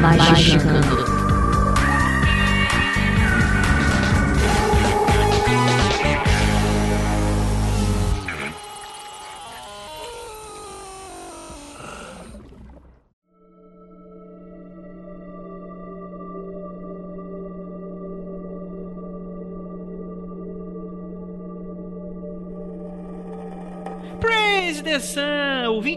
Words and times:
Magicando. 0.00 0.80
Praise 0.96 1.09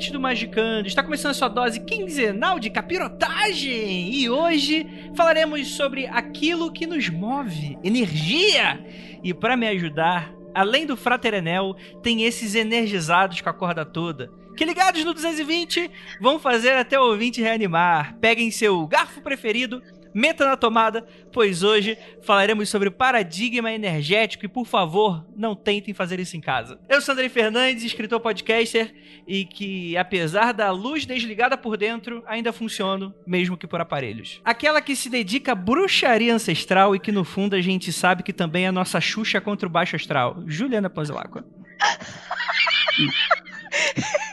ouvinte 0.04 0.12
do 0.12 0.20
Magicando, 0.20 0.88
está 0.88 1.02
começando 1.02 1.32
a 1.32 1.34
sua 1.34 1.48
dose 1.48 1.80
quinzenal 1.80 2.60
de 2.60 2.70
capirotagem 2.70 4.14
e 4.14 4.30
hoje 4.30 4.86
falaremos 5.16 5.76
sobre 5.76 6.08
aquilo 6.08 6.74
que 6.74 6.86
nos 6.86 7.08
move, 7.08 7.78
energia. 7.84 8.84
E 9.24 9.34
para 9.34 9.56
me 9.56 9.68
ajudar, 9.68 10.34
além 10.54 10.86
do 10.86 10.98
Fraterenel, 10.98 11.76
tem 12.02 12.24
esses 12.24 12.54
energizados 12.54 13.40
com 13.40 13.50
a 13.50 13.54
corda 13.54 13.86
toda. 13.86 14.30
Que 14.58 14.66
ligados 14.66 15.06
no 15.06 15.14
220 15.14 15.90
vão 16.20 16.38
fazer 16.38 16.74
até 16.74 17.00
o 17.00 17.04
ouvinte 17.04 17.42
reanimar. 17.42 18.18
Peguem 18.20 18.52
seu 18.52 18.86
garfo 18.86 19.22
preferido, 19.22 19.82
meta 20.14 20.46
na 20.46 20.56
tomada, 20.56 21.06
pois 21.32 21.64
hoje 21.64 21.98
falaremos 22.22 22.70
sobre 22.70 22.90
paradigma 22.90 23.72
energético 23.72 24.46
e, 24.46 24.48
por 24.48 24.66
favor, 24.66 25.26
não 25.36 25.56
tentem 25.56 25.94
fazer 25.94 26.20
isso 26.20 26.38
em 26.38 26.42
casa. 26.42 26.80
Eu 26.88 27.02
sou 27.02 27.14
Andrei 27.14 27.30
Fernandes, 27.30 27.84
escritor 27.84 28.20
podcaster, 28.20 28.94
e 29.28 29.46
que, 29.46 29.98
apesar 29.98 30.54
da 30.54 30.72
luz 30.72 31.06
desligada 31.06 31.58
por 31.58 31.78
dentro, 31.78 32.24
ainda 32.28 32.54
funciono, 32.54 33.14
mesmo 33.26 33.58
que 33.58 33.68
por 33.68 33.82
aparelhos. 33.82 34.42
Aquela 34.44 34.82
que 34.82 34.96
se 34.96 35.10
dedica 35.10 35.54
à 35.54 35.56
bruxaria 35.56 36.34
ancestral 36.34 36.96
e 36.96 37.00
que, 37.00 37.12
no 37.12 37.24
fundo, 37.24 37.56
a 37.56 37.62
gente 37.62 37.92
sabe 37.92 38.24
que 38.24 38.34
também 38.34 38.66
é 38.66 38.68
a 38.68 38.72
nossa 38.72 39.00
Xuxa 39.00 39.42
contra 39.42 39.68
o 39.68 39.72
baixo 39.72 39.96
astral. 39.96 40.44
Juliana 40.48 40.90
Panzelacqua. 40.90 41.44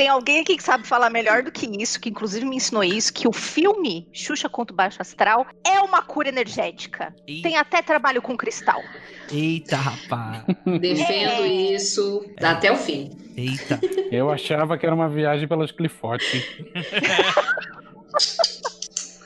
tem 0.00 0.08
alguém 0.08 0.40
aqui 0.40 0.56
que 0.56 0.62
sabe 0.62 0.86
falar 0.86 1.10
melhor 1.10 1.42
do 1.42 1.52
que 1.52 1.66
isso, 1.78 2.00
que 2.00 2.08
inclusive 2.08 2.46
me 2.46 2.56
ensinou 2.56 2.82
isso, 2.82 3.12
que 3.12 3.28
o 3.28 3.32
filme 3.34 4.08
Xuxa 4.14 4.48
contra 4.48 4.72
o 4.72 4.76
Baixo 4.76 4.96
Astral 5.02 5.46
é 5.62 5.78
uma 5.80 6.00
cura 6.00 6.30
energética. 6.30 7.14
Ih. 7.28 7.42
Tem 7.42 7.58
até 7.58 7.82
trabalho 7.82 8.22
com 8.22 8.34
cristal. 8.34 8.82
Eita, 9.30 9.76
rapaz. 9.76 10.42
Defendo 10.80 11.42
É. 11.44 11.48
isso 11.74 12.24
até 12.42 12.72
o 12.72 12.78
fim. 12.78 13.10
Eita. 13.36 13.78
Eu 14.10 14.30
achava 14.30 14.78
que 14.78 14.86
era 14.86 14.94
uma 14.94 15.06
viagem 15.06 15.46
pelas 15.46 15.70
Clifote. 15.70 16.46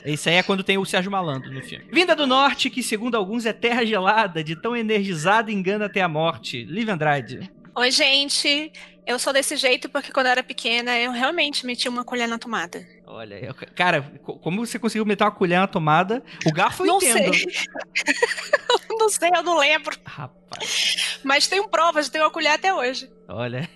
Isso 0.04 0.28
aí 0.28 0.34
é 0.34 0.42
quando 0.42 0.64
tem 0.64 0.76
o 0.76 0.84
Sérgio 0.84 1.08
Malandro 1.12 1.52
no 1.52 1.62
filme. 1.62 1.84
Vinda 1.92 2.16
do 2.16 2.26
Norte, 2.26 2.68
que 2.68 2.82
segundo 2.82 3.14
alguns 3.16 3.46
é 3.46 3.52
terra 3.52 3.86
gelada, 3.86 4.42
de 4.42 4.56
tão 4.60 4.74
energizada 4.74 5.52
engana 5.52 5.86
até 5.86 6.00
a 6.02 6.08
morte. 6.08 6.64
Liv 6.64 6.88
Andrade. 6.88 7.48
Oi, 7.76 7.90
gente. 7.92 8.72
Eu 9.06 9.18
sou 9.18 9.32
desse 9.32 9.56
jeito 9.56 9.88
porque 9.88 10.10
quando 10.10 10.26
eu 10.26 10.32
era 10.32 10.42
pequena 10.42 10.98
eu 10.98 11.12
realmente 11.12 11.66
meti 11.66 11.88
uma 11.88 12.04
colher 12.04 12.26
na 12.26 12.38
tomada. 12.38 12.86
Olha, 13.14 13.34
eu- 13.44 13.54
cara, 13.76 14.02
co- 14.22 14.38
como 14.38 14.66
você 14.66 14.78
conseguiu 14.78 15.04
meter 15.06 15.22
uma 15.24 15.30
colher 15.30 15.60
na 15.60 15.66
tomada? 15.68 16.22
O 16.46 16.52
garfo 16.52 16.82
eu 16.82 16.86
não 16.86 16.96
entendo. 16.98 17.32
sei. 17.34 17.46
Eu 18.94 18.98
não 18.98 19.08
sei, 19.08 19.28
eu 19.34 19.42
não 19.42 19.58
lembro. 19.58 19.96
Rapaz, 20.04 21.18
Mas 21.24 21.48
tenho 21.48 21.66
provas, 21.68 22.08
tenho 22.08 22.24
uma 22.24 22.30
colher 22.30 22.52
até 22.52 22.72
hoje. 22.72 23.10
olha. 23.28 23.68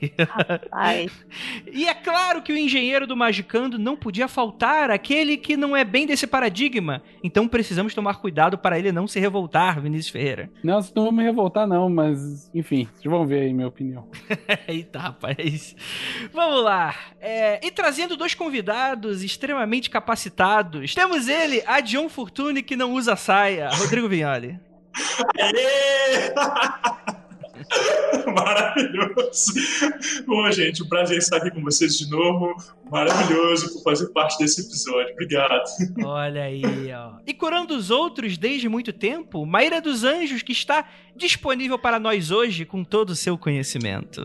Ai, 0.71 1.09
E 1.73 1.89
é 1.89 1.95
claro 1.95 2.41
que 2.41 2.53
o 2.53 2.57
engenheiro 2.57 3.05
do 3.07 3.17
Magicando 3.17 3.79
não 3.79 3.97
podia 3.97 4.29
faltar, 4.29 4.91
aquele 4.91 5.37
que 5.37 5.57
não 5.57 5.77
é 5.77 5.85
bem 5.85 6.07
desse 6.07 6.25
paradigma. 6.27 7.03
Então 7.25 7.49
precisamos 7.49 7.95
tomar 7.95 8.21
cuidado 8.21 8.57
para 8.57 8.79
ele 8.79 8.93
não 8.93 9.09
se 9.09 9.19
revoltar, 9.19 9.81
Vinícius 9.81 10.11
Ferreira. 10.13 10.51
Não, 10.63 10.81
vocês 10.81 10.95
não 10.95 11.05
vão 11.05 11.13
me 11.13 11.25
revoltar, 11.25 11.67
não, 11.67 11.89
mas 11.91 12.49
enfim, 12.55 12.89
vocês 12.93 13.05
vão 13.05 13.27
ver 13.27 13.41
aí 13.43 13.53
minha 13.53 13.67
opinião. 13.69 14.09
Eita, 14.69 14.99
rapaz. 15.01 15.75
Vamos 16.33 16.63
lá. 16.63 16.95
É, 17.21 17.65
e 17.67 17.71
trazendo 17.73 18.17
dois 18.17 18.35
convidados 18.35 19.25
extremamente 19.29 19.91
capacitados, 19.91 20.95
temos 20.95 21.29
ele, 21.29 21.63
a 21.67 21.81
John 21.81 22.09
Fortune, 22.09 22.63
que 22.63 22.77
não 22.77 22.93
usa 22.93 23.15
saia, 23.15 23.69
Rodrigo 23.71 24.09
Vignoli. 24.09 24.59
Maravilhoso! 28.27 29.53
Bom, 30.27 30.51
gente, 30.51 30.83
um 30.83 30.89
prazer 30.89 31.19
estar 31.19 31.39
aqui 31.39 31.51
com 31.51 31.63
vocês 31.63 31.99
de 31.99 32.11
novo. 32.11 32.55
Maravilhoso 32.91 33.75
por 33.75 33.83
fazer 33.83 34.09
parte 34.09 34.39
desse 34.39 34.63
episódio. 34.63 35.13
Obrigado. 35.13 35.65
Olha 36.05 36.45
aí, 36.45 36.63
ó. 36.93 37.19
E 37.27 37.35
curando 37.35 37.77
os 37.77 37.91
outros 37.91 38.39
desde 38.39 38.69
muito 38.69 38.93
tempo, 38.93 39.45
Maíra 39.45 39.81
dos 39.81 40.05
Anjos, 40.05 40.43
que 40.43 40.53
está 40.53 40.87
disponível 41.15 41.79
para 41.79 41.99
nós 41.99 42.31
hoje 42.31 42.65
com 42.65 42.83
todo 42.83 43.11
o 43.11 43.17
seu 43.17 43.37
conhecimento. 43.37 44.23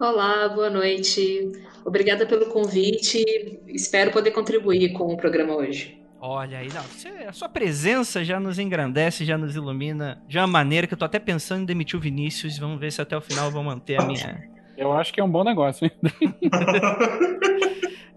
Olá, 0.00 0.48
boa 0.48 0.70
noite. 0.70 1.52
Obrigada 1.86 2.26
pelo 2.26 2.46
convite. 2.46 3.24
Espero 3.68 4.10
poder 4.10 4.32
contribuir 4.32 4.92
com 4.92 5.04
o 5.12 5.16
programa 5.16 5.54
hoje. 5.54 6.02
Olha 6.20 6.58
aí, 6.58 6.68
não, 6.74 6.82
você- 6.82 7.08
a 7.28 7.32
sua 7.32 7.48
presença 7.48 8.24
já 8.24 8.40
nos 8.40 8.58
engrandece, 8.58 9.24
já 9.24 9.38
nos 9.38 9.54
ilumina 9.54 10.20
de 10.26 10.36
uma 10.38 10.46
maneira 10.46 10.86
que 10.86 10.94
eu 10.94 10.98
tô 10.98 11.04
até 11.04 11.18
pensando 11.18 11.62
em 11.62 11.66
demitir 11.66 11.96
o 11.96 12.00
Vinícius. 12.02 12.58
Vamos 12.58 12.80
ver 12.80 12.90
se 12.90 13.00
até 13.00 13.16
o 13.16 13.20
final 13.20 13.46
eu 13.46 13.52
vou 13.52 13.62
manter 13.62 14.00
a 14.00 14.04
minha. 14.04 14.55
Eu 14.76 14.92
acho 14.92 15.12
que 15.12 15.20
é 15.20 15.24
um 15.24 15.30
bom 15.30 15.44
negócio, 15.44 15.84
hein? 15.84 15.92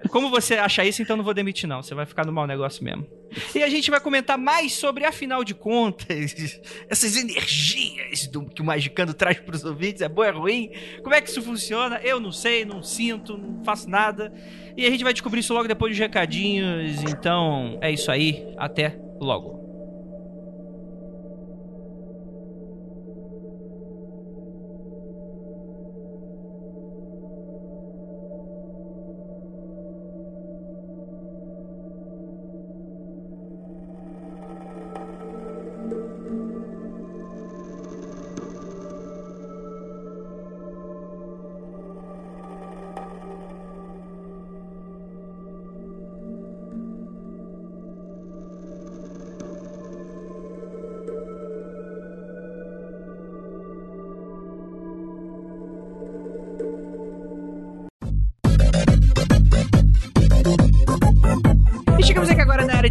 Como 0.10 0.30
você 0.30 0.56
acha 0.56 0.84
isso, 0.86 1.02
então 1.02 1.18
não 1.18 1.24
vou 1.24 1.34
demitir, 1.34 1.68
não. 1.68 1.84
Você 1.84 1.94
vai 1.94 2.06
ficar 2.06 2.26
no 2.26 2.32
mau 2.32 2.48
negócio 2.48 2.84
mesmo. 2.84 3.06
E 3.54 3.62
a 3.62 3.70
gente 3.70 3.92
vai 3.92 4.00
comentar 4.00 4.38
mais 4.38 4.74
sobre, 4.74 5.06
afinal 5.06 5.44
de 5.44 5.54
contas, 5.54 6.60
essas 6.90 7.16
energias 7.16 8.26
do, 8.28 8.46
que 8.46 8.62
o 8.62 8.66
Magicando 8.66 9.14
traz 9.14 9.40
pros 9.40 9.64
ouvintes. 9.64 10.02
É 10.02 10.10
bom, 10.10 10.24
é 10.24 10.32
ruim? 10.32 10.72
Como 11.04 11.14
é 11.14 11.22
que 11.22 11.30
isso 11.30 11.42
funciona? 11.42 12.00
Eu 12.04 12.20
não 12.20 12.32
sei, 12.32 12.66
não 12.66 12.82
sinto, 12.82 13.38
não 13.38 13.64
faço 13.64 13.90
nada. 13.90 14.34
E 14.76 14.86
a 14.86 14.90
gente 14.90 15.04
vai 15.04 15.14
descobrir 15.14 15.42
isso 15.42 15.54
logo 15.54 15.68
depois 15.68 15.92
dos 15.92 16.00
recadinhos. 16.00 17.04
Então, 17.04 17.78
é 17.82 17.92
isso 17.92 18.10
aí. 18.10 18.54
Até 18.58 18.98
logo. 19.20 19.59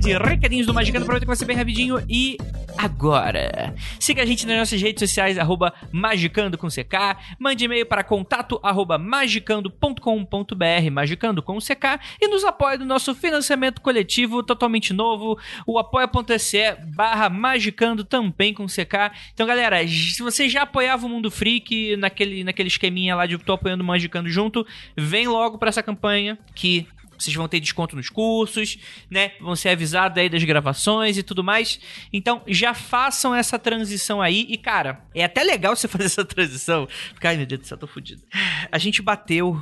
De 0.08 0.16
recadinhos 0.16 0.66
do 0.66 0.72
Magicando. 0.72 1.04
Prometo 1.04 1.22
que 1.22 1.26
vai 1.26 1.36
ser 1.36 1.44
bem 1.44 1.56
rapidinho. 1.56 2.02
E 2.08 2.38
agora? 2.78 3.74
Siga 4.00 4.22
a 4.22 4.26
gente 4.26 4.46
nas 4.46 4.56
nossas 4.56 4.80
redes 4.80 5.00
sociais, 5.00 5.36
arroba 5.36 5.74
magicando 5.92 6.56
com 6.56 6.68
CK. 6.68 7.18
Mande 7.38 7.66
e-mail 7.66 7.84
para 7.84 8.02
contato 8.02 8.58
arroba 8.62 8.96
magicando.com.br, 8.96 10.90
magicando 10.90 11.42
com 11.42 11.58
CK. 11.58 12.00
E 12.20 12.26
nos 12.28 12.42
apoie 12.42 12.78
no 12.78 12.86
nosso 12.86 13.14
financiamento 13.14 13.82
coletivo 13.82 14.42
totalmente 14.42 14.94
novo, 14.94 15.38
o 15.66 15.78
apoia.se 15.78 16.76
barra 16.86 17.28
magicando 17.28 18.02
também 18.02 18.54
com 18.54 18.64
CK. 18.64 19.12
Então, 19.34 19.46
galera, 19.46 19.86
se 19.86 20.22
você 20.22 20.48
já 20.48 20.62
apoiava 20.62 21.04
o 21.04 21.08
Mundo 21.08 21.30
Freak 21.30 21.96
naquele, 21.96 22.44
naquele 22.44 22.68
esqueminha 22.68 23.14
lá 23.14 23.26
de 23.26 23.36
tô 23.36 23.52
apoiando 23.52 23.84
o 23.84 23.86
Magicando 23.86 24.30
junto, 24.30 24.66
vem 24.96 25.28
logo 25.28 25.58
para 25.58 25.68
essa 25.68 25.82
campanha 25.82 26.38
que 26.54 26.86
Vocês 27.18 27.34
vão 27.34 27.48
ter 27.48 27.60
desconto 27.60 27.96
nos 27.96 28.08
cursos, 28.08 28.78
né? 29.10 29.32
Vão 29.40 29.56
ser 29.56 29.70
avisados 29.70 30.16
aí 30.18 30.28
das 30.28 30.44
gravações 30.44 31.18
e 31.18 31.22
tudo 31.22 31.42
mais. 31.42 31.80
Então, 32.12 32.42
já 32.46 32.74
façam 32.74 33.34
essa 33.34 33.58
transição 33.58 34.22
aí. 34.22 34.46
E, 34.48 34.56
cara, 34.56 35.04
é 35.14 35.24
até 35.24 35.42
legal 35.42 35.74
você 35.74 35.88
fazer 35.88 36.04
essa 36.04 36.24
transição. 36.24 36.88
Porque, 37.12 37.26
ai, 37.26 37.36
meu 37.36 37.46
Deus 37.46 37.60
do 37.62 37.66
céu, 37.66 37.76
tô 37.76 37.86
fudido. 37.86 38.22
A 38.70 38.78
gente 38.78 39.02
bateu 39.02 39.60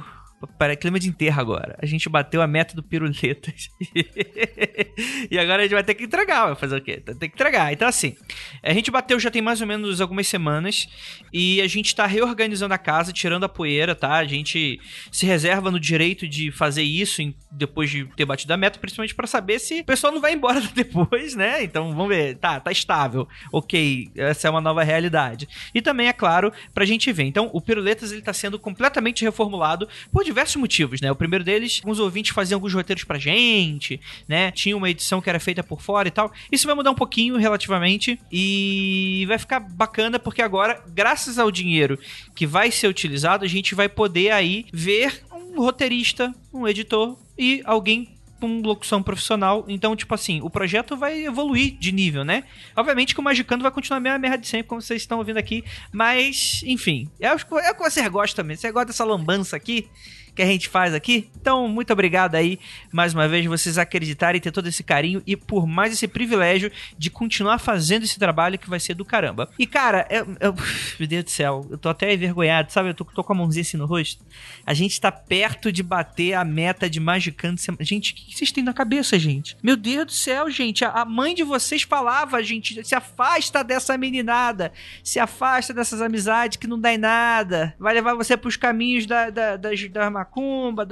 para 0.59 0.77
clima 0.77 0.99
de 1.01 1.09
enterro 1.09 1.41
agora. 1.41 1.79
A 1.81 1.87
gente 1.87 2.09
bateu 2.09 2.43
a 2.43 2.47
meta 2.47 2.75
do 2.75 2.83
piruletas. 2.83 3.71
e 5.31 5.39
agora 5.39 5.63
a 5.63 5.63
gente 5.63 5.75
vai 5.75 5.83
ter 5.83 5.95
que 5.95 6.05
entregar. 6.05 6.47
Vai 6.47 6.55
fazer 6.55 6.77
o 6.77 6.81
quê? 6.81 7.01
Tem 7.01 7.31
que 7.31 7.35
entregar. 7.35 7.73
Então, 7.73 7.89
assim, 7.89 8.15
a 8.63 8.73
gente 8.75 8.91
bateu 8.91 9.19
já 9.19 9.31
tem 9.31 9.41
mais 9.41 9.61
ou 9.61 9.67
menos 9.67 10.01
algumas 10.01 10.29
semanas. 10.29 10.89
E 11.33 11.61
a 11.63 11.67
gente 11.67 11.95
tá 11.95 12.07
reorganizando 12.07 12.75
a 12.75 12.79
casa, 12.79 13.13
tirando 13.13 13.45
a 13.45 13.49
poeira, 13.49 13.95
tá? 13.95 14.15
A 14.15 14.27
gente 14.27 14.79
se 15.11 15.25
reserva 15.25 15.71
no 15.71 15.81
direito 15.81 16.29
de 16.29 16.53
fazer 16.53 16.83
isso 16.83 17.23
depois 17.51 17.89
de 17.89 18.05
ter 18.17 18.27
batido 18.27 18.53
a 18.53 18.57
meta, 18.57 18.79
principalmente 18.79 19.15
para 19.15 19.27
saber 19.27 19.59
se 19.59 19.81
o 19.81 19.85
pessoal 19.85 20.13
não 20.13 20.21
vai 20.21 20.35
embora 20.35 20.61
depois, 20.75 21.35
né? 21.35 21.63
Então 21.63 21.89
vamos 21.95 22.09
ver. 22.09 22.37
Tá, 22.37 22.61
tá 22.61 22.71
estável. 22.71 23.27
Ok, 23.51 24.11
essa 24.15 24.49
é 24.49 24.51
uma 24.51 24.61
nova 24.61 24.83
realidade. 24.83 25.49
E 25.75 25.81
também, 25.81 26.09
é 26.09 26.13
claro, 26.13 26.53
pra 26.75 26.85
gente 26.85 27.11
ver. 27.11 27.25
Então, 27.25 27.49
o 27.55 27.61
Piruletas 27.61 28.13
ele 28.13 28.21
tá 28.21 28.33
sendo 28.33 28.59
completamente 28.59 29.25
reformulado 29.25 29.89
por 30.13 30.26
diversos 30.27 30.57
motivos, 30.57 31.01
né? 31.01 31.11
O 31.11 31.17
primeiro 31.17 31.45
deles, 31.45 31.81
alguns 31.83 31.99
ouvintes 31.99 32.35
faziam 32.35 32.57
alguns 32.57 32.75
roteiros 32.75 33.05
pra 33.05 33.19
gente, 33.19 34.01
né? 34.29 34.51
Tinha 34.51 34.77
uma 34.77 34.91
edição 34.91 35.21
que 35.21 35.31
era 35.31 35.41
feita 35.41 35.63
por 35.63 35.81
fora 35.81 36.09
e 36.09 36.11
tal. 36.11 36.33
Isso 36.51 36.67
vai 36.67 36.75
mudar 36.75 36.91
um 36.91 36.95
pouquinho 36.95 37.37
relativamente 37.37 38.19
e 38.31 39.25
vai 39.27 39.39
ficar 39.39 39.61
bacana 39.61 40.19
porque 40.19 40.43
agora, 40.43 40.83
graças 40.89 41.39
ao 41.39 41.51
dinheiro 41.51 41.99
que 42.35 42.47
vai 42.47 42.71
ser 42.71 42.89
utilizado, 42.89 43.45
a 43.45 43.49
gente 43.49 43.75
vai 43.75 43.89
poder 43.89 44.31
aí 44.31 44.67
ver 44.73 45.23
um 45.33 45.61
roteirista, 45.61 46.35
um 46.53 46.69
editor 46.69 47.17
e 47.39 47.63
alguém 47.65 48.16
com 48.41 48.61
locução 48.61 49.03
profissional. 49.03 49.65
Então, 49.69 49.95
tipo 49.97 50.15
assim, 50.15 50.41
o 50.43 50.51
projeto 50.51 50.97
vai 50.97 51.25
evoluir 51.25 51.77
de 51.79 51.93
nível, 51.93 52.25
né? 52.25 52.45
Obviamente 52.75 53.15
que 53.15 53.21
o 53.21 53.25
Magicando 53.25 53.63
vai 53.63 53.73
continuar 53.73 53.99
a 53.99 54.01
mesma 54.01 54.19
merda 54.19 54.39
de 54.39 54.49
sempre, 54.49 54.69
como 54.69 54.81
vocês 54.81 55.03
estão 55.03 55.19
ouvindo 55.19 55.39
aqui. 55.39 55.65
Mas, 55.93 56.63
enfim, 56.65 57.11
é 57.21 57.33
o 57.33 57.37
é 57.59 57.71
o 57.71 57.75
que 57.75 57.83
você 57.83 58.09
gosta 58.09 58.43
também. 58.43 58.57
Você 58.57 58.71
gosta 58.71 58.87
dessa 58.87 59.05
lambança 59.05 59.57
aqui 59.57 59.89
que 60.37 60.43
a 60.43 60.47
gente 60.47 60.69
faz 60.69 60.95
aqui. 60.95 61.29
Então, 61.41 61.67
muito 61.67 61.93
obrigado 61.93 62.35
aí, 62.35 62.61
mais 62.93 63.15
uma 63.15 63.27
vez, 63.27 63.47
vocês 63.47 63.79
acreditarem 63.79 64.41
ter 64.41 64.53
todo 64.53 64.69
esse 64.69 64.85
carinho 64.85 65.23
e 65.27 65.35
por 65.35 65.67
mais 65.67 65.95
esse 65.95 66.07
privilégio 66.07 66.71
de 66.97 67.09
continuar 67.09 67.59
fazendo 67.59 68.05
esse 68.05 68.19
trabalho 68.19 68.59
que 68.59 68.69
vai 68.69 68.79
ser 68.79 68.95
do 68.95 69.05
caramba. 69.05 69.49
E, 69.59 69.67
cara, 69.67 70.07
eu, 70.11 70.37
eu, 70.39 70.55
meu 71.01 71.09
Deus 71.09 71.25
do 71.25 71.31
céu, 71.31 71.67
eu 71.71 71.79
tô 71.79 71.89
até 71.89 72.13
envergonhado, 72.13 72.71
sabe? 72.71 72.91
Eu 72.91 72.95
tô, 72.95 73.05
tô 73.05 73.25
com 73.25 73.33
a 73.33 73.37
mãozinha 73.37 73.63
assim 73.63 73.79
no 73.79 73.87
rosto. 73.87 74.25
A 74.67 74.75
gente 74.75 75.01
tá 75.01 75.11
perto 75.11 75.73
de 75.73 75.83
bater 75.83 76.35
a 76.35 76.45
meta 76.45 76.91
de 76.91 77.01
Magicando. 77.01 77.59
Gente, 77.81 78.13
o 78.13 78.17
que 78.17 78.37
vocês 78.37 78.53
têm 78.53 78.63
na 78.63 78.75
cabeça, 78.75 79.19
gente? 79.19 79.57
Meu 79.63 79.77
Deus 79.77 80.07
do 80.07 80.13
céu, 80.13 80.51
gente. 80.51 80.85
A, 80.85 80.91
a 80.91 81.05
mãe 81.05 81.35
de 81.35 81.43
vocês 81.43 81.83
falava, 81.83 82.43
gente, 82.43 82.85
se 82.85 82.95
afasta 82.95 83.65
dessa 83.65 83.97
meninada. 83.97 84.73
Se 85.03 85.19
afasta 85.19 85.73
dessas 85.73 86.03
amizades 86.03 86.59
que 86.59 86.67
não 86.67 86.79
dá 86.79 86.93
em 86.93 86.99
nada. 86.99 87.75
Vai 87.79 87.95
levar 87.95 88.15
você 88.15 88.37
pros 88.37 88.57
caminhos 88.57 89.07
da, 89.07 89.31
da, 89.31 89.57
das, 89.57 89.89
das 89.89 90.05
macumba. 90.27 90.87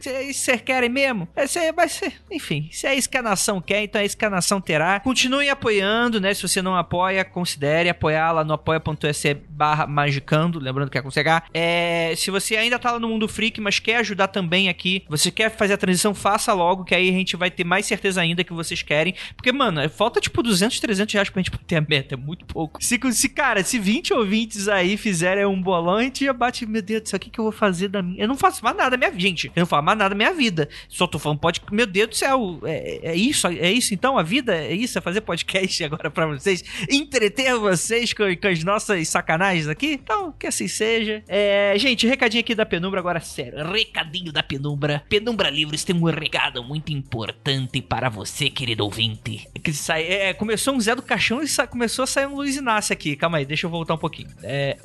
Se 0.00 0.08
é 0.08 0.22
isso 0.22 0.40
vocês 0.40 0.60
querem 0.60 0.88
mesmo? 0.88 1.28
Esse 1.36 1.72
vai 1.72 1.88
ser. 1.88 2.14
Enfim, 2.30 2.68
se 2.72 2.86
é 2.86 2.94
isso 2.94 3.08
que 3.08 3.16
a 3.16 3.22
nação 3.22 3.60
quer, 3.60 3.82
então 3.82 4.00
é 4.00 4.04
isso 4.04 4.16
que 4.16 4.24
a 4.24 4.30
nação 4.30 4.60
terá. 4.60 5.00
Continuem 5.00 5.50
apoiando, 5.50 6.20
né? 6.20 6.32
Se 6.34 6.42
você 6.42 6.62
não 6.62 6.76
apoia, 6.76 7.24
considere 7.24 7.88
apoiar 7.88 8.32
lá 8.32 8.44
no 8.44 8.54
apoia.se 8.54 9.34
barra 9.48 9.86
magicando. 9.86 10.58
Lembrando 10.58 10.90
que 10.90 10.98
é 10.98 11.02
com 11.02 11.10
CH. 11.10 11.44
É, 11.52 12.14
se 12.16 12.30
você 12.30 12.56
ainda 12.56 12.78
tá 12.78 12.92
lá 12.92 12.98
no 12.98 13.08
mundo 13.08 13.28
freak, 13.28 13.60
mas 13.60 13.78
quer 13.78 13.96
ajudar 13.96 14.28
também 14.28 14.68
aqui, 14.68 15.04
você 15.08 15.30
quer 15.30 15.50
fazer 15.50 15.74
a 15.74 15.76
transição, 15.76 16.14
faça 16.14 16.52
logo, 16.52 16.84
que 16.84 16.94
aí 16.94 17.08
a 17.08 17.12
gente 17.12 17.36
vai 17.36 17.50
ter 17.50 17.64
mais 17.64 17.86
certeza 17.86 18.20
ainda 18.20 18.42
que 18.42 18.52
vocês 18.52 18.82
querem. 18.82 19.14
Porque, 19.36 19.52
mano, 19.52 19.88
falta 19.90 20.20
tipo 20.20 20.42
200, 20.42 20.80
300 20.80 21.14
reais 21.14 21.30
pra 21.30 21.40
gente 21.40 21.50
bater 21.50 21.76
a 21.76 21.80
meta. 21.80 22.14
É 22.14 22.16
muito 22.16 22.44
pouco. 22.46 22.82
Se, 22.82 22.98
se 23.12 23.28
cara, 23.28 23.62
se 23.62 23.78
20 23.78 24.14
ouvintes 24.14 24.68
aí 24.68 24.96
fizerem 24.96 25.44
um 25.46 25.60
bolão, 25.60 25.96
a 25.96 26.02
gente 26.02 26.24
já 26.24 26.32
bate, 26.32 26.66
meu 26.66 26.82
Deus 26.82 27.02
do 27.02 27.08
céu, 27.08 27.16
o 27.16 27.20
que, 27.20 27.30
que 27.30 27.38
eu 27.38 27.44
vou 27.44 27.52
fazer 27.52 27.88
da 27.88 28.02
minha. 28.02 28.22
Eu 28.22 28.28
não 28.30 28.36
faço 28.36 28.64
mais 28.64 28.76
nada 28.76 28.90
da 28.90 28.96
minha 28.96 29.10
vida, 29.10 29.20
gente. 29.20 29.46
Eu 29.48 29.60
não 29.60 29.66
faço 29.66 29.84
mais 29.84 29.98
nada 29.98 30.10
da 30.10 30.14
minha 30.14 30.32
vida. 30.32 30.68
Só 30.88 31.06
tô 31.06 31.18
falando 31.18 31.38
pode. 31.38 31.60
Meu 31.70 31.86
Deus 31.86 32.08
do 32.08 32.16
céu, 32.16 32.60
é, 32.64 33.10
é 33.10 33.16
isso, 33.16 33.46
é 33.46 33.70
isso 33.70 33.92
então? 33.92 34.16
A 34.16 34.22
vida 34.22 34.54
é 34.54 34.72
isso? 34.72 34.96
É 34.98 35.00
fazer 35.00 35.20
podcast 35.20 35.82
agora 35.84 36.10
pra 36.10 36.26
vocês? 36.26 36.64
Entreter 36.88 37.56
vocês 37.56 38.12
com, 38.12 38.24
com 38.36 38.48
as 38.48 38.62
nossas 38.64 39.08
sacanagens 39.08 39.68
aqui? 39.68 39.98
Então, 40.02 40.32
que 40.32 40.46
assim 40.46 40.68
seja. 40.68 41.22
É, 41.28 41.74
gente, 41.76 42.06
recadinho 42.06 42.40
aqui 42.40 42.54
da 42.54 42.64
Penumbra, 42.64 43.00
agora 43.00 43.20
sério. 43.20 43.70
Recadinho 43.70 44.32
da 44.32 44.42
Penumbra. 44.42 45.02
Penumbra 45.08 45.50
Livros 45.50 45.84
tem 45.84 45.96
um 45.96 46.04
recado 46.04 46.62
muito 46.62 46.92
importante 46.92 47.82
para 47.82 48.08
você, 48.08 48.48
querido 48.48 48.84
ouvinte. 48.84 49.48
Que 49.62 49.72
sai, 49.72 50.04
é, 50.04 50.32
começou 50.32 50.74
um 50.74 50.80
Zé 50.80 50.94
do 50.94 51.02
Caixão 51.02 51.42
e 51.42 51.48
sa, 51.48 51.66
começou 51.66 52.04
a 52.04 52.06
sair 52.06 52.26
um 52.26 52.36
Luiz 52.36 52.56
Inácio 52.56 52.92
aqui. 52.92 53.16
Calma 53.16 53.38
aí, 53.38 53.44
deixa 53.44 53.66
eu 53.66 53.70
voltar 53.70 53.94
um 53.94 53.98
pouquinho. 53.98 54.28
É, 54.42 54.76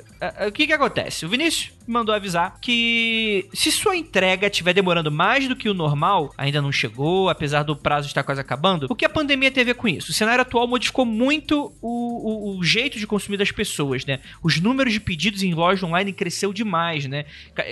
o 0.48 0.52
que 0.52 0.66
que 0.66 0.72
acontece? 0.72 1.24
O 1.24 1.28
Vinícius 1.28 1.75
mandou 1.86 2.14
avisar 2.14 2.58
que 2.60 3.48
se 3.52 3.70
sua 3.70 3.96
entrega 3.96 4.46
estiver 4.46 4.72
demorando 4.72 5.10
mais 5.10 5.48
do 5.48 5.56
que 5.56 5.68
o 5.68 5.74
normal, 5.74 6.32
ainda 6.36 6.60
não 6.60 6.72
chegou, 6.72 7.28
apesar 7.28 7.62
do 7.62 7.76
prazo 7.76 8.08
estar 8.08 8.22
quase 8.22 8.40
acabando, 8.40 8.86
o 8.90 8.94
que 8.94 9.04
a 9.04 9.08
pandemia 9.08 9.50
tem 9.50 9.62
a 9.62 9.66
ver 9.66 9.74
com 9.74 9.88
isso? 9.88 10.10
O 10.10 10.14
cenário 10.14 10.42
atual 10.42 10.66
modificou 10.66 11.04
muito 11.04 11.72
o, 11.80 12.54
o, 12.54 12.58
o 12.58 12.64
jeito 12.64 12.98
de 12.98 13.06
consumir 13.06 13.36
das 13.36 13.50
pessoas, 13.50 14.04
né? 14.04 14.20
Os 14.42 14.60
números 14.60 14.92
de 14.92 15.00
pedidos 15.00 15.42
em 15.42 15.54
loja 15.54 15.86
online 15.86 16.12
cresceu 16.12 16.52
demais, 16.52 17.06
né? 17.06 17.24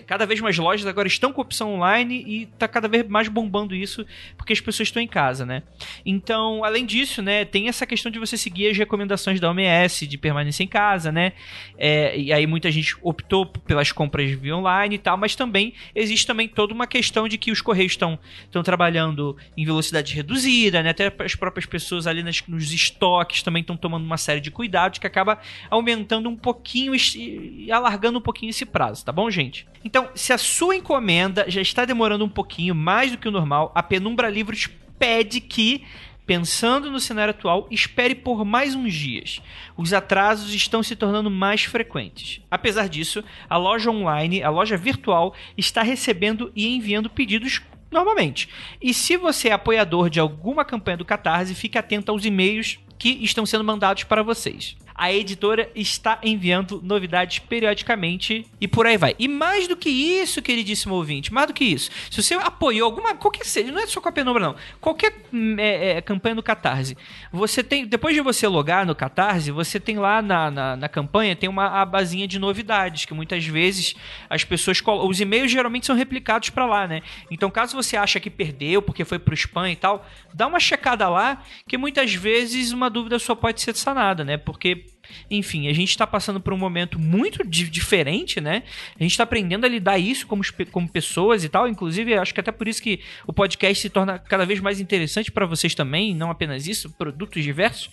Cada 0.06 0.24
vez 0.26 0.40
mais 0.40 0.56
lojas 0.56 0.86
agora 0.86 1.08
estão 1.08 1.32
com 1.32 1.40
opção 1.40 1.74
online 1.74 2.24
e 2.26 2.46
tá 2.46 2.68
cada 2.68 2.88
vez 2.88 3.06
mais 3.08 3.28
bombando 3.28 3.74
isso 3.74 4.06
porque 4.36 4.52
as 4.52 4.60
pessoas 4.60 4.88
estão 4.88 5.02
em 5.02 5.08
casa, 5.08 5.44
né? 5.44 5.62
Então, 6.04 6.64
além 6.64 6.86
disso, 6.86 7.20
né, 7.22 7.44
tem 7.44 7.68
essa 7.68 7.86
questão 7.86 8.10
de 8.10 8.18
você 8.18 8.36
seguir 8.36 8.68
as 8.68 8.78
recomendações 8.78 9.40
da 9.40 9.50
OMS 9.50 10.06
de 10.06 10.18
permanência 10.18 10.62
em 10.62 10.68
casa, 10.68 11.10
né? 11.10 11.32
É, 11.76 12.16
e 12.18 12.32
aí 12.32 12.46
muita 12.46 12.70
gente 12.70 12.96
optou 13.02 13.46
pelas 13.46 13.90
compras 13.92 14.03
via 14.40 14.56
online 14.56 14.96
e 14.96 14.98
tal, 14.98 15.16
mas 15.16 15.34
também 15.34 15.74
existe 15.94 16.26
também 16.26 16.48
toda 16.48 16.72
uma 16.72 16.86
questão 16.86 17.28
de 17.28 17.38
que 17.38 17.50
os 17.50 17.60
correios 17.60 17.92
estão 17.92 18.18
estão 18.44 18.62
trabalhando 18.62 19.36
em 19.56 19.64
velocidade 19.64 20.14
reduzida, 20.14 20.82
né? 20.82 20.90
Até 20.90 21.12
as 21.20 21.34
próprias 21.34 21.66
pessoas 21.66 22.06
ali 22.06 22.22
nas, 22.22 22.42
nos 22.46 22.72
estoques 22.72 23.42
também 23.42 23.60
estão 23.60 23.76
tomando 23.76 24.04
uma 24.04 24.16
série 24.16 24.40
de 24.40 24.50
cuidados 24.50 24.98
que 24.98 25.06
acaba 25.06 25.38
aumentando 25.70 26.28
um 26.28 26.36
pouquinho 26.36 26.94
e 26.94 27.70
alargando 27.70 28.18
um 28.18 28.22
pouquinho 28.22 28.50
esse 28.50 28.64
prazo, 28.64 29.04
tá 29.04 29.12
bom, 29.12 29.30
gente? 29.30 29.66
Então, 29.84 30.08
se 30.14 30.32
a 30.32 30.38
sua 30.38 30.74
encomenda 30.76 31.44
já 31.48 31.60
está 31.60 31.84
demorando 31.84 32.24
um 32.24 32.28
pouquinho 32.28 32.74
mais 32.74 33.10
do 33.10 33.18
que 33.18 33.28
o 33.28 33.32
normal, 33.32 33.70
a 33.74 33.82
Penumbra 33.82 34.28
Livros 34.30 34.68
pede 34.98 35.40
que 35.40 35.84
Pensando 36.26 36.90
no 36.90 36.98
cenário 36.98 37.32
atual, 37.32 37.66
espere 37.70 38.14
por 38.14 38.44
mais 38.44 38.74
uns 38.74 38.94
dias. 38.94 39.42
Os 39.76 39.92
atrasos 39.92 40.54
estão 40.54 40.82
se 40.82 40.96
tornando 40.96 41.30
mais 41.30 41.64
frequentes. 41.64 42.40
Apesar 42.50 42.88
disso, 42.88 43.22
a 43.48 43.58
loja 43.58 43.90
online, 43.90 44.42
a 44.42 44.48
loja 44.48 44.76
virtual, 44.76 45.34
está 45.56 45.82
recebendo 45.82 46.50
e 46.56 46.74
enviando 46.74 47.10
pedidos 47.10 47.60
normalmente. 47.90 48.48
E 48.80 48.94
se 48.94 49.18
você 49.18 49.50
é 49.50 49.52
apoiador 49.52 50.08
de 50.08 50.18
alguma 50.18 50.64
campanha 50.64 50.96
do 50.96 51.04
Catarse, 51.04 51.54
fique 51.54 51.76
atento 51.76 52.10
aos 52.10 52.24
e-mails 52.24 52.78
que 52.98 53.10
estão 53.22 53.44
sendo 53.44 53.64
mandados 53.64 54.04
para 54.04 54.22
vocês 54.22 54.76
a 54.94 55.12
editora 55.12 55.68
está 55.74 56.18
enviando 56.22 56.80
novidades 56.82 57.40
periodicamente 57.40 58.46
e 58.60 58.68
por 58.68 58.86
aí 58.86 58.96
vai. 58.96 59.16
E 59.18 59.26
mais 59.26 59.66
do 59.66 59.76
que 59.76 59.90
isso, 59.90 60.40
queridíssimo 60.40 60.94
ouvinte, 60.94 61.32
mais 61.32 61.48
do 61.48 61.52
que 61.52 61.64
isso, 61.64 61.90
se 62.10 62.22
você 62.22 62.34
apoiou 62.34 62.86
alguma, 62.86 63.14
qualquer 63.14 63.44
seja, 63.44 63.72
não 63.72 63.80
é 63.80 63.86
só 63.86 64.00
com 64.00 64.08
a 64.08 64.12
Penumbra 64.12 64.42
não, 64.42 64.56
qualquer 64.80 65.12
hum, 65.32 65.56
é, 65.58 65.96
é, 65.96 66.00
campanha 66.00 66.36
no 66.36 66.42
Catarse, 66.42 66.96
você 67.32 67.62
tem, 67.62 67.84
depois 67.86 68.14
de 68.14 68.20
você 68.20 68.46
logar 68.46 68.86
no 68.86 68.94
Catarse, 68.94 69.50
você 69.50 69.80
tem 69.80 69.98
lá 69.98 70.22
na, 70.22 70.50
na, 70.50 70.76
na 70.76 70.88
campanha, 70.88 71.34
tem 71.34 71.48
uma 71.48 71.66
abazinha 71.80 72.28
de 72.28 72.38
novidades, 72.38 73.04
que 73.04 73.14
muitas 73.14 73.44
vezes 73.44 73.96
as 74.30 74.44
pessoas, 74.44 74.80
os 74.86 75.20
e-mails 75.20 75.50
geralmente 75.50 75.86
são 75.86 75.96
replicados 75.96 76.50
para 76.50 76.66
lá, 76.66 76.86
né? 76.86 77.02
Então 77.30 77.50
caso 77.50 77.74
você 77.74 77.96
acha 77.96 78.20
que 78.20 78.30
perdeu 78.30 78.80
porque 78.80 79.04
foi 79.04 79.18
pro 79.18 79.34
spam 79.34 79.70
e 79.70 79.76
tal, 79.76 80.06
dá 80.32 80.46
uma 80.46 80.60
checada 80.60 81.08
lá, 81.08 81.42
que 81.66 81.76
muitas 81.76 82.14
vezes 82.14 82.70
uma 82.70 82.88
dúvida 82.88 83.18
sua 83.18 83.34
pode 83.34 83.60
ser 83.60 83.74
sanada, 83.74 84.24
né? 84.24 84.36
Porque 84.36 84.83
enfim, 85.30 85.68
a 85.68 85.72
gente 85.72 85.90
está 85.90 86.06
passando 86.06 86.40
por 86.40 86.52
um 86.52 86.56
momento 86.56 86.98
muito 86.98 87.44
diferente, 87.46 88.40
né? 88.40 88.62
A 88.98 89.02
gente 89.02 89.12
está 89.12 89.24
aprendendo 89.24 89.64
a 89.64 89.68
lidar 89.68 89.98
isso 89.98 90.26
como, 90.26 90.42
como 90.70 90.88
pessoas 90.88 91.44
e 91.44 91.48
tal. 91.48 91.68
Inclusive, 91.68 92.14
acho 92.14 92.34
que 92.34 92.40
até 92.40 92.52
por 92.52 92.68
isso 92.68 92.82
que 92.82 93.00
o 93.26 93.32
podcast 93.32 93.80
se 93.80 93.90
torna 93.90 94.18
cada 94.18 94.44
vez 94.44 94.60
mais 94.60 94.80
interessante 94.80 95.30
para 95.30 95.46
vocês 95.46 95.74
também, 95.74 96.14
não 96.14 96.30
apenas 96.30 96.66
isso, 96.66 96.90
produtos 96.90 97.42
diversos. 97.42 97.90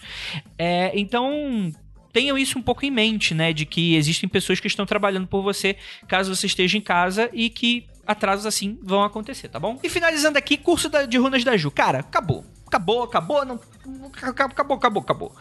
É, 0.58 0.92
então, 0.96 1.72
tenham 2.12 2.38
isso 2.38 2.58
um 2.58 2.62
pouco 2.62 2.86
em 2.86 2.92
mente, 2.92 3.34
né? 3.34 3.54
De 3.54 3.66
que 3.66 3.96
existem 3.96 4.28
pessoas 4.28 4.60
que 4.60 4.68
estão 4.68 4.86
trabalhando 4.86 5.28
por 5.28 5.42
você 5.42 5.76
caso 6.08 6.36
você 6.36 6.48
esteja 6.48 6.78
em 6.78 6.82
casa 6.82 7.30
e 7.34 7.50
que 7.50 7.88
atrasos 8.06 8.46
assim 8.46 8.78
vão 8.82 9.04
acontecer, 9.04 9.48
tá 9.48 9.60
bom? 9.60 9.80
E 9.84 9.90
finalizando 9.90 10.38
aqui, 10.38 10.58
curso 10.58 10.90
da, 10.90 11.06
de 11.06 11.18
runas 11.18 11.44
da 11.44 11.56
Ju. 11.56 11.72
Cara, 11.72 12.00
acabou. 12.00 12.46
Acabou, 12.68 13.04
acabou, 13.04 13.46
não. 13.46 13.60
Acabou, 14.14 14.46
acabou, 14.46 14.78
acabou. 14.78 15.02
Acabou, 15.02 15.36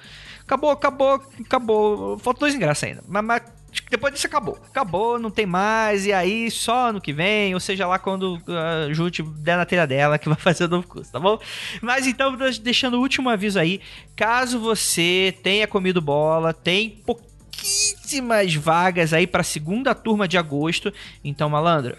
acabou, 0.73 1.23
acabou. 1.45 2.19
Faltam 2.19 2.41
dois 2.41 2.55
ingressos 2.55 2.85
ainda. 2.85 3.03
Mas, 3.07 3.25
mas 3.25 3.43
depois 3.89 4.13
disso 4.13 4.27
acabou. 4.27 4.59
Acabou, 4.69 5.19
não 5.19 5.31
tem 5.31 5.47
mais, 5.47 6.07
e 6.07 6.13
aí 6.13 6.51
só 6.51 6.89
ano 6.89 7.01
que 7.01 7.13
vem, 7.13 7.55
ou 7.55 7.61
seja 7.61 7.87
lá 7.87 7.99
quando 7.99 8.41
a 8.49 8.89
uh, 8.89 8.95
Jute 8.95 9.23
der 9.23 9.57
na 9.57 9.67
telha 9.67 9.87
dela 9.87 10.19
que 10.19 10.29
vai 10.29 10.39
fazer 10.39 10.65
o 10.65 10.69
novo 10.69 10.87
curso, 10.87 11.13
tá 11.13 11.21
bom? 11.21 11.39
Mas 11.81 12.07
então, 12.07 12.37
deixando 12.63 12.95
o 12.95 13.01
último 13.01 13.29
aviso 13.29 13.59
aí, 13.59 13.81
caso 14.17 14.59
você 14.59 15.35
tenha 15.43 15.67
comido 15.67 16.01
bola, 16.01 16.53
tem 16.53 16.91
pouquíssimas 16.91 18.55
vagas 18.55 19.13
aí 19.13 19.27
para 19.27 19.43
segunda 19.43 19.95
turma 19.95 20.27
de 20.27 20.37
agosto, 20.37 20.93
então 21.23 21.49
malandro, 21.49 21.97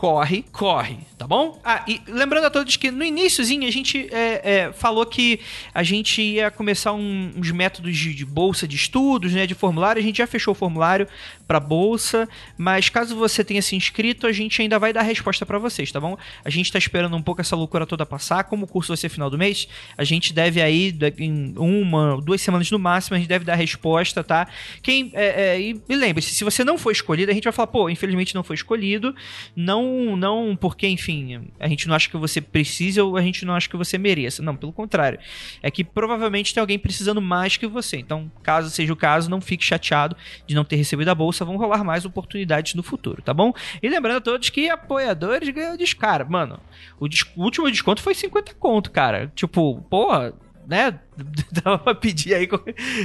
corre, 0.00 0.46
corre, 0.50 0.96
tá 1.18 1.26
bom? 1.26 1.60
Ah, 1.62 1.84
e 1.86 2.00
lembrando 2.08 2.46
a 2.46 2.50
todos 2.50 2.74
que 2.78 2.90
no 2.90 3.04
iníciozinho 3.04 3.68
a 3.68 3.70
gente 3.70 4.08
é, 4.10 4.40
é, 4.42 4.72
falou 4.72 5.04
que 5.04 5.40
a 5.74 5.82
gente 5.82 6.22
ia 6.22 6.50
começar 6.50 6.94
um, 6.94 7.30
uns 7.36 7.50
métodos 7.50 7.94
de, 7.94 8.14
de, 8.14 8.24
bolsa 8.24 8.66
de 8.66 8.76
estudos, 8.76 9.34
né, 9.34 9.46
de 9.46 9.54
formulário, 9.54 10.00
a 10.00 10.02
gente 10.02 10.16
já 10.16 10.26
fechou 10.26 10.52
o 10.52 10.54
formulário 10.54 11.06
para 11.46 11.60
bolsa, 11.60 12.26
mas 12.56 12.88
caso 12.88 13.14
você 13.14 13.44
tenha 13.44 13.60
se 13.60 13.76
inscrito, 13.76 14.26
a 14.26 14.32
gente 14.32 14.62
ainda 14.62 14.78
vai 14.78 14.90
dar 14.90 15.00
a 15.00 15.02
resposta 15.02 15.44
para 15.44 15.58
vocês, 15.58 15.92
tá 15.92 16.00
bom? 16.00 16.16
A 16.42 16.48
gente 16.48 16.72
tá 16.72 16.78
esperando 16.78 17.14
um 17.14 17.20
pouco 17.20 17.42
essa 17.42 17.54
loucura 17.54 17.84
toda 17.84 18.06
passar, 18.06 18.44
como 18.44 18.64
o 18.64 18.68
curso 18.68 18.88
vai 18.88 18.96
ser 18.96 19.10
final 19.10 19.28
do 19.28 19.36
mês, 19.36 19.68
a 19.98 20.04
gente 20.04 20.32
deve 20.32 20.62
aí, 20.62 20.96
em 21.18 21.52
uma, 21.58 22.18
duas 22.22 22.40
semanas 22.40 22.70
no 22.70 22.78
máximo, 22.78 23.16
a 23.16 23.18
gente 23.18 23.28
deve 23.28 23.44
dar 23.44 23.52
a 23.52 23.56
resposta, 23.56 24.24
tá? 24.24 24.48
Quem, 24.80 25.10
é, 25.12 25.56
é 25.56 25.60
e, 25.60 25.82
e 25.86 25.94
lembre-se, 25.94 26.34
se 26.34 26.42
você 26.42 26.64
não 26.64 26.78
foi 26.78 26.94
escolhido, 26.94 27.30
a 27.30 27.34
gente 27.34 27.44
vai 27.44 27.52
falar, 27.52 27.66
pô, 27.66 27.90
infelizmente 27.90 28.34
não 28.34 28.42
foi 28.42 28.56
escolhido, 28.56 29.14
não 29.54 29.89
não, 30.16 30.56
porque, 30.56 30.86
enfim, 30.86 31.48
a 31.58 31.68
gente 31.68 31.88
não 31.88 31.94
acha 31.94 32.08
que 32.08 32.16
você 32.16 32.40
precisa 32.40 33.02
ou 33.04 33.16
a 33.16 33.22
gente 33.22 33.44
não 33.44 33.54
acha 33.54 33.68
que 33.68 33.76
você 33.76 33.98
mereça. 33.98 34.42
Não, 34.42 34.56
pelo 34.56 34.72
contrário. 34.72 35.18
É 35.62 35.70
que 35.70 35.84
provavelmente 35.84 36.52
tem 36.54 36.60
alguém 36.60 36.78
precisando 36.78 37.20
mais 37.20 37.56
que 37.56 37.66
você. 37.66 37.98
Então, 37.98 38.30
caso 38.42 38.70
seja 38.70 38.92
o 38.92 38.96
caso, 38.96 39.30
não 39.30 39.40
fique 39.40 39.64
chateado 39.64 40.16
de 40.46 40.54
não 40.54 40.64
ter 40.64 40.76
recebido 40.76 41.08
a 41.08 41.14
bolsa. 41.14 41.44
Vão 41.44 41.56
rolar 41.56 41.84
mais 41.84 42.04
oportunidades 42.04 42.74
no 42.74 42.82
futuro, 42.82 43.22
tá 43.22 43.34
bom? 43.34 43.52
E 43.82 43.88
lembrando 43.88 44.18
a 44.18 44.20
todos 44.20 44.50
que 44.50 44.68
apoiadores 44.68 45.48
ganham 45.48 45.76
descaro. 45.76 46.30
Mano, 46.30 46.60
o, 46.98 47.06
o 47.06 47.44
último 47.44 47.70
desconto 47.70 48.02
foi 48.02 48.14
50 48.14 48.54
conto, 48.54 48.90
cara. 48.90 49.32
Tipo, 49.34 49.80
porra 49.82 50.34
né? 50.70 51.00
Dá 51.50 51.76
pra 51.76 51.94
pedir 51.96 52.32
aí, 52.32 52.48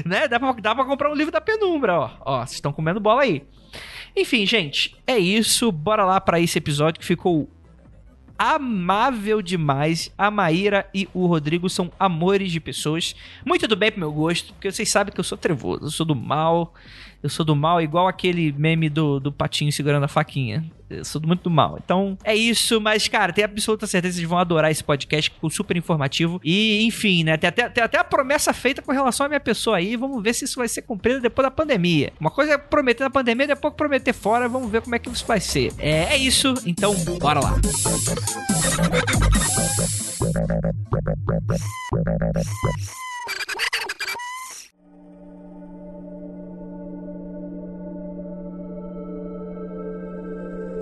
né? 0.05 0.27
Dá 0.27 0.39
pra, 0.39 0.51
dá 0.53 0.75
pra 0.75 0.85
comprar 0.85 1.09
um 1.09 1.15
livro 1.15 1.31
da 1.31 1.41
penumbra, 1.41 1.99
ó. 1.99 2.11
Ó, 2.23 2.37
vocês 2.37 2.53
estão 2.53 2.71
comendo 2.71 2.99
bola 2.99 3.23
aí. 3.23 3.43
Enfim, 4.15 4.45
gente, 4.45 4.95
é 5.05 5.17
isso. 5.17 5.71
Bora 5.71 6.05
lá 6.05 6.21
para 6.21 6.39
esse 6.39 6.57
episódio 6.57 6.99
que 6.99 7.05
ficou 7.05 7.49
amável 8.37 9.41
demais. 9.41 10.11
A 10.17 10.29
Maíra 10.29 10.87
e 10.93 11.07
o 11.13 11.25
Rodrigo 11.25 11.69
são 11.69 11.91
amores 11.99 12.51
de 12.51 12.59
pessoas. 12.59 13.15
Muito 13.45 13.67
do 13.67 13.75
bem 13.75 13.91
pro 13.91 13.99
meu 13.99 14.11
gosto, 14.11 14.53
porque 14.53 14.71
vocês 14.71 14.89
sabem 14.89 15.13
que 15.13 15.19
eu 15.19 15.23
sou 15.23 15.37
trevoso, 15.37 15.85
eu 15.85 15.91
sou 15.91 16.05
do 16.05 16.15
mal. 16.15 16.73
Eu 17.21 17.29
sou 17.29 17.45
do 17.45 17.55
mal, 17.55 17.81
igual 17.81 18.07
aquele 18.07 18.51
meme 18.51 18.89
do, 18.89 19.19
do 19.19 19.31
patinho 19.31 19.71
segurando 19.71 20.03
a 20.03 20.07
faquinha. 20.07 20.63
Eu 20.89 21.03
sou 21.03 21.19
muito 21.21 21.49
mal. 21.49 21.79
Então, 21.83 22.17
é 22.23 22.35
isso. 22.35 22.79
Mas, 22.79 23.07
cara, 23.07 23.33
tenho 23.33 23.45
absoluta 23.45 23.87
certeza 23.87 24.13
que 24.13 24.19
vocês 24.19 24.29
vão 24.29 24.37
adorar 24.37 24.69
esse 24.69 24.83
podcast, 24.83 25.31
ficou 25.31 25.49
super 25.49 25.75
informativo. 25.75 26.39
E, 26.43 26.83
enfim, 26.83 27.23
né? 27.23 27.37
Tem 27.37 27.47
até, 27.47 27.69
tem 27.69 27.83
até 27.83 27.97
a 27.97 28.03
promessa 28.03 28.53
feita 28.53 28.81
com 28.81 28.91
relação 28.91 29.25
à 29.25 29.29
minha 29.29 29.39
pessoa 29.39 29.77
aí. 29.77 29.95
Vamos 29.95 30.21
ver 30.21 30.33
se 30.33 30.45
isso 30.45 30.59
vai 30.59 30.67
ser 30.67 30.83
cumprido 30.83 31.19
depois 31.19 31.45
da 31.45 31.51
pandemia. 31.51 32.13
Uma 32.19 32.29
coisa 32.29 32.53
é 32.53 32.57
prometer 32.57 33.03
na 33.03 33.09
pandemia, 33.09 33.47
depois 33.47 33.73
prometer 33.73 34.13
fora. 34.13 34.47
Vamos 34.47 34.69
ver 34.69 34.81
como 34.81 34.95
é 34.95 34.99
que 34.99 35.09
isso 35.09 35.25
vai 35.25 35.39
ser. 35.39 35.73
É, 35.79 36.13
é 36.13 36.17
isso. 36.17 36.53
Então, 36.65 36.93
bora 37.19 37.39
lá. 37.39 37.55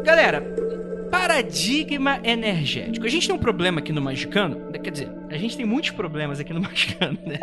Galera, 0.03 0.43
paradigma 1.09 2.19
energético. 2.23 3.05
A 3.05 3.09
gente 3.09 3.27
tem 3.27 3.35
um 3.35 3.39
problema 3.39 3.79
aqui 3.79 3.93
no 3.93 4.01
Magicano, 4.01 4.71
quer 4.73 4.91
dizer, 4.91 5.09
a 5.29 5.37
gente 5.37 5.55
tem 5.55 5.65
muitos 5.65 5.91
problemas 5.91 6.39
aqui 6.39 6.51
no 6.51 6.59
Magicano, 6.61 7.17
né? 7.25 7.39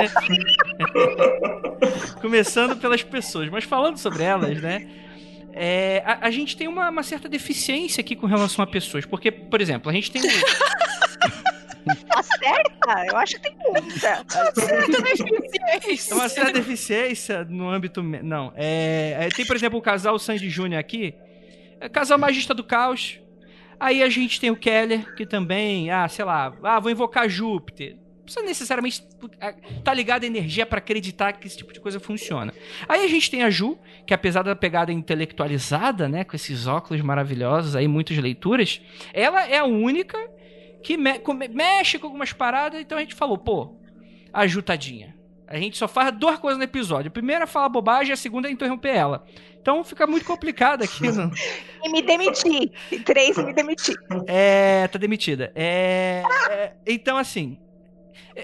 Começando 2.21 2.77
pelas 2.77 3.03
pessoas, 3.03 3.49
mas 3.49 3.65
falando 3.65 3.97
sobre 3.97 4.23
elas, 4.23 4.61
né? 4.61 4.87
É, 5.53 6.03
a, 6.05 6.27
a, 6.27 6.31
gente 6.31 6.57
tem 6.57 6.69
uma, 6.69 6.91
uma, 6.91 7.03
certa 7.03 7.29
deficiência 7.29 8.01
aqui 8.03 8.15
com 8.15 8.27
relação 8.27 8.63
a 8.63 8.67
pessoas, 8.67 9.05
porque, 9.05 9.33
por 9.33 9.61
exemplo, 9.61 9.91
a 9.91 9.93
gente 9.93 10.13
tem. 10.13 10.23
Acerta? 12.11 13.07
Eu 13.07 13.17
acho 13.17 13.35
que 13.35 13.41
tem 13.41 13.57
muita. 13.57 14.23
Uma 14.23 14.53
certa 14.53 15.03
deficiência. 15.03 16.15
Uma 16.15 16.29
certa 16.29 16.53
deficiência 16.53 17.45
no 17.45 17.69
âmbito. 17.69 18.03
Não. 18.03 18.53
É, 18.55 19.17
é, 19.21 19.29
tem, 19.29 19.47
por 19.47 19.57
exemplo, 19.57 19.79
o 19.79 19.83
casal 19.83 20.19
Sandy 20.19 20.49
Júnior 20.51 20.79
aqui, 20.79 21.15
casal 21.89 22.19
Magista 22.19 22.55
do 22.55 22.65
Caos. 22.65 23.21
Aí 23.79 24.03
a 24.03 24.09
gente 24.09 24.39
tem 24.39 24.51
o 24.51 24.57
Keller, 24.57 25.15
que 25.15 25.25
também, 25.25 25.91
ah, 25.91 26.07
sei 26.07 26.25
lá, 26.25 26.55
ah, 26.63 26.79
vou 26.79 26.91
invocar 26.91 27.29
Júpiter. 27.29 27.97
Não 27.97 28.25
precisa 28.25 28.45
necessariamente 28.45 29.03
ah, 29.41 29.55
tá 29.83 29.95
ligado 29.95 30.25
a 30.25 30.27
energia 30.27 30.67
para 30.67 30.79
acreditar 30.79 31.33
que 31.33 31.47
esse 31.47 31.57
tipo 31.57 31.73
de 31.73 31.81
coisa 31.81 31.99
funciona. 31.99 32.53
Aí 32.87 33.05
a 33.05 33.09
gente 33.09 33.31
tem 33.31 33.43
a 33.43 33.49
Ju, 33.49 33.79
que 34.07 34.13
apesar 34.13 34.43
da 34.43 34.55
pegada 34.55 34.93
intelectualizada, 34.93 36.09
né, 36.09 36.25
com 36.25 36.37
esses 36.37 36.67
óculos 36.67 37.03
maravilhosos 37.03 37.75
aí, 37.75 37.89
muitas 37.89 38.19
leituras, 38.19 38.83
ela 39.15 39.49
é 39.49 39.59
a 39.59 39.65
única 39.65 40.19
que 40.83 40.97
me 40.97 41.19
mexe 41.49 41.99
com 41.99 42.07
algumas 42.07 42.33
paradas, 42.33 42.81
então 42.81 42.99
a 42.99 43.01
gente 43.01 43.15
falou, 43.15 43.39
pô, 43.39 43.77
a 44.33 44.47
Ju 44.47 44.63
tadinha. 44.63 45.19
A 45.47 45.59
gente 45.59 45.77
só 45.77 45.89
faz 45.89 46.17
duas 46.17 46.39
coisas 46.39 46.59
no 46.59 46.63
episódio. 46.63 47.09
A 47.09 47.11
primeira 47.11 47.43
é 47.43 47.47
falar 47.47 47.69
bobagem, 47.69 48.13
a 48.13 48.17
segunda 48.17 48.47
é 48.47 48.53
interromper 48.53 48.95
ela. 48.95 49.27
Então 49.61 49.85
fica 49.85 50.07
muito 50.07 50.25
complicado 50.25 50.83
aqui. 50.83 51.11
No... 51.11 51.31
e 51.85 51.89
me 51.91 52.03
demiti. 52.03 52.73
Três 53.05 53.37
e 53.37 53.43
me 53.43 53.53
demiti. 53.53 53.95
É, 54.27 54.89
tá 54.89 54.99
demitida. 54.99 55.53
É, 55.55 56.23
é, 56.51 56.73
então, 56.87 57.17
assim, 57.17 57.59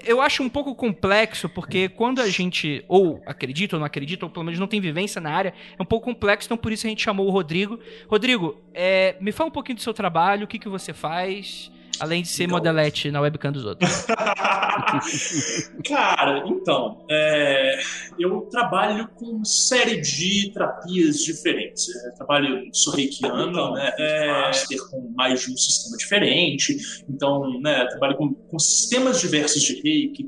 eu 0.05 0.21
acho 0.21 0.43
um 0.43 0.49
pouco 0.49 0.75
complexo, 0.75 1.49
porque 1.49 1.89
quando 1.89 2.21
a 2.21 2.27
gente 2.27 2.83
ou 2.87 3.21
acredita 3.25 3.75
ou 3.75 3.79
não 3.79 3.85
acredita, 3.85 4.25
ou 4.25 4.31
pelo 4.31 4.45
menos 4.45 4.59
não 4.59 4.67
tem 4.67 4.79
vivência 4.79 5.19
na 5.19 5.31
área, 5.31 5.53
é 5.77 5.81
um 5.81 5.85
pouco 5.85 6.05
complexo, 6.05 6.47
então 6.47 6.57
por 6.57 6.71
isso 6.71 6.85
a 6.85 6.89
gente 6.89 7.03
chamou 7.03 7.27
o 7.27 7.31
Rodrigo. 7.31 7.79
Rodrigo, 8.07 8.61
é, 8.73 9.15
me 9.19 9.31
fala 9.31 9.49
um 9.49 9.53
pouquinho 9.53 9.77
do 9.77 9.81
seu 9.81 9.93
trabalho, 9.93 10.45
o 10.45 10.47
que, 10.47 10.59
que 10.59 10.69
você 10.69 10.93
faz, 10.93 11.71
Além 11.99 12.21
de 12.21 12.27
ser 12.27 12.43
então... 12.43 12.57
modelete 12.57 13.11
na 13.11 13.21
webcam 13.21 13.51
dos 13.51 13.65
outros. 13.65 14.05
Cara, 15.87 16.43
então, 16.47 17.05
é... 17.09 17.79
eu 18.19 18.41
trabalho 18.51 19.07
com 19.15 19.43
série 19.43 19.99
de 20.01 20.51
terapias 20.53 21.23
diferentes. 21.23 21.87
Eu 22.05 22.13
trabalho, 22.15 22.69
sou 22.73 22.93
reikiano, 22.93 23.49
então, 23.49 23.73
né? 23.73 23.91
É... 23.97 24.27
master 24.27 24.77
com 24.89 25.11
mais 25.15 25.41
de 25.41 25.51
um 25.51 25.57
sistema 25.57 25.97
diferente. 25.97 26.77
Então, 27.09 27.59
né, 27.61 27.85
trabalho 27.87 28.15
com, 28.15 28.33
com 28.33 28.59
sistemas 28.59 29.19
diversos 29.19 29.61
de 29.61 29.81
reiki 29.81 30.27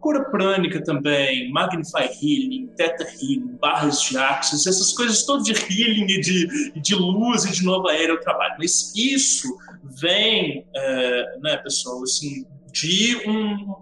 cura 0.00 0.24
prânica 0.30 0.82
também, 0.82 1.50
Magnify 1.50 2.04
Healing, 2.04 2.68
Theta 2.76 3.04
Healing, 3.04 3.56
barras 3.60 4.00
de 4.02 4.16
axis, 4.16 4.66
essas 4.66 4.92
coisas 4.92 5.24
todas 5.24 5.44
de 5.44 5.52
healing 5.52 6.06
e 6.08 6.20
de, 6.20 6.72
de 6.80 6.94
luz 6.94 7.44
e 7.44 7.52
de 7.52 7.64
nova 7.64 7.92
era 7.92 8.12
eu 8.12 8.20
trabalho. 8.20 8.54
Mas 8.58 8.92
isso 8.96 9.48
vem, 9.88 10.66
é, 10.74 11.38
né, 11.40 11.56
pessoal, 11.58 12.02
assim, 12.02 12.46
de 12.72 13.16
um, 13.26 13.74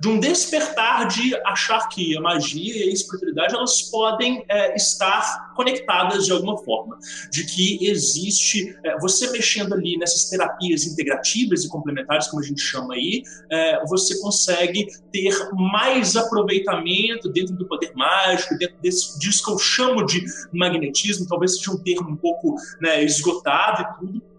de 0.00 0.08
um 0.08 0.18
despertar 0.18 1.06
de 1.08 1.34
achar 1.46 1.88
que 1.88 2.16
a 2.16 2.20
magia 2.20 2.76
e 2.76 2.88
a 2.88 2.92
espiritualidade 2.92 3.54
elas 3.54 3.82
podem 3.82 4.44
é, 4.48 4.74
estar 4.74 5.52
conectadas 5.54 6.24
de 6.24 6.32
alguma 6.32 6.56
forma, 6.58 6.98
de 7.30 7.44
que 7.44 7.86
existe 7.86 8.76
é, 8.84 8.98
você 8.98 9.30
mexendo 9.30 9.74
ali 9.74 9.96
nessas 9.98 10.30
terapias 10.30 10.86
integrativas 10.86 11.64
e 11.64 11.68
complementares, 11.68 12.28
como 12.28 12.42
a 12.42 12.46
gente 12.46 12.60
chama 12.60 12.94
aí, 12.94 13.22
é, 13.50 13.84
você 13.86 14.18
consegue 14.20 14.86
ter 15.12 15.34
mais 15.52 16.16
aproveitamento 16.16 17.28
dentro 17.30 17.54
do 17.54 17.66
poder 17.66 17.92
mágico, 17.94 18.56
dentro 18.56 18.76
desse, 18.80 19.18
disso 19.18 19.44
que 19.44 19.50
eu 19.52 19.58
chamo 19.58 20.06
de 20.06 20.24
magnetismo, 20.52 21.26
talvez 21.26 21.56
seja 21.56 21.72
um 21.72 21.82
termo 21.82 22.10
um 22.10 22.16
pouco 22.16 22.54
né, 22.80 23.04
esgotado 23.04 23.82
e 23.82 23.98
tudo, 23.98 24.29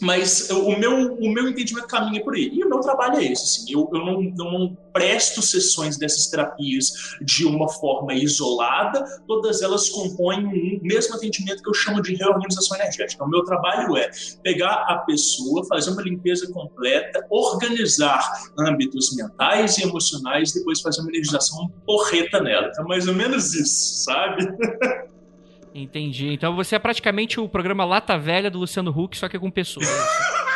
mas 0.00 0.50
o 0.50 0.76
meu, 0.78 1.14
o 1.14 1.32
meu 1.32 1.48
entendimento 1.48 1.86
caminha 1.86 2.22
por 2.22 2.34
aí. 2.34 2.50
E 2.52 2.64
o 2.64 2.68
meu 2.68 2.80
trabalho 2.80 3.18
é 3.18 3.24
esse. 3.24 3.62
Assim, 3.62 3.72
eu, 3.72 3.88
eu 3.92 4.04
não, 4.04 4.22
não 4.36 4.76
presto 4.92 5.42
sessões 5.42 5.98
dessas 5.98 6.28
terapias 6.28 7.16
de 7.20 7.44
uma 7.44 7.68
forma 7.68 8.14
isolada, 8.14 9.04
todas 9.28 9.60
elas 9.60 9.90
compõem 9.90 10.46
um 10.46 10.80
mesmo 10.82 11.14
atendimento 11.14 11.62
que 11.62 11.68
eu 11.68 11.74
chamo 11.74 12.00
de 12.00 12.14
reorganização 12.14 12.78
energética. 12.78 13.22
O 13.22 13.28
meu 13.28 13.44
trabalho 13.44 13.94
é 13.96 14.10
pegar 14.42 14.86
a 14.88 14.98
pessoa, 14.98 15.66
fazer 15.66 15.90
uma 15.90 16.02
limpeza 16.02 16.50
completa, 16.50 17.26
organizar 17.28 18.50
âmbitos 18.58 19.14
mentais 19.14 19.76
e 19.76 19.82
emocionais, 19.82 20.52
depois 20.52 20.80
fazer 20.80 21.02
uma 21.02 21.10
energização 21.10 21.70
porreta 21.84 22.40
nela. 22.40 22.72
É 22.78 22.82
mais 22.82 23.06
ou 23.06 23.14
menos 23.14 23.54
isso, 23.54 24.04
sabe? 24.04 24.46
Entendi. 25.76 26.32
Então 26.32 26.56
você 26.56 26.76
é 26.76 26.78
praticamente 26.78 27.38
o 27.38 27.48
programa 27.48 27.84
Lata 27.84 28.16
Velha 28.18 28.50
do 28.50 28.58
Luciano 28.58 28.90
Huck, 28.90 29.16
só 29.16 29.28
que 29.28 29.38
com 29.38 29.50
pessoas. 29.50 29.86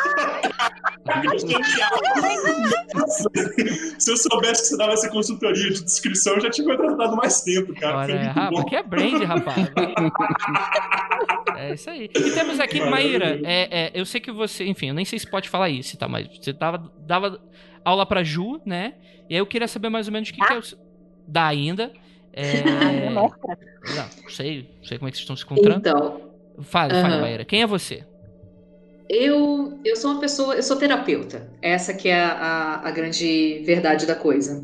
Se 3.98 4.10
eu 4.10 4.16
soubesse 4.16 4.62
que 4.62 4.68
você 4.68 4.76
dava 4.76 4.92
essa 4.92 5.10
consultoria 5.10 5.70
de 5.70 5.84
descrição, 5.84 6.34
eu 6.34 6.40
já 6.40 6.50
tinha 6.50 6.66
contratado 6.66 7.16
mais 7.16 7.42
tempo, 7.42 7.74
cara. 7.74 7.98
Olha, 7.98 8.32
rapaz, 8.32 8.50
bom. 8.50 8.60
aqui 8.60 8.76
é 8.76 8.82
brand, 8.82 9.22
rapaz. 9.22 9.70
É 11.56 11.74
isso 11.74 11.90
aí. 11.90 12.08
E 12.14 12.30
temos 12.30 12.58
aqui, 12.60 12.80
Maíra, 12.80 13.40
é, 13.44 13.86
é, 13.86 13.90
eu 13.94 14.06
sei 14.06 14.20
que 14.20 14.32
você, 14.32 14.64
enfim, 14.64 14.88
eu 14.88 14.94
nem 14.94 15.04
sei 15.04 15.18
se 15.18 15.28
pode 15.28 15.48
falar 15.48 15.68
isso, 15.68 15.98
tá? 15.98 16.08
Mas 16.08 16.26
você 16.28 16.54
tava, 16.54 16.90
dava 17.00 17.40
aula 17.84 18.06
pra 18.06 18.22
Ju, 18.22 18.60
né? 18.64 18.94
E 19.28 19.34
aí 19.34 19.40
eu 19.40 19.46
queria 19.46 19.68
saber 19.68 19.90
mais 19.90 20.06
ou 20.06 20.12
menos 20.12 20.30
o 20.30 20.32
que, 20.32 20.40
que 20.40 20.52
é 20.52 20.58
o. 20.58 20.62
Dá 21.26 21.46
ainda. 21.46 21.92
É... 22.32 23.10
Não, 23.10 24.08
sei, 24.28 24.66
sei 24.82 24.98
como 24.98 25.08
é 25.08 25.10
que 25.10 25.16
vocês 25.18 25.22
estão 25.22 25.36
se 25.36 25.44
encontrando. 25.44 25.78
Então, 25.78 26.30
Fale, 26.62 26.92
fale, 26.92 27.14
Aham. 27.14 27.20
Maíra. 27.22 27.44
Quem 27.44 27.62
é 27.62 27.66
você? 27.66 28.04
eu, 29.08 29.80
eu 29.84 29.96
sou 29.96 30.12
uma 30.12 30.20
pessoa, 30.20 30.54
eu 30.54 30.62
sou 30.62 30.76
terapeuta. 30.76 31.50
Essa 31.60 31.92
que 31.92 32.08
é 32.08 32.14
a, 32.20 32.32
a, 32.32 32.88
a 32.88 32.90
grande 32.92 33.62
verdade 33.64 34.06
da 34.06 34.14
coisa. 34.14 34.62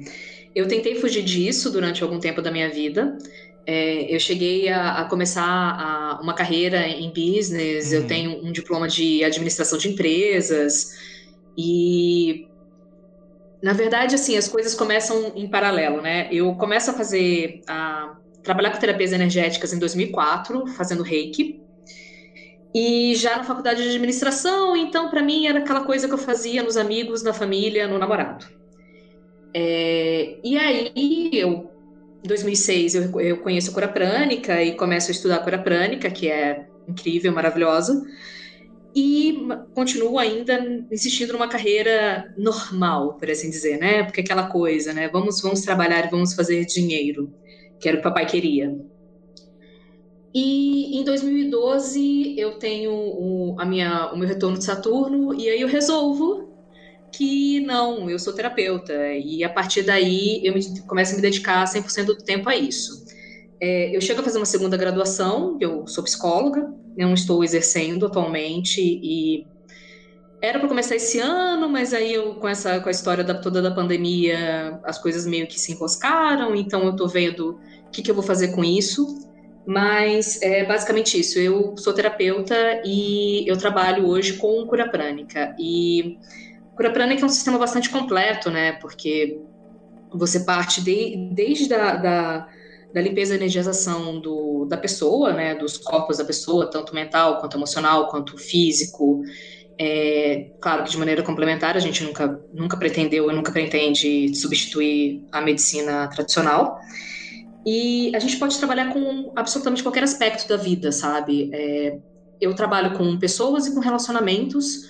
Eu 0.54 0.68
tentei 0.68 0.94
fugir 0.96 1.23
disso 1.25 1.70
durante 1.70 2.02
algum 2.02 2.20
tempo 2.20 2.40
da 2.40 2.50
minha 2.52 2.70
vida. 2.70 3.18
É, 3.66 4.14
eu 4.14 4.20
cheguei 4.20 4.68
a, 4.68 5.00
a 5.00 5.04
começar 5.06 5.42
a- 5.42 6.20
uma 6.23 6.32
carreira 6.35 6.87
em 6.87 7.08
business, 7.12 7.90
Uhum. 7.90 7.99
eu 7.99 8.06
tenho 8.06 8.44
um 8.46 8.52
diploma 8.52 8.87
de 8.87 9.25
administração 9.25 9.76
de 9.78 9.88
empresas 9.88 10.87
e 11.58 12.46
na 13.62 13.72
verdade 13.72 14.14
assim 14.14 14.36
as 14.36 14.48
coisas 14.48 14.75
começam 14.75 15.32
em 15.34 15.48
paralelo, 15.48 16.00
né? 16.00 16.28
Eu 16.30 16.54
começo 16.54 16.90
a 16.90 16.94
fazer 16.94 17.62
a 17.66 18.16
trabalhar 18.42 18.70
com 18.70 18.78
terapias 18.78 19.12
energéticas 19.12 19.72
em 19.72 19.78
2004, 19.78 20.66
fazendo 20.68 21.02
Reiki. 21.02 21.60
E 22.75 23.14
já 23.16 23.38
na 23.38 23.44
faculdade 23.44 23.82
de 23.82 23.88
administração, 23.88 24.76
então 24.76 25.08
para 25.08 25.22
mim 25.22 25.46
era 25.46 25.60
aquela 25.60 25.84
coisa 25.84 26.06
que 26.06 26.14
eu 26.14 26.18
fazia 26.18 26.62
nos 26.62 26.76
amigos, 26.76 27.22
na 27.22 27.32
família, 27.32 27.88
no 27.88 27.98
namorado. 27.98 28.46
É, 29.54 30.36
e 30.44 30.56
aí 30.58 31.30
eu 31.32 31.70
em 32.22 32.28
2006 32.28 32.94
eu, 32.94 33.20
eu 33.20 33.38
conheço 33.38 33.70
a 33.70 33.75
cura 33.75 33.88
prânica 33.88 34.62
e 34.62 34.75
começo 34.75 35.10
a 35.10 35.12
estudar 35.12 35.36
a 35.36 35.40
cura 35.40 35.58
prânica, 35.58 36.10
que 36.10 36.28
é 36.28 36.66
incrível, 36.86 37.32
maravilhosa. 37.32 38.04
E 38.99 39.47
continuo 39.75 40.19
ainda 40.19 40.59
insistindo 40.91 41.35
numa 41.35 41.49
carreira 41.49 42.33
normal, 42.35 43.19
por 43.19 43.31
assim 43.31 43.50
dizer, 43.50 43.79
né? 43.79 44.05
Porque 44.05 44.23
aquela 44.23 44.49
coisa, 44.49 44.95
né? 44.95 45.07
Vamos, 45.11 45.38
vamos 45.43 45.61
trabalhar 45.61 46.07
e 46.07 46.11
vamos 46.11 46.33
fazer 46.33 46.65
dinheiro, 46.65 47.31
que 47.79 47.91
era 47.91 47.99
o 47.99 48.00
que 48.00 48.09
o 48.09 48.11
papai 48.11 48.25
queria. 48.25 48.75
E 50.35 50.99
em 50.99 51.05
2012 51.05 52.41
eu 52.41 52.59
tenho 52.59 52.91
o, 52.91 53.57
a 53.61 53.67
minha, 53.67 54.11
o 54.15 54.17
meu 54.17 54.26
retorno 54.26 54.57
de 54.57 54.65
Saturno 54.65 55.35
e 55.38 55.47
aí 55.50 55.61
eu 55.61 55.69
resolvo 55.69 56.49
que 57.12 57.61
não, 57.61 58.09
eu 58.09 58.19
sou 58.19 58.33
terapeuta 58.33 58.95
e 59.12 59.45
a 59.45 59.50
partir 59.50 59.83
daí 59.83 60.41
eu 60.43 60.55
me, 60.55 60.81
começo 60.87 61.12
a 61.12 61.17
me 61.17 61.23
dedicar 61.23 61.67
100% 61.67 62.07
do 62.07 62.17
tempo 62.17 62.49
a 62.49 62.57
isso. 62.57 63.05
É, 63.61 63.95
eu 63.95 64.00
chego 64.00 64.21
a 64.21 64.25
fazer 64.25 64.38
uma 64.38 64.47
segunda 64.47 64.76
graduação, 64.76 65.59
eu 65.61 65.87
sou 65.87 66.03
psicóloga, 66.03 66.71
não 66.97 67.15
estou 67.15 67.45
exercendo 67.45 68.07
atualmente 68.07 68.81
e 68.81 69.47
era 70.41 70.59
para 70.59 70.69
começar 70.69 70.95
esse 70.97 71.19
ano, 71.19 71.69
mas 71.69 71.93
aí 71.93 72.12
eu 72.12 72.35
com 72.35 72.49
essa 72.49 72.81
com 72.81 72.88
a 72.88 72.93
história 72.93 73.25
da, 73.25 73.35
toda 73.35 73.62
da 73.62 73.71
pandemia, 73.71 74.81
as 74.85 74.99
coisas 74.99 75.26
meio 75.26 75.47
que 75.47 75.59
se 75.59 75.73
enroscaram, 75.73 76.55
então 76.55 76.85
eu 76.85 76.95
tô 76.95 77.09
vendo 77.09 77.59
o 77.87 77.91
que, 77.91 78.03
que 78.03 78.11
eu 78.11 78.15
vou 78.15 78.25
fazer 78.25 78.49
com 78.49 78.62
isso. 78.62 79.25
Mas 79.67 80.41
é 80.43 80.65
basicamente 80.65 81.19
isso. 81.19 81.41
Eu 81.41 81.76
sou 81.76 81.93
terapeuta 81.93 82.55
e 82.85 83.45
eu 83.49 83.57
trabalho 83.57 84.07
hoje 84.07 84.35
com 84.35 84.65
cura 84.65 84.88
prânica. 84.88 85.57
E 85.59 86.19
cura 86.76 86.93
prânica 86.93 87.23
é 87.23 87.25
um 87.25 87.29
sistema 87.29 87.59
bastante 87.59 87.91
completo, 87.91 88.49
né? 88.49 88.75
Porque 88.75 89.41
você 90.12 90.41
parte 90.41 90.81
de, 90.81 91.31
desde 91.33 91.75
a, 91.75 91.97
da, 91.97 92.49
da 92.97 93.03
limpeza 93.03 93.35
e 93.35 93.37
energização 93.37 94.19
do, 94.19 94.65
da 94.65 94.79
pessoa, 94.79 95.35
né? 95.35 95.55
Dos 95.55 95.76
corpos 95.76 96.17
da 96.17 96.25
pessoa, 96.25 96.71
tanto 96.71 96.95
mental, 96.95 97.38
quanto 97.41 97.55
emocional, 97.55 98.09
quanto 98.09 98.38
físico. 98.38 99.21
É, 99.79 100.49
claro 100.59 100.83
que 100.83 100.93
de 100.93 100.97
maneira 100.97 101.23
complementar, 101.23 101.76
a 101.76 101.79
gente 101.79 102.03
nunca, 102.03 102.43
nunca 102.50 102.75
pretendeu 102.79 103.31
e 103.31 103.35
nunca 103.35 103.53
pretende 103.53 104.35
substituir 104.35 105.23
a 105.31 105.43
medicina 105.43 106.09
tradicional. 106.09 106.79
E 107.67 108.17
a 108.17 108.19
gente 108.19 108.38
pode 108.38 108.57
trabalhar 108.57 108.91
com 108.91 109.30
absolutamente 109.37 109.82
qualquer 109.82 110.02
aspecto 110.04 110.49
da 110.49 110.56
vida, 110.56 110.91
sabe? 110.91 111.50
É, 111.52 111.99
eu 112.41 112.54
trabalho 112.54 112.97
com 112.97 113.19
pessoas 113.19 113.67
e 113.67 113.75
com 113.75 113.80
relacionamentos, 113.80 114.87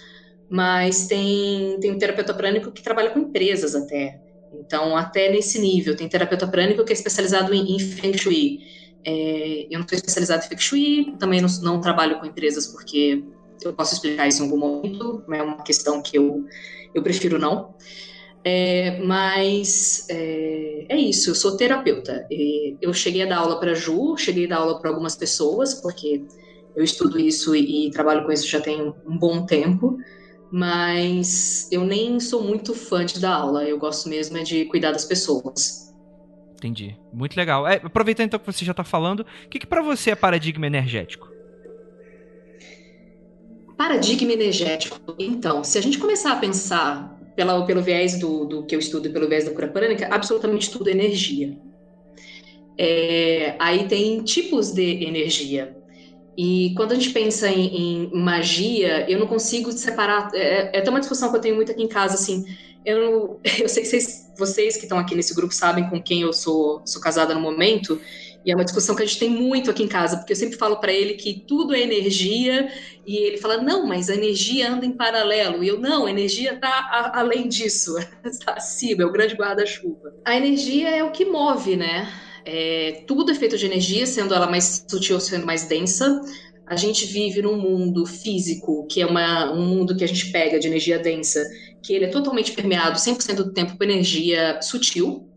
mas 0.48 1.08
tem, 1.08 1.76
tem 1.80 1.90
um 1.90 1.98
terapeuta 1.98 2.32
prânico 2.32 2.70
que 2.70 2.84
trabalha 2.84 3.10
com 3.10 3.18
empresas 3.18 3.74
até. 3.74 4.20
Então, 4.60 4.96
até 4.96 5.30
nesse 5.30 5.58
nível. 5.58 5.96
Tem 5.96 6.08
terapeuta 6.08 6.46
prânico 6.46 6.84
que 6.84 6.92
é 6.92 6.94
especializado 6.94 7.54
em, 7.54 7.74
em 7.74 7.78
Feng 7.78 8.16
Shui. 8.16 8.60
É, 9.04 9.66
eu 9.70 9.78
não 9.78 9.86
sou 9.88 9.96
especializada 9.96 10.44
em 10.44 10.48
Feng 10.48 10.60
Shui, 10.60 11.16
também 11.18 11.40
não, 11.40 11.48
não 11.62 11.80
trabalho 11.80 12.18
com 12.18 12.26
empresas 12.26 12.66
porque 12.66 13.22
eu 13.64 13.72
posso 13.72 13.94
explicar 13.94 14.26
isso 14.26 14.42
em 14.42 14.46
algum 14.46 14.58
momento, 14.58 15.24
é 15.32 15.42
uma 15.42 15.62
questão 15.62 16.02
que 16.02 16.18
eu, 16.18 16.44
eu 16.94 17.02
prefiro 17.02 17.38
não. 17.38 17.74
É, 18.44 19.00
mas 19.00 20.06
é, 20.08 20.86
é 20.88 20.96
isso, 20.96 21.30
eu 21.30 21.34
sou 21.34 21.56
terapeuta. 21.56 22.26
Eu 22.80 22.94
cheguei 22.94 23.22
a 23.22 23.26
dar 23.26 23.38
aula 23.38 23.58
para 23.58 23.74
Ju, 23.74 24.16
cheguei 24.16 24.46
a 24.46 24.48
dar 24.50 24.56
aula 24.58 24.80
para 24.80 24.90
algumas 24.90 25.16
pessoas, 25.16 25.74
porque 25.74 26.24
eu 26.76 26.84
estudo 26.84 27.18
isso 27.18 27.56
e, 27.56 27.88
e 27.88 27.90
trabalho 27.90 28.24
com 28.24 28.30
isso 28.30 28.46
já 28.46 28.60
tem 28.60 28.80
um 28.80 29.18
bom 29.18 29.44
tempo, 29.46 29.96
mas 30.50 31.68
eu 31.72 31.84
nem 31.84 32.20
sou 32.20 32.42
muito 32.42 32.74
fã 32.74 33.04
de 33.04 33.20
dar 33.20 33.34
aula, 33.34 33.64
eu 33.64 33.78
gosto 33.78 34.08
mesmo 34.08 34.36
é 34.36 34.42
de 34.42 34.64
cuidar 34.66 34.92
das 34.92 35.04
pessoas. 35.04 35.86
Entendi. 36.54 36.96
Muito 37.12 37.36
legal. 37.36 37.66
É, 37.66 37.80
aproveitando 37.82 38.26
então 38.26 38.40
que 38.40 38.46
você 38.46 38.64
já 38.64 38.72
tá 38.72 38.84
falando, 38.84 39.20
o 39.20 39.48
que, 39.48 39.58
que 39.58 39.66
para 39.66 39.82
você 39.82 40.10
é 40.10 40.14
paradigma 40.14 40.66
energético? 40.66 41.28
Paradigma 43.76 44.32
energético. 44.32 44.98
Então, 45.18 45.62
se 45.62 45.76
a 45.76 45.82
gente 45.82 45.98
começar 45.98 46.32
a 46.32 46.36
pensar 46.36 47.16
pela, 47.36 47.64
pelo 47.66 47.82
viés 47.82 48.18
do, 48.18 48.46
do 48.46 48.64
que 48.64 48.74
eu 48.74 48.78
estudo 48.78 49.06
e 49.06 49.12
pelo 49.12 49.28
viés 49.28 49.44
da 49.44 49.52
cura 49.52 49.68
prânica, 49.68 50.08
absolutamente 50.10 50.70
tudo 50.70 50.88
é 50.88 50.92
energia. 50.92 51.58
É, 52.78 53.54
aí 53.58 53.86
tem 53.86 54.22
tipos 54.22 54.72
de 54.72 55.04
energia. 55.04 55.76
E 56.36 56.74
quando 56.76 56.92
a 56.92 56.94
gente 56.94 57.10
pensa 57.10 57.48
em, 57.48 58.10
em 58.10 58.10
magia, 58.12 59.10
eu 59.10 59.18
não 59.18 59.26
consigo 59.26 59.72
separar. 59.72 60.30
É, 60.34 60.76
é 60.76 60.78
até 60.78 60.90
uma 60.90 61.00
discussão 61.00 61.30
que 61.30 61.36
eu 61.36 61.40
tenho 61.40 61.56
muito 61.56 61.72
aqui 61.72 61.82
em 61.82 61.88
casa, 61.88 62.14
assim. 62.14 62.44
Eu, 62.84 63.40
eu 63.58 63.68
sei 63.68 63.82
que 63.82 63.88
vocês, 63.88 64.32
vocês 64.36 64.76
que 64.76 64.84
estão 64.84 64.98
aqui 64.98 65.14
nesse 65.14 65.34
grupo 65.34 65.54
sabem 65.54 65.88
com 65.88 66.02
quem 66.02 66.20
eu 66.20 66.32
sou, 66.32 66.82
sou 66.84 67.00
casada 67.00 67.34
no 67.34 67.40
momento. 67.40 67.98
E 68.44 68.52
é 68.52 68.54
uma 68.54 68.64
discussão 68.64 68.94
que 68.94 69.02
a 69.02 69.06
gente 69.06 69.18
tem 69.18 69.28
muito 69.28 69.72
aqui 69.72 69.82
em 69.82 69.88
casa, 69.88 70.18
porque 70.18 70.32
eu 70.32 70.36
sempre 70.36 70.56
falo 70.56 70.76
para 70.76 70.92
ele 70.92 71.14
que 71.14 71.44
tudo 71.48 71.74
é 71.74 71.80
energia 71.80 72.70
e 73.04 73.16
ele 73.16 73.38
fala, 73.38 73.56
não, 73.56 73.84
mas 73.84 74.08
a 74.08 74.14
energia 74.14 74.70
anda 74.70 74.86
em 74.86 74.92
paralelo. 74.92 75.64
E 75.64 75.68
eu, 75.68 75.80
não, 75.80 76.06
a 76.06 76.10
energia 76.10 76.52
está 76.52 77.10
além 77.12 77.48
disso, 77.48 77.96
está 78.24 78.52
acima, 78.54 79.02
é 79.02 79.06
o 79.06 79.10
grande 79.10 79.34
guarda-chuva. 79.34 80.14
A 80.24 80.36
energia 80.36 80.90
é 80.90 81.02
o 81.02 81.10
que 81.10 81.24
move, 81.24 81.74
né? 81.74 82.08
É, 82.46 83.02
tudo 83.08 83.32
é 83.32 83.34
feito 83.34 83.58
de 83.58 83.66
energia, 83.66 84.06
sendo 84.06 84.32
ela 84.32 84.48
mais 84.48 84.84
sutil, 84.88 85.18
sendo 85.18 85.44
mais 85.44 85.64
densa. 85.64 86.20
A 86.64 86.76
gente 86.76 87.04
vive 87.04 87.42
num 87.42 87.56
mundo 87.56 88.06
físico, 88.06 88.86
que 88.86 89.00
é 89.00 89.06
uma, 89.06 89.52
um 89.52 89.66
mundo 89.66 89.96
que 89.96 90.04
a 90.04 90.06
gente 90.08 90.30
pega 90.30 90.58
de 90.58 90.68
energia 90.68 90.98
densa, 90.98 91.44
que 91.82 91.92
ele 91.92 92.04
é 92.04 92.08
totalmente 92.08 92.52
permeado 92.52 92.98
100% 92.98 93.34
do 93.34 93.52
tempo 93.52 93.76
por 93.76 93.84
energia 93.84 94.60
sutil. 94.62 95.28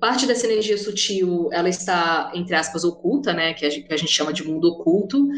Parte 0.00 0.26
dessa 0.26 0.46
energia 0.46 0.76
sutil, 0.78 1.50
ela 1.52 1.68
está, 1.68 2.32
entre 2.34 2.54
aspas, 2.54 2.84
oculta, 2.84 3.32
né? 3.34 3.52
Que 3.52 3.66
a 3.66 3.70
gente, 3.70 3.86
que 3.86 3.94
a 3.94 3.96
gente 3.96 4.12
chama 4.12 4.32
de 4.32 4.42
mundo 4.42 4.68
oculto, 4.68 5.28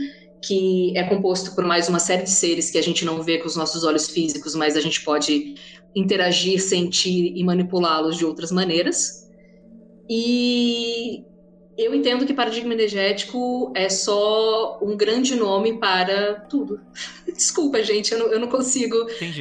que 0.44 0.96
é 0.96 1.02
composto 1.04 1.54
por 1.54 1.64
mais 1.64 1.88
uma 1.88 1.98
série 1.98 2.22
de 2.22 2.30
seres 2.30 2.70
que 2.70 2.78
a 2.78 2.82
gente 2.82 3.04
não 3.04 3.22
vê 3.22 3.38
com 3.38 3.46
os 3.46 3.56
nossos 3.56 3.82
olhos 3.82 4.08
físicos, 4.08 4.54
mas 4.54 4.76
a 4.76 4.80
gente 4.80 5.02
pode 5.02 5.54
interagir, 5.94 6.60
sentir 6.60 7.32
e 7.36 7.42
manipulá-los 7.42 8.16
de 8.16 8.24
outras 8.24 8.52
maneiras. 8.52 9.27
E 10.08 11.24
eu 11.78 11.94
entendo 11.94 12.26
que 12.26 12.34
paradigma 12.34 12.74
energético 12.74 13.72
é 13.76 13.88
só 13.88 14.80
um 14.82 14.96
grande 14.96 15.36
nome 15.36 15.78
para 15.78 16.40
tudo. 16.50 16.80
Desculpa, 17.32 17.82
gente, 17.84 18.12
eu 18.12 18.18
não, 18.18 18.26
eu 18.26 18.40
não 18.40 18.48
consigo 18.48 18.96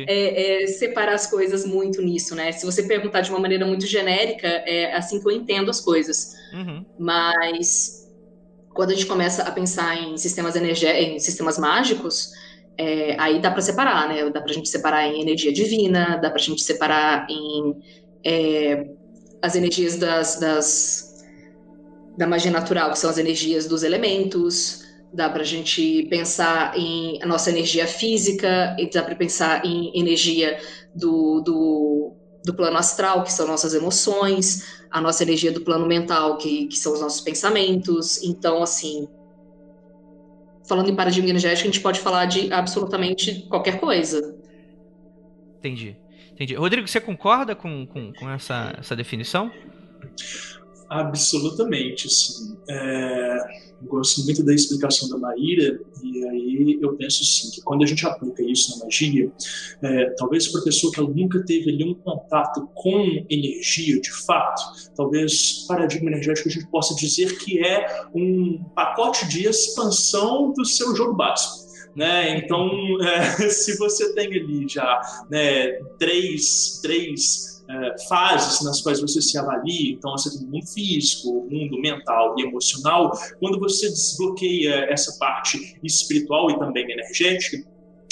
é, 0.08 0.64
é, 0.64 0.68
separar 0.68 1.16
as 1.16 1.26
coisas 1.26 1.66
muito 1.66 2.00
nisso, 2.00 2.36
né? 2.36 2.52
Se 2.52 2.64
você 2.64 2.84
perguntar 2.84 3.22
de 3.22 3.32
uma 3.32 3.40
maneira 3.40 3.66
muito 3.66 3.88
genérica, 3.88 4.48
é 4.48 4.96
assim 4.96 5.20
que 5.20 5.28
eu 5.28 5.32
entendo 5.32 5.72
as 5.72 5.82
coisas. 5.82 6.34
Uhum. 6.54 6.86
Mas 7.00 8.08
quando 8.70 8.92
a 8.92 8.94
gente 8.94 9.08
começa 9.08 9.42
a 9.42 9.52
pensar 9.52 9.98
em 9.98 10.16
sistemas 10.18 10.56
em 10.56 11.18
sistemas 11.18 11.58
mágicos, 11.58 12.30
é, 12.78 13.20
aí 13.20 13.42
dá 13.42 13.50
para 13.50 13.62
separar, 13.62 14.08
né? 14.08 14.30
Dá 14.30 14.40
para 14.40 14.52
a 14.52 14.54
gente 14.54 14.70
separar 14.70 15.08
em 15.08 15.22
energia 15.22 15.52
divina, 15.52 16.18
dá 16.18 16.30
para 16.30 16.40
a 16.40 16.44
gente 16.44 16.62
separar 16.62 17.26
em 17.28 17.82
é, 18.24 18.86
as 19.42 19.56
energias 19.56 19.98
das, 19.98 20.40
das- 20.40 21.24
da 22.18 22.26
magia 22.26 22.52
natural, 22.52 22.92
que 22.92 23.00
são 23.00 23.10
as 23.10 23.18
energias 23.18 23.68
dos 23.68 23.84
elementos. 23.84 24.86
dá 25.14 25.30
para 25.30 25.42
a 25.42 25.46
gente 25.46 26.06
pensar 26.10 26.78
em 26.78 27.18
a 27.24 27.26
nossa 27.26 27.50
energia 27.50 27.88
física, 27.88 28.76
e 28.78 28.90
dá 28.90 29.02
para 29.02 29.16
pensar 29.16 29.66
em 29.66 29.98
energia 29.98 30.60
do, 30.94 31.40
do, 31.42 32.14
do, 32.44 32.54
plano 32.54 32.78
astral, 32.78 33.24
que 33.24 33.32
são 33.32 33.48
nossas 33.48 33.74
emoções, 33.74 34.66
a 34.92 35.00
nossa 35.00 35.24
energia 35.24 35.50
do 35.50 35.62
plano 35.62 35.88
mental, 35.88 36.38
que, 36.38 36.68
que 36.68 36.78
são 36.78 36.92
os 36.92 37.00
nossos 37.00 37.22
pensamentos. 37.22 38.22
Então, 38.22 38.62
assim, 38.62 39.08
falando 40.68 40.90
em 40.90 40.96
paradigma 40.96 41.30
energético, 41.30 41.70
a 41.70 41.72
gente 41.72 41.82
pode 41.82 42.02
falar 42.02 42.26
de 42.26 42.52
absolutamente 42.52 43.48
qualquer 43.48 43.80
coisa. 43.80 44.36
Entendi. 45.58 45.98
Entendi. 46.38 46.54
Rodrigo, 46.54 46.88
você 46.88 47.02
concorda 47.02 47.56
com, 47.56 47.88
com, 47.88 48.14
com 48.14 48.30
essa, 48.30 48.76
essa 48.78 48.96
definição? 48.96 49.52
Absolutamente, 50.88 52.08
sim. 52.08 52.56
É, 52.70 53.40
gosto 53.82 54.24
muito 54.24 54.46
da 54.46 54.54
explicação 54.54 55.10
da 55.10 55.18
Maíra, 55.18 55.80
e 56.04 56.26
aí 56.28 56.80
eu 56.80 56.96
penso 56.96 57.26
sim, 57.26 57.50
que 57.50 57.62
quando 57.62 57.84
a 57.84 57.88
gente 57.88 58.06
aplica 58.06 58.44
isso 58.44 58.78
na 58.78 58.86
magia, 58.86 59.32
é, 59.82 60.12
talvez 60.12 60.48
para 60.48 60.62
pessoa 60.62 60.94
que 60.94 61.00
ela 61.00 61.10
nunca 61.10 61.44
teve 61.44 61.72
ali 61.72 61.84
um 61.84 61.96
contato 61.96 62.70
com 62.76 63.26
energia 63.30 64.00
de 64.00 64.12
fato, 64.12 64.62
talvez 64.96 65.66
paradigma 65.68 66.12
energético 66.12 66.50
a 66.50 66.52
gente 66.52 66.68
possa 66.68 66.94
dizer 66.96 67.36
que 67.40 67.66
é 67.66 68.06
um 68.14 68.64
pacote 68.76 69.28
de 69.28 69.48
expansão 69.48 70.54
do 70.54 70.64
seu 70.64 70.96
jogo 70.96 71.16
básico. 71.16 71.67
Né? 71.98 72.38
Então, 72.38 72.70
é, 73.02 73.50
se 73.50 73.76
você 73.80 74.14
tem 74.14 74.28
ali 74.28 74.68
já 74.70 75.02
né, 75.32 75.72
três, 75.98 76.80
três 76.80 77.64
é, 77.68 77.96
fases 78.08 78.64
nas 78.64 78.82
quais 78.82 79.02
você 79.02 79.20
se 79.20 79.36
avalia, 79.36 79.94
então 79.94 80.12
você 80.12 80.30
tem 80.30 80.48
o 80.48 80.52
mundo 80.52 80.68
físico, 80.68 81.30
o 81.30 81.50
mundo 81.50 81.82
mental 81.82 82.36
e 82.38 82.44
emocional, 82.44 83.12
quando 83.40 83.60
você 83.60 83.90
desbloqueia 83.90 84.86
essa 84.92 85.18
parte 85.18 85.80
espiritual 85.84 86.52
e 86.52 86.60
também 86.60 86.84
energética, 86.90 87.58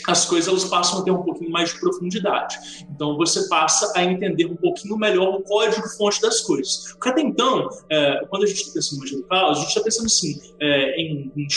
as 0.08 0.26
coisas 0.26 0.48
elas 0.48 0.66
passam 0.66 1.00
a 1.00 1.04
ter 1.04 1.12
um 1.12 1.24
pouquinho 1.24 1.52
mais 1.52 1.74
de 1.74 1.80
profundidade. 1.80 2.58
Então 2.90 3.18
você 3.18 3.48
passa 3.48 3.92
a 3.96 4.04
entender 4.04 4.46
um 4.46 4.56
pouquinho 4.56 4.98
melhor 4.98 5.36
o 5.36 5.42
código-fonte 5.42 6.22
das 6.22 6.42
coisas. 6.42 6.92
Porque 6.94 7.10
até 7.10 7.22
então, 7.22 7.68
é, 7.90 8.26
quando 8.30 8.44
a 8.44 8.48
gente 8.48 8.58
está 8.58 8.74
pensando 8.74 9.06
em 9.06 9.24
caos, 9.24 9.58
a 9.58 9.62
gente 9.62 9.70
está 9.70 9.82
pensando 9.82 10.06
assim, 10.06 10.40
é, 10.60 11.02
em, 11.02 11.32
em 11.36 11.48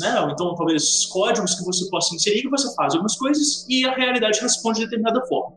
né? 0.00 0.20
ou 0.20 0.30
então 0.30 0.54
talvez 0.54 1.06
códigos 1.06 1.54
que 1.54 1.64
você 1.64 1.88
possa 1.88 2.14
inserir 2.14 2.42
que 2.42 2.48
você 2.48 2.74
faz 2.74 2.94
algumas 2.94 3.16
coisas 3.16 3.66
e 3.68 3.86
a 3.86 3.94
realidade 3.94 4.40
responde 4.40 4.80
de 4.80 4.84
determinada 4.86 5.24
forma. 5.26 5.56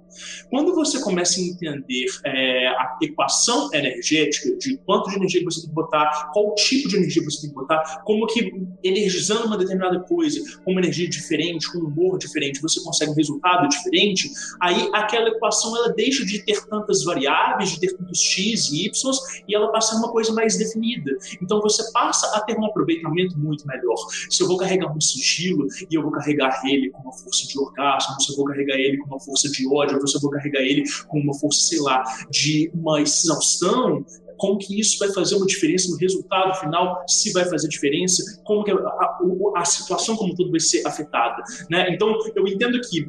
Quando 0.49 0.73
você 0.73 0.99
começa 1.01 1.39
a 1.39 1.43
entender 1.43 2.05
é, 2.25 2.67
a 2.67 2.97
equação 3.01 3.69
energética 3.73 4.55
de 4.57 4.77
quanto 4.85 5.09
de 5.09 5.15
energia 5.15 5.43
você 5.43 5.61
tem 5.61 5.69
que 5.69 5.75
botar, 5.75 6.31
qual 6.33 6.53
tipo 6.55 6.87
de 6.87 6.97
energia 6.97 7.23
você 7.23 7.41
tem 7.41 7.49
que 7.49 7.55
botar, 7.55 8.01
como 8.03 8.25
que 8.27 8.51
energizando 8.83 9.47
uma 9.47 9.57
determinada 9.57 9.99
coisa, 10.01 10.39
com 10.63 10.71
uma 10.71 10.81
energia 10.81 11.09
diferente, 11.09 11.71
com 11.71 11.79
um 11.79 11.85
humor 11.85 12.18
diferente, 12.19 12.61
você 12.61 12.81
consegue 12.83 13.11
um 13.11 13.15
resultado 13.15 13.67
diferente, 13.67 14.29
aí 14.61 14.89
aquela 14.93 15.29
equação 15.29 15.75
ela 15.77 15.89
deixa 15.93 16.25
de 16.25 16.43
ter 16.43 16.65
tantas 16.67 17.03
variáveis, 17.03 17.71
de 17.71 17.79
ter 17.79 17.95
tantos 17.95 18.19
x 18.21 18.69
e 18.71 18.85
y, 18.85 19.11
e 19.47 19.55
ela 19.55 19.71
passa 19.71 19.89
a 19.89 19.91
ser 19.91 20.03
uma 20.03 20.11
coisa 20.11 20.33
mais 20.33 20.57
definida. 20.57 21.11
Então 21.41 21.61
você 21.61 21.91
passa 21.91 22.27
a 22.37 22.41
ter 22.41 22.57
um 22.57 22.65
aproveitamento 22.65 23.37
muito 23.37 23.65
melhor. 23.65 23.97
Se 24.29 24.43
eu 24.43 24.47
vou 24.47 24.57
carregar 24.57 24.95
um 24.95 25.01
sigilo 25.01 25.67
e 25.89 25.95
eu 25.95 26.01
vou 26.01 26.11
carregar 26.11 26.61
ele 26.65 26.89
com 26.91 27.01
uma 27.01 27.13
força 27.13 27.47
de 27.47 27.59
orgasmo, 27.59 28.21
se 28.21 28.31
eu 28.31 28.35
vou 28.35 28.45
carregar 28.45 28.75
ele 28.75 28.97
com 28.97 29.07
uma 29.07 29.19
força 29.19 29.49
de 29.49 29.67
ódio, 29.67 30.07
se 30.07 30.15
eu 30.15 30.21
vou 30.21 30.29
carregar 30.29 30.61
ele 30.61 30.83
com 31.07 31.19
uma 31.19 31.33
força, 31.33 31.61
sei 31.61 31.79
lá, 31.79 32.03
de 32.29 32.71
uma 32.73 33.01
exaustão, 33.01 34.05
como 34.39 34.57
que 34.57 34.79
isso 34.79 34.97
vai 34.97 35.11
fazer 35.11 35.35
uma 35.35 35.45
diferença 35.45 35.91
no 35.91 35.97
resultado 35.97 36.59
final, 36.59 37.03
se 37.07 37.31
vai 37.31 37.45
fazer 37.45 37.67
diferença, 37.67 38.23
como 38.43 38.63
que 38.63 38.71
a, 38.71 38.75
a, 38.75 39.19
a 39.57 39.65
situação 39.65 40.15
como 40.15 40.33
tudo 40.35 40.49
vai 40.49 40.59
ser 40.59 40.85
afetada. 40.87 41.43
Né? 41.69 41.93
Então, 41.93 42.17
eu 42.35 42.47
entendo 42.47 42.79
que 42.81 43.07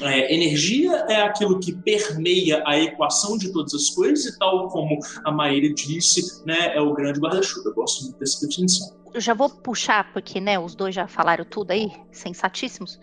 é, 0.00 0.34
energia 0.34 0.92
é 1.08 1.22
aquilo 1.22 1.58
que 1.60 1.72
permeia 1.72 2.62
a 2.66 2.78
equação 2.78 3.38
de 3.38 3.52
todas 3.52 3.72
as 3.74 3.90
coisas 3.90 4.24
e 4.26 4.38
tal 4.38 4.68
como 4.68 4.98
a 5.24 5.30
Maíra 5.30 5.72
disse, 5.72 6.44
né, 6.44 6.74
é 6.74 6.80
o 6.80 6.92
grande 6.92 7.20
guarda-chuva. 7.20 7.68
Eu 7.68 7.74
gosto 7.74 8.04
muito 8.04 8.18
dessa 8.18 8.46
definição 8.46 9.01
eu 9.14 9.20
já 9.20 9.34
vou 9.34 9.48
puxar, 9.48 10.12
porque 10.12 10.40
né, 10.40 10.58
os 10.58 10.74
dois 10.74 10.94
já 10.94 11.06
falaram 11.06 11.44
tudo 11.44 11.70
aí, 11.70 11.90
sensatíssimos. 12.10 12.98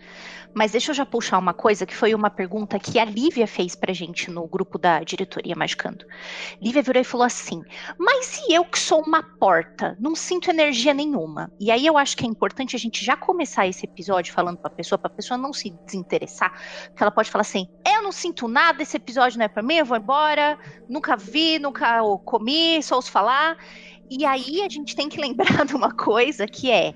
Mas 0.52 0.72
deixa 0.72 0.90
eu 0.90 0.94
já 0.94 1.06
puxar 1.06 1.38
uma 1.38 1.54
coisa 1.54 1.86
que 1.86 1.94
foi 1.94 2.12
uma 2.14 2.28
pergunta 2.28 2.78
que 2.78 2.98
a 2.98 3.04
Lívia 3.04 3.46
fez 3.46 3.76
pra 3.76 3.92
gente 3.92 4.30
no 4.30 4.46
grupo 4.48 4.78
da 4.78 5.00
diretoria 5.00 5.54
Magicando. 5.54 6.04
Lívia 6.60 6.82
virou 6.82 7.00
e 7.00 7.04
falou 7.04 7.24
assim: 7.24 7.62
Mas 7.96 8.38
e 8.48 8.54
eu 8.54 8.64
que 8.64 8.78
sou 8.78 9.00
uma 9.02 9.22
porta? 9.22 9.96
Não 10.00 10.16
sinto 10.16 10.50
energia 10.50 10.92
nenhuma. 10.92 11.52
E 11.60 11.70
aí 11.70 11.86
eu 11.86 11.96
acho 11.96 12.16
que 12.16 12.24
é 12.24 12.28
importante 12.28 12.74
a 12.74 12.78
gente 12.78 13.04
já 13.04 13.16
começar 13.16 13.68
esse 13.68 13.86
episódio 13.86 14.34
falando 14.34 14.58
pra 14.58 14.70
pessoa, 14.70 14.98
pra 14.98 15.08
pessoa 15.08 15.38
não 15.38 15.52
se 15.52 15.70
desinteressar, 15.84 16.52
que 16.96 17.02
ela 17.02 17.12
pode 17.12 17.30
falar 17.30 17.42
assim: 17.42 17.68
Eu 17.86 18.02
não 18.02 18.10
sinto 18.10 18.48
nada, 18.48 18.82
esse 18.82 18.96
episódio 18.96 19.38
não 19.38 19.44
é 19.44 19.48
pra 19.48 19.62
mim, 19.62 19.76
eu 19.76 19.86
vou 19.86 19.96
embora, 19.96 20.58
nunca 20.88 21.16
vi, 21.16 21.60
nunca 21.60 22.00
comi, 22.24 22.82
só 22.82 22.96
ouço 22.96 23.10
falar. 23.10 23.56
E 24.10 24.24
aí 24.24 24.62
a 24.62 24.68
gente 24.68 24.96
tem 24.96 25.08
que 25.08 25.20
lembrar 25.20 25.64
de 25.64 25.74
uma 25.74 25.92
coisa 25.92 26.46
que 26.46 26.68
é 26.70 26.92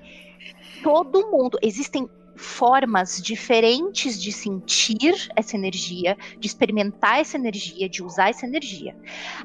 todo 0.83 1.31
mundo. 1.31 1.57
Existem 1.61 2.09
formas 2.35 3.21
diferentes 3.21 4.21
de 4.21 4.31
sentir 4.33 5.29
essa 5.35 5.55
energia, 5.55 6.17
de 6.37 6.47
experimentar 6.47 7.19
essa 7.21 7.37
energia, 7.37 7.87
de 7.87 8.03
usar 8.03 8.29
essa 8.29 8.45
energia. 8.45 8.93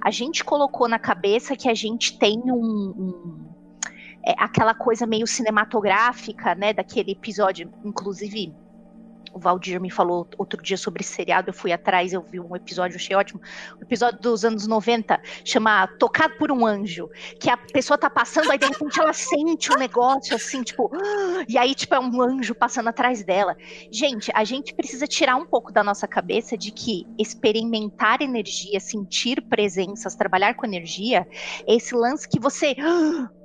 A 0.00 0.10
gente 0.10 0.42
colocou 0.42 0.88
na 0.88 0.98
cabeça 0.98 1.54
que 1.54 1.68
a 1.68 1.74
gente 1.74 2.18
tem 2.18 2.42
um, 2.46 2.52
um 2.52 3.50
é, 4.26 4.34
aquela 4.36 4.74
coisa 4.74 5.06
meio 5.06 5.26
cinematográfica, 5.26 6.54
né, 6.54 6.72
daquele 6.72 7.12
episódio, 7.12 7.72
inclusive 7.84 8.52
o 9.32 9.38
Valdir 9.38 9.80
me 9.80 9.90
falou 9.90 10.28
outro 10.36 10.62
dia 10.62 10.76
sobre 10.76 11.02
esse 11.02 11.12
seriado, 11.12 11.50
eu 11.50 11.54
fui 11.54 11.72
atrás, 11.72 12.12
eu 12.12 12.22
vi 12.22 12.40
um 12.40 12.54
episódio, 12.56 12.96
achei 12.96 13.14
ótimo. 13.14 13.40
Um 13.78 13.82
episódio 13.82 14.20
dos 14.20 14.44
anos 14.44 14.66
90, 14.66 15.20
chama 15.44 15.86
Tocado 15.98 16.34
por 16.36 16.50
um 16.50 16.66
Anjo, 16.66 17.08
que 17.38 17.48
a 17.48 17.56
pessoa 17.56 17.96
tá 17.96 18.10
passando, 18.10 18.50
aí 18.50 18.58
de 18.58 18.66
repente 18.66 19.00
ela 19.00 19.12
sente 19.12 19.72
um 19.72 19.76
negócio 19.76 20.34
assim, 20.34 20.62
tipo, 20.62 20.90
e 21.48 21.58
aí, 21.58 21.74
tipo, 21.74 21.94
é 21.94 22.00
um 22.00 22.22
anjo 22.22 22.54
passando 22.54 22.88
atrás 22.88 23.24
dela. 23.24 23.56
Gente, 23.90 24.30
a 24.34 24.44
gente 24.44 24.74
precisa 24.74 25.06
tirar 25.06 25.36
um 25.36 25.46
pouco 25.46 25.72
da 25.72 25.82
nossa 25.82 26.06
cabeça 26.06 26.56
de 26.56 26.70
que 26.70 27.06
experimentar 27.18 28.22
energia, 28.22 28.80
sentir 28.80 29.40
presenças, 29.42 30.14
trabalhar 30.14 30.54
com 30.54 30.66
energia, 30.66 31.26
é 31.66 31.74
esse 31.74 31.94
lance 31.94 32.28
que 32.28 32.40
você. 32.40 32.74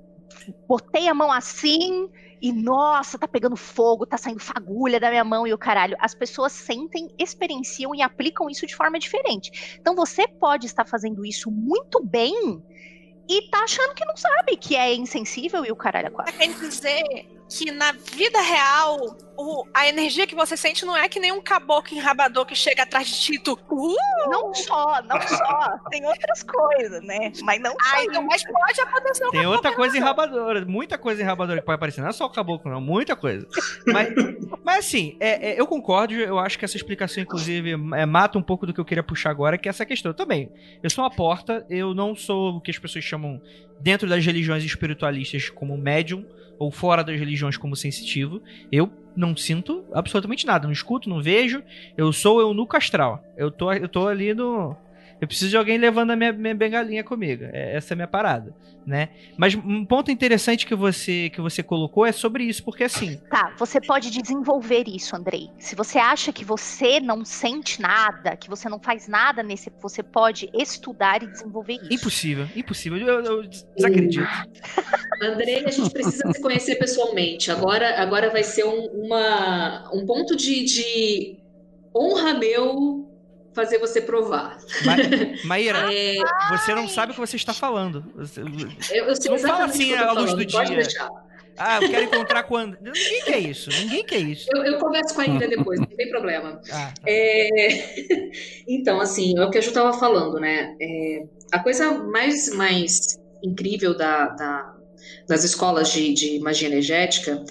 Botei 0.68 1.08
a 1.08 1.14
mão 1.14 1.32
assim, 1.32 2.10
e 2.42 2.52
nossa, 2.52 3.18
tá 3.18 3.28
pegando 3.28 3.56
fogo, 3.56 4.06
tá 4.06 4.18
saindo 4.18 4.40
fagulha 4.40 5.00
da 5.00 5.10
minha 5.10 5.24
mão 5.24 5.48
e 5.48 5.54
o 5.54 5.58
caralho. 5.58 5.96
As 6.00 6.14
pessoas 6.14 6.52
sentem, 6.52 7.10
experienciam 7.18 7.96
e 7.96 8.02
aplicam 8.02 8.50
isso 8.50 8.66
de 8.68 8.76
forma 8.76 9.00
diferente. 9.00 9.78
Então 9.80 9.96
você 9.96 10.28
pode 10.28 10.66
estar 10.66 10.86
fazendo 10.86 11.26
isso 11.26 11.50
muito 11.50 12.04
bem 12.04 12.64
e 13.28 13.50
tá 13.50 13.64
achando 13.64 13.94
que 13.94 14.06
não 14.06 14.16
sabe, 14.16 14.58
que 14.58 14.76
é 14.76 14.94
insensível 14.94 15.66
e 15.66 15.72
o 15.72 15.76
caralho 15.76 16.08
é 16.08 16.12
quase. 16.12 16.34
Quer 16.34 16.48
dizer 16.48 17.35
que 17.50 17.72
na 17.72 17.92
vida 17.92 18.42
real, 18.42 19.16
o, 19.38 19.66
a 19.74 19.88
energia 19.88 20.26
que 20.26 20.36
você 20.36 20.58
sente 20.58 20.86
não 20.86 20.96
é 20.96 21.08
que 21.08 21.20
nem 21.20 21.32
um 21.32 21.42
caboclo 21.42 21.96
enrabador 21.96 22.46
que 22.46 22.56
chega 22.56 22.84
atrás 22.84 23.08
de 23.08 23.20
ti 23.20 23.40
tu, 23.40 23.54
uh! 23.54 24.30
Não 24.30 24.54
só, 24.54 25.02
não 25.04 25.22
só. 25.22 25.78
Tem 25.90 26.06
outras 26.06 26.44
coisas, 26.44 27.02
né? 27.04 27.32
Mas 27.44 27.62
não 27.62 27.72
só. 27.72 28.04
então, 28.04 28.24
mas 28.24 28.44
pode 28.44 28.82
acontecer 28.82 29.30
Tem 29.30 29.46
outra 29.46 29.74
coisa 29.74 29.98
enrabadora, 29.98 30.66
muita 30.66 30.98
coisa 30.98 31.22
enrabadora 31.22 31.60
que 31.60 31.66
pode 31.66 31.76
aparecer. 31.76 32.02
Não 32.02 32.10
é 32.10 32.14
só 32.14 32.26
o 32.26 32.30
caboclo, 32.30 32.72
não, 32.72 32.82
muita 32.82 33.16
coisa. 33.16 33.48
Mas, 33.86 34.10
mas 34.64 34.80
assim, 34.80 35.16
é, 35.20 35.52
é, 35.52 35.60
eu 35.60 35.68
concordo, 35.68 36.14
eu 36.14 36.40
acho 36.40 36.58
que 36.58 36.66
essa 36.66 36.78
explicação, 36.78 37.22
inclusive, 37.22 37.72
é, 37.72 38.06
mata 38.06 38.38
um 38.40 38.44
pouco 38.44 38.66
do 38.66 38.74
que 38.74 38.80
eu 38.80 38.86
queria 38.86 39.04
puxar 39.04 39.30
agora, 39.30 39.58
que 39.58 39.68
é 39.68 39.72
essa 39.72 39.86
questão. 39.86 40.10
Eu 40.10 40.16
também, 40.16 40.52
eu 40.82 40.90
sou 40.90 41.04
uma 41.04 41.12
porta, 41.12 41.66
eu 41.70 41.94
não 41.94 42.16
sou 42.16 42.56
o 42.56 42.62
que 42.62 42.72
as 42.72 42.80
pessoas 42.80 43.04
chamam 43.04 43.42
dentro 43.80 44.08
das 44.08 44.26
religiões 44.26 44.64
espiritualistas 44.64 45.50
como 45.50 45.78
médium, 45.78 46.26
ou 46.58 46.72
fora 46.72 47.04
das 47.04 47.20
religiões 47.20 47.58
como 47.58 47.76
sensitivo, 47.76 48.42
eu 48.72 48.90
não 49.16 49.36
sinto 49.36 49.86
absolutamente 49.94 50.46
nada. 50.46 50.66
Não 50.66 50.74
escuto, 50.74 51.10
não 51.10 51.22
vejo. 51.22 51.64
Eu 51.96 52.12
sou 52.12 52.42
eunuco 52.42 52.76
astral. 52.76 53.24
Eu 53.38 53.50
tô, 53.50 53.72
eu 53.72 53.88
tô 53.88 54.08
ali 54.08 54.34
no, 54.34 54.76
eu 55.20 55.28
preciso 55.28 55.50
de 55.50 55.58
alguém 55.58 55.78
levando 55.78 56.12
a 56.12 56.16
minha, 56.16 56.34
minha 56.34 56.54
bengalinha 56.54 57.04
comigo. 57.04 57.46
É, 57.46 57.76
essa 57.76 57.94
é 57.94 57.96
a 57.96 57.98
minha 57.98 58.08
parada, 58.08 58.54
né? 58.86 59.10
Mas 59.38 59.56
um 59.56 59.86
ponto 59.86 60.12
interessante 60.12 60.66
que 60.66 60.76
você 60.76 61.30
que 61.30 61.40
você 61.40 61.64
colocou 61.64 62.06
é 62.06 62.12
sobre 62.12 62.44
isso, 62.44 62.64
porque 62.64 62.84
assim. 62.84 63.18
Tá, 63.30 63.54
você 63.58 63.80
pode 63.80 64.12
desenvolver 64.12 64.84
isso, 64.88 65.16
Andrei. 65.16 65.50
Se 65.58 65.76
você 65.76 65.98
acha 65.98 66.34
que 66.34 66.44
você 66.44 67.00
não 67.00 67.24
sente 67.24 67.82
nada, 67.82 68.36
que 68.36 68.50
você 68.50 68.68
não 68.68 68.80
faz 68.80 69.08
nada 69.08 69.42
nesse, 69.42 69.72
você 69.82 70.04
pode 70.04 70.50
estudar 70.54 71.24
e 71.24 71.28
desenvolver 71.28 71.76
isso. 71.76 71.94
Impossível, 71.94 72.48
impossível. 72.56 72.98
Eu, 72.98 73.24
eu 73.24 73.44
desacredito. 73.76 74.28
Andrei, 75.24 75.66
a 75.66 75.72
gente 75.72 75.90
precisa 75.92 76.32
se 76.32 76.42
conhecer 76.42 76.76
pessoalmente. 76.76 77.50
Agora, 77.50 78.02
agora 78.02 78.30
vai 78.30 78.44
ser 78.44 78.66
um, 78.66 79.06
uma, 79.06 79.90
um 79.94 80.06
ponto 80.06 80.36
de, 80.36 80.66
de 80.66 81.40
honra 81.96 82.34
meu 82.34 83.05
fazer 83.56 83.80
você 83.80 84.02
provar. 84.02 84.58
Ma 84.84 84.96
Maíra, 85.48 85.92
é... 85.92 86.16
você 86.50 86.76
não 86.76 86.88
sabe 86.88 87.12
o 87.12 87.16
que 87.16 87.22
você 87.22 87.38
está 87.38 87.54
falando. 87.54 88.04
Você, 88.16 88.42
eu, 88.42 89.06
eu 89.06 89.16
não 89.32 89.40
fala 89.40 89.66
assim 89.66 89.94
à 89.94 90.12
luz 90.12 90.34
do 90.34 90.46
dia. 90.46 90.60
Ah, 91.58 91.80
eu 91.82 91.90
quero 91.90 92.04
encontrar 92.04 92.44
quando. 92.44 92.78
Ninguém 92.82 93.24
quer 93.24 93.40
isso. 93.40 93.70
Ninguém 93.70 94.06
quer 94.06 94.20
isso. 94.20 94.46
Eu, 94.54 94.64
eu 94.66 94.78
converso 94.78 95.16
com 95.16 95.22
a 95.22 95.26
Ida 95.26 95.48
depois, 95.48 95.80
não 95.80 95.88
tem 95.88 96.10
problema. 96.10 96.60
Ah, 96.70 96.92
tá. 96.94 97.04
É, 97.08 97.50
Então, 98.68 99.00
assim, 99.00 99.38
é 99.38 99.46
o 99.46 99.50
que 99.50 99.58
a 99.58 99.62
Ju 99.62 99.70
estava 99.70 99.94
falando, 99.98 100.38
né? 100.40 100.76
É, 100.82 101.24
A 101.54 101.60
coisa 101.60 101.94
mais, 101.94 102.54
mais 102.54 103.18
incrível 103.42 103.96
da, 103.96 104.28
da- 104.30 104.74
das 105.30 105.44
escolas 105.46 105.92
de, 105.94 106.14
de 106.14 106.40
magia 106.40 106.68
energética 106.68 107.44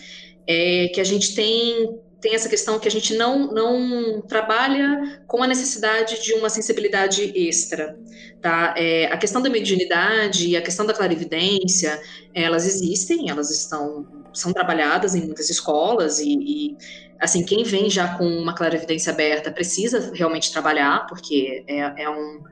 é 0.47 0.89
que 0.93 1.01
a 1.01 1.05
gente 1.05 1.35
tem, 1.35 1.89
tem 2.25 2.35
essa 2.35 2.49
questão 2.49 2.79
que 2.79 2.89
a 2.89 2.91
gente 2.91 3.15
não, 3.15 3.53
não 3.53 4.23
trabalha 4.23 5.23
com 5.27 5.43
a 5.43 5.47
necessidade 5.47 6.25
de 6.25 6.33
uma 6.33 6.49
sensibilidade 6.49 7.31
extra. 7.37 7.99
Tá? 8.41 8.75
É, 8.79 9.13
a 9.13 9.19
questão 9.19 9.43
da 9.43 9.51
mediunidade 9.51 10.49
e 10.49 10.57
a 10.57 10.63
questão 10.63 10.87
da 10.87 10.95
clarividência, 10.95 12.01
elas 12.33 12.67
existem, 12.67 13.29
elas 13.29 13.51
estão 13.51 14.25
são 14.33 14.55
trabalhadas 14.55 15.15
em 15.15 15.21
muitas 15.21 15.51
escolas 15.51 16.19
e, 16.19 16.33
e 16.33 16.77
assim, 17.21 17.45
quem 17.45 17.63
vem 17.63 17.91
já 17.91 18.17
com 18.17 18.27
uma 18.27 18.55
clarividência 18.55 19.13
aberta 19.13 19.53
precisa 19.53 20.11
realmente 20.15 20.51
trabalhar, 20.51 21.07
porque 21.07 21.63
é, 21.69 22.05
é 22.05 22.11
um, 22.11 22.43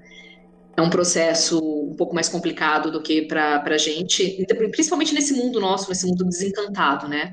é 0.76 0.82
um 0.82 0.90
processo 0.90 1.58
um 1.58 1.96
pouco 1.96 2.14
mais 2.14 2.28
complicado 2.28 2.90
do 2.90 3.02
que 3.02 3.22
para 3.22 3.62
a 3.64 3.78
gente, 3.78 4.44
principalmente 4.70 5.14
nesse 5.14 5.32
mundo 5.32 5.58
nosso, 5.58 5.88
nesse 5.88 6.06
mundo 6.06 6.24
desencantado, 6.26 7.08
né? 7.08 7.32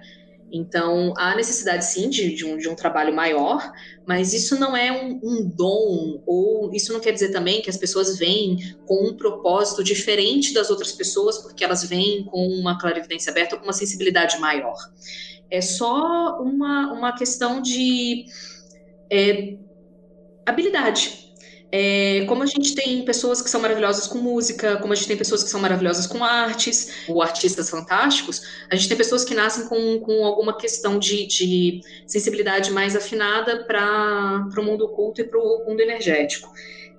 Então, 0.51 1.13
há 1.17 1.35
necessidade 1.35 1.85
sim 1.85 2.09
de, 2.09 2.35
de, 2.35 2.45
um, 2.45 2.57
de 2.57 2.67
um 2.67 2.75
trabalho 2.75 3.13
maior, 3.13 3.71
mas 4.07 4.33
isso 4.33 4.59
não 4.59 4.75
é 4.75 4.91
um, 4.91 5.19
um 5.23 5.49
dom, 5.49 6.21
ou 6.25 6.71
isso 6.73 6.91
não 6.91 6.99
quer 6.99 7.11
dizer 7.11 7.31
também 7.31 7.61
que 7.61 7.69
as 7.69 7.77
pessoas 7.77 8.17
vêm 8.17 8.57
com 8.85 9.07
um 9.07 9.15
propósito 9.15 9.83
diferente 9.83 10.53
das 10.53 10.69
outras 10.69 10.91
pessoas, 10.91 11.37
porque 11.39 11.63
elas 11.63 11.83
vêm 11.83 12.23
com 12.25 12.47
uma 12.47 12.77
clarividência 12.79 13.31
aberta, 13.31 13.57
com 13.57 13.63
uma 13.63 13.73
sensibilidade 13.73 14.39
maior. 14.39 14.77
É 15.51 15.61
só 15.61 16.39
uma, 16.41 16.91
uma 16.93 17.11
questão 17.15 17.61
de 17.61 18.25
é, 19.11 19.57
habilidade. 20.45 21.28
É, 21.71 22.25
como 22.25 22.41
a 22.41 22.47
gente 22.47 22.73
tem 22.73 23.05
pessoas 23.05 23.41
que 23.41 23.49
são 23.49 23.61
maravilhosas 23.61 24.07
com 24.07 24.17
música, 24.17 24.77
como 24.77 24.91
a 24.91 24.95
gente 24.95 25.07
tem 25.07 25.17
pessoas 25.17 25.43
que 25.43 25.49
são 25.49 25.59
maravilhosas 25.59 26.07
com 26.07 26.23
artes, 26.23 26.89
ou 27.07 27.21
artistas 27.21 27.69
fantásticos, 27.69 28.41
a 28.71 28.75
gente 28.75 28.87
tem 28.87 28.97
pessoas 28.97 29.23
que 29.23 29.35
nascem 29.35 29.67
com, 29.67 29.99
com 29.99 30.25
alguma 30.25 30.57
questão 30.57 30.97
de, 30.97 31.27
de 31.27 31.81
sensibilidade 32.07 32.71
mais 32.71 32.95
afinada 32.95 33.65
para 33.65 34.49
o 34.57 34.63
mundo 34.63 34.85
oculto 34.85 35.21
e 35.21 35.23
para 35.25 35.39
o 35.39 35.65
mundo 35.67 35.79
energético. 35.81 36.49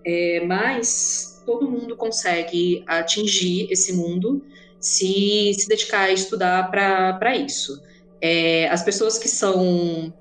É, 0.07 0.45
mas 0.47 1.43
todo 1.45 1.71
mundo 1.71 1.97
consegue 1.97 2.85
atingir 2.87 3.67
esse 3.71 3.93
mundo 3.93 4.43
se 4.79 5.53
se 5.55 5.69
dedicar 5.69 6.03
a 6.03 6.13
estudar 6.13 6.71
para 6.71 7.37
isso. 7.37 7.83
É, 8.21 8.69
as 8.69 8.83
pessoas 8.83 9.19
que 9.19 9.29
são, 9.29 10.15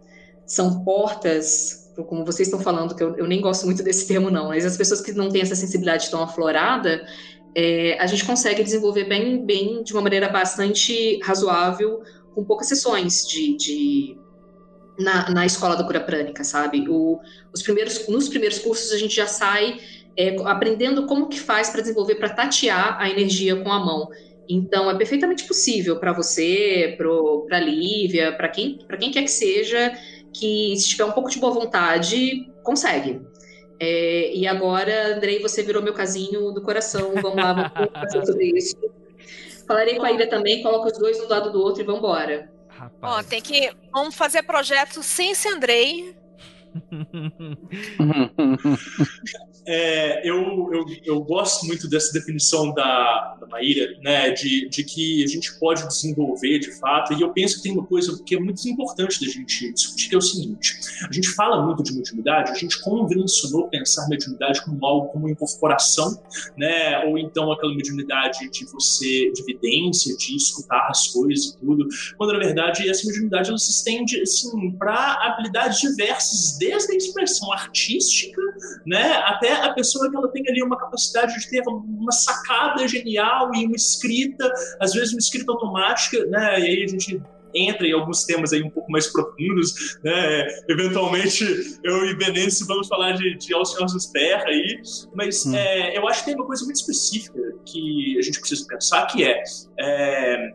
são 0.46 0.84
portas 0.84 1.79
como 2.04 2.26
vocês 2.26 2.48
estão 2.48 2.60
falando, 2.60 2.96
que 2.96 3.04
eu, 3.04 3.16
eu, 3.18 3.28
nem 3.28 3.42
gosto 3.42 3.66
muito 3.66 3.84
desse 3.84 4.06
termo, 4.08 4.30
não, 4.30 4.50
mas 4.50 4.66
as 4.66 4.78
pessoas 4.78 5.02
que 5.02 5.12
não 5.12 5.30
têm 5.30 5.42
essa 5.42 5.56
sensibilidade 5.56 6.10
tão 6.10 6.22
aflorada, 6.22 7.06
é, 7.56 7.98
a 8.00 8.06
gente 8.06 8.26
consegue 8.26 8.64
desenvolver 8.64 9.06
bem, 9.06 9.46
bem, 9.46 9.84
de 9.84 9.94
uma 9.94 10.02
maneira 10.02 10.30
bastante 10.30 11.20
razoável, 11.24 12.02
com 12.34 12.44
poucas 12.44 12.68
sessões 12.68 13.28
de, 13.28 13.58
de 13.58 14.18
na, 15.00 15.30
na 15.30 15.46
escola 15.46 15.76
da 15.76 15.84
cura 15.84 16.00
prânica, 16.00 16.44
sabe? 16.44 16.86
O, 16.88 17.20
os 17.54 17.62
primeiros, 17.62 18.08
nos 18.08 18.30
primeiros 18.30 18.60
cursos 18.60 18.92
a 18.92 18.98
gente 18.98 19.16
já 19.16 19.26
sai 19.26 19.80
é, 20.18 20.36
aprendendo 20.44 21.06
como 21.06 21.30
que 21.30 21.40
faz 21.40 21.70
para 21.70 21.82
desenvolver, 21.82 22.16
para 22.16 22.30
tatear 22.30 22.98
a 23.00 23.10
energia 23.10 23.56
com 23.56 23.72
a 23.72 23.80
mão. 23.80 24.10
Então, 24.50 24.90
é 24.90 24.98
perfeitamente 24.98 25.44
possível 25.44 25.98
para 26.00 26.12
você, 26.12 26.96
para 26.98 27.58
a 27.58 27.60
Lívia, 27.60 28.34
para 28.36 28.50
quem, 28.50 28.80
quem 29.00 29.12
quer 29.12 29.22
que 29.22 29.32
seja, 29.32 29.94
que 30.34 30.76
se 30.78 30.90
tiver 30.90 31.06
um 31.06 31.12
pouco 31.12 31.30
de 31.30 31.40
boa 31.40 31.54
vontade, 31.54 32.52
consegue. 32.64 33.22
É, 33.80 34.36
e 34.36 34.46
agora, 34.48 35.16
Andrei, 35.16 35.42
você 35.42 35.64
virou 35.64 35.82
meu 35.82 35.94
casinho 35.94 36.52
do 36.52 36.62
coração. 36.62 37.14
Vamos 37.22 37.36
lá, 37.36 37.54
vamos 37.54 37.92
fazer 37.94 38.26
sobre 38.26 38.58
isso. 38.58 38.76
Falarei 39.68 39.96
com 39.96 40.04
a 40.04 40.12
Ilha 40.12 40.30
também, 40.30 40.62
coloca 40.62 40.88
os 40.88 40.98
dois 40.98 41.20
um 41.20 41.24
do 41.24 41.30
lado 41.30 41.52
do 41.52 41.62
outro 41.62 41.82
e 41.82 41.86
vamos 41.86 42.00
embora. 42.00 42.52
Ó, 43.02 43.24
tem 43.24 43.42
que. 43.42 43.72
Vamos 43.92 44.16
fazer 44.16 44.44
projeto 44.44 45.04
sem 45.04 45.32
esse 45.32 45.48
Andrei. 45.48 46.16
É, 49.66 50.28
eu, 50.28 50.70
eu, 50.74 50.86
eu, 51.04 51.22
gosto 51.22 51.66
muito 51.66 51.88
dessa 51.88 52.12
definição 52.14 52.74
da, 52.74 53.38
da 53.40 53.48
Maíra, 53.48 53.96
né, 54.02 54.32
de, 54.32 54.68
de 54.70 54.84
que 54.84 55.24
a 55.24 55.28
gente 55.28 55.60
pode 55.60 55.88
desenvolver 55.88 56.60
de 56.60 56.72
fato, 56.80 57.14
e 57.14 57.22
eu 57.22 57.32
penso 57.32 57.58
que 57.58 57.64
tem 57.64 57.72
uma 57.74 57.86
coisa 57.86 58.22
que 58.24 58.36
é 58.36 58.40
muito 58.40 58.68
importante 58.68 59.20
da 59.20 59.32
gente 59.32 59.72
discutir, 59.74 60.10
que 60.10 60.16
é 60.16 60.18
o 60.18 60.22
seguinte: 60.22 60.80
a 61.08 61.12
gente 61.12 61.30
fala 61.30 61.66
muito 61.66 61.84
de 61.84 61.94
mediunidade, 61.94 62.52
a 62.52 62.56
gente 62.56 62.82
convencionou 62.82 63.68
pensar 63.70 64.08
mediunidade 64.08 64.64
como 64.64 64.84
algo 64.86 65.08
como 65.10 65.30
incorporação, 65.30 66.22
né, 66.58 67.06
ou 67.06 67.18
então 67.18 67.52
aquela 67.52 67.74
mediunidade 67.76 68.50
de 68.50 68.66
você, 68.66 69.32
de 69.32 69.42
evidência, 69.42 70.16
de 70.18 70.36
escutar 70.36 70.88
as 70.90 71.08
coisas 71.08 71.48
e 71.48 71.58
tudo, 71.58 71.88
quando 72.18 72.34
na 72.34 72.40
verdade 72.40 72.90
essa 72.90 73.06
mediunidade 73.06 73.50
ela 73.50 73.58
se 73.58 73.72
estende 73.72 74.22
assim, 74.22 74.72
para 74.72 75.14
habilidades 75.26 75.80
diversas, 75.80 76.58
desde 76.58 76.94
a 76.94 76.96
expressão 76.96 77.52
artística, 77.52 78.42
né, 78.86 79.14
até 79.26 79.49
a 79.54 79.74
pessoa 79.74 80.10
que 80.10 80.16
ela 80.16 80.28
tem 80.30 80.44
ali 80.48 80.64
uma 80.64 80.78
capacidade 80.78 81.40
de 81.40 81.50
ter 81.50 81.64
uma 81.68 82.12
sacada 82.12 82.88
genial 82.88 83.54
e 83.56 83.66
uma 83.66 83.76
escrita, 83.76 84.52
às 84.80 84.94
vezes 84.94 85.14
uma 85.14 85.20
escrita 85.20 85.52
automática, 85.52 86.26
né? 86.26 86.60
E 86.60 86.64
aí 86.64 86.84
a 86.84 86.88
gente 86.88 87.22
entra 87.54 87.88
em 87.88 87.94
alguns 87.94 88.24
temas 88.24 88.54
aí 88.54 88.62
um 88.62 88.70
pouco 88.70 88.92
mais 88.92 89.08
profundos, 89.08 89.98
né? 90.04 90.48
Eventualmente 90.68 91.80
eu 91.84 92.06
e 92.06 92.16
Benício 92.16 92.66
vamos 92.66 92.88
falar 92.88 93.14
de, 93.14 93.38
de 93.38 93.54
Alcinosos 93.54 94.08
Terra 94.08 94.46
aí, 94.46 94.82
mas 95.14 95.46
hum. 95.46 95.56
é, 95.56 95.98
eu 95.98 96.08
acho 96.08 96.20
que 96.20 96.26
tem 96.28 96.36
uma 96.36 96.46
coisa 96.46 96.64
muito 96.64 96.78
específica 96.78 97.40
que 97.66 98.18
a 98.18 98.22
gente 98.22 98.40
precisa 98.40 98.66
pensar, 98.68 99.06
que 99.08 99.24
é, 99.24 99.42
é 99.80 100.54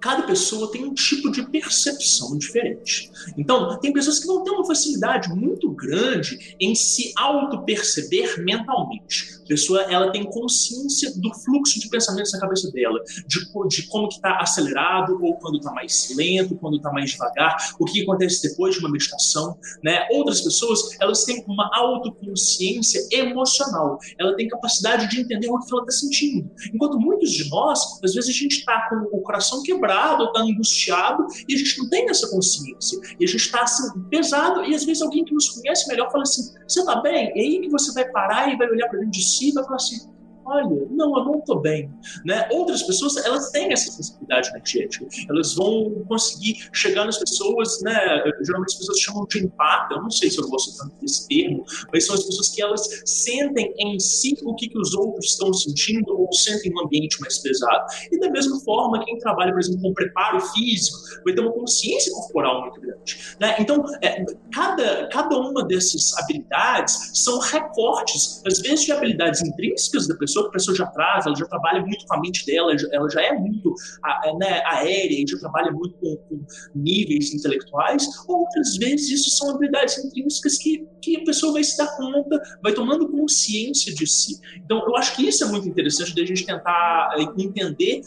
cada 0.00 0.22
pessoa 0.22 0.70
tem 0.70 0.84
um 0.84 0.94
tipo 0.94 1.30
de 1.30 1.42
percepção 1.50 2.36
diferente. 2.38 3.10
Então, 3.36 3.78
tem 3.80 3.92
pessoas 3.92 4.18
que 4.18 4.26
vão 4.26 4.42
ter 4.42 4.50
uma 4.50 4.66
facilidade 4.66 5.28
muito 5.28 5.70
grande 5.70 6.56
em 6.60 6.74
se 6.74 7.12
auto-perceber 7.16 8.42
mentalmente. 8.42 9.40
Pessoa 9.46 9.82
ela 9.82 10.10
tem 10.10 10.24
consciência 10.24 11.12
do 11.16 11.34
fluxo 11.34 11.80
de 11.80 11.88
pensamentos 11.88 12.32
na 12.32 12.40
cabeça 12.40 12.70
dela, 12.70 12.98
de, 13.26 13.68
de 13.68 13.86
como 13.88 14.08
que 14.08 14.14
está 14.14 14.38
acelerado 14.40 15.18
ou 15.22 15.34
quando 15.36 15.58
está 15.58 15.72
mais 15.72 16.14
lento, 16.16 16.56
quando 16.56 16.76
está 16.76 16.92
mais 16.92 17.10
devagar, 17.10 17.56
o 17.78 17.84
que 17.84 18.02
acontece 18.02 18.48
depois 18.48 18.74
de 18.74 18.80
uma 18.80 18.90
meditação. 18.90 19.58
Né? 19.82 20.06
Outras 20.10 20.40
pessoas 20.40 20.96
elas 21.00 21.24
têm 21.24 21.44
uma 21.46 21.70
autoconsciência 21.74 23.00
emocional. 23.12 23.98
Ela 24.18 24.34
tem 24.36 24.48
capacidade 24.48 25.08
de 25.08 25.20
entender 25.20 25.48
o 25.48 25.58
que 25.58 25.72
ela 25.72 25.82
está 25.82 25.92
sentindo. 25.92 26.50
Enquanto 26.72 26.98
muitos 26.98 27.30
de 27.30 27.48
nós, 27.48 27.80
às 28.02 28.14
vezes 28.14 28.30
a 28.30 28.32
gente 28.32 28.58
está 28.58 28.88
com 28.88 29.16
o 29.16 29.20
coração 29.22 29.62
quebrado, 29.62 30.24
está 30.24 30.40
angustiado 30.40 31.26
e 31.48 31.54
a 31.54 31.58
gente 31.58 31.78
não 31.78 31.88
tem 31.88 32.08
essa 32.10 32.28
consciência. 32.28 32.98
E 33.18 33.24
a 33.24 33.26
gente 33.26 33.36
está 33.36 33.62
assim, 33.62 34.00
pesado 34.10 34.64
e 34.64 34.74
às 34.74 34.84
vezes 34.84 35.02
alguém 35.02 35.24
que 35.24 35.34
nos 35.34 35.48
conhece 35.50 35.88
melhor 35.88 36.10
fala 36.10 36.22
assim: 36.22 36.52
você 36.66 36.80
está 36.80 37.00
bem? 37.00 37.32
E 37.34 37.40
aí 37.40 37.60
que 37.60 37.68
você 37.68 37.92
vai 37.92 38.10
parar 38.10 38.52
e 38.52 38.56
vai 38.56 38.68
olhar 38.68 38.88
para 38.88 38.98
dentro 38.98 39.12
de 39.12 39.24
vai 39.54 39.64
falar 39.64 39.76
assim: 39.76 40.15
olha, 40.46 40.86
não, 40.90 41.18
eu 41.18 41.24
não 41.24 41.38
estou 41.38 41.60
bem. 41.60 41.90
Né? 42.24 42.48
Outras 42.52 42.82
pessoas, 42.82 43.16
elas 43.24 43.50
têm 43.50 43.72
essa 43.72 43.90
sensibilidade 43.90 44.48
energética. 44.50 45.06
Elas 45.28 45.54
vão 45.54 46.04
conseguir 46.08 46.68
chegar 46.72 47.04
nas 47.04 47.18
pessoas, 47.18 47.80
né? 47.82 48.22
Geralmente 48.44 48.72
as 48.72 48.78
pessoas 48.78 49.00
chamam 49.00 49.26
de 49.26 49.44
empata, 49.44 49.94
eu 49.94 50.02
não 50.02 50.10
sei 50.10 50.30
se 50.30 50.38
eu 50.38 50.48
gosto 50.48 50.76
tanto 50.76 50.94
desse 51.00 51.26
termo, 51.28 51.64
mas 51.92 52.06
são 52.06 52.14
as 52.14 52.24
pessoas 52.24 52.48
que 52.50 52.62
elas 52.62 53.02
sentem 53.04 53.74
em 53.78 53.98
si 53.98 54.36
o 54.44 54.54
que, 54.54 54.68
que 54.68 54.78
os 54.78 54.94
outros 54.94 55.32
estão 55.32 55.52
sentindo 55.52 56.18
ou 56.18 56.32
sentem 56.32 56.72
um 56.74 56.84
ambiente 56.84 57.20
mais 57.20 57.38
pesado. 57.38 57.86
E 58.10 58.18
da 58.18 58.30
mesma 58.30 58.60
forma, 58.60 59.04
quem 59.04 59.18
trabalha, 59.18 59.52
por 59.52 59.60
exemplo, 59.60 59.82
com 59.82 59.94
preparo 59.94 60.40
físico, 60.40 60.98
vai 61.24 61.34
ter 61.34 61.40
uma 61.40 61.52
consciência 61.52 62.12
corporal 62.12 62.62
muito 62.62 62.80
grande. 62.80 63.36
Né? 63.40 63.56
Então, 63.58 63.84
é, 64.02 64.24
cada, 64.52 65.08
cada 65.08 65.38
uma 65.38 65.64
dessas 65.64 66.16
habilidades 66.18 67.10
são 67.14 67.38
recortes, 67.38 68.42
às 68.46 68.60
vezes, 68.60 68.84
de 68.84 68.92
habilidades 68.92 69.42
intrínsecas 69.42 70.06
da 70.06 70.14
pessoa, 70.14 70.35
que 70.44 70.48
a 70.48 70.52
pessoa 70.52 70.76
já 70.76 70.86
traz, 70.86 71.26
ela 71.26 71.36
já 71.36 71.46
trabalha 71.46 71.80
muito 71.80 72.06
com 72.06 72.14
a 72.14 72.20
mente 72.20 72.44
dela, 72.46 72.74
ela 72.92 73.10
já 73.10 73.22
é 73.22 73.32
muito 73.32 73.74
né, 74.38 74.62
aérea, 74.66 75.24
já 75.28 75.38
trabalha 75.38 75.70
muito 75.72 75.94
com, 75.98 76.16
com, 76.16 76.46
níveis 76.74 77.34
intelectuais, 77.34 78.06
outras 78.28 78.76
vezes 78.76 79.10
isso 79.10 79.30
são 79.36 79.54
habilidades 79.54 79.98
intrínsecas 79.98 80.58
que, 80.58 80.86
que 81.00 81.16
a 81.18 81.24
pessoa 81.24 81.54
vai 81.54 81.64
se 81.64 81.76
dar 81.76 81.96
conta, 81.96 82.40
vai 82.62 82.72
tomando 82.72 83.08
consciência 83.08 83.94
de 83.94 84.06
si. 84.06 84.38
Então, 84.64 84.78
eu 84.86 84.96
acho 84.96 85.14
que 85.16 85.26
isso 85.26 85.44
é 85.44 85.48
muito 85.48 85.68
interessante 85.68 86.14
da 86.14 86.24
gente 86.24 86.44
tentar 86.44 87.14
eh, 87.18 87.42
entender 87.42 88.02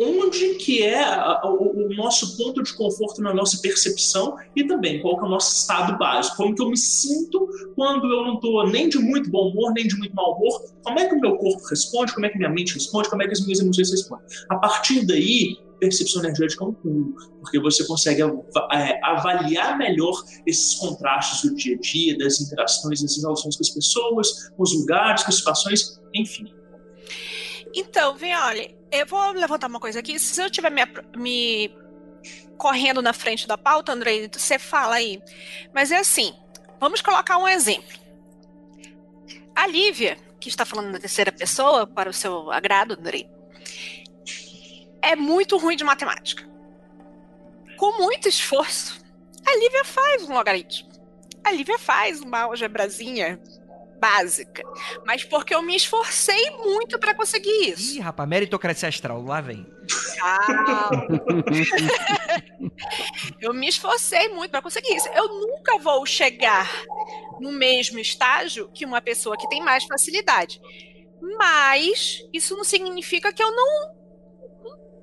onde 0.00 0.54
que 0.54 0.82
é 0.82 1.02
o, 1.44 1.88
nosso 1.96 2.36
ponto 2.36 2.62
de 2.62 2.72
conforto 2.74 3.20
na 3.20 3.34
nossa 3.34 3.60
percepção 3.60 4.36
e 4.54 4.64
também 4.64 5.00
qual 5.00 5.18
que 5.18 5.24
é 5.24 5.26
o 5.26 5.30
nosso 5.30 5.54
estado 5.54 5.98
básico, 5.98 6.36
como 6.36 6.54
que 6.54 6.62
eu 6.62 6.70
me 6.70 6.76
sinto 6.76 7.48
quando 7.74 8.06
eu 8.06 8.24
não 8.24 8.34
estou 8.34 8.66
nem 8.68 8.88
de 8.88 8.98
muito 8.98 9.30
bom 9.30 9.50
humor, 9.50 9.72
nem 9.72 9.86
de 9.88 9.96
muito 9.96 10.14
mau 10.14 10.36
humor, 10.36 10.62
como 10.82 10.98
é 10.98 11.08
que 11.08 11.14
o 11.14 11.20
meu 11.20 11.36
corpo 11.36 11.62
responde, 11.68 12.14
como 12.14 12.26
é 12.26 12.28
que 12.28 12.38
minha 12.38 12.50
mente 12.50 12.74
responde, 12.74 13.10
como 13.10 13.22
é 13.22 13.26
que 13.26 13.32
as 13.32 13.40
minhas 13.44 13.58
emoções 13.58 13.90
respondem. 13.90 14.26
A 14.48 14.56
partir 14.56 15.04
daí, 15.06 15.56
percepção 15.80 16.22
energética 16.22 16.64
é 16.64 16.68
um 16.68 16.72
pulo, 16.72 17.14
porque 17.40 17.58
você 17.60 17.86
consegue 17.86 18.22
é, 18.22 19.00
avaliar 19.04 19.78
melhor 19.78 20.22
esses 20.46 20.74
contrastes 20.74 21.48
do 21.48 21.56
dia 21.56 21.76
a 21.76 21.78
dia, 21.80 22.18
das 22.18 22.40
interações, 22.40 23.02
das 23.02 23.16
relações 23.16 23.56
com 23.56 23.62
as 23.62 23.70
pessoas, 23.70 24.48
com 24.56 24.62
os 24.62 24.74
lugares, 24.74 25.22
com 25.22 25.30
as 25.30 25.36
situações, 25.36 26.00
enfim. 26.14 26.57
Então, 27.78 28.16
vem, 28.16 28.34
olha, 28.34 28.74
eu 28.90 29.06
vou 29.06 29.30
levantar 29.30 29.68
uma 29.68 29.78
coisa 29.78 30.00
aqui. 30.00 30.18
Se 30.18 30.42
eu 30.42 30.46
estiver 30.46 30.68
me, 30.68 30.82
me 31.16 31.72
correndo 32.56 33.00
na 33.00 33.12
frente 33.12 33.46
da 33.46 33.56
pauta, 33.56 33.92
Andrei, 33.92 34.28
você 34.32 34.58
fala 34.58 34.96
aí. 34.96 35.22
Mas 35.72 35.92
é 35.92 35.98
assim, 35.98 36.34
vamos 36.80 37.00
colocar 37.00 37.38
um 37.38 37.46
exemplo. 37.46 37.96
A 39.54 39.68
Lívia, 39.68 40.18
que 40.40 40.48
está 40.48 40.64
falando 40.64 40.90
na 40.90 40.98
terceira 40.98 41.30
pessoa, 41.30 41.86
para 41.86 42.10
o 42.10 42.12
seu 42.12 42.50
agrado, 42.50 42.94
Andrei, 42.94 43.30
é 45.00 45.14
muito 45.14 45.56
ruim 45.56 45.76
de 45.76 45.84
matemática. 45.84 46.44
Com 47.76 47.96
muito 47.98 48.28
esforço, 48.28 49.00
a 49.46 49.56
Lívia 49.56 49.84
faz 49.84 50.28
um 50.28 50.34
logaritmo. 50.34 50.88
A 51.44 51.52
Lívia 51.52 51.78
faz 51.78 52.20
uma 52.20 52.40
algebrazinha 52.40 53.40
básica. 53.98 54.62
Mas 55.04 55.24
porque 55.24 55.54
eu 55.54 55.62
me 55.62 55.76
esforcei 55.76 56.50
muito 56.50 56.98
para 56.98 57.14
conseguir 57.14 57.70
isso. 57.70 57.96
Ih, 57.96 58.00
rapaz, 58.00 58.28
meritocracia 58.28 58.88
astral, 58.88 59.22
lá 59.22 59.40
vem. 59.40 59.66
eu 63.40 63.54
me 63.54 63.68
esforcei 63.68 64.28
muito 64.28 64.50
para 64.50 64.62
conseguir 64.62 64.94
isso. 64.94 65.08
Eu 65.08 65.28
nunca 65.28 65.78
vou 65.78 66.04
chegar 66.06 66.70
no 67.40 67.52
mesmo 67.52 67.98
estágio 67.98 68.70
que 68.72 68.84
uma 68.84 69.00
pessoa 69.00 69.36
que 69.36 69.48
tem 69.48 69.62
mais 69.62 69.84
facilidade. 69.84 70.60
Mas 71.38 72.22
isso 72.32 72.56
não 72.56 72.64
significa 72.64 73.32
que 73.32 73.42
eu 73.42 73.50
não 73.50 73.98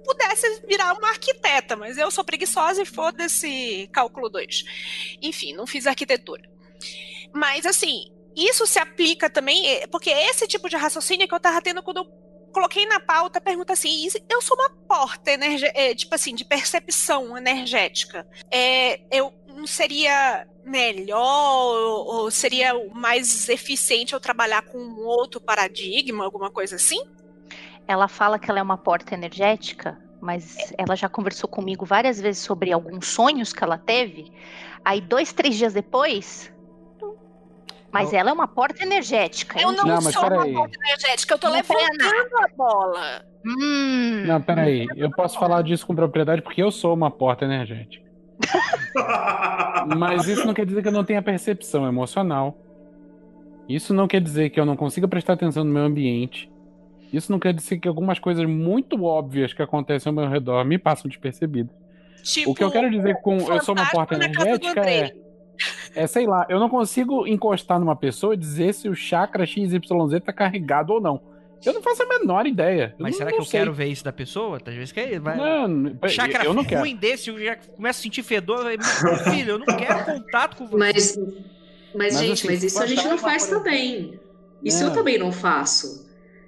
pudesse 0.06 0.62
virar 0.68 0.94
uma 0.94 1.10
arquiteta, 1.10 1.76
mas 1.76 1.98
eu 1.98 2.12
sou 2.12 2.24
preguiçosa 2.24 2.84
e 2.84 2.86
foda-se 2.86 3.90
cálculo 3.92 4.30
2. 4.30 4.64
Enfim, 5.22 5.54
não 5.54 5.66
fiz 5.66 5.88
arquitetura. 5.88 6.48
Mas 7.34 7.66
assim, 7.66 8.12
isso 8.36 8.68
se 8.68 8.80
aplica 8.80 9.30
também, 9.30 9.68
é, 9.68 9.88
porque 9.88 10.10
esse 10.10 10.48
tipo 10.48 10.70
de 10.70 10.76
raciocínio 10.76 11.28
que 11.28 11.34
eu 11.34 11.40
tava 11.40 11.62
tendo 11.62 11.82
quando 11.82 11.98
eu 11.98 12.06
coloquei 12.52 12.86
na 12.86 13.02
pauta, 13.02 13.42
pergunta 13.42 13.74
assim, 13.74 14.08
eu 14.30 14.42
sou 14.42 14.58
uma 14.58 14.70
porta 14.88 15.32
é, 15.32 15.94
tipo 15.94 16.16
assim, 16.16 16.34
de 16.34 16.46
percepção 16.46 17.38
energética. 17.38 18.26
É, 18.50 19.02
eu 19.12 19.34
não 19.48 19.68
seria 19.68 20.48
melhor 20.64 21.18
ou 22.08 22.32
seria 22.32 22.74
mais 22.94 23.50
eficiente 23.50 24.14
eu 24.14 24.20
trabalhar 24.20 24.62
com 24.64 24.78
um 24.78 25.06
outro 25.06 25.42
paradigma, 25.42 26.24
alguma 26.24 26.50
coisa 26.50 26.78
assim? 26.78 27.04
Ela 27.88 28.08
fala 28.08 28.40
que 28.40 28.50
ela 28.50 28.60
é 28.60 28.64
uma 28.64 28.78
porta 28.78 29.14
energética, 29.14 30.02
mas 30.22 30.58
ela 30.78 30.96
já 30.96 31.10
conversou 31.10 31.50
comigo 31.50 31.86
várias 31.86 32.20
vezes 32.20 32.42
sobre 32.42 32.72
alguns 32.72 33.08
sonhos 33.08 33.54
que 33.54 33.64
ela 33.64 33.78
teve. 33.78 34.32
Aí, 34.84 35.02
dois, 35.02 35.34
três 35.34 35.56
dias 35.56 35.74
depois, 35.74 36.52
mas 37.96 38.12
ela 38.12 38.30
é 38.30 38.34
uma 38.34 38.48
porta 38.48 38.84
energética. 38.84 39.58
Eu 39.58 39.72
não, 39.72 39.86
não 39.86 40.02
sou 40.02 40.22
uma 40.22 40.46
porta 40.46 40.78
energética, 40.86 41.34
eu 41.34 41.40
tô 41.40 41.48
não 41.48 41.56
levantando 41.56 42.38
a 42.44 42.48
bola. 42.58 43.26
Hum. 43.46 44.26
Não, 44.28 44.42
peraí. 44.42 44.86
Eu 44.98 45.10
posso 45.12 45.40
falar 45.40 45.62
disso 45.62 45.88
com 45.88 45.96
propriedade 45.96 46.42
porque 46.42 46.62
eu 46.62 46.72
sou 46.72 46.94
uma 46.94 47.10
porta 47.10 47.46
energética. 47.46 48.04
mas 49.98 50.28
isso 50.28 50.46
não 50.46 50.54
quer 50.54 50.66
dizer 50.66 50.82
que 50.82 50.90
eu 50.90 50.92
não 50.92 51.06
tenha 51.06 51.22
percepção 51.22 51.88
emocional. 51.88 52.58
Isso 53.70 53.94
não 53.94 54.10
quer 54.10 54.20
dizer 54.20 54.50
que 54.50 54.60
eu 54.60 54.66
não 54.66 54.76
consiga 54.76 55.08
prestar 55.08 55.34
atenção 55.34 55.64
no 55.64 55.72
meu 55.72 55.84
ambiente. 55.84 56.52
Isso 57.14 57.32
não 57.32 57.40
quer 57.40 57.54
dizer 57.54 57.80
que 57.80 57.88
algumas 57.88 58.20
coisas 58.20 58.46
muito 58.46 59.06
óbvias 59.06 59.54
que 59.54 59.62
acontecem 59.62 60.10
ao 60.10 60.14
meu 60.14 60.28
redor 60.28 60.66
me 60.66 60.78
passam 60.78 61.08
despercebidas. 61.08 61.74
Tipo, 62.24 62.52
o 62.52 62.56
que 62.56 62.64
eu 62.64 62.72
quero 62.72 62.92
dizer 62.92 63.22
com 63.22 63.38
eu 63.38 63.64
sou 63.64 63.74
uma 63.74 63.90
porta 63.90 64.16
energética 64.16 64.82
é 64.82 65.25
é, 65.96 66.08
sei 66.08 66.26
lá, 66.28 66.46
eu 66.50 66.60
não 66.60 66.70
consigo 66.70 67.26
encostar 67.28 67.80
numa 67.80 67.96
pessoa 67.96 68.34
e 68.34 68.38
dizer 68.38 68.74
se 68.74 68.88
o 68.90 68.96
chakra 68.96 69.46
XYZ 69.46 69.80
tá 70.24 70.34
carregado 70.34 70.94
ou 70.94 71.02
não. 71.02 71.22
Eu 71.66 71.74
não 71.74 71.82
faço 71.82 72.04
a 72.04 72.06
menor 72.06 72.46
ideia. 72.46 72.94
Mas 73.00 73.14
eu 73.14 73.18
será 73.20 73.30
não 73.32 73.38
que 73.38 73.42
eu 73.42 73.46
sei. 73.46 73.60
quero 73.62 73.74
ver 73.74 73.86
isso 73.88 74.04
da 74.04 74.12
pessoa? 74.14 74.60
Às 74.64 74.74
vezes 74.76 74.92
que 74.92 75.18
vai. 75.20 75.36
Não, 75.38 75.96
chakra 76.10 76.44
eu 76.46 76.54
não 76.54 76.62
ruim 76.64 76.96
quero. 76.96 76.98
desse, 77.00 77.30
eu 77.30 77.40
já 77.40 77.56
começo 77.56 78.00
a 78.00 78.04
sentir 78.04 78.22
fedor. 78.24 78.66
Meu 78.66 79.16
filho, 79.34 79.52
eu 79.52 79.60
não 79.60 79.66
quero 79.66 80.06
contato 80.06 80.58
com 80.58 80.68
você. 80.68 80.78
Mas, 80.78 81.18
mas, 81.18 81.34
Mas, 82.14 82.20
gente, 82.20 82.34
assim, 82.40 82.48
mas 82.48 82.64
isso 82.64 82.84
a 82.84 82.86
gente 82.86 83.08
não 83.08 83.18
faz 83.18 83.50
uma- 83.50 83.58
também. 83.58 84.20
Isso 84.64 84.84
É. 84.84 84.88
eu 84.88 84.94
também 84.94 85.18
não 85.18 85.32
faço. 85.32 86.05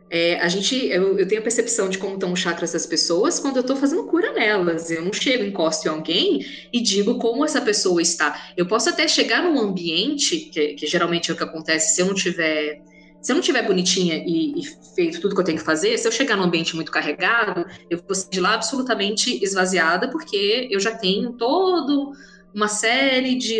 É, 0.09 0.39
a 0.39 0.47
gente, 0.47 0.73
eu, 0.87 1.19
eu 1.19 1.27
tenho 1.27 1.41
a 1.41 1.43
percepção 1.43 1.89
de 1.89 1.97
como 1.97 2.13
estão 2.13 2.31
os 2.31 2.39
chakras 2.39 2.71
das 2.71 2.85
pessoas 2.85 3.39
quando 3.39 3.57
eu 3.57 3.61
estou 3.61 3.75
fazendo 3.75 4.05
cura 4.05 4.31
nelas. 4.33 4.89
Eu 4.89 5.03
não 5.03 5.11
chego, 5.11 5.43
encosto 5.43 5.87
em 5.87 5.91
alguém 5.91 6.39
e 6.71 6.81
digo 6.81 7.17
como 7.19 7.43
essa 7.43 7.61
pessoa 7.61 8.01
está. 8.01 8.41
Eu 8.55 8.65
posso 8.65 8.89
até 8.89 9.07
chegar 9.07 9.43
num 9.43 9.59
ambiente, 9.59 10.49
que, 10.51 10.75
que 10.75 10.87
geralmente 10.87 11.29
é 11.29 11.33
o 11.33 11.37
que 11.37 11.43
acontece 11.43 11.93
se 11.95 12.01
eu 12.01 12.05
não 12.05 12.13
tiver. 12.13 12.81
Se 13.21 13.31
eu 13.33 13.35
não 13.35 13.43
tiver 13.43 13.63
bonitinha 13.63 14.15
e, 14.25 14.61
e 14.61 14.63
feito 14.95 15.19
tudo 15.19 15.35
que 15.35 15.41
eu 15.41 15.45
tenho 15.45 15.57
que 15.57 15.63
fazer, 15.65 15.97
se 15.97 16.07
eu 16.07 16.11
chegar 16.11 16.37
num 16.37 16.43
ambiente 16.43 16.75
muito 16.75 16.91
carregado, 16.91 17.65
eu 17.89 17.99
vou 18.07 18.15
sair 18.15 18.29
de 18.31 18.39
lá 18.39 18.53
absolutamente 18.53 19.43
esvaziada, 19.43 20.09
porque 20.09 20.69
eu 20.71 20.79
já 20.79 20.95
tenho 20.95 21.33
todo 21.33 22.13
uma 22.53 22.69
série 22.69 23.35
de, 23.35 23.59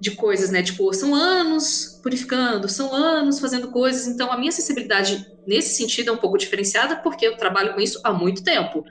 de 0.00 0.12
coisas, 0.12 0.50
né? 0.50 0.62
Tipo, 0.62 0.90
são 0.94 1.14
anos 1.14 1.91
purificando, 2.02 2.68
são 2.68 2.92
anos 2.94 3.38
fazendo 3.38 3.68
coisas, 3.68 4.08
então 4.08 4.32
a 4.32 4.36
minha 4.36 4.50
sensibilidade 4.50 5.24
nesse 5.46 5.76
sentido 5.76 6.10
é 6.10 6.12
um 6.12 6.16
pouco 6.16 6.36
diferenciada, 6.36 6.96
porque 6.96 7.26
eu 7.26 7.36
trabalho 7.36 7.74
com 7.74 7.80
isso 7.80 8.00
há 8.02 8.12
muito 8.12 8.42
tempo. 8.42 8.84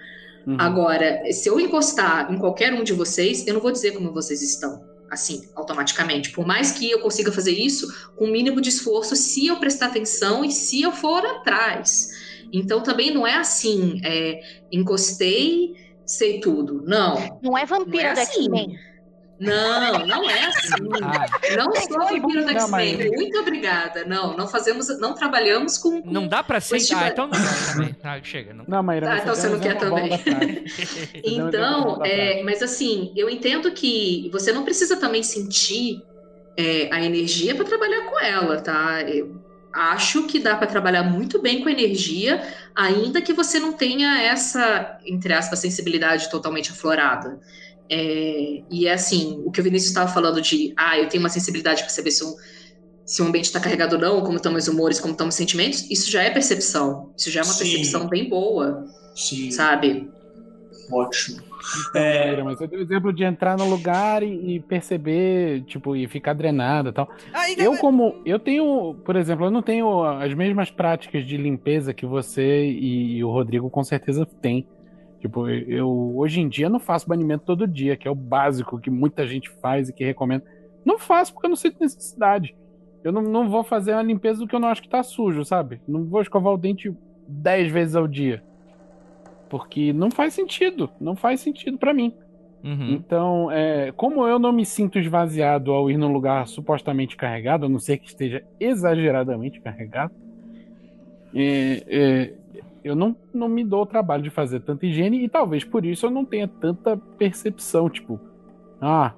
Uhum. 0.48 0.58
Agora, 0.58 1.22
se 1.32 1.50
eu 1.50 1.60
encostar 1.60 2.32
em 2.32 2.38
qualquer 2.38 2.74
um 2.74 2.84
de 2.84 2.94
vocês, 2.94 3.46
eu 3.46 3.54
não 3.54 3.62
vou 3.62 3.72
dizer 3.72 3.92
como 3.92 4.14
vocês 4.14 4.42
estão, 4.42 4.82
assim, 5.10 5.42
automaticamente. 5.56 6.32
Por 6.32 6.48
mais 6.48 6.72
que 6.72 6.90
eu 6.90 7.00
consiga 7.00 7.32
fazer 7.32 7.52
isso 7.52 7.88
com 8.16 8.26
o 8.26 8.32
mínimo 8.32 8.62
de 8.62 8.70
esforço, 8.70 9.16
se 9.16 9.48
eu 9.48 9.58
prestar 9.58 9.88
atenção 9.88 10.44
e 10.44 10.52
se 10.52 10.82
eu 10.82 10.92
for 10.92 11.24
atrás. 11.26 12.10
Então, 12.52 12.82
também 12.82 13.14
não 13.14 13.28
é 13.28 13.36
assim, 13.36 14.02
é, 14.04 14.40
encostei, 14.72 15.76
sei 16.06 16.40
tudo. 16.40 16.82
Não. 16.86 17.40
Não 17.42 17.58
é 17.58 17.66
vampiro 17.66 18.04
Não 18.04 18.10
é 18.12 18.14
da 18.14 18.22
assim. 18.22 18.44
X-Men. 18.44 18.91
Não, 19.42 20.06
não 20.06 20.30
é 20.30 20.46
assim. 20.46 20.70
Ah, 21.02 21.56
Não 21.58 21.74
sou 21.76 22.08
vampiro 22.08 22.46
da 22.46 22.54
Não, 22.54 22.68
mas- 22.70 22.90
X-Men. 22.92 23.12
Muito 23.12 23.40
obrigada. 23.40 24.06
Não, 24.06 24.38
não 24.38 24.48
fazemos, 24.48 24.88
não 25.00 25.16
trabalhamos 25.16 25.78
com. 25.78 26.02
com- 26.02 26.12
não 26.12 26.28
dá 26.28 26.44
pra 26.44 26.62
ser. 26.62 26.80
Tipo- 26.80 27.00
Ah, 27.00 27.08
então 27.08 27.28
não 27.28 27.34
dá 27.34 27.74
também. 27.74 27.96
Ah, 28.04 28.20
chega. 28.24 28.54
Não. 28.54 28.66
Não, 28.68 28.84
Maíra, 28.84 29.12
Ah, 29.14 29.18
então 29.18 29.34
você 29.36 29.50
não 29.50 29.60
quer 29.60 29.78
também. 29.78 30.10
da 30.10 30.18
Então, 31.24 31.98
da 32.00 32.08
é, 32.08 32.44
mas 32.44 32.62
assim, 32.62 33.12
eu 33.16 33.30
entendo 33.30 33.72
que 33.72 34.30
você 34.32 34.52
não 34.52 34.64
precisa 34.64 34.96
também 34.98 35.24
sentir 35.24 36.04
é, 36.58 36.90
a 36.92 37.04
energia 37.04 37.56
para 37.56 37.66
trabalhar 37.66 38.02
com 38.10 38.20
ela, 38.20 38.62
tá? 38.62 39.02
Eu 39.04 39.42
acho 39.74 40.24
que 40.28 40.38
dá 40.38 40.56
para 40.56 40.68
trabalhar 40.68 41.02
muito 41.04 41.42
bem 41.42 41.64
com 41.64 41.70
energia, 41.70 42.42
ainda 42.76 43.22
que 43.22 43.32
você 43.32 43.58
não 43.58 43.72
tenha 43.74 44.22
essa, 44.22 45.00
entre 45.06 45.34
aspas, 45.34 45.60
sensibilidade 45.60 46.30
totalmente 46.30 46.72
aflorada. 46.72 47.40
É, 47.92 48.64
e 48.72 48.88
é 48.88 48.94
assim, 48.94 49.42
o 49.46 49.52
que 49.52 49.62
o 49.62 49.64
Vinícius 49.64 49.90
estava 49.92 50.12
falando 50.12 50.42
de, 50.42 50.74
ah, 50.78 50.98
eu 50.98 51.10
tenho 51.10 51.22
uma 51.24 51.30
sensibilidade 51.30 51.82
para 51.84 51.90
saber 51.92 52.12
se 52.12 52.24
um, 52.24 52.34
se 53.06 53.22
um 53.22 53.28
ambiente 53.28 53.46
está 53.46 53.60
carregado 53.60 53.96
ou 53.96 54.02
não, 54.02 54.22
como 54.24 54.38
estão 54.38 54.52
meus 54.54 54.68
humores, 54.68 55.00
como 55.00 55.14
estão 55.14 55.28
meus 55.28 55.36
sentimentos, 55.36 55.90
isso 55.92 56.12
já 56.12 56.24
é 56.24 56.32
percepção. 56.32 57.14
Isso 57.18 57.32
já 57.32 57.42
é 57.42 57.44
uma 57.44 57.54
Sim. 57.54 57.58
percepção 57.58 58.10
bem 58.10 58.30
boa, 58.30 58.88
Sim, 59.16 59.52
sabe? 59.52 60.14
ótimo. 60.92 61.44
Então, 61.74 62.02
É. 62.04 62.44
Mas 62.44 62.58
você 62.58 62.68
deu 62.68 62.80
o 62.80 62.84
exemplo 62.84 63.14
de 63.14 63.24
entrar 63.24 63.58
no 63.58 63.66
lugar 63.70 64.24
e, 64.24 64.56
e 64.58 64.60
perceber, 64.64 65.64
tipo, 65.66 65.96
e 65.96 66.08
ficar 66.08 66.34
drenado 66.34 66.90
e 66.90 66.94
tal. 66.94 67.10
Ah, 67.34 67.50
e- 67.50 67.56
Eu, 67.56 67.78
como. 67.78 68.22
Eu 68.26 68.40
tenho, 68.40 69.00
por 69.06 69.16
exemplo, 69.16 69.46
eu 69.46 69.52
não 69.52 69.62
tenho 69.64 70.04
as 70.04 70.34
mesmas 70.34 70.70
práticas 70.72 71.26
de 71.26 71.38
limpeza 71.38 71.94
que 71.94 72.06
você 72.06 72.66
e, 72.70 73.18
e 73.18 73.24
o 73.24 73.30
Rodrigo 73.32 73.70
com 73.70 73.84
certeza 73.84 74.28
tem. 74.42 74.68
Tipo, 75.22 75.48
eu 75.48 76.18
hoje 76.18 76.42
em 76.42 76.50
dia 76.50 76.68
não 76.68 76.80
faço 76.80 77.08
banimento 77.08 77.46
todo 77.46 77.68
dia, 77.68 77.96
que 77.96 78.08
é 78.08 78.12
o 78.12 78.16
básico 78.16 78.80
que 78.80 78.90
muita 78.90 79.28
gente 79.28 79.52
faz 79.62 79.88
e 79.88 79.94
que 79.94 80.04
recomenda. 80.04 80.44
Não 80.84 80.98
faço 80.98 81.32
porque 81.32 81.46
eu 81.46 81.52
não 81.52 81.56
sinto 81.56 81.80
necessidade. 81.80 82.56
Eu 83.04 83.12
não, 83.12 83.22
não 83.22 83.48
vou 83.48 83.64
fazer 83.64 83.94
uma 83.94 84.02
limpeza 84.02 84.40
do 84.40 84.48
que 84.48 84.56
eu 84.56 84.60
não 84.60 84.68
acho 84.68 84.82
que 84.82 84.90
tá 84.90 85.04
sujo, 85.04 85.46
sabe? 85.46 85.80
Não 85.88 86.06
vou 86.06 86.24
escovar 86.24 86.52
o 86.52 86.58
dente 86.58 86.92
10 87.28 87.72
vezes 87.72 87.96
ao 87.96 88.08
dia. 88.08 88.44
Porque 89.48 89.94
não 89.94 90.10
faz 90.10 90.34
sentido. 90.34 90.90
Não 91.00 91.16
faz 91.16 91.40
sentido 91.40 91.78
pra 91.78 91.94
mim. 91.94 92.16
Uhum. 92.64 92.94
Então, 92.94 93.52
é, 93.52 93.92
como 93.92 94.28
eu 94.28 94.40
não 94.40 94.52
me 94.52 94.66
sinto 94.66 94.98
esvaziado 94.98 95.72
ao 95.72 95.90
ir 95.90 95.98
num 95.98 96.12
lugar 96.12 96.48
supostamente 96.48 97.16
carregado, 97.16 97.68
a 97.68 97.70
não 97.70 97.78
ser 97.78 98.00
que 98.00 98.08
esteja 98.08 98.44
exageradamente 98.60 99.62
carregado, 99.62 100.14
é, 101.36 101.84
é, 101.88 102.34
eu 102.84 102.96
não, 102.96 103.16
não 103.34 103.48
me 103.48 103.64
dou 103.64 103.84
o 103.84 103.86
trabalho 103.86 104.24
de 104.24 104.30
fazer 104.30 104.62
tanta 104.62 104.86
higiene 104.86 105.24
e 105.24 105.30
talvez 105.30 105.64
por 105.64 105.86
isso 105.86 106.06
eu 106.06 106.12
não 106.12 106.26
tenha 106.26 106.48
tanta 106.48 106.98
percepção. 106.98 107.90
Tipo, 107.90 108.20
ah, 108.82 109.14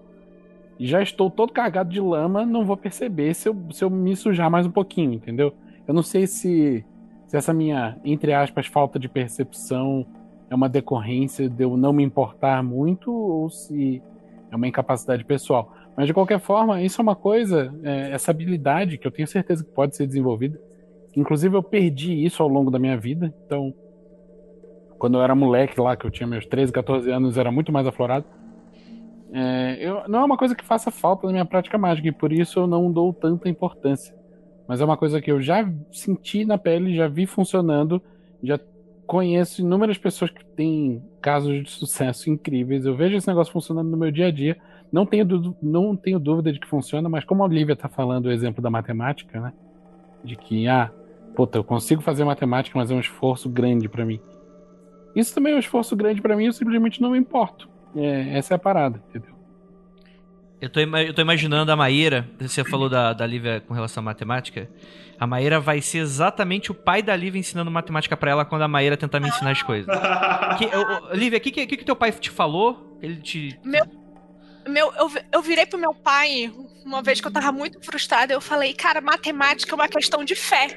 já 0.79 1.01
estou 1.01 1.29
todo 1.29 1.53
cagado 1.53 1.89
de 1.89 1.99
lama, 1.99 2.45
não 2.45 2.65
vou 2.65 2.75
perceber 2.75 3.33
se 3.33 3.47
eu, 3.47 3.55
se 3.71 3.83
eu 3.83 3.89
me 3.89 4.15
sujar 4.15 4.49
mais 4.49 4.65
um 4.65 4.71
pouquinho, 4.71 5.13
entendeu? 5.13 5.53
Eu 5.87 5.93
não 5.93 6.03
sei 6.03 6.27
se, 6.27 6.85
se 7.27 7.37
essa 7.37 7.53
minha, 7.53 7.97
entre 8.03 8.33
aspas, 8.33 8.67
falta 8.67 8.99
de 8.99 9.07
percepção 9.07 10.05
é 10.49 10.55
uma 10.55 10.69
decorrência 10.69 11.49
de 11.49 11.63
eu 11.63 11.77
não 11.77 11.93
me 11.93 12.03
importar 12.03 12.61
muito 12.63 13.11
ou 13.11 13.49
se 13.49 14.01
é 14.51 14.55
uma 14.55 14.67
incapacidade 14.67 15.23
pessoal. 15.23 15.73
Mas 15.95 16.07
de 16.07 16.13
qualquer 16.13 16.39
forma, 16.39 16.81
isso 16.81 16.99
é 16.99 17.03
uma 17.03 17.15
coisa, 17.15 17.73
é, 17.83 18.11
essa 18.11 18.31
habilidade 18.31 18.97
que 18.97 19.07
eu 19.07 19.11
tenho 19.11 19.27
certeza 19.27 19.63
que 19.63 19.71
pode 19.71 19.95
ser 19.95 20.07
desenvolvida. 20.07 20.59
Inclusive, 21.15 21.55
eu 21.55 21.63
perdi 21.63 22.25
isso 22.25 22.41
ao 22.41 22.49
longo 22.49 22.71
da 22.71 22.79
minha 22.79 22.97
vida. 22.97 23.33
Então, 23.45 23.73
quando 24.97 25.17
eu 25.17 25.21
era 25.21 25.35
moleque 25.35 25.79
lá, 25.79 25.95
que 25.95 26.05
eu 26.05 26.11
tinha 26.11 26.25
meus 26.25 26.45
13, 26.45 26.71
14 26.71 27.11
anos, 27.11 27.37
era 27.37 27.51
muito 27.51 27.71
mais 27.71 27.85
aflorado. 27.85 28.25
É, 29.33 29.77
eu, 29.79 30.07
não 30.07 30.19
é 30.19 30.23
uma 30.23 30.37
coisa 30.37 30.55
que 30.55 30.63
faça 30.63 30.91
falta 30.91 31.25
na 31.27 31.33
minha 31.33 31.45
prática 31.45 31.77
mágica, 31.77 32.07
e 32.07 32.11
por 32.11 32.31
isso 32.31 32.59
eu 32.59 32.67
não 32.67 32.91
dou 32.91 33.11
tanta 33.13 33.49
importância. 33.49 34.15
Mas 34.67 34.79
é 34.79 34.85
uma 34.85 34.95
coisa 34.95 35.19
que 35.19 35.31
eu 35.31 35.41
já 35.41 35.69
senti 35.91 36.45
na 36.45 36.57
pele, 36.57 36.95
já 36.95 37.07
vi 37.07 37.25
funcionando, 37.25 38.01
já 38.41 38.59
conheço 39.05 39.61
inúmeras 39.61 39.97
pessoas 39.97 40.31
que 40.31 40.45
têm 40.45 41.03
casos 41.21 41.63
de 41.63 41.69
sucesso 41.69 42.29
incríveis. 42.29 42.85
Eu 42.85 42.95
vejo 42.95 43.17
esse 43.17 43.27
negócio 43.27 43.51
funcionando 43.51 43.89
no 43.89 43.97
meu 43.97 44.11
dia 44.11 44.27
a 44.27 44.31
dia. 44.31 44.57
Não 44.91 45.05
tenho, 45.05 45.55
não 45.61 45.95
tenho 45.95 46.19
dúvida 46.19 46.51
de 46.53 46.59
que 46.59 46.67
funciona, 46.67 47.09
mas 47.09 47.25
como 47.25 47.43
a 47.43 47.45
Olivia 47.45 47.73
está 47.73 47.89
falando 47.89 48.27
o 48.27 48.31
exemplo 48.31 48.61
da 48.61 48.69
matemática, 48.69 49.39
né? 49.39 49.53
De 50.23 50.35
que, 50.35 50.67
ah, 50.67 50.91
puta, 51.35 51.57
eu 51.57 51.63
consigo 51.63 52.01
fazer 52.01 52.23
matemática, 52.23 52.77
mas 52.77 52.91
é 52.91 52.93
um 52.93 52.99
esforço 52.99 53.49
grande 53.49 53.89
para 53.89 54.05
mim. 54.05 54.19
Isso 55.15 55.33
também 55.33 55.53
é 55.53 55.55
um 55.55 55.59
esforço 55.59 55.95
grande 55.95 56.21
para 56.21 56.35
mim, 56.35 56.45
eu 56.45 56.53
simplesmente 56.53 57.01
não 57.01 57.11
me 57.11 57.17
importo. 57.17 57.69
É, 57.95 58.37
essa 58.37 58.53
é 58.53 58.55
a 58.55 58.59
parada, 58.59 59.01
entendeu? 59.09 59.33
Eu 60.59 60.69
tô, 60.69 60.79
eu 60.79 61.13
tô 61.13 61.21
imaginando 61.21 61.69
a 61.71 61.75
Maíra, 61.75 62.29
você 62.39 62.63
falou 62.63 62.87
da, 62.87 63.11
da 63.11 63.27
Lívia 63.27 63.61
com 63.67 63.73
relação 63.73 64.01
à 64.01 64.05
matemática. 64.05 64.69
A 65.19 65.27
Maíra 65.27 65.59
vai 65.59 65.81
ser 65.81 65.97
exatamente 65.97 66.71
o 66.71 66.73
pai 66.73 67.03
da 67.03 67.15
Lívia 67.15 67.37
ensinando 67.37 67.69
matemática 67.69 68.15
para 68.15 68.31
ela 68.31 68.45
quando 68.45 68.61
a 68.61 68.67
Maíra 68.67 68.95
tentar 68.95 69.19
me 69.19 69.27
ensinar 69.27 69.51
as 69.51 69.61
coisas. 69.61 69.93
que, 70.57 70.63
eu, 70.63 71.13
Lívia, 71.13 71.37
o 71.37 71.41
que, 71.41 71.51
que, 71.51 71.77
que 71.77 71.83
teu 71.83 71.97
pai 71.97 72.13
te 72.13 72.29
falou? 72.29 72.97
Ele 73.01 73.17
te. 73.17 73.59
Meu, 73.63 73.85
meu, 74.67 74.93
eu, 74.93 75.11
eu 75.33 75.41
virei 75.41 75.65
pro 75.65 75.77
meu 75.77 75.93
pai 75.93 76.49
uma 76.85 77.01
vez 77.01 77.19
que 77.19 77.27
eu 77.27 77.31
tava 77.31 77.51
muito 77.51 77.81
frustrada. 77.81 78.33
Eu 78.33 78.39
falei, 78.39 78.73
cara, 78.73 79.01
matemática 79.01 79.73
é 79.73 79.75
uma 79.75 79.87
questão 79.89 80.23
de 80.23 80.35
fé. 80.35 80.67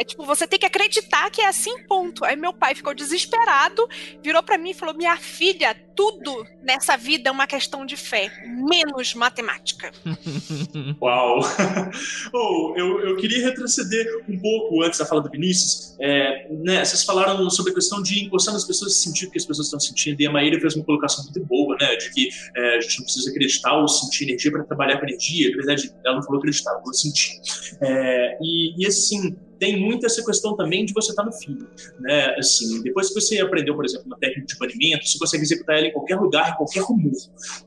É 0.00 0.04
tipo, 0.04 0.24
você 0.24 0.46
tem 0.46 0.58
que 0.58 0.64
acreditar 0.64 1.30
que 1.30 1.42
é 1.42 1.46
assim, 1.46 1.82
ponto. 1.82 2.24
Aí 2.24 2.34
meu 2.34 2.54
pai 2.54 2.74
ficou 2.74 2.94
desesperado, 2.94 3.86
virou 4.22 4.42
para 4.42 4.56
mim 4.56 4.70
e 4.70 4.74
falou: 4.74 4.94
Minha 4.94 5.14
filha, 5.18 5.76
tudo 5.94 6.46
nessa 6.62 6.96
vida 6.96 7.28
é 7.28 7.32
uma 7.32 7.46
questão 7.46 7.84
de 7.84 7.98
fé, 7.98 8.32
menos 8.66 9.14
matemática. 9.14 9.92
Uau! 11.02 11.40
oh, 12.32 12.74
eu, 12.78 13.00
eu 13.00 13.16
queria 13.16 13.44
retroceder 13.44 14.24
um 14.26 14.38
pouco 14.38 14.82
antes 14.82 14.98
da 14.98 15.04
fala 15.04 15.20
do 15.20 15.28
Vinícius. 15.28 15.94
É, 16.00 16.48
né, 16.50 16.82
vocês 16.82 17.04
falaram 17.04 17.50
sobre 17.50 17.72
a 17.72 17.74
questão 17.74 18.02
de 18.02 18.24
encostar 18.24 18.54
nas 18.54 18.64
pessoas 18.64 18.94
e 18.94 18.96
sentir 18.96 19.26
o 19.26 19.30
que 19.30 19.36
as 19.36 19.44
pessoas 19.44 19.66
estão 19.66 19.78
sentindo. 19.78 20.18
E 20.18 20.26
a 20.26 20.32
Maíra 20.32 20.58
fez 20.58 20.76
uma 20.76 20.84
colocação 20.86 21.22
muito 21.24 21.44
boa, 21.44 21.76
né? 21.78 21.96
De 21.96 22.10
que 22.10 22.30
é, 22.56 22.78
a 22.78 22.80
gente 22.80 23.00
não 23.00 23.04
precisa 23.04 23.28
acreditar 23.28 23.76
ou 23.76 23.86
sentir 23.86 24.24
energia 24.24 24.50
para 24.50 24.64
trabalhar 24.64 24.98
com 24.98 25.04
energia. 25.04 25.50
Na 25.50 25.56
verdade, 25.56 25.92
ela 26.06 26.16
não 26.16 26.22
falou 26.22 26.38
acreditar, 26.38 26.70
ela 26.70 26.80
falou 26.80 26.94
sentir. 26.94 27.38
É, 27.82 28.38
e, 28.40 28.82
e 28.82 28.86
assim 28.86 29.36
tem 29.60 29.78
muito 29.78 30.06
essa 30.06 30.24
questão 30.24 30.56
também 30.56 30.86
de 30.86 30.94
você 30.94 31.10
estar 31.10 31.22
tá 31.22 31.28
no 31.28 31.34
fim, 31.36 31.58
né? 32.00 32.34
Assim, 32.38 32.82
depois 32.82 33.08
que 33.08 33.20
você 33.20 33.38
aprendeu, 33.38 33.76
por 33.76 33.84
exemplo, 33.84 34.06
uma 34.06 34.18
técnica 34.18 34.46
de 34.46 34.58
banimento, 34.58 35.06
você 35.06 35.18
consegue 35.18 35.42
executar 35.42 35.76
ela 35.76 35.86
em 35.86 35.92
qualquer 35.92 36.16
lugar, 36.16 36.50
em 36.50 36.56
qualquer 36.56 36.80
rumor. 36.80 37.12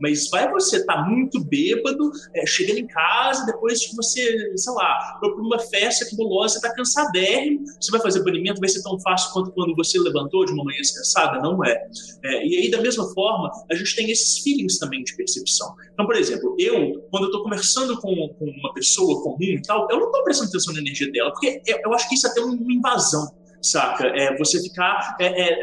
Mas 0.02 0.28
vai 0.30 0.50
você 0.50 0.78
estar 0.78 0.96
tá 0.96 1.02
muito 1.04 1.40
bêbado, 1.44 2.12
é, 2.36 2.46
chegando 2.48 2.80
em 2.80 2.88
casa, 2.88 3.46
depois 3.46 3.86
que 3.86 3.96
você, 3.96 4.58
sei 4.58 4.74
lá, 4.74 5.18
foi 5.20 5.32
para 5.34 5.42
uma 5.42 5.60
festa 5.60 6.06
que 6.06 6.16
rolou, 6.16 6.50
você 6.50 6.58
está 6.58 6.74
cansadérrimo, 6.74 7.64
você 7.80 7.92
vai 7.92 8.02
fazer 8.02 8.24
banimento, 8.24 8.60
vai 8.60 8.70
ser 8.70 8.82
tão 8.82 9.00
fácil 9.00 9.32
quanto 9.32 9.52
quando 9.52 9.76
você 9.76 10.00
levantou 10.00 10.46
de 10.46 10.52
uma 10.52 10.64
manhã 10.64 10.80
estressada? 10.80 11.40
Não 11.40 11.64
é. 11.64 11.80
é. 12.24 12.48
E 12.48 12.58
aí, 12.58 12.72
da 12.72 12.82
mesma 12.82 13.08
forma, 13.14 13.52
a 13.72 13.76
gente 13.76 13.96
tem 13.96 14.10
esses 14.10 14.40
feelings 14.40 14.80
também 14.80 15.04
de 15.04 15.16
percepção. 15.16 15.76
Então, 15.94 16.08
por 16.08 16.16
exemplo, 16.16 16.56
eu, 16.58 17.04
quando 17.12 17.26
eu 17.26 17.28
estou 17.28 17.44
conversando 17.44 18.00
com, 18.02 18.14
com, 18.40 18.46
uma 18.46 18.74
pessoa 18.74 19.22
comum 19.22 19.38
e 19.40 19.62
tal, 19.62 19.88
eu 19.92 20.00
não 20.00 20.08
estou 20.08 20.24
prestando 20.24 20.50
atenção 20.50 20.74
na 20.74 20.80
energia 20.80 21.12
dela, 21.12 21.32
porque 21.32 21.62
eu, 21.68 21.80
eu 21.84 21.94
acho 21.94 22.08
que 22.10 22.16
isso 22.16 22.28
é 22.28 22.30
até 22.32 22.42
uma 22.42 22.74
invasão 22.74 23.28
saca? 23.64 24.08
É, 24.08 24.38
você 24.38 24.62
ficar. 24.62 25.16
É, 25.20 25.26
é, 25.26 25.60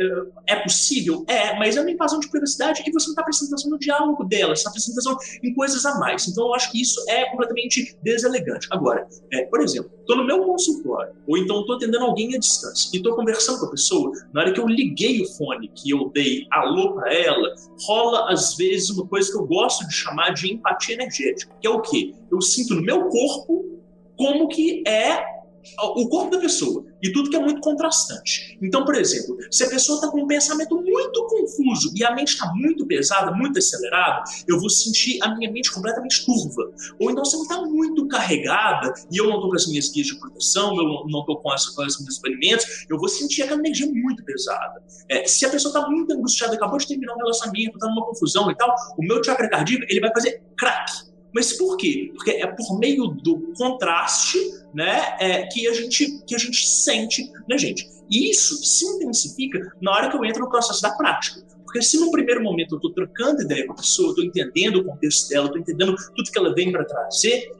é, 0.47 0.57
possível? 0.57 1.25
É, 1.29 1.57
mas 1.59 1.77
é 1.77 1.81
uma 1.81 1.91
invasão 1.91 2.19
de 2.19 2.29
privacidade 2.29 2.83
e 2.87 2.91
você 2.91 3.07
não 3.07 3.13
está 3.13 3.23
prestando 3.23 3.53
atenção 3.53 3.71
no 3.71 3.79
diálogo 3.79 4.25
dela, 4.25 4.57
você 4.57 4.61
está 4.61 4.71
prestando 4.71 4.99
atenção 4.99 5.41
em 5.43 5.55
coisas 5.55 5.85
a 5.85 5.99
mais. 5.99 6.27
Então 6.27 6.47
eu 6.47 6.55
acho 6.55 6.73
que 6.73 6.81
isso 6.81 6.99
é 7.09 7.27
completamente 7.31 7.97
deselegante. 8.03 8.67
Agora, 8.71 9.07
é, 9.33 9.45
por 9.45 9.61
exemplo, 9.61 9.91
estou 10.01 10.17
no 10.17 10.25
meu 10.25 10.45
consultório, 10.45 11.13
ou 11.29 11.37
então 11.37 11.61
estou 11.61 11.77
atendendo 11.77 12.05
alguém 12.05 12.35
à 12.35 12.39
distância 12.39 12.91
e 12.93 12.97
estou 12.97 13.15
conversando 13.15 13.61
com 13.61 13.67
a 13.67 13.71
pessoa, 13.71 14.11
na 14.33 14.41
hora 14.41 14.53
que 14.53 14.61
eu 14.61 14.67
liguei 14.67 15.21
o 15.23 15.27
fone, 15.35 15.71
que 15.75 15.91
eu 15.91 16.11
dei 16.13 16.47
alô 16.51 16.95
para 16.95 17.13
ela, 17.13 17.55
rola 17.87 18.33
às 18.33 18.57
vezes 18.57 18.91
uma 18.91 19.07
coisa 19.07 19.31
que 19.31 19.37
eu 19.37 19.47
gosto 19.47 19.87
de 19.87 19.95
chamar 19.95 20.31
de 20.31 20.53
empatia 20.53 20.95
energética, 20.95 21.55
que 21.61 21.67
é 21.67 21.71
o 21.71 21.81
quê? 21.81 22.15
Eu 22.31 22.41
sinto 22.41 22.75
no 22.75 22.83
meu 22.83 23.09
corpo 23.09 23.69
como 24.17 24.49
que 24.49 24.83
é 24.87 25.40
o 25.83 26.09
corpo 26.09 26.31
da 26.31 26.39
pessoa 26.39 26.85
e 27.03 27.13
tudo 27.13 27.31
que 27.31 27.37
é 27.37 27.41
muito 27.41 27.61
contrastante. 27.61 28.59
Então, 28.63 28.85
por 28.85 28.95
exemplo, 28.95 29.37
se 29.51 29.65
a 29.65 29.69
pessoa 29.69 29.97
está 29.97 30.11
com 30.11 30.23
um 30.23 30.27
pensamento 30.27 30.77
muito 30.77 31.27
confuso 31.27 31.93
e 31.97 32.05
a 32.05 32.15
mente 32.15 32.29
está 32.29 32.53
muito 32.55 32.87
pesada, 32.87 33.33
muito 33.33 33.59
acelerada, 33.59 34.25
eu 34.47 34.59
vou 34.59 34.69
sentir 34.69 35.19
a 35.23 35.35
minha 35.35 35.51
mente 35.51 35.73
completamente 35.73 36.25
turva. 36.25 36.71
Ou 36.99 37.11
então, 37.11 37.25
se 37.25 37.35
ela 37.35 37.45
está 37.45 37.63
muito 37.63 38.07
carregada 38.09 38.93
e 39.11 39.17
eu 39.17 39.27
não 39.27 39.37
estou 39.37 39.51
com 39.51 39.57
as 39.57 39.67
minhas 39.67 39.89
guias 39.89 40.09
de 40.09 40.19
proteção, 40.19 40.77
eu 40.77 41.07
não 41.09 41.21
estou 41.21 41.39
com, 41.39 41.51
as, 41.51 41.67
com 41.67 41.83
os 41.83 42.01
meus 42.01 42.15
experimentos, 42.15 42.87
eu 42.89 42.99
vou 42.99 43.09
sentir 43.09 43.43
aquela 43.43 43.61
energia 43.61 43.87
muito 43.87 44.25
pesada. 44.25 44.83
É, 45.09 45.27
se 45.27 45.45
a 45.45 45.51
pessoa 45.51 45.75
está 45.75 45.89
muito 45.89 46.13
angustiada, 46.13 46.55
acabou 46.55 46.79
de 46.79 46.87
terminar 46.87 47.15
um 47.15 47.19
relacionamento, 47.19 47.77
está 47.77 47.89
numa 47.89 48.05
confusão 48.05 48.51
e 48.51 48.57
tal, 48.57 48.75
o 48.99 49.03
meu 49.03 49.23
chakra 49.23 49.49
cardíaco 49.49 49.85
ele 49.89 50.01
vai 50.01 50.13
fazer 50.13 50.43
crack 50.57 51.10
mas 51.35 51.53
por 51.53 51.77
quê? 51.77 52.11
Porque 52.15 52.31
é 52.33 52.47
por 52.47 52.79
meio 52.79 53.09
do 53.09 53.53
contraste 53.57 54.39
né, 54.75 55.17
é, 55.21 55.47
que, 55.47 55.67
a 55.69 55.75
gente, 55.75 56.23
que 56.27 56.35
a 56.35 56.39
gente 56.39 56.69
sente 56.69 57.31
na 57.49 57.57
gente. 57.57 57.89
E 58.11 58.31
isso 58.31 58.57
se 58.65 58.85
intensifica 58.85 59.73
na 59.81 59.93
hora 59.93 60.11
que 60.11 60.17
eu 60.17 60.25
entro 60.25 60.43
no 60.43 60.51
processo 60.51 60.83
da 60.83 60.91
prática. 60.91 61.43
Porque 61.65 61.83
se 61.83 62.01
no 62.01 62.11
primeiro 62.11 62.43
momento 62.43 62.75
eu 62.75 62.79
estou 62.79 62.93
trocando 62.93 63.43
ideia 63.43 63.65
com 63.65 63.73
a 63.73 63.77
pessoa, 63.77 64.11
estou 64.11 64.25
entendendo 64.25 64.77
o 64.77 64.85
contexto 64.85 65.29
dela, 65.29 65.47
estou 65.47 65.61
entendendo 65.61 65.95
tudo 66.17 66.31
que 66.31 66.39
ela 66.39 66.53
vem 66.53 66.73
para 66.73 66.85
trazer, 66.85 67.53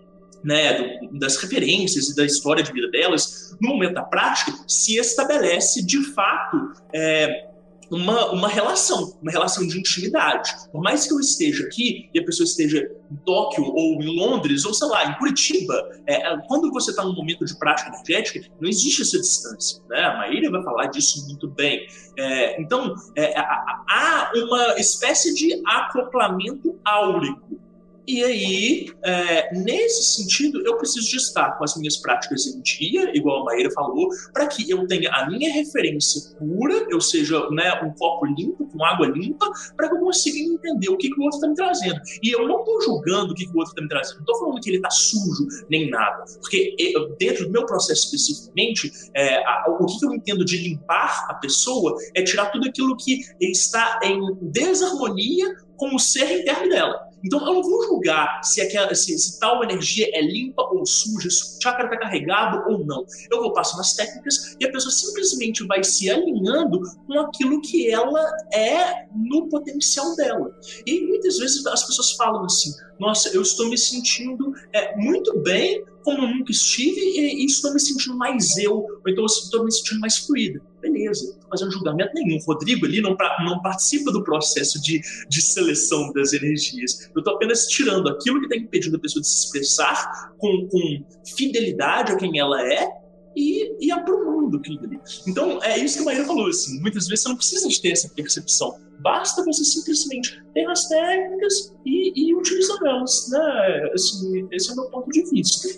né, 0.43 0.99
do, 1.01 1.19
das 1.19 1.37
referências 1.37 2.09
e 2.09 2.17
da 2.17 2.25
história 2.25 2.63
de 2.63 2.73
vida 2.73 2.91
delas, 2.91 3.57
no 3.61 3.69
momento 3.69 3.95
da 3.95 4.03
prática, 4.03 4.53
se 4.67 4.97
estabelece 4.97 5.85
de 5.85 6.03
fato 6.13 6.73
é, 6.93 7.50
uma, 7.91 8.31
uma 8.31 8.49
relação, 8.49 9.19
uma 9.21 9.31
relação 9.31 9.67
de 9.67 9.79
intimidade. 9.79 10.51
Por 10.71 10.81
mais 10.81 11.07
que 11.07 11.13
eu 11.13 11.21
esteja 11.21 11.65
aqui 11.65 12.09
e 12.15 12.21
a 12.21 12.25
pessoa 12.25 12.45
esteja 12.45 12.89
em 13.11 13.17
Tóquio 13.25 13.65
ou 13.65 14.01
em 14.03 14.17
Londres 14.17 14.65
ou 14.65 14.73
sei 14.73 14.89
lá, 14.89 15.07
em 15.07 15.19
Curitiba, 15.19 15.75
é, 16.07 16.33
é 16.33 16.39
quando 16.47 16.71
você 16.71 16.91
está 16.91 17.05
num 17.05 17.15
momento 17.15 17.45
de 17.45 17.59
prática 17.59 17.91
energética, 17.91 18.49
não 18.61 18.69
existe 18.69 19.03
essa 19.03 19.19
distância. 19.19 19.83
Né? 19.89 20.01
A 20.01 20.17
Maíra 20.19 20.51
vai 20.51 20.63
falar 20.63 20.87
disso 20.87 21.27
muito 21.27 21.49
bem. 21.49 21.87
É, 22.17 22.61
então, 22.61 22.95
é, 23.17 23.39
há 23.39 24.31
uma 24.35 24.79
espécie 24.79 25.35
de 25.35 25.61
acoplamento 25.67 26.79
áurico 26.85 27.61
e 28.07 28.25
aí, 28.25 28.93
é, 29.05 29.55
nesse 29.55 30.03
sentido, 30.17 30.61
eu 30.67 30.77
preciso 30.77 31.09
de 31.09 31.17
estar 31.17 31.57
com 31.57 31.65
as 31.65 31.77
minhas 31.77 31.97
práticas 31.97 32.47
em 32.47 32.61
dia, 32.61 33.17
igual 33.17 33.43
a 33.43 33.45
Maíra 33.45 33.71
falou, 33.71 34.09
para 34.33 34.47
que 34.47 34.69
eu 34.71 34.87
tenha 34.87 35.11
a 35.11 35.29
minha 35.29 35.53
referência 35.53 36.37
pura, 36.39 36.87
eu 36.91 37.01
seja 37.01 37.49
né, 37.51 37.81
um 37.85 37.93
copo 37.93 38.27
limpo, 38.27 38.67
com 38.67 38.85
água 38.85 39.07
limpa, 39.07 39.51
para 39.77 39.89
que 39.89 39.97
eu 39.97 40.01
consiga 40.01 40.39
entender 40.39 40.89
o 40.89 40.97
que, 40.97 41.11
que 41.11 41.21
o 41.21 41.25
outro 41.25 41.37
está 41.37 41.49
me 41.49 41.55
trazendo. 41.55 42.01
E 42.23 42.31
eu 42.31 42.47
não 42.49 42.61
estou 42.61 42.83
julgando 42.83 43.33
o 43.33 43.35
que, 43.35 43.45
que 43.45 43.53
o 43.53 43.59
outro 43.59 43.71
está 43.71 43.83
me 43.83 43.89
trazendo, 43.89 44.17
não 44.17 44.23
estou 44.23 44.39
falando 44.39 44.61
que 44.61 44.71
ele 44.71 44.79
está 44.79 44.91
sujo, 44.91 45.47
nem 45.69 45.91
nada. 45.91 46.25
Porque 46.41 46.75
eu, 46.79 47.15
dentro 47.17 47.47
do 47.47 47.51
meu 47.51 47.67
processo 47.67 48.05
especificamente, 48.05 48.91
é, 49.15 49.37
a, 49.47 49.67
o 49.69 49.87
que, 49.87 49.99
que 49.99 50.07
eu 50.07 50.15
entendo 50.15 50.45
de 50.45 50.57
limpar 50.57 51.27
a 51.29 51.35
pessoa 51.35 51.97
é 52.15 52.23
tirar 52.23 52.47
tudo 52.47 52.69
aquilo 52.69 52.97
que 52.97 53.21
está 53.41 54.01
em 54.03 54.21
desarmonia 54.43 55.57
com 55.77 55.95
o 55.95 55.99
ser 55.99 56.41
interno 56.41 56.69
dela. 56.69 57.10
Então 57.25 57.41
eu 57.41 57.55
não 57.55 57.63
vou 57.63 57.85
julgar 57.85 58.41
se, 58.43 58.61
aquela, 58.61 58.95
se, 58.95 59.17
se 59.19 59.39
tal 59.39 59.63
energia 59.63 60.09
é 60.13 60.23
limpa 60.23 60.63
ou 60.63 60.85
suja, 60.87 61.31
se 61.31 61.59
o 61.59 61.63
chakra 61.63 61.85
está 61.85 61.99
carregado 61.99 62.71
ou 62.71 62.85
não. 62.85 63.05
Eu 63.31 63.43
vou 63.43 63.53
passando 63.53 63.81
as 63.81 63.95
técnicas 63.95 64.57
e 64.59 64.65
a 64.65 64.73
pessoa 64.73 64.93
simplesmente 64.93 65.67
vai 65.67 65.83
se 65.85 66.11
alinhando 66.11 66.81
com 67.07 67.19
aquilo 67.21 67.61
que 67.61 67.91
ela 67.91 68.21
é 68.53 69.07
no 69.15 69.49
potencial 69.49 70.15
dela. 70.17 70.51
E 70.87 71.01
muitas 71.07 71.39
vezes 71.39 71.65
as 71.67 71.87
pessoas 71.87 72.13
falam 72.13 72.45
assim: 72.45 72.73
nossa, 72.99 73.29
eu 73.31 73.43
estou 73.43 73.69
me 73.69 73.79
sentindo 73.79 74.53
é, 74.73 74.97
muito 74.97 75.39
bem 75.41 75.85
como 76.03 76.27
nunca 76.27 76.51
estive 76.51 77.01
e, 77.01 77.43
e, 77.43 77.47
estou 77.47 77.73
me 77.73 77.81
sentindo 77.81 78.17
mais 78.17 78.57
eu, 78.57 78.75
ou 78.75 79.03
então 79.07 79.25
estou 79.27 79.65
me 79.65 79.73
sentindo 79.73 80.01
mais 80.01 80.19
fluida. 80.19 80.61
Beleza, 80.81 81.25
não 81.25 81.33
estou 81.33 81.51
fazendo 81.51 81.73
julgamento 81.73 82.13
nenhum. 82.15 82.39
O 82.39 82.45
Rodrigo 82.45 82.87
ali 82.87 83.01
não, 83.01 83.17
não 83.45 83.61
participa 83.61 84.11
do 84.11 84.25
processo 84.25 84.81
de, 84.81 85.01
de 85.29 85.43
seleção 85.43 86.13
das 86.13 86.33
energias. 86.33 87.11
Eu 87.15 87.21
estou 87.21 87.35
apenas 87.35 87.67
tirando 87.67 88.09
aquilo 88.09 88.39
que 88.41 88.47
está 88.47 88.57
impedindo 88.57 88.97
a 88.97 89.01
pessoa 89.01 89.21
de 89.21 89.29
se 89.29 89.45
expressar 89.45 90.33
com, 90.39 90.69
com 90.69 91.05
fidelidade 91.37 92.13
a 92.13 92.17
quem 92.17 92.39
ela 92.39 92.61
é 92.67 93.01
e, 93.37 93.87
e 93.87 93.93
aprumando 93.93 94.57
aquilo 94.57 94.81
ali. 94.85 95.01
Então, 95.27 95.63
é 95.63 95.79
isso 95.79 95.97
que 95.97 96.03
a 96.03 96.05
Maíra 96.07 96.25
falou, 96.25 96.49
assim, 96.49 96.81
muitas 96.81 97.07
vezes 97.07 97.23
você 97.23 97.29
não 97.29 97.37
precisa 97.37 97.69
de 97.69 97.81
ter 97.81 97.93
essa 97.93 98.09
percepção, 98.09 98.77
basta 99.01 99.45
você 99.45 99.65
simplesmente 99.65 100.43
ter 100.53 100.67
as 100.67 100.89
técnicas 100.89 101.73
e, 101.87 102.13
e 102.29 102.35
utilizá-las, 102.35 103.29
né? 103.31 103.91
Assim, 103.95 104.49
esse 104.51 104.71
é 104.71 104.73
o 104.73 104.77
meu 104.77 104.87
ponto 104.87 105.11
de 105.11 105.23
vista. 105.31 105.69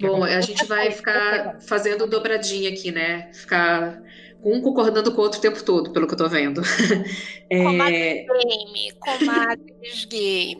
Bom, 0.00 0.24
a 0.24 0.40
gente 0.40 0.64
vai 0.66 0.90
ficar 0.90 1.60
fazendo 1.60 2.06
dobradinha 2.06 2.70
aqui, 2.70 2.90
né? 2.90 3.30
Ficar 3.32 4.02
um 4.44 4.60
concordando 4.60 5.10
com 5.12 5.20
o 5.20 5.24
outro 5.24 5.38
o 5.38 5.42
tempo 5.42 5.62
todo, 5.64 5.90
pelo 5.90 6.06
que 6.06 6.12
eu 6.12 6.18
tô 6.18 6.28
vendo. 6.28 6.60
Comadres 7.48 8.26
game, 8.26 8.92
comadres 9.00 10.04
game. 10.10 10.58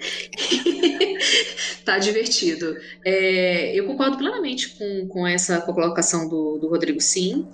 tá 1.84 1.98
divertido. 1.98 2.76
É, 3.04 3.78
eu 3.78 3.86
concordo 3.86 4.16
plenamente 4.16 4.70
com, 4.70 5.06
com 5.08 5.26
essa 5.26 5.60
colocação 5.60 6.28
do, 6.28 6.58
do 6.58 6.68
Rodrigo, 6.68 7.00
sim. 7.00 7.46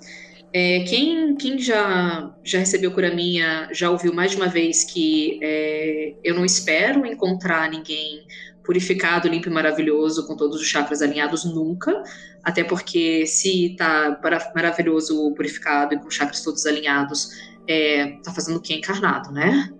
É, 0.53 0.81
quem, 0.81 1.35
quem 1.35 1.57
já, 1.57 2.33
já 2.43 2.59
recebeu 2.59 2.91
cura 2.91 3.13
minha 3.13 3.69
já 3.71 3.89
ouviu 3.89 4.13
mais 4.13 4.31
de 4.31 4.37
uma 4.37 4.47
vez 4.47 4.83
que 4.83 5.39
é, 5.41 6.13
eu 6.23 6.35
não 6.35 6.43
espero 6.43 7.05
encontrar 7.05 7.69
ninguém 7.69 8.25
purificado, 8.63 9.27
limpo 9.27 9.49
e 9.49 9.51
maravilhoso, 9.51 10.25
com 10.27 10.35
todos 10.35 10.61
os 10.61 10.67
chakras 10.67 11.01
alinhados, 11.01 11.43
nunca. 11.45 12.03
Até 12.43 12.63
porque 12.63 13.25
se 13.25 13.75
tá 13.77 14.19
maravilhoso, 14.55 15.31
purificado 15.35 15.93
e 15.93 15.99
com 15.99 16.09
chakras 16.09 16.43
todos 16.43 16.65
alinhados, 16.65 17.29
é, 17.67 18.17
tá 18.23 18.33
fazendo 18.33 18.57
o 18.57 18.61
que 18.61 18.73
encarnado, 18.73 19.31
né? 19.31 19.71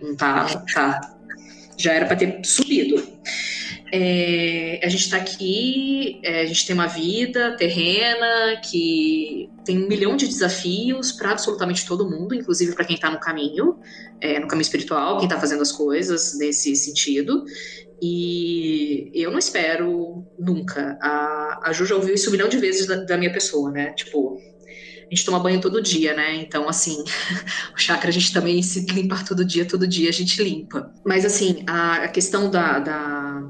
Não 0.00 0.14
tá, 0.16 0.46
tá. 0.74 1.16
Já 1.76 1.92
era 1.92 2.06
para 2.06 2.16
ter 2.16 2.44
subido. 2.44 3.02
É, 3.94 4.80
a 4.82 4.88
gente 4.88 5.02
está 5.02 5.18
aqui, 5.18 6.18
é, 6.24 6.40
a 6.40 6.46
gente 6.46 6.66
tem 6.66 6.72
uma 6.72 6.86
vida 6.86 7.54
terrena 7.58 8.58
que 8.64 9.50
tem 9.66 9.84
um 9.84 9.86
milhão 9.86 10.16
de 10.16 10.26
desafios 10.26 11.12
para 11.12 11.32
absolutamente 11.32 11.84
todo 11.86 12.08
mundo, 12.08 12.34
inclusive 12.34 12.74
para 12.74 12.86
quem 12.86 12.96
está 12.96 13.10
no 13.10 13.20
caminho, 13.20 13.78
é, 14.18 14.40
no 14.40 14.48
caminho 14.48 14.62
espiritual, 14.62 15.18
quem 15.18 15.26
está 15.26 15.38
fazendo 15.38 15.60
as 15.60 15.70
coisas 15.70 16.38
nesse 16.38 16.74
sentido. 16.74 17.44
E 18.00 19.12
eu 19.14 19.30
não 19.30 19.38
espero 19.38 20.26
nunca. 20.38 20.98
A, 21.00 21.60
a 21.68 21.72
Ju 21.72 21.84
já 21.84 21.94
ouviu 21.94 22.14
isso 22.14 22.30
um 22.30 22.32
milhão 22.32 22.48
de 22.48 22.56
vezes 22.56 22.86
da, 22.86 22.96
da, 22.96 23.18
minha 23.18 23.32
pessoa, 23.32 23.70
né? 23.70 23.92
Tipo, 23.92 24.38
a 24.38 25.14
gente 25.14 25.24
toma 25.24 25.38
banho 25.38 25.60
todo 25.60 25.80
dia, 25.80 26.12
né? 26.12 26.34
Então, 26.36 26.68
assim, 26.68 26.96
o 27.76 27.78
chakra 27.78 28.08
a 28.08 28.12
gente 28.12 28.32
também 28.32 28.60
se 28.62 28.86
limpar 28.86 29.24
todo 29.24 29.44
dia, 29.44 29.64
todo 29.64 29.86
dia 29.86 30.08
a 30.08 30.12
gente 30.12 30.42
limpa. 30.42 30.92
Mas, 31.04 31.24
assim, 31.24 31.62
a, 31.64 32.08
questão 32.08 32.50
da, 32.50 32.80
da, 32.80 33.42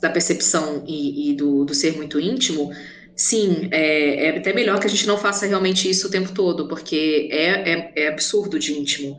da 0.00 0.10
percepção 0.10 0.84
e, 0.86 1.30
e 1.30 1.34
do, 1.34 1.64
do 1.64 1.74
ser 1.74 1.96
muito 1.96 2.20
íntimo, 2.20 2.70
Sim, 3.18 3.68
é, 3.72 4.26
é, 4.26 4.38
até 4.38 4.52
melhor 4.52 4.78
que 4.78 4.86
a 4.86 4.90
gente 4.90 5.06
não 5.06 5.16
faça 5.16 5.46
realmente 5.46 5.88
isso 5.88 6.06
o 6.08 6.10
tempo 6.10 6.34
todo, 6.34 6.68
porque 6.68 7.28
é, 7.32 7.72
é, 7.72 7.92
é 7.96 8.08
absurdo 8.08 8.58
de 8.58 8.74
íntimo 8.74 9.16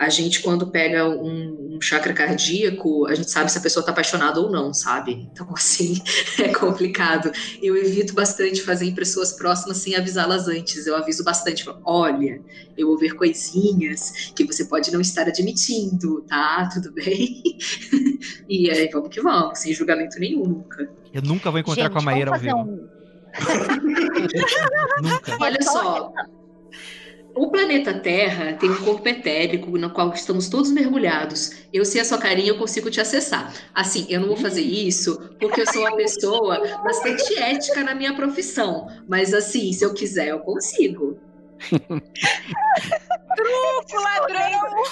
a 0.00 0.08
gente, 0.08 0.40
quando 0.40 0.66
pega 0.66 1.06
um, 1.06 1.74
um, 1.76 1.78
chakra 1.78 2.14
cardíaco, 2.14 3.06
a 3.06 3.14
gente 3.14 3.30
sabe 3.30 3.52
se 3.52 3.58
a 3.58 3.60
pessoa 3.60 3.82
está 3.82 3.92
apaixonada 3.92 4.40
ou 4.40 4.50
não, 4.50 4.72
sabe? 4.72 5.28
Então, 5.30 5.46
assim, 5.52 6.00
é 6.38 6.48
complicado. 6.54 7.30
Eu 7.62 7.76
evito 7.76 8.14
bastante 8.14 8.62
fazer 8.62 8.86
em 8.86 8.94
pessoas 8.94 9.32
próximas 9.32 9.76
sem 9.76 9.94
avisá-las 9.94 10.48
antes. 10.48 10.86
Eu 10.86 10.96
aviso 10.96 11.22
bastante, 11.22 11.68
olha, 11.84 12.40
eu 12.78 12.86
vou 12.86 12.96
ver 12.96 13.14
coisinhas 13.14 14.32
que 14.34 14.42
você 14.42 14.64
pode 14.64 14.90
não 14.90 15.02
estar 15.02 15.28
admitindo, 15.28 16.22
tá? 16.22 16.66
Tudo 16.72 16.92
bem? 16.94 17.42
e 18.48 18.70
aí, 18.70 18.88
vamos 18.90 19.10
que 19.10 19.20
vamos, 19.20 19.58
sem 19.58 19.74
julgamento 19.74 20.18
nenhum, 20.18 20.46
nunca. 20.46 20.90
Eu 21.12 21.20
nunca 21.20 21.50
vou 21.50 21.60
encontrar 21.60 21.82
gente, 21.82 21.92
com 21.92 21.98
a 21.98 22.02
Maíra 22.02 22.30
ao 22.32 22.38
vivo. 22.38 22.56
Um... 22.56 22.88
nunca. 25.02 25.36
Olha 25.38 25.62
só. 25.62 26.10
O 27.40 27.50
planeta 27.50 27.94
Terra 27.94 28.52
tem 28.52 28.70
um 28.70 28.84
corpo 28.84 29.08
etérico 29.08 29.78
no 29.78 29.88
qual 29.88 30.12
estamos 30.12 30.50
todos 30.50 30.70
mergulhados. 30.70 31.52
Eu 31.72 31.86
sei 31.86 32.02
a 32.02 32.04
sua 32.04 32.18
carinha, 32.18 32.50
eu 32.50 32.58
consigo 32.58 32.90
te 32.90 33.00
acessar. 33.00 33.50
Assim, 33.74 34.04
eu 34.10 34.20
não 34.20 34.28
vou 34.28 34.36
fazer 34.36 34.60
isso 34.60 35.18
porque 35.40 35.62
eu 35.62 35.72
sou 35.72 35.80
uma 35.80 35.96
pessoa 35.96 36.60
bastante 36.84 37.34
ética 37.38 37.82
na 37.82 37.94
minha 37.94 38.14
profissão. 38.14 38.88
Mas 39.08 39.32
assim, 39.32 39.72
se 39.72 39.82
eu 39.82 39.94
quiser, 39.94 40.28
eu 40.28 40.40
consigo. 40.40 41.18
Truco, 41.70 41.88
ladrão! 44.02 44.84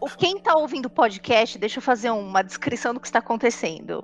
O 0.00 0.08
quem 0.08 0.38
tá 0.38 0.56
ouvindo 0.56 0.86
o 0.86 0.90
podcast, 0.90 1.58
deixa 1.58 1.76
eu 1.76 1.82
fazer 1.82 2.08
uma 2.08 2.40
descrição 2.40 2.94
do 2.94 3.00
que 3.00 3.06
está 3.06 3.18
acontecendo 3.18 4.02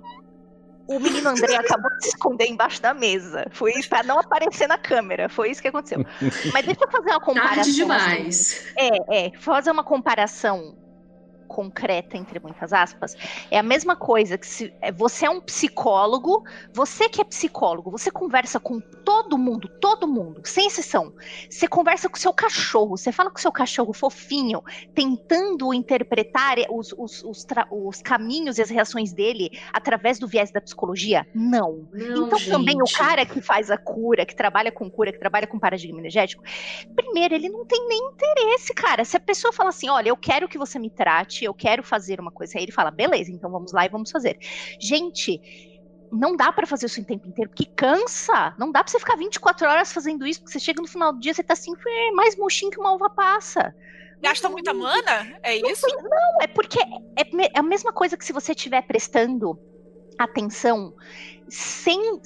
o 0.88 0.98
menino 0.98 1.28
André 1.28 1.54
acabou 1.54 1.90
de 1.98 2.04
se 2.04 2.08
esconder 2.08 2.46
embaixo 2.46 2.80
da 2.80 2.94
mesa. 2.94 3.46
Foi 3.50 3.72
para 3.88 4.02
não 4.02 4.18
aparecer 4.18 4.66
na 4.66 4.78
câmera. 4.78 5.28
Foi 5.28 5.50
isso 5.50 5.60
que 5.60 5.68
aconteceu. 5.68 6.04
Mas 6.52 6.64
deixa 6.64 6.82
eu 6.82 6.90
fazer 6.90 7.10
uma 7.10 7.20
comparação. 7.20 7.54
Tarde 7.56 7.74
demais. 7.74 8.64
Assim. 8.76 9.00
É, 9.10 9.26
é. 9.26 9.32
Fazer 9.38 9.70
uma 9.70 9.84
comparação 9.84 10.87
concreta, 11.48 12.16
entre 12.16 12.38
muitas 12.38 12.72
aspas, 12.72 13.16
é 13.50 13.58
a 13.58 13.62
mesma 13.62 13.96
coisa 13.96 14.38
que 14.38 14.46
se 14.46 14.72
é, 14.80 14.92
você 14.92 15.26
é 15.26 15.30
um 15.30 15.40
psicólogo, 15.40 16.44
você 16.72 17.08
que 17.08 17.20
é 17.20 17.24
psicólogo, 17.24 17.90
você 17.90 18.10
conversa 18.10 18.60
com 18.60 18.78
todo 18.78 19.38
mundo, 19.38 19.68
todo 19.80 20.06
mundo, 20.06 20.42
sem 20.44 20.66
exceção. 20.66 21.12
Você 21.50 21.66
conversa 21.66 22.08
com 22.08 22.16
o 22.16 22.20
seu 22.20 22.32
cachorro, 22.32 22.96
você 22.96 23.10
fala 23.10 23.30
com 23.30 23.38
o 23.38 23.40
seu 23.40 23.50
cachorro 23.50 23.92
fofinho, 23.92 24.62
tentando 24.94 25.72
interpretar 25.72 26.56
os, 26.70 26.94
os, 26.96 27.24
os, 27.24 27.46
os 27.70 28.02
caminhos 28.02 28.58
e 28.58 28.62
as 28.62 28.70
reações 28.70 29.12
dele 29.12 29.50
através 29.72 30.18
do 30.18 30.28
viés 30.28 30.50
da 30.50 30.60
psicologia? 30.60 31.26
Não. 31.34 31.88
Não 31.92 32.26
então 32.26 32.38
gente. 32.38 32.50
também 32.50 32.82
o 32.82 32.92
cara 32.92 33.24
que 33.24 33.40
faz 33.40 33.70
a 33.70 33.78
cura, 33.78 34.26
que 34.26 34.36
trabalha 34.36 34.70
com 34.70 34.90
cura, 34.90 35.12
que 35.12 35.18
trabalha 35.18 35.46
com 35.46 35.58
paradigma 35.58 35.98
energético, 35.98 36.42
primeiro, 36.94 37.34
ele 37.34 37.48
não 37.48 37.64
tem 37.64 37.86
nem 37.88 37.98
interesse, 37.98 38.74
cara. 38.74 39.04
Se 39.04 39.16
a 39.16 39.20
pessoa 39.20 39.52
fala 39.52 39.70
assim, 39.70 39.88
olha, 39.88 40.08
eu 40.08 40.16
quero 40.16 40.48
que 40.48 40.58
você 40.58 40.78
me 40.78 40.90
trate, 40.90 41.37
eu 41.44 41.54
quero 41.54 41.82
fazer 41.82 42.20
uma 42.20 42.30
coisa. 42.30 42.58
Aí 42.58 42.64
ele 42.64 42.72
fala, 42.72 42.90
beleza, 42.90 43.30
então 43.30 43.50
vamos 43.50 43.72
lá 43.72 43.84
e 43.84 43.88
vamos 43.88 44.10
fazer. 44.10 44.38
Gente, 44.80 45.40
não 46.10 46.36
dá 46.36 46.52
para 46.52 46.66
fazer 46.66 46.86
isso 46.86 47.00
em 47.00 47.04
tempo 47.04 47.28
inteiro, 47.28 47.50
porque 47.50 47.66
cansa. 47.66 48.54
Não 48.58 48.70
dá 48.70 48.82
para 48.82 48.90
você 48.90 48.98
ficar 48.98 49.16
24 49.16 49.68
horas 49.68 49.92
fazendo 49.92 50.26
isso, 50.26 50.40
porque 50.40 50.52
você 50.52 50.60
chega 50.60 50.80
no 50.80 50.88
final 50.88 51.12
do 51.12 51.20
dia, 51.20 51.34
você 51.34 51.42
tá 51.42 51.54
assim, 51.54 51.72
mais 52.14 52.36
mochinho 52.36 52.70
que 52.70 52.80
uma 52.80 52.92
uva 52.92 53.10
passa. 53.10 53.74
Gasta 54.20 54.48
muita 54.48 54.74
mana? 54.74 55.38
É 55.42 55.56
isso? 55.56 55.86
Não, 55.86 56.42
é 56.42 56.46
porque 56.48 56.80
é, 56.80 57.22
é 57.54 57.58
a 57.58 57.62
mesma 57.62 57.92
coisa 57.92 58.16
que 58.16 58.24
se 58.24 58.32
você 58.32 58.52
estiver 58.52 58.82
prestando 58.82 59.58
atenção 60.18 60.92
sem 61.48 62.20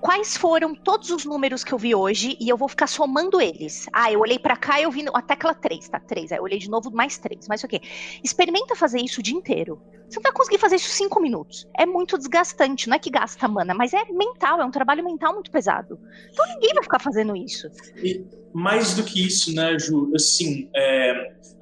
quais 0.00 0.36
foram 0.36 0.74
todos 0.74 1.10
os 1.10 1.24
números 1.24 1.62
que 1.62 1.72
eu 1.72 1.78
vi 1.78 1.94
hoje 1.94 2.36
e 2.40 2.48
eu 2.48 2.56
vou 2.56 2.68
ficar 2.68 2.86
somando 2.86 3.40
eles. 3.40 3.86
Ah, 3.92 4.10
eu 4.10 4.20
olhei 4.20 4.38
para 4.38 4.56
cá 4.56 4.80
e 4.80 4.84
eu 4.84 4.90
vi 4.90 5.04
a 5.12 5.22
tecla 5.22 5.54
3, 5.54 5.88
tá? 5.88 6.00
3. 6.00 6.32
Aí 6.32 6.38
eu 6.38 6.42
olhei 6.42 6.58
de 6.58 6.70
novo 6.70 6.90
mais 6.90 7.18
3, 7.18 7.46
mais 7.46 7.62
o 7.62 7.68
quê? 7.68 7.80
Experimenta 8.24 8.74
fazer 8.74 9.00
isso 9.00 9.20
o 9.20 9.22
dia 9.22 9.36
inteiro. 9.36 9.80
Você 10.08 10.16
não 10.16 10.22
vai 10.22 10.32
conseguir 10.32 10.58
fazer 10.58 10.76
isso 10.76 10.88
5 10.88 11.20
minutos. 11.20 11.68
É 11.78 11.84
muito 11.84 12.16
desgastante, 12.16 12.88
não 12.88 12.96
é 12.96 12.98
que 12.98 13.10
gasta 13.10 13.46
mana, 13.46 13.74
mas 13.74 13.92
é 13.92 14.04
mental, 14.06 14.60
é 14.60 14.64
um 14.64 14.70
trabalho 14.70 15.04
mental 15.04 15.34
muito 15.34 15.50
pesado. 15.50 16.00
Então 16.32 16.46
ninguém 16.54 16.74
vai 16.74 16.82
ficar 16.82 16.98
fazendo 16.98 17.36
isso. 17.36 17.68
E 17.96 18.24
mais 18.52 18.94
do 18.94 19.04
que 19.04 19.24
isso, 19.24 19.54
né, 19.54 19.78
Ju? 19.78 20.10
Assim, 20.14 20.68
é, 20.74 21.12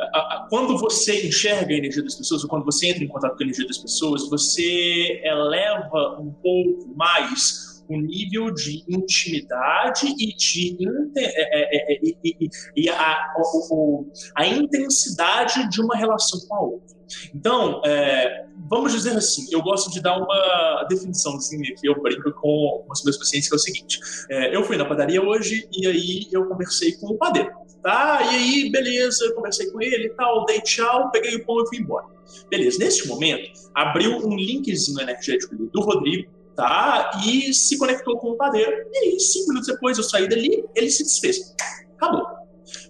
a, 0.00 0.18
a, 0.18 0.46
quando 0.48 0.78
você 0.78 1.26
enxerga 1.26 1.74
a 1.74 1.76
energia 1.76 2.02
das 2.02 2.14
pessoas, 2.14 2.42
ou 2.42 2.48
quando 2.48 2.64
você 2.64 2.86
entra 2.86 3.04
em 3.04 3.08
contato 3.08 3.36
com 3.36 3.42
a 3.42 3.44
energia 3.44 3.66
das 3.66 3.78
pessoas, 3.78 4.28
você 4.30 5.20
eleva 5.24 6.18
um 6.20 6.32
pouco 6.32 6.94
mais 6.96 7.67
o 7.88 7.96
nível 7.96 8.52
de 8.52 8.84
intimidade 8.88 10.06
e 10.18 10.34
de 10.36 10.76
é, 11.16 11.22
é, 11.22 11.94
é, 11.94 12.00
e, 12.02 12.50
e 12.76 12.88
a, 12.88 13.34
o, 13.38 14.06
a 14.36 14.46
intensidade 14.46 15.68
de 15.70 15.80
uma 15.80 15.96
relação 15.96 16.40
com 16.46 16.54
a 16.54 16.60
outra. 16.60 16.98
Então, 17.34 17.80
é, 17.84 18.46
vamos 18.68 18.92
dizer 18.92 19.16
assim, 19.16 19.46
eu 19.50 19.62
gosto 19.62 19.90
de 19.90 20.00
dar 20.00 20.18
uma 20.18 20.86
definiçãozinha 20.88 21.74
que 21.80 21.88
eu 21.88 22.00
brinco 22.02 22.30
com 22.32 22.84
os 22.90 23.02
meus 23.02 23.16
pacientes, 23.16 23.48
que 23.48 23.54
é 23.54 23.56
o 23.56 23.60
seguinte: 23.60 23.98
é, 24.30 24.54
eu 24.54 24.62
fui 24.62 24.76
na 24.76 24.84
padaria 24.84 25.22
hoje 25.22 25.66
e 25.72 25.86
aí 25.86 26.28
eu 26.30 26.46
conversei 26.46 26.92
com 26.98 27.06
o 27.06 27.16
padeiro, 27.16 27.50
tá? 27.82 28.20
E 28.22 28.36
aí, 28.36 28.70
beleza, 28.70 29.24
eu 29.24 29.34
conversei 29.34 29.70
com 29.70 29.80
ele 29.80 30.06
e 30.06 30.10
tal, 30.10 30.44
dei 30.44 30.60
tchau, 30.60 31.10
peguei 31.10 31.36
o 31.36 31.46
pão 31.46 31.62
e 31.62 31.68
fui 31.68 31.78
embora. 31.78 32.06
Beleza, 32.50 32.78
nesse 32.78 33.08
momento, 33.08 33.50
abriu 33.74 34.18
um 34.18 34.36
linkzinho 34.36 35.00
energético 35.00 35.56
do 35.56 35.80
Rodrigo 35.80 36.37
tá? 36.58 37.12
E 37.24 37.54
se 37.54 37.78
conectou 37.78 38.18
com 38.18 38.30
o 38.30 38.36
padeiro. 38.36 38.72
E 38.92 38.98
aí, 38.98 39.20
cinco 39.20 39.50
minutos 39.50 39.68
depois, 39.68 39.96
eu 39.96 40.02
saí 40.02 40.28
dali, 40.28 40.64
ele 40.74 40.90
se 40.90 41.04
desfez. 41.04 41.54
Acabou. 41.96 42.26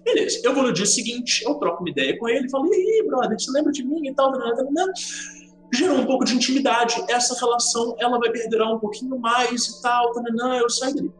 Beleza. 0.03 0.41
Eu 0.43 0.55
vou 0.55 0.63
no 0.63 0.73
dia 0.73 0.87
seguinte, 0.87 1.43
eu 1.45 1.53
troco 1.53 1.83
uma 1.83 1.89
ideia 1.91 2.17
com 2.17 2.27
ele, 2.27 2.49
falo, 2.49 2.65
e 2.65 2.73
aí, 2.73 3.05
brother, 3.05 3.39
você 3.39 3.51
lembra 3.51 3.71
de 3.71 3.85
mim 3.85 4.07
e 4.07 4.15
tal? 4.15 4.33
Gerou 5.71 5.97
um 5.97 6.05
pouco 6.07 6.25
de 6.25 6.33
intimidade. 6.33 6.95
Essa 7.07 7.39
relação, 7.39 7.95
ela 7.99 8.17
vai 8.17 8.31
perdurar 8.31 8.73
um 8.73 8.79
pouquinho 8.79 9.19
mais 9.19 9.67
e 9.67 9.81
tal. 9.83 10.11
Eu 10.59 10.69
saio 10.71 10.95
dali. 10.95 11.11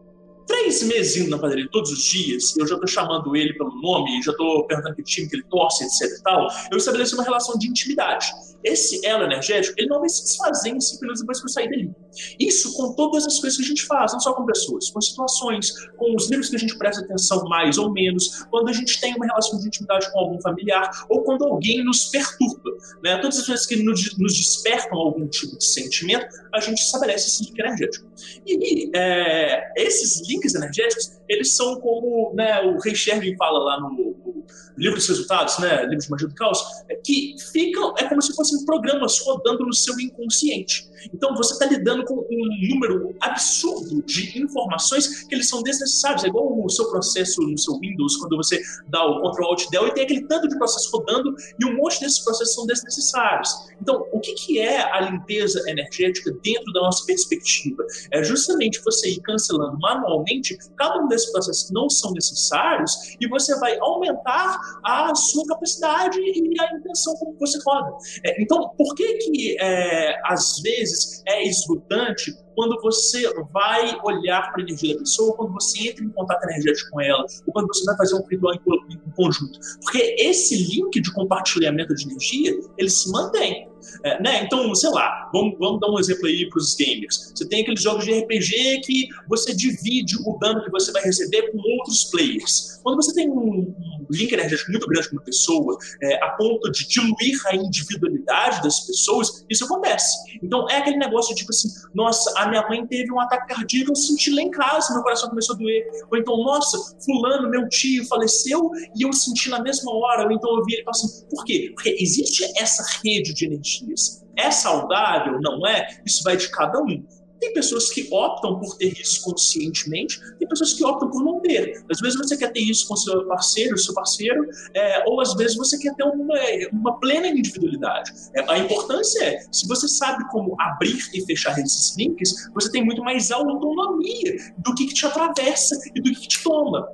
três 0.48 0.82
meses 0.82 1.18
indo 1.18 1.30
na 1.30 1.38
padaria 1.38 1.70
todos 1.72 1.92
os 1.92 2.02
dias, 2.02 2.58
eu 2.58 2.66
já 2.66 2.80
tô 2.80 2.88
chamando 2.88 3.36
ele 3.36 3.54
pelo 3.54 3.80
nome, 3.80 4.24
já 4.24 4.34
tô 4.34 4.66
perguntando 4.66 4.96
que 4.96 5.04
time 5.04 5.30
que 5.30 5.36
ele 5.36 5.46
torce, 5.52 5.84
etc 5.84 6.18
e 6.18 6.24
tal, 6.24 6.48
eu 6.72 6.78
estabeleci 6.80 7.14
uma 7.14 7.24
relação 7.24 7.56
de 7.60 7.68
intimidade. 7.68 8.32
Esse 8.64 9.06
elo 9.06 9.24
energético, 9.24 9.76
ele 9.78 9.88
não 9.88 10.00
vai 10.00 10.10
se 10.10 10.24
desfazer 10.24 10.70
em 10.70 10.78
minutos 11.02 11.22
depois 11.22 11.40
que 11.40 11.46
eu 11.46 11.50
sair 11.50 11.70
dali. 11.70 11.92
Isso 12.40 12.74
com 12.76 12.94
todas 12.94 13.26
as 13.26 13.40
coisas 13.40 13.58
que 13.58 13.64
a 13.64 13.68
gente 13.68 13.86
faz, 13.86 14.12
não 14.12 14.20
só 14.20 14.34
com 14.34 14.46
pessoas, 14.46 14.90
com 14.90 15.00
situações, 15.00 15.74
com 15.96 16.16
os 16.16 16.30
livros 16.30 16.50
que 16.50 16.56
a 16.56 16.60
gente 16.60 16.78
presta 16.78 17.04
atenção 17.04 17.44
mais 17.46 17.78
ou 17.78 17.92
menos, 17.92 18.44
quando 18.50 18.70
a 18.70 18.74
gente 18.74 19.00
tem 19.00 19.16
uma 19.16 19.26
relação 19.26 19.60
de 19.60 19.68
intimidade 19.68 20.12
com 20.12 20.20
algum 20.20 20.42
familiar, 20.42 20.90
ou 21.10 21.24
quando 21.24 21.46
alguém 21.46 21.84
nos 21.84 22.06
perturba. 22.06 22.72
Né? 23.04 23.18
Todas 23.18 23.40
as 23.40 23.48
vezes 23.48 23.66
que 23.66 23.78
nos, 23.82 24.02
despertam 24.18 24.98
algum 24.98 25.28
tipo 25.28 25.58
de 25.58 25.66
sentimento, 25.66 26.28
a 26.54 26.60
gente 26.60 26.80
estabelece 26.80 27.28
esse 27.28 27.46
link 27.46 27.60
energético. 27.60 28.10
E 28.46 28.92
é, 28.96 29.74
esses 29.78 30.28
links 30.28 30.56
energéticos, 30.56 31.20
eles 31.28 31.56
são 31.56 31.80
como 31.80 32.34
né, 32.34 32.62
o 32.62 32.78
Rei 32.80 32.96
Shervin 32.96 33.36
fala 33.38 33.60
lá 33.60 33.80
no, 33.80 33.90
no 33.90 34.46
livro 34.80 34.98
dos 34.98 35.08
resultados, 35.08 35.60
né, 35.60 35.84
livro 35.84 36.00
de 36.00 36.10
magia 36.10 36.28
do 36.28 36.34
caos, 36.34 36.60
é 36.90 36.96
que 36.96 37.36
ficam, 37.52 37.94
é 37.98 38.06
como 38.06 38.22
se 38.22 38.34
fossem 38.34 38.66
programas 38.66 39.20
rodando 39.20 39.66
no 39.66 39.74
seu 39.74 40.00
inconsciente. 40.00 40.90
Então 41.14 41.36
você 41.36 41.54
está 41.54 41.66
lidando 41.66 42.04
com 42.06 42.16
um 42.16 42.70
número 42.70 43.16
absurdo 43.22 44.02
de 44.04 44.42
informações 44.42 45.24
que 45.24 45.36
eles 45.36 45.48
são 45.48 45.62
desnecessários. 45.64 46.24
É 46.24 46.28
igual 46.28 46.64
o 46.64 46.70
seu 46.70 46.90
processo 46.90 47.42
no 47.42 47.58
seu 47.58 47.78
Windows, 47.80 48.18
quando 48.18 48.38
você 48.38 48.62
dá 48.88 49.06
o 49.06 49.32
Ctrl 49.32 49.46
Alt 49.46 49.70
Del 49.70 49.88
e 49.88 49.94
tem 49.94 50.04
aquele 50.04 50.26
tanto 50.28 50.48
de 50.48 50.58
processo 50.58 50.90
rodando 50.92 51.36
e 51.60 51.66
um 51.66 51.76
monte 51.76 52.00
desses 52.00 52.20
processos 52.20 52.56
são 52.56 52.66
desnecessários. 52.66 53.50
Então, 53.82 54.06
o 54.12 54.20
que, 54.20 54.34
que 54.34 54.60
é 54.60 54.82
a 54.94 55.02
limpeza 55.02 55.62
energética 55.68 56.32
dentro 56.44 56.72
da 56.74 56.82
nossa 56.82 57.06
perspectiva? 57.06 57.84
É 58.12 58.24
justamente 58.24 58.82
você 58.84 59.10
ir 59.10 59.22
cancelando 59.22 59.78
manualmente 59.80 60.58
cada 60.76 61.02
um 61.02 61.08
desses 61.08 61.32
processos 61.32 61.68
que 61.68 61.74
não 61.74 61.90
são 61.90 62.12
necessários 62.12 63.16
e 63.20 63.28
você 63.28 63.58
vai 63.60 63.78
aumentar 63.80 64.60
a 64.84 65.14
sua 65.16 65.46
capacidade 65.48 66.20
e 66.20 66.62
a 66.62 66.76
intenção 66.76 67.14
como 67.16 67.38
você 67.40 67.60
roda. 67.66 67.96
É, 68.26 68.42
então, 68.42 68.70
por 68.78 68.96
que 68.96 69.14
que 69.18 69.58
é, 69.60 70.20
às 70.26 70.60
vezes 70.62 71.24
é 71.28 71.48
esgotante 71.48 72.34
quando 72.56 72.78
você 72.82 73.24
vai 73.54 73.98
olhar 74.04 74.52
para 74.52 74.62
a 74.62 74.66
energia 74.66 74.94
da 74.94 75.00
pessoa, 75.00 75.34
quando 75.36 75.54
você 75.54 75.90
entra 75.90 76.04
em 76.04 76.10
contato 76.10 76.44
energético 76.44 76.92
com 76.92 77.00
ela, 77.00 77.26
ou 77.48 77.54
quando 77.54 77.68
você 77.68 77.86
vai 77.86 77.96
fazer 77.96 78.16
um 78.16 78.26
ritual 78.26 78.54
em, 78.54 78.96
em 78.96 79.12
conjunto. 79.12 79.58
Porque 79.82 80.16
esse 80.20 80.58
link 80.58 81.00
de 81.00 81.14
compartilhamento 81.14 81.96
de 81.96 82.04
energia, 82.04 82.52
ele 82.78 82.90
se 82.90 83.10
mantém. 83.12 83.70
É, 84.04 84.22
né? 84.22 84.44
Então, 84.44 84.74
sei 84.76 84.90
lá, 84.90 85.30
vamos, 85.34 85.58
vamos 85.60 85.80
dar 85.80 85.90
um 85.90 86.00
exemplo 86.00 86.26
aí 86.28 86.50
para 86.50 86.60
os 86.60 86.76
gamers. 86.76 87.32
Você 87.36 87.48
tem 87.48 87.62
aqueles 87.62 87.82
jogos 87.82 88.06
de 88.06 88.12
RPG 88.12 88.82
que 88.84 89.08
você 89.28 89.54
divide 89.56 90.16
o 90.26 90.38
dano 90.40 90.64
que 90.64 90.72
você 90.72 90.92
vai 90.92 91.04
receber 91.04 91.52
com 91.52 91.58
outros 91.58 92.06
players. 92.06 92.80
Quando 92.84 92.96
você 92.96 93.14
tem 93.14 93.30
um, 93.30 93.74
link 94.10 94.32
energético 94.32 94.72
muito 94.72 94.88
grande 94.88 95.10
com 95.10 95.16
uma 95.16 95.24
pessoa, 95.24 95.78
é, 96.02 96.24
a 96.24 96.30
ponto 96.32 96.72
de 96.72 96.88
diluir 96.88 97.40
a 97.48 97.56
individualidade 97.56 98.64
das 98.64 98.82
pessoas, 98.82 99.46
isso 99.50 99.66
acontece. 99.66 100.18
Então, 100.42 100.68
é 100.70 100.78
aquele 100.78 100.98
negócio 100.98 101.36
tipo 101.36 101.52
assim: 101.52 101.70
nossa, 101.94 102.34
a 102.38 102.48
minha 102.48 102.68
mãe 102.68 102.86
teve 102.88 103.12
um 103.12 103.20
ataque 103.20 103.54
cardíaco, 103.54 103.92
eu 103.92 103.96
senti 103.96 104.32
lá 104.32 104.42
em 104.42 104.52
casa, 104.52 104.94
meu 104.94 105.04
coração 105.04 105.30
começou 105.30 105.56
a 105.56 105.58
doer. 105.58 105.86
Ou 106.12 106.18
então, 106.18 106.38
nossa, 106.38 106.78
fulano, 107.04 107.50
meu 107.50 107.68
tio, 107.70 108.06
faleceu 108.06 108.72
e 108.96 109.04
eu 109.04 109.14
senti 109.14 109.50
na 109.50 109.62
mesma 109.62 109.92
hora. 109.94 110.26
Ou 110.26 110.32
então 110.32 110.50
eu 110.58 110.64
vi 110.66 110.74
ele 110.74 110.84
e 110.86 110.90
assim, 110.90 111.26
por 111.30 111.44
quê? 111.44 111.72
Porque 111.74 111.96
existe 112.00 112.44
essa 112.58 112.84
rede 113.04 113.34
de 113.34 113.48
energias. 113.82 114.26
É 114.36 114.52
saudável? 114.52 115.40
Não 115.42 115.66
é? 115.68 116.02
Isso 116.06 116.24
vai 116.24 116.38
de 116.38 116.50
cada 116.50 116.80
um. 116.82 117.04
Tem 117.40 117.54
pessoas 117.54 117.90
que 117.90 118.06
optam 118.12 118.60
por 118.60 118.76
ter 118.76 118.92
isso 119.00 119.22
conscientemente, 119.24 120.20
tem 120.38 120.46
pessoas 120.46 120.74
que 120.74 120.84
optam 120.84 121.10
por 121.10 121.24
não 121.24 121.40
ter. 121.40 121.86
Às 121.90 122.02
vezes 122.02 122.18
você 122.18 122.36
quer 122.36 122.52
ter 122.52 122.60
isso 122.60 122.86
com 122.86 122.98
seu 122.98 123.26
parceiro, 123.28 123.78
seu 123.78 123.94
parceiro, 123.94 124.46
é, 124.74 125.06
ou 125.08 125.22
às 125.22 125.34
vezes 125.36 125.56
você 125.56 125.78
quer 125.78 125.96
ter 125.96 126.04
uma, 126.04 126.36
uma 126.74 127.00
plena 127.00 127.28
individualidade. 127.28 128.12
É, 128.36 128.42
a 128.52 128.58
importância 128.58 129.24
é, 129.24 129.40
se 129.54 129.66
você 129.70 129.88
sabe 129.88 130.28
como 130.30 130.54
abrir 130.60 131.00
e 131.14 131.26
fechar 131.26 131.58
esses 131.60 131.96
links, 131.96 132.50
você 132.54 132.70
tem 132.70 132.84
muito 132.84 133.02
mais 133.02 133.32
autonomia 133.32 134.36
do 134.58 134.76
que, 134.76 134.88
que 134.88 134.94
te 134.94 135.06
atravessa 135.06 135.80
e 135.96 136.02
do 136.02 136.10
que, 136.10 136.20
que 136.20 136.28
te 136.28 136.44
toma 136.44 136.90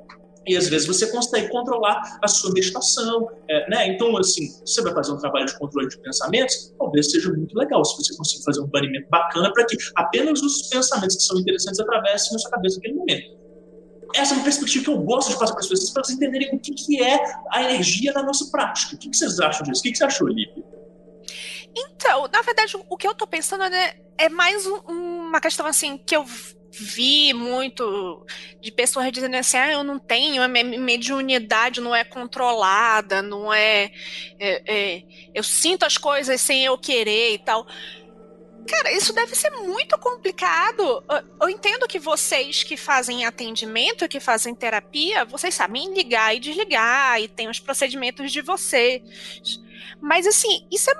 e 0.48 0.56
às 0.56 0.68
vezes 0.68 0.88
você 0.88 1.12
consegue 1.12 1.50
controlar 1.50 2.20
a 2.22 2.28
sua 2.28 2.52
meditação, 2.52 3.28
é, 3.50 3.70
né? 3.70 3.88
Então, 3.88 4.16
assim, 4.18 4.48
você 4.66 4.82
vai 4.82 4.94
fazer 4.94 5.12
um 5.12 5.18
trabalho 5.18 5.46
de 5.46 5.58
controle 5.58 5.88
de 5.88 5.98
pensamentos, 6.00 6.74
talvez 6.78 7.12
seja 7.12 7.32
muito 7.34 7.58
legal 7.58 7.84
se 7.84 7.98
você 7.98 8.16
conseguir 8.16 8.44
fazer 8.44 8.62
um 8.62 8.68
banimento 8.68 9.10
bacana 9.10 9.52
para 9.54 9.66
que 9.66 9.76
apenas 9.96 10.42
os 10.42 10.70
pensamentos 10.70 11.16
que 11.16 11.24
são 11.24 11.40
interessantes 11.40 11.80
atravessem 11.80 12.34
na 12.34 12.40
sua 12.40 12.52
cabeça 12.52 12.76
naquele 12.78 12.96
momento. 12.96 13.46
Essa 14.16 14.34
é 14.34 14.38
uma 14.38 14.44
perspectiva 14.44 14.84
que 14.86 14.90
eu 14.90 14.98
gosto 15.00 15.32
de 15.32 15.40
passar 15.40 15.54
para 15.54 15.62
as 15.62 15.68
pessoas, 15.68 15.90
para 15.90 16.02
elas 16.02 16.10
entenderem 16.12 16.56
o 16.56 16.60
que, 16.60 16.74
que 16.74 17.04
é 17.04 17.20
a 17.52 17.64
energia 17.64 18.14
na 18.14 18.24
nossa 18.24 18.50
prática. 18.50 18.96
O 18.96 18.98
que, 18.98 19.10
que 19.10 19.18
vocês 19.18 19.40
acham 19.40 19.64
disso? 19.64 19.82
O 19.82 19.84
que, 19.84 19.92
que 19.92 19.98
você 19.98 20.06
achou, 20.06 20.28
Lívia? 20.28 20.64
Então, 21.76 22.28
na 22.32 22.42
verdade, 22.42 22.78
o 22.90 22.96
que 22.96 23.06
eu 23.06 23.12
estou 23.12 23.28
pensando 23.28 23.68
né, 23.70 23.96
é 24.18 24.30
mais 24.30 24.66
um, 24.66 24.78
uma 24.88 25.42
questão 25.42 25.66
assim 25.66 25.98
que 25.98 26.16
eu 26.16 26.26
vi 26.78 27.34
muito 27.34 28.26
de 28.60 28.72
pessoas 28.72 29.12
dizendo 29.12 29.36
assim, 29.36 29.58
ah, 29.58 29.72
eu 29.72 29.84
não 29.84 29.98
tenho, 29.98 30.44
a 30.44 30.48
minha 30.48 30.64
mediunidade 30.64 31.80
não 31.80 31.96
é 31.96 32.04
controlada, 32.04 33.22
não 33.22 33.54
é, 33.54 33.92
é, 34.40 34.64
é, 34.66 35.04
eu 35.34 35.44
sinto 35.44 35.86
as 35.86 35.98
coisas 35.98 36.40
sem 36.42 36.66
eu 36.66 36.78
querer 36.78 37.34
e 37.34 37.40
tal. 37.40 37.66
Cara, 38.68 38.92
isso 38.92 39.14
deve 39.14 39.36
ser 39.36 39.52
muito 39.52 39.96
complicado. 40.00 41.04
Eu 41.40 41.50
entendo 41.50 41.88
que 41.88 42.00
vocês 42.00 42.64
que 42.64 42.76
fazem 42.76 43.24
atendimento, 43.24 44.08
que 44.08 44.20
fazem 44.20 44.56
terapia, 44.56 45.24
vocês 45.24 45.54
sabem 45.54 45.94
ligar 45.94 46.36
e 46.36 46.40
desligar 46.40 47.22
e 47.22 47.28
tem 47.28 47.48
os 47.48 47.60
procedimentos 47.60 48.32
de 48.32 48.42
vocês. 48.42 49.04
Mas 50.02 50.26
assim, 50.26 50.68
isso 50.72 50.90
é 50.90 50.96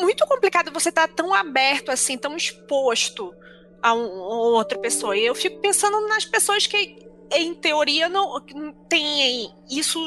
muito 0.00 0.24
complicado 0.26 0.72
você 0.72 0.90
estar 0.90 1.08
tá 1.08 1.14
tão 1.14 1.34
aberto 1.34 1.90
assim, 1.90 2.16
tão 2.16 2.36
exposto 2.36 3.34
a 3.82 3.94
um, 3.94 4.20
outra 4.20 4.78
pessoa. 4.78 5.16
E 5.16 5.26
eu 5.26 5.34
fico 5.34 5.60
pensando 5.60 6.00
nas 6.08 6.24
pessoas 6.24 6.66
que, 6.66 6.96
em 7.32 7.54
teoria, 7.54 8.08
não 8.08 8.40
têm 8.88 9.52
isso 9.68 10.00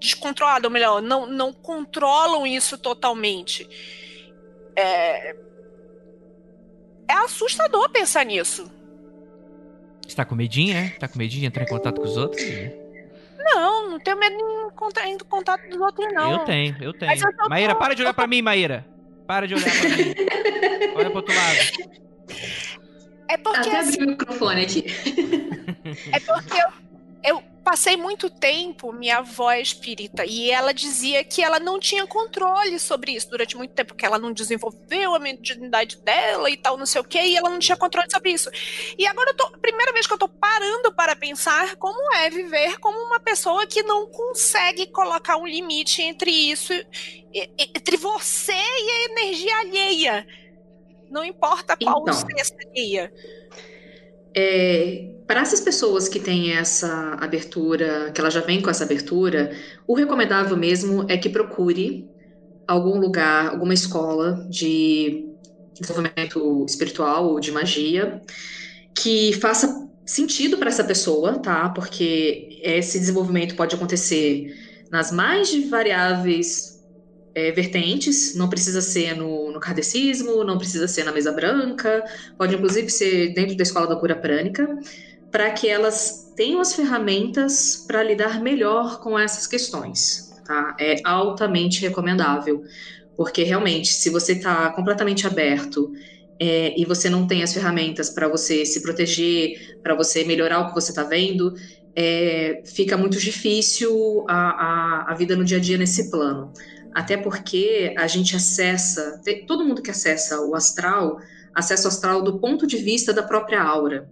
descontrolado, 0.00 0.66
ou 0.66 0.72
melhor, 0.72 1.00
não, 1.00 1.26
não 1.26 1.52
controlam 1.52 2.46
isso 2.46 2.76
totalmente. 2.76 3.68
É, 4.74 5.36
é 7.08 7.14
assustador 7.24 7.88
pensar 7.90 8.24
nisso. 8.24 8.70
Você 10.06 10.16
tá 10.16 10.24
com 10.24 10.34
medinho, 10.34 10.76
é? 10.76 10.88
Tá 10.98 11.06
com 11.06 11.16
medinho 11.16 11.42
de 11.42 11.46
entrar 11.46 11.62
em 11.62 11.68
contato 11.68 12.00
com 12.00 12.06
os 12.06 12.16
outros? 12.16 12.42
Não, 13.38 13.90
não 13.90 14.00
tenho 14.00 14.18
medo 14.18 14.36
de 14.36 14.86
entrar 14.86 15.08
em 15.08 15.18
contato 15.18 15.68
dos 15.68 15.80
outros, 15.80 16.12
não. 16.12 16.32
Eu 16.32 16.38
tenho, 16.40 16.76
eu 16.80 16.92
tenho. 16.92 17.12
Eu 17.12 17.48
Maíra, 17.48 17.74
para 17.74 17.94
de 17.94 18.02
olhar 18.02 18.14
pra 18.14 18.26
mim, 18.26 18.42
Maíra. 18.42 18.86
Para 19.26 19.46
de 19.46 19.54
olhar 19.54 19.70
pra 19.70 19.88
mim. 19.88 20.14
Olha 20.96 21.10
pro 21.10 21.18
outro 21.18 21.34
lado. 21.34 22.02
É 23.28 23.36
porque. 23.36 23.68
Até 23.68 23.78
assim, 23.78 23.94
abrir 23.94 24.04
o 24.04 24.10
microfone 24.10 24.62
aqui. 24.62 24.86
É 26.12 26.20
porque 26.20 26.54
eu, 26.54 27.36
eu 27.36 27.42
passei 27.62 27.96
muito 27.96 28.28
tempo, 28.28 28.92
minha 28.92 29.18
avó 29.18 29.50
é 29.50 29.60
espírita, 29.60 30.24
e 30.26 30.50
ela 30.50 30.74
dizia 30.74 31.22
que 31.24 31.42
ela 31.42 31.60
não 31.60 31.78
tinha 31.78 32.06
controle 32.06 32.78
sobre 32.78 33.12
isso 33.12 33.30
durante 33.30 33.56
muito 33.56 33.72
tempo, 33.72 33.94
que 33.94 34.04
ela 34.04 34.18
não 34.18 34.32
desenvolveu 34.32 35.14
a 35.14 35.18
mediunidade 35.18 35.96
dela 35.98 36.50
e 36.50 36.56
tal, 36.56 36.76
não 36.76 36.86
sei 36.86 37.00
o 37.00 37.04
quê, 37.04 37.20
e 37.20 37.36
ela 37.36 37.48
não 37.48 37.58
tinha 37.58 37.76
controle 37.76 38.10
sobre 38.10 38.32
isso. 38.32 38.50
E 38.98 39.06
agora 39.06 39.30
eu 39.30 39.34
tô, 39.34 39.50
primeira 39.58 39.92
vez 39.92 40.06
que 40.06 40.12
eu 40.12 40.18
tô 40.18 40.28
parando 40.28 40.92
para 40.92 41.14
pensar 41.14 41.76
como 41.76 42.12
é 42.16 42.28
viver 42.28 42.78
como 42.80 42.98
uma 42.98 43.20
pessoa 43.20 43.66
que 43.66 43.82
não 43.82 44.06
consegue 44.08 44.88
colocar 44.88 45.36
um 45.36 45.46
limite 45.46 46.02
entre 46.02 46.30
isso, 46.30 46.72
entre 47.32 47.96
você 47.96 48.52
e 48.52 48.90
a 48.90 49.04
energia 49.12 49.56
alheia. 49.58 50.26
Não 51.12 51.22
importa 51.24 51.76
qual 51.76 52.02
então, 52.02 52.14
você 52.14 52.26
seria. 52.44 53.12
É, 54.34 55.10
para 55.26 55.42
essas 55.42 55.60
pessoas 55.60 56.08
que 56.08 56.18
têm 56.18 56.52
essa 56.52 57.18
abertura, 57.20 58.10
que 58.14 58.20
ela 58.20 58.30
já 58.30 58.40
vem 58.40 58.62
com 58.62 58.70
essa 58.70 58.84
abertura, 58.84 59.54
o 59.86 59.94
recomendável 59.94 60.56
mesmo 60.56 61.04
é 61.08 61.18
que 61.18 61.28
procure 61.28 62.10
algum 62.66 62.98
lugar, 62.98 63.48
alguma 63.48 63.74
escola 63.74 64.46
de 64.48 65.28
desenvolvimento 65.78 66.64
espiritual 66.66 67.28
ou 67.28 67.40
de 67.40 67.52
magia 67.52 68.22
que 68.94 69.34
faça 69.34 69.88
sentido 70.06 70.56
para 70.56 70.68
essa 70.68 70.84
pessoa, 70.84 71.38
tá? 71.38 71.68
Porque 71.68 72.58
esse 72.62 72.98
desenvolvimento 72.98 73.54
pode 73.54 73.74
acontecer 73.74 74.54
nas 74.90 75.12
mais 75.12 75.52
variáveis 75.68 76.71
é, 77.34 77.50
vertentes, 77.52 78.34
não 78.34 78.48
precisa 78.48 78.80
ser 78.80 79.16
no, 79.16 79.50
no 79.50 79.60
kardecismo, 79.60 80.44
não 80.44 80.58
precisa 80.58 80.86
ser 80.86 81.04
na 81.04 81.12
mesa 81.12 81.32
branca, 81.32 82.04
pode 82.36 82.54
inclusive 82.54 82.90
ser 82.90 83.32
dentro 83.34 83.56
da 83.56 83.62
escola 83.62 83.86
da 83.86 83.96
cura 83.96 84.16
prânica, 84.16 84.68
para 85.30 85.50
que 85.50 85.68
elas 85.68 86.32
tenham 86.36 86.60
as 86.60 86.74
ferramentas 86.74 87.84
para 87.86 88.02
lidar 88.02 88.40
melhor 88.40 89.00
com 89.00 89.18
essas 89.18 89.46
questões. 89.46 90.32
Tá? 90.44 90.76
É 90.78 90.96
altamente 91.04 91.80
recomendável, 91.80 92.62
porque 93.16 93.42
realmente, 93.42 93.88
se 93.88 94.10
você 94.10 94.32
está 94.32 94.70
completamente 94.72 95.26
aberto 95.26 95.92
é, 96.38 96.78
e 96.78 96.84
você 96.84 97.08
não 97.08 97.26
tem 97.26 97.42
as 97.42 97.54
ferramentas 97.54 98.10
para 98.10 98.28
você 98.28 98.66
se 98.66 98.82
proteger, 98.82 99.78
para 99.82 99.94
você 99.94 100.24
melhorar 100.24 100.60
o 100.60 100.68
que 100.68 100.74
você 100.74 100.90
está 100.90 101.04
vendo, 101.04 101.54
é, 101.94 102.62
fica 102.64 102.96
muito 102.96 103.18
difícil 103.18 104.24
a, 104.28 104.34
a, 104.34 105.12
a, 105.12 105.14
vida 105.14 105.36
no 105.36 105.44
dia 105.44 105.58
a 105.58 105.60
dia 105.60 105.76
nesse 105.76 106.10
plano. 106.10 106.52
Até 106.94 107.16
porque 107.16 107.94
a 107.96 108.06
gente 108.06 108.36
acessa, 108.36 109.20
todo 109.46 109.64
mundo 109.64 109.82
que 109.82 109.90
acessa 109.90 110.40
o 110.40 110.54
astral, 110.54 111.18
acessa 111.54 111.86
o 111.86 111.88
astral 111.88 112.22
do 112.22 112.38
ponto 112.38 112.66
de 112.66 112.76
vista 112.76 113.12
da 113.12 113.22
própria 113.22 113.62
aura. 113.62 114.08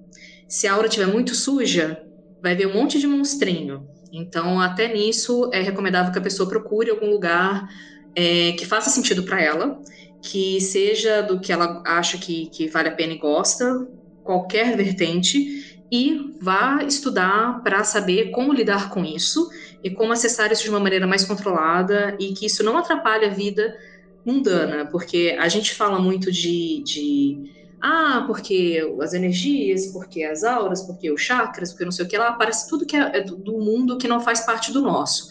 Se 0.48 0.66
a 0.66 0.74
aura 0.74 0.88
estiver 0.88 1.06
muito 1.06 1.34
suja, 1.34 2.02
vai 2.40 2.56
ver 2.56 2.66
um 2.66 2.74
monte 2.74 2.98
de 2.98 3.06
monstrinho. 3.06 3.86
Então, 4.12 4.60
até 4.60 4.92
nisso, 4.92 5.48
é 5.52 5.60
recomendável 5.60 6.12
que 6.12 6.18
a 6.18 6.22
pessoa 6.22 6.48
procure 6.48 6.90
algum 6.90 7.08
lugar 7.10 7.68
é, 8.14 8.52
que 8.52 8.66
faça 8.66 8.90
sentido 8.90 9.24
para 9.24 9.40
ela, 9.40 9.78
que 10.22 10.60
seja 10.60 11.22
do 11.22 11.40
que 11.40 11.52
ela 11.52 11.82
acha 11.86 12.18
que, 12.18 12.46
que 12.50 12.68
vale 12.68 12.88
a 12.88 12.94
pena 12.94 13.12
e 13.12 13.18
gosta, 13.18 13.86
qualquer 14.22 14.76
vertente, 14.76 15.44
e 15.90 16.36
vá 16.40 16.84
estudar 16.84 17.62
para 17.62 17.82
saber 17.82 18.30
como 18.30 18.52
lidar 18.52 18.90
com 18.90 19.04
isso 19.04 19.48
e 19.82 19.90
como 19.90 20.12
acessar 20.12 20.52
isso 20.52 20.62
de 20.62 20.70
uma 20.70 20.80
maneira 20.80 21.06
mais 21.06 21.24
controlada 21.24 22.16
e 22.20 22.32
que 22.32 22.46
isso 22.46 22.62
não 22.62 22.78
atrapalhe 22.78 23.26
a 23.26 23.30
vida 23.30 23.76
mundana, 24.24 24.86
porque 24.86 25.36
a 25.38 25.48
gente 25.48 25.74
fala 25.74 25.98
muito 25.98 26.30
de, 26.30 26.82
de 26.84 27.50
ah, 27.80 28.24
porque 28.26 28.80
as 29.00 29.14
energias, 29.14 29.86
porque 29.86 30.22
as 30.22 30.44
auras, 30.44 30.82
porque 30.82 31.10
os 31.10 31.20
chakras, 31.20 31.70
porque 31.70 31.84
não 31.84 31.92
sei 31.92 32.04
o 32.04 32.08
que 32.08 32.18
lá, 32.18 32.32
parece 32.32 32.68
tudo 32.68 32.86
que 32.86 32.94
é, 32.94 33.18
é 33.18 33.20
do 33.22 33.58
mundo 33.58 33.98
que 33.98 34.06
não 34.06 34.20
faz 34.20 34.40
parte 34.40 34.72
do 34.72 34.82
nosso. 34.82 35.28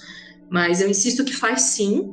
Mas 0.49 0.81
eu 0.81 0.89
insisto 0.89 1.23
que 1.23 1.35
faz 1.35 1.61
sim, 1.61 2.11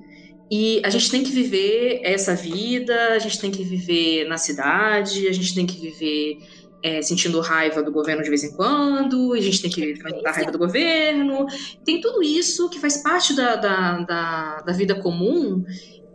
e 0.51 0.81
a 0.85 0.91
gente 0.91 1.11
tem 1.11 1.25
que 1.25 1.33
viver 1.33 2.01
essa 2.05 2.35
vida, 2.35 2.95
a 3.15 3.19
gente 3.19 3.41
tem 3.41 3.51
que 3.51 3.65
viver 3.65 4.29
na 4.29 4.39
cidade, 4.39 5.27
a 5.27 5.33
gente 5.33 5.55
tem 5.55 5.67
que 5.67 5.81
viver 5.81 6.39
é, 6.83 7.03
sentindo 7.03 7.41
raiva 7.41 7.83
do 7.83 7.91
governo 7.91 8.23
de 8.23 8.29
vez 8.29 8.45
em 8.45 8.53
quando, 8.55 9.33
a 9.33 9.41
gente 9.41 9.63
tem 9.63 9.71
que 9.71 9.81
viver 9.81 10.27
a 10.27 10.31
raiva 10.31 10.53
do 10.53 10.59
governo. 10.59 11.47
Tem 11.85 12.01
tudo 12.01 12.23
isso 12.23 12.69
que 12.69 12.79
faz 12.79 13.03
parte 13.03 13.35
da, 13.35 13.57
da, 13.57 13.99
da, 14.01 14.57
da 14.63 14.73
vida 14.73 14.95
comum 14.95 15.65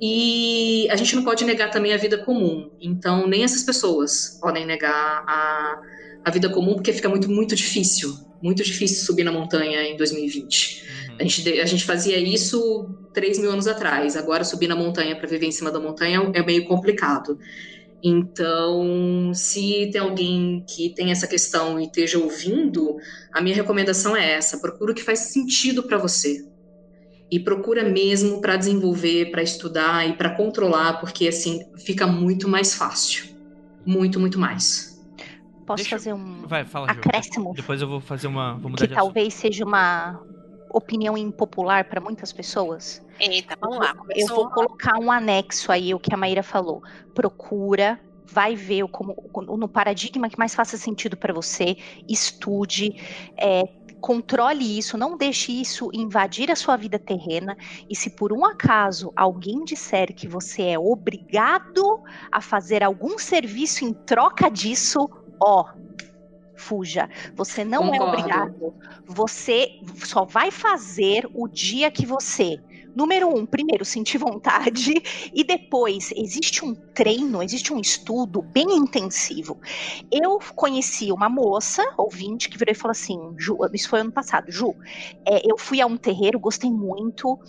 e 0.02 0.88
a 0.90 0.96
gente 0.96 1.16
não 1.16 1.24
pode 1.24 1.46
negar 1.46 1.70
também 1.70 1.94
a 1.94 1.98
vida 1.98 2.18
comum. 2.18 2.72
Então, 2.82 3.28
nem 3.28 3.44
essas 3.44 3.64
pessoas 3.64 4.40
podem 4.42 4.66
negar 4.66 5.24
a, 5.28 5.80
a 6.26 6.32
vida 6.32 6.50
comum, 6.50 6.74
porque 6.74 6.92
fica 6.92 7.08
muito, 7.08 7.30
muito 7.30 7.56
difícil. 7.56 8.12
Muito 8.42 8.64
difícil 8.64 9.06
subir 9.06 9.24
na 9.24 9.32
montanha 9.32 9.84
em 9.84 9.96
2020. 9.96 10.84
Uhum. 11.10 11.16
A, 11.20 11.24
gente, 11.24 11.60
a 11.60 11.66
gente 11.66 11.86
fazia 11.86 12.18
isso 12.18 12.90
3 13.14 13.38
mil 13.38 13.52
anos 13.52 13.68
atrás. 13.68 14.18
Agora, 14.18 14.44
subir 14.44 14.68
na 14.68 14.76
montanha 14.76 15.16
para 15.16 15.28
viver 15.28 15.46
em 15.46 15.52
cima 15.52 15.70
da 15.70 15.80
montanha 15.80 16.32
é 16.34 16.44
meio 16.44 16.66
complicado. 16.66 17.38
Então, 18.04 19.32
se 19.34 19.90
tem 19.92 20.02
alguém 20.02 20.66
que 20.68 20.94
tem 20.96 21.12
essa 21.12 21.28
questão 21.28 21.80
e 21.80 21.84
esteja 21.84 22.18
ouvindo, 22.18 22.98
a 23.32 23.42
minha 23.42 23.56
recomendação 23.56 24.16
é 24.16 24.34
essa: 24.34 24.60
procura 24.60 24.92
o 24.92 24.96
que 24.96 25.04
faz 25.04 25.20
sentido 25.20 25.84
para 25.84 25.98
você 25.98 26.46
e 27.32 27.40
procura 27.40 27.88
mesmo 27.88 28.42
para 28.42 28.58
desenvolver, 28.58 29.32
para 29.32 29.42
estudar 29.42 30.08
e 30.08 30.14
para 30.14 30.36
controlar, 30.36 31.00
porque 31.00 31.28
assim 31.28 31.62
fica 31.78 32.06
muito 32.06 32.50
mais 32.50 32.76
fácil. 32.76 33.32
Muito, 33.86 34.20
muito 34.20 34.38
mais. 34.38 35.02
Posso 35.66 35.84
Deixa... 35.84 35.98
fazer 35.98 36.14
um 36.14 36.46
Vai, 36.46 36.66
fala, 36.66 36.92
acréscimo? 36.92 37.54
Depois 37.56 37.82
eu 37.82 37.88
vou 37.88 38.02
fazer 38.02 38.28
uma. 38.28 38.56
Vou 38.56 38.74
que 38.74 38.88
talvez 38.88 39.34
seja 39.34 39.64
uma 39.64 40.22
opinião 40.74 41.18
impopular 41.18 41.86
para 41.86 42.02
muitas 42.02 42.32
pessoas. 42.32 43.02
Eita, 43.20 43.58
vamos 43.60 43.80
lá. 43.80 43.96
Eu 44.16 44.28
vou 44.28 44.50
colocar 44.50 44.98
um 45.00 45.12
anexo 45.12 45.72
aí, 45.72 45.94
o 45.94 46.00
que 46.00 46.14
a 46.14 46.18
Maíra 46.18 46.44
falou. 46.44 46.82
Procura 47.14 48.00
vai 48.32 48.56
ver 48.56 48.88
como 48.88 49.14
no 49.58 49.68
paradigma 49.68 50.30
que 50.30 50.40
mais 50.40 50.56
faça 50.56 50.78
sentido 50.78 51.18
para 51.18 51.34
você, 51.34 51.76
estude, 52.08 52.96
é, 53.36 53.68
controle 54.02 54.78
isso, 54.78 54.98
não 54.98 55.16
deixe 55.16 55.52
isso 55.52 55.90
invadir 55.94 56.50
a 56.50 56.56
sua 56.56 56.76
vida 56.76 56.98
terrena. 56.98 57.56
E 57.90 57.96
se 57.96 58.10
por 58.10 58.34
um 58.34 58.44
acaso 58.44 59.14
alguém 59.16 59.64
disser 59.64 60.14
que 60.14 60.28
você 60.28 60.64
é 60.64 60.80
obrigado 60.80 62.02
a 62.32 62.42
fazer 62.42 62.84
algum 62.84 63.18
serviço 63.20 63.86
em 63.86 63.94
troca 63.94 64.50
disso, 64.50 65.10
ó, 65.40 65.66
fuja. 66.62 67.10
Você 67.36 67.66
não 67.66 67.94
é 67.94 67.98
Concordo. 67.98 68.04
é 68.04 68.20
obrigado. 68.20 68.74
Você 69.06 69.80
só 70.06 70.24
vai 70.24 70.52
fazer 70.52 71.28
o 71.34 71.48
dia 71.48 71.92
que 71.92 72.06
você 72.06 72.60
Número 72.96 73.30
um, 73.30 73.46
primeiro, 73.46 73.86
sentir 73.86 74.18
vontade. 74.18 74.94
E 75.34 75.44
depois, 75.44 76.12
existe 76.16 76.66
um 76.66 76.76
treino, 76.76 77.42
existe 77.42 77.74
um 77.74 77.80
estudo 77.80 78.42
bem 78.42 78.66
intensivo. 78.76 79.60
Eu 80.12 80.40
conheci 80.56 81.12
uma 81.12 81.30
moça, 81.30 81.84
ouvinte, 81.98 82.50
que 82.50 82.58
virou 82.58 82.72
e 82.72 82.76
falou 82.76 82.92
assim: 82.92 83.18
Ju, 83.38 83.58
isso 83.74 83.88
foi 83.88 84.02
ano 84.02 84.12
passado, 84.12 84.52
Ju, 84.52 84.76
é, 85.26 85.42
eu 85.50 85.58
fui 85.58 85.80
a 85.80 85.86
um 85.86 85.96
terreiro, 85.96 86.40
gostei 86.40 86.70
muito. 86.70 87.40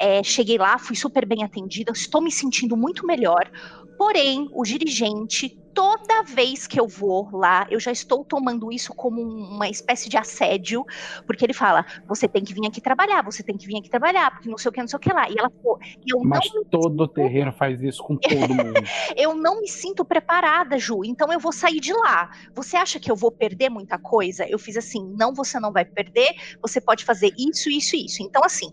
É, 0.00 0.22
cheguei 0.22 0.58
lá, 0.58 0.78
fui 0.78 0.96
super 0.96 1.26
bem 1.26 1.44
atendida, 1.44 1.92
estou 1.92 2.20
me 2.20 2.30
sentindo 2.30 2.76
muito 2.76 3.06
melhor. 3.06 3.50
Porém, 3.96 4.48
o 4.52 4.64
dirigente 4.64 5.58
toda 5.78 6.24
vez 6.24 6.66
que 6.66 6.80
eu 6.80 6.88
vou 6.88 7.30
lá, 7.32 7.64
eu 7.70 7.78
já 7.78 7.92
estou 7.92 8.24
tomando 8.24 8.72
isso 8.72 8.92
como 8.92 9.22
uma 9.22 9.68
espécie 9.68 10.08
de 10.08 10.16
assédio, 10.16 10.84
porque 11.24 11.44
ele 11.44 11.52
fala: 11.52 11.86
você 12.04 12.26
tem 12.26 12.42
que 12.42 12.52
vir 12.52 12.66
aqui 12.66 12.80
trabalhar, 12.80 13.22
você 13.22 13.44
tem 13.44 13.56
que 13.56 13.64
vir 13.64 13.78
aqui 13.78 13.88
trabalhar, 13.88 14.32
porque 14.32 14.48
não 14.48 14.58
sei 14.58 14.70
o 14.70 14.72
que, 14.72 14.80
não 14.80 14.88
sei 14.88 14.96
o 14.96 15.00
que 15.00 15.12
lá. 15.12 15.30
E 15.30 15.38
ela 15.38 15.48
falou: 15.48 15.78
eu 16.04 16.18
Mas 16.24 16.52
não 16.52 16.64
todo 16.64 17.04
sinto... 17.04 17.14
terreiro 17.14 17.52
faz 17.52 17.80
isso 17.80 18.02
com 18.02 18.16
todo 18.16 18.36
mundo. 18.36 18.74
eu 19.16 19.36
não 19.36 19.60
me 19.60 19.68
sinto 19.68 20.04
preparada, 20.04 20.76
Ju, 20.78 21.04
então 21.04 21.32
eu 21.32 21.38
vou 21.38 21.52
sair 21.52 21.78
de 21.78 21.92
lá. 21.92 22.28
Você 22.56 22.76
acha 22.76 22.98
que 22.98 23.08
eu 23.08 23.14
vou 23.14 23.30
perder 23.30 23.70
muita 23.70 24.00
coisa? 24.00 24.44
Eu 24.48 24.58
fiz 24.58 24.76
assim: 24.76 25.14
não, 25.16 25.32
você 25.32 25.60
não 25.60 25.70
vai 25.70 25.84
perder, 25.84 26.34
você 26.60 26.80
pode 26.80 27.04
fazer 27.04 27.32
isso, 27.38 27.70
isso 27.70 27.94
e 27.94 28.06
isso. 28.06 28.20
Então, 28.20 28.42
assim, 28.44 28.72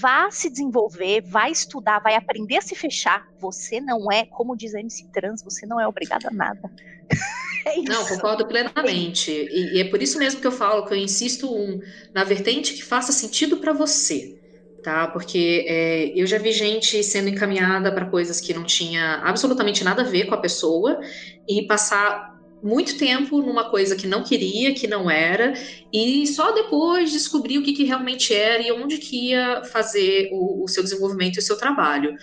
vá 0.00 0.28
se 0.32 0.50
desenvolver, 0.50 1.20
vai 1.20 1.52
estudar, 1.52 2.00
vai 2.00 2.16
aprender 2.16 2.56
a 2.56 2.60
se 2.60 2.74
fechar. 2.74 3.24
Você 3.38 3.80
não 3.80 4.10
é, 4.10 4.26
como 4.26 4.56
diz 4.56 4.74
a 4.74 4.80
MC 4.80 5.06
Trans, 5.12 5.40
você 5.40 5.64
não 5.64 5.80
é 5.80 5.86
obrigado 5.86 6.23
nada. 6.32 6.70
É 7.66 7.80
Não, 7.80 8.04
concordo 8.04 8.46
plenamente. 8.46 9.30
E, 9.30 9.76
e, 9.76 9.80
é 9.80 9.84
por 9.84 10.02
isso 10.02 10.18
mesmo 10.18 10.38
que 10.38 10.46
eu 10.46 10.52
falo 10.52 10.84
que 10.84 10.92
eu 10.92 10.98
insisto 10.98 11.50
um, 11.50 11.80
na 12.12 12.22
vertente 12.22 12.74
que 12.74 12.84
faça 12.84 13.10
sentido 13.10 13.56
para 13.56 13.72
você. 13.72 14.36
Tá? 14.82 15.08
Porque 15.08 15.64
é, 15.66 16.12
eu 16.14 16.26
já 16.26 16.36
vi 16.36 16.52
gente 16.52 17.02
sendo 17.02 17.30
encaminhada 17.30 17.90
para 17.90 18.04
coisas 18.04 18.38
que 18.38 18.52
não 18.52 18.64
tinha 18.64 19.14
absolutamente 19.24 19.82
nada 19.82 20.02
a 20.02 20.04
ver 20.04 20.26
com 20.26 20.34
a 20.34 20.40
pessoa 20.40 21.00
e 21.48 21.66
passar 21.66 22.34
muito 22.62 22.96
tempo 22.96 23.42
numa 23.42 23.70
coisa 23.70 23.94
que 23.94 24.06
não 24.06 24.22
queria, 24.22 24.74
que 24.74 24.86
não 24.86 25.10
era, 25.10 25.52
e 25.92 26.26
só 26.26 26.52
depois 26.52 27.12
descobrir 27.12 27.58
o 27.58 27.62
que, 27.62 27.74
que 27.74 27.84
realmente 27.84 28.34
era 28.34 28.62
e 28.62 28.72
onde 28.72 28.96
que 28.96 29.30
ia 29.30 29.62
fazer 29.64 30.30
o, 30.32 30.64
o 30.64 30.68
seu 30.68 30.82
desenvolvimento 30.82 31.36
e 31.36 31.40
o 31.40 31.42
seu 31.42 31.58
trabalho. 31.58 32.14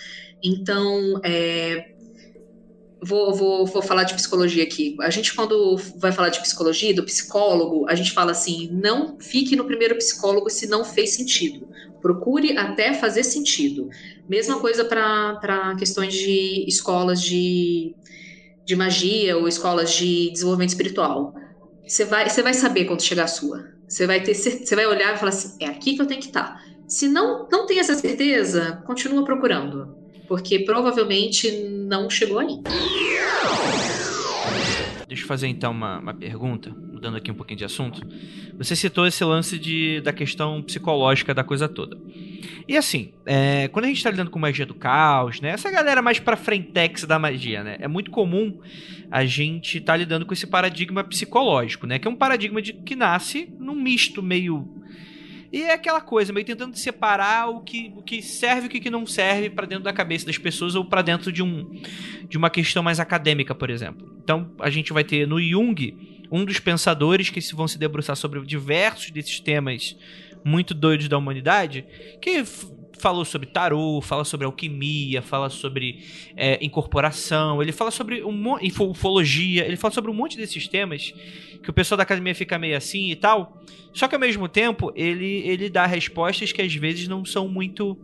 Então, 0.43 1.19
é, 1.23 1.83
Vou, 3.03 3.33
vou, 3.33 3.65
vou 3.65 3.81
falar 3.81 4.03
de 4.03 4.13
psicologia 4.13 4.63
aqui. 4.63 4.95
A 5.01 5.09
gente, 5.09 5.33
quando 5.33 5.75
vai 5.97 6.11
falar 6.11 6.29
de 6.29 6.39
psicologia, 6.39 6.93
do 6.93 7.03
psicólogo, 7.03 7.85
a 7.89 7.95
gente 7.95 8.11
fala 8.11 8.31
assim: 8.31 8.69
não 8.71 9.17
fique 9.19 9.55
no 9.55 9.65
primeiro 9.65 9.95
psicólogo 9.95 10.49
se 10.49 10.67
não 10.67 10.85
fez 10.85 11.15
sentido. 11.15 11.67
Procure 11.99 12.57
até 12.57 12.93
fazer 12.93 13.23
sentido. 13.23 13.89
Mesma 14.29 14.59
coisa 14.59 14.85
para 14.85 15.75
questões 15.79 16.13
de 16.13 16.63
escolas 16.67 17.21
de, 17.21 17.95
de 18.65 18.75
magia 18.75 19.35
ou 19.35 19.47
escolas 19.47 19.93
de 19.93 20.31
desenvolvimento 20.31 20.69
espiritual. 20.69 21.33
Você 21.87 22.05
vai, 22.05 22.29
você 22.29 22.43
vai 22.43 22.53
saber 22.53 22.85
quando 22.85 23.01
chegar 23.01 23.23
a 23.23 23.27
sua. 23.27 23.65
Você 23.87 24.05
vai, 24.05 24.21
ter, 24.23 24.35
você 24.35 24.75
vai 24.75 24.85
olhar 24.85 25.15
e 25.15 25.17
falar 25.17 25.29
assim: 25.29 25.57
é 25.59 25.65
aqui 25.65 25.95
que 25.95 26.01
eu 26.01 26.05
tenho 26.05 26.21
que 26.21 26.27
estar. 26.27 26.43
Tá. 26.43 26.61
Se 26.87 27.07
não, 27.07 27.47
não 27.51 27.65
tem 27.65 27.79
essa 27.79 27.95
certeza, 27.95 28.79
continua 28.85 29.23
procurando 29.23 30.01
porque 30.31 30.59
provavelmente 30.59 31.51
não 31.91 32.09
chegou 32.09 32.39
ainda. 32.39 32.71
Deixa 35.07 35.23
eu 35.23 35.27
fazer 35.27 35.47
então 35.47 35.73
uma, 35.73 35.99
uma 35.99 36.13
pergunta, 36.13 36.69
mudando 36.69 37.17
aqui 37.17 37.29
um 37.29 37.33
pouquinho 37.33 37.57
de 37.57 37.65
assunto. 37.65 38.01
Você 38.57 38.77
citou 38.77 39.05
esse 39.05 39.21
lance 39.25 39.59
de, 39.59 39.99
da 39.99 40.13
questão 40.13 40.63
psicológica 40.63 41.33
da 41.33 41.43
coisa 41.43 41.67
toda. 41.67 41.97
E 42.65 42.77
assim, 42.77 43.11
é, 43.25 43.67
quando 43.67 43.85
a 43.85 43.87
gente 43.89 43.97
está 43.97 44.09
lidando 44.09 44.31
com 44.31 44.39
magia 44.39 44.65
do 44.65 44.73
caos, 44.73 45.41
né? 45.41 45.49
Essa 45.49 45.69
galera 45.69 46.01
mais 46.01 46.17
pra 46.17 46.37
frentex 46.37 47.03
da 47.03 47.19
magia, 47.19 47.61
né? 47.61 47.75
É 47.81 47.89
muito 47.89 48.09
comum 48.09 48.57
a 49.11 49.25
gente 49.25 49.81
tá 49.81 49.97
lidando 49.97 50.25
com 50.25 50.33
esse 50.33 50.47
paradigma 50.47 51.03
psicológico, 51.03 51.85
né? 51.85 51.99
Que 51.99 52.07
é 52.07 52.11
um 52.11 52.15
paradigma 52.15 52.61
de, 52.61 52.71
que 52.71 52.95
nasce 52.95 53.53
num 53.59 53.75
misto 53.75 54.23
meio 54.23 54.81
e 55.51 55.63
é 55.63 55.73
aquela 55.73 55.99
coisa, 55.99 56.31
meio 56.31 56.45
tentando 56.45 56.77
separar 56.77 57.49
o 57.49 57.59
que, 57.61 57.91
o 57.95 58.01
que 58.01 58.21
serve 58.21 58.69
e 58.73 58.77
o 58.77 58.81
que 58.81 58.89
não 58.89 59.05
serve 59.05 59.49
para 59.49 59.67
dentro 59.67 59.83
da 59.83 59.91
cabeça 59.91 60.25
das 60.25 60.37
pessoas 60.37 60.75
ou 60.75 60.85
para 60.85 61.01
dentro 61.01 61.31
de, 61.31 61.43
um, 61.43 61.69
de 62.29 62.37
uma 62.37 62.49
questão 62.49 62.81
mais 62.81 62.99
acadêmica, 62.99 63.53
por 63.53 63.69
exemplo. 63.69 64.15
Então, 64.23 64.51
a 64.59 64.69
gente 64.69 64.93
vai 64.93 65.03
ter 65.03 65.27
no 65.27 65.41
Jung 65.41 66.27
um 66.31 66.45
dos 66.45 66.59
pensadores 66.59 67.29
que 67.29 67.41
vão 67.53 67.67
se 67.67 67.77
debruçar 67.77 68.15
sobre 68.15 68.39
diversos 68.45 69.11
desses 69.11 69.41
temas 69.41 69.97
muito 70.43 70.73
doidos 70.73 71.09
da 71.09 71.17
humanidade, 71.17 71.85
que 72.21 72.43
falou 73.01 73.25
sobre 73.25 73.47
tarô, 73.47 73.99
fala 74.01 74.23
sobre 74.23 74.45
alquimia, 74.45 75.21
fala 75.21 75.49
sobre 75.49 76.03
é, 76.37 76.63
incorporação, 76.63 77.61
ele 77.61 77.71
fala 77.71 77.91
sobre 77.91 78.23
um 78.23 78.55
ufologia, 78.89 79.65
ele 79.65 79.75
fala 79.75 79.93
sobre 79.93 80.11
um 80.11 80.13
monte 80.13 80.37
desses 80.37 80.67
temas 80.67 81.13
que 81.61 81.69
o 81.69 81.73
pessoal 81.73 81.97
da 81.97 82.03
academia 82.03 82.35
fica 82.35 82.57
meio 82.57 82.77
assim 82.77 83.09
e 83.09 83.15
tal. 83.15 83.61
Só 83.93 84.07
que 84.07 84.15
ao 84.15 84.21
mesmo 84.21 84.47
tempo, 84.47 84.91
ele, 84.95 85.41
ele 85.45 85.69
dá 85.69 85.85
respostas 85.85 86.51
que 86.51 86.61
às 86.61 86.73
vezes 86.73 87.07
não 87.07 87.25
são 87.25 87.47
muito 87.47 87.97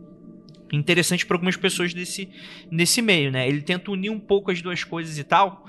interessantes 0.72 1.24
para 1.24 1.36
algumas 1.36 1.56
pessoas 1.56 1.94
desse, 1.94 2.28
nesse 2.70 3.00
meio, 3.00 3.30
né? 3.30 3.48
Ele 3.48 3.62
tenta 3.62 3.90
unir 3.90 4.10
um 4.10 4.20
pouco 4.20 4.50
as 4.50 4.60
duas 4.60 4.84
coisas 4.84 5.18
e 5.18 5.24
tal. 5.24 5.64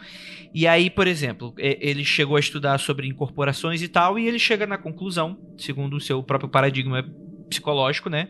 E 0.54 0.68
aí, 0.68 0.90
por 0.90 1.08
exemplo, 1.08 1.54
ele 1.58 2.04
chegou 2.04 2.36
a 2.36 2.40
estudar 2.40 2.80
sobre 2.80 3.08
incorporações 3.08 3.82
e 3.82 3.88
tal, 3.88 4.18
e 4.18 4.28
ele 4.28 4.40
chega 4.40 4.66
na 4.66 4.78
conclusão, 4.78 5.38
segundo 5.58 5.96
o 5.96 6.02
seu 6.02 6.22
próprio 6.24 6.50
paradigma 6.50 7.08
psicológico, 7.50 8.10
né? 8.10 8.30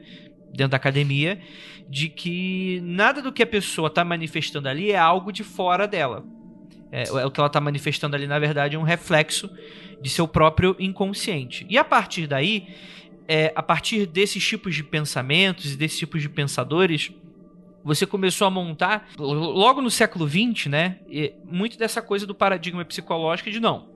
Dentro 0.54 0.70
da 0.70 0.78
academia, 0.78 1.40
de 1.88 2.10
que 2.10 2.82
nada 2.84 3.22
do 3.22 3.32
que 3.32 3.44
a 3.44 3.48
pessoa 3.48 3.88
está 3.88 4.04
manifestando 4.04 4.68
ali 4.68 4.92
é 4.92 4.98
algo 4.98 5.32
de 5.32 5.44
fora 5.44 5.88
dela. 5.88 6.26
É, 6.92 7.04
é 7.04 7.26
o 7.26 7.32
que 7.32 7.40
ela 7.40 7.48
está 7.48 7.62
manifestando 7.62 8.16
ali, 8.16 8.28
na 8.28 8.40
verdade, 8.40 8.76
é 8.76 8.80
um 8.80 8.84
reflexo 8.84 9.50
de 10.02 10.10
seu 10.10 10.28
próprio 10.28 10.76
inconsciente. 10.80 11.66
E 11.70 11.78
a 11.78 11.84
partir 11.84 12.28
daí, 12.28 12.68
é, 13.28 13.52
a 13.56 13.62
partir 13.62 14.06
desses 14.06 14.46
tipos 14.46 14.76
de 14.76 14.84
pensamentos 14.84 15.74
e 15.74 15.78
desses 15.78 15.98
tipos 15.98 16.22
de 16.22 16.30
pensadores, 16.30 17.12
você 17.84 18.06
começou 18.06 18.48
a 18.48 18.52
montar, 18.52 19.10
logo 19.18 19.82
no 19.82 19.90
século 19.90 20.28
XX, 20.28 20.68
né? 20.68 21.00
Muito 21.46 21.78
dessa 21.78 22.02
coisa 22.02 22.26
do 22.26 22.36
paradigma 22.36 22.84
psicológico 22.84 23.50
de 23.50 23.60
não. 23.60 23.90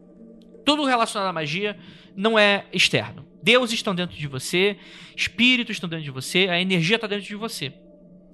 Tudo 0.66 0.86
relacionado 0.86 1.30
à 1.30 1.34
magia 1.34 1.78
não 2.16 2.40
é 2.40 2.66
externo. 2.72 3.26
Deus 3.44 3.74
estão 3.74 3.94
dentro 3.94 4.16
de 4.16 4.26
você, 4.26 4.78
espíritos 5.18 5.76
estão 5.76 5.90
dentro 5.90 6.06
de 6.06 6.12
você, 6.12 6.48
a 6.50 6.62
energia 6.62 6.96
está 6.96 7.08
dentro 7.08 7.26
de 7.26 7.36
você. 7.36 7.74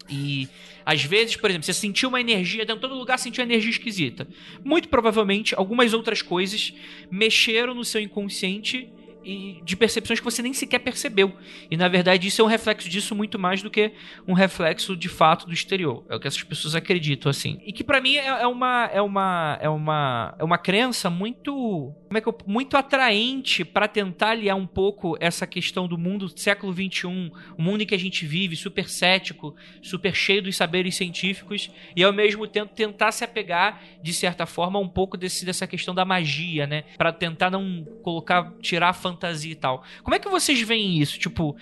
E 0.07 0.47
às 0.85 1.03
vezes, 1.03 1.35
por 1.35 1.49
exemplo, 1.49 1.65
você 1.65 1.73
sentiu 1.73 2.09
uma 2.09 2.21
energia, 2.21 2.59
dentro 2.59 2.75
de 2.75 2.81
todo 2.81 2.95
lugar 2.95 3.17
sentiu 3.17 3.43
uma 3.43 3.51
energia 3.51 3.71
esquisita. 3.71 4.27
Muito 4.63 4.87
provavelmente, 4.87 5.55
algumas 5.55 5.93
outras 5.93 6.21
coisas 6.21 6.73
mexeram 7.09 7.73
no 7.73 7.83
seu 7.83 7.99
inconsciente 7.99 8.91
e 9.23 9.61
de 9.63 9.75
percepções 9.75 10.19
que 10.19 10.25
você 10.25 10.41
nem 10.41 10.53
sequer 10.53 10.79
percebeu. 10.79 11.33
E 11.69 11.77
na 11.77 11.87
verdade 11.87 12.27
isso 12.27 12.41
é 12.41 12.45
um 12.45 12.47
reflexo 12.47 12.89
disso 12.89 13.15
muito 13.15 13.37
mais 13.37 13.61
do 13.61 13.69
que 13.69 13.91
um 14.27 14.33
reflexo 14.33 14.95
de 14.95 15.09
fato 15.09 15.45
do 15.45 15.53
exterior. 15.53 16.03
É 16.09 16.15
o 16.15 16.19
que 16.19 16.27
essas 16.27 16.43
pessoas 16.43 16.75
acreditam 16.75 17.29
assim. 17.29 17.59
E 17.65 17.73
que 17.73 17.83
para 17.83 18.01
mim 18.01 18.15
é, 18.15 18.27
é, 18.27 18.47
uma 18.47 18.89
é 18.91 19.01
uma 19.01 19.57
é 19.61 19.69
uma 19.69 20.35
é 20.39 20.43
uma 20.43 20.57
crença 20.57 21.09
muito 21.09 21.93
como 22.07 22.17
é 22.17 22.21
que 22.21 22.27
eu, 22.27 22.37
muito 22.47 22.75
atraente 22.75 23.63
para 23.63 23.87
tentar 23.87 24.31
aliar 24.31 24.57
um 24.57 24.65
pouco 24.65 25.15
essa 25.19 25.45
questão 25.45 25.87
do 25.87 25.97
mundo 25.97 26.25
do 26.25 26.39
século 26.39 26.73
21, 26.73 27.31
o 27.57 27.61
mundo 27.61 27.83
em 27.83 27.85
que 27.85 27.93
a 27.93 27.99
gente 27.99 28.25
vive, 28.25 28.55
super 28.55 28.89
cético, 28.89 29.55
super 29.81 30.15
cheio 30.15 30.41
dos 30.41 30.55
saberes 30.55 30.95
científicos 30.95 31.69
e 31.95 32.03
ao 32.03 32.11
mesmo 32.11 32.47
tempo 32.47 32.73
tentar 32.73 33.11
se 33.11 33.23
apegar 33.23 33.81
de 34.01 34.13
certa 34.13 34.45
forma 34.45 34.79
um 34.79 34.87
pouco 34.87 35.15
desse, 35.17 35.45
dessa 35.45 35.67
questão 35.67 35.93
da 35.93 36.03
magia, 36.03 36.65
né? 36.65 36.83
Para 36.97 37.13
tentar 37.13 37.51
não 37.51 37.85
colocar 38.01 38.53
tirar 38.59 38.89
a 38.89 38.93
fantasia 39.11 39.51
e 39.51 39.55
tal. 39.55 39.83
Como 40.03 40.15
é 40.15 40.19
que 40.19 40.29
vocês 40.29 40.61
veem 40.61 40.99
isso? 40.99 41.17
Tipo, 41.19 41.55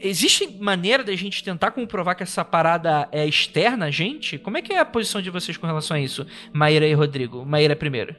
existe 0.00 0.46
maneira 0.58 1.02
da 1.02 1.14
gente 1.14 1.42
tentar 1.42 1.70
comprovar 1.70 2.16
que 2.16 2.22
essa 2.22 2.44
parada 2.44 3.08
é 3.10 3.26
externa 3.26 3.86
a 3.86 3.90
gente? 3.90 4.38
Como 4.38 4.56
é 4.56 4.62
que 4.62 4.72
é 4.72 4.78
a 4.78 4.84
posição 4.84 5.20
de 5.20 5.30
vocês 5.30 5.56
com 5.56 5.66
relação 5.66 5.96
a 5.96 6.00
isso, 6.00 6.26
Maíra 6.52 6.86
e 6.86 6.94
Rodrigo? 6.94 7.44
Maíra 7.44 7.74
primeiro. 7.74 8.14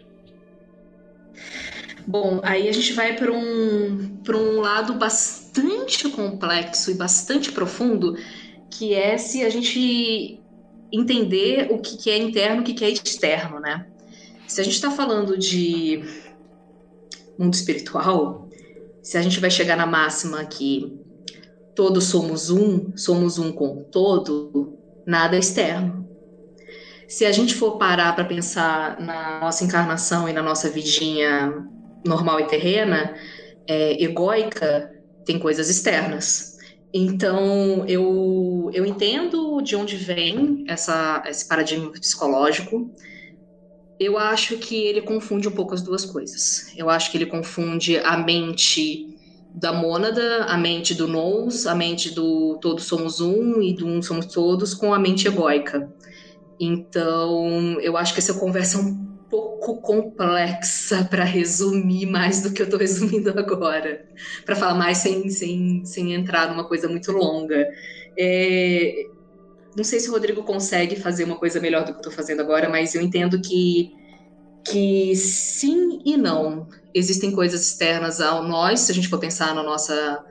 Bom, 2.06 2.42
aí 2.44 2.68
a 2.68 2.72
gente 2.72 2.94
vai 2.94 3.16
para 3.16 3.32
um, 3.32 4.20
um 4.28 4.60
lado 4.62 4.96
bastante 4.96 6.10
complexo 6.10 6.90
e 6.92 6.96
bastante 6.96 7.52
profundo, 7.52 8.18
que 8.70 8.94
é 8.94 9.18
se 9.18 9.44
a 9.44 9.50
gente 9.50 10.40
entender 10.92 11.68
o 11.70 11.78
que 11.78 12.10
é 12.10 12.18
interno 12.18 12.58
e 12.58 12.72
o 12.72 12.76
que 12.76 12.84
é 12.84 12.90
externo, 12.90 13.60
né? 13.60 13.86
Se 14.48 14.60
a 14.60 14.64
gente 14.64 14.74
está 14.74 14.90
falando 14.90 15.38
de 15.38 16.04
mundo 17.40 17.54
espiritual, 17.54 18.48
se 19.02 19.18
a 19.18 19.22
gente 19.22 19.40
vai 19.40 19.50
chegar 19.50 19.78
na 19.78 19.86
máxima 19.86 20.46
que 20.46 21.00
todos 21.74 22.06
somos 22.06 22.50
um, 22.50 22.96
somos 22.98 23.40
um 23.40 23.52
com 23.52 23.84
todo, 23.84 24.78
nada 25.06 25.36
é 25.36 25.40
externo. 25.40 26.08
Se 27.08 27.26
a 27.26 27.32
gente 27.32 27.56
for 27.56 27.78
parar 27.78 28.14
para 28.14 28.26
pensar 28.26 29.00
na 29.00 29.40
nossa 29.40 29.64
encarnação 29.64 30.30
e 30.30 30.34
na 30.34 30.44
nossa 30.44 30.70
vidinha 30.70 31.52
normal 32.06 32.40
e 32.42 32.48
terrena, 32.48 33.16
é, 33.66 34.04
egóica, 34.04 34.92
tem 35.26 35.40
coisas 35.40 35.70
externas. 35.70 36.58
Então, 36.94 37.86
eu, 37.88 38.70
eu 38.74 38.86
entendo 38.86 39.62
de 39.62 39.76
onde 39.76 39.96
vem 39.96 40.66
essa, 40.68 41.24
esse 41.28 41.48
paradigma 41.48 41.92
psicológico, 41.92 42.92
eu 44.00 44.18
acho 44.18 44.58
que 44.58 44.76
ele 44.86 45.02
confunde 45.02 45.48
um 45.48 45.52
pouco 45.56 45.74
as 45.74 45.82
duas 45.84 46.06
coisas. 46.06 46.64
Eu 46.76 46.90
acho 46.90 47.12
que 47.12 47.18
ele 47.18 47.26
confunde 47.26 47.98
a 48.00 48.18
mente 48.18 49.06
da 49.54 49.74
mônada, 49.74 50.46
a 50.46 50.58
mente 50.58 50.94
do 50.96 51.08
nous, 51.08 51.68
a 51.68 51.76
mente 51.76 52.12
do 52.12 52.58
todos 52.62 52.86
somos 52.86 53.20
um 53.20 53.62
e 53.62 53.74
do 53.76 53.88
um 53.88 54.02
somos 54.02 54.28
todos, 54.28 54.74
com 54.74 54.94
a 54.94 55.00
mente 55.00 55.28
egóica. 55.28 55.90
Então, 56.60 57.80
eu 57.82 57.96
acho 57.98 58.14
que 58.14 58.20
essa 58.20 58.34
conversa 58.40 58.78
é 58.78 58.82
um 58.82 58.96
pouco 59.30 59.82
complexa 59.82 61.06
para 61.10 61.24
resumir 61.24 62.06
mais 62.06 62.42
do 62.42 62.54
que 62.54 62.62
eu 62.62 62.66
estou 62.66 62.80
resumindo 62.80 63.30
agora, 63.32 64.00
para 64.46 64.56
falar 64.56 64.76
mais 64.76 64.98
sem, 65.00 65.30
sem, 65.30 65.86
sem 65.86 66.14
entrar 66.14 66.50
numa 66.50 66.68
coisa 66.68 66.88
muito 66.90 67.12
longa. 67.12 67.66
É, 68.18 69.06
não 69.80 69.84
sei 69.86 70.00
se 70.00 70.10
o 70.10 70.12
Rodrigo 70.12 70.44
consegue 70.44 70.98
fazer 70.98 71.24
uma 71.24 71.38
coisa 71.38 71.60
melhor 71.60 71.82
do 71.82 71.88
que 71.88 71.94
eu 71.94 72.02
estou 72.02 72.12
fazendo 72.12 72.42
agora, 72.42 72.70
mas 72.70 72.94
eu 72.94 73.02
entendo 73.02 73.42
que, 73.42 73.90
que 74.70 75.16
sim 75.16 76.02
e 76.06 76.18
não. 76.18 76.68
Existem 76.94 77.32
coisas 77.32 77.66
externas 77.66 78.20
ao 78.20 78.44
nós, 78.44 78.82
se 78.82 78.92
a 78.92 78.96
gente 78.96 79.08
for 79.08 79.20
pensar 79.20 79.56
na 79.56 79.64
nossa, 79.64 80.22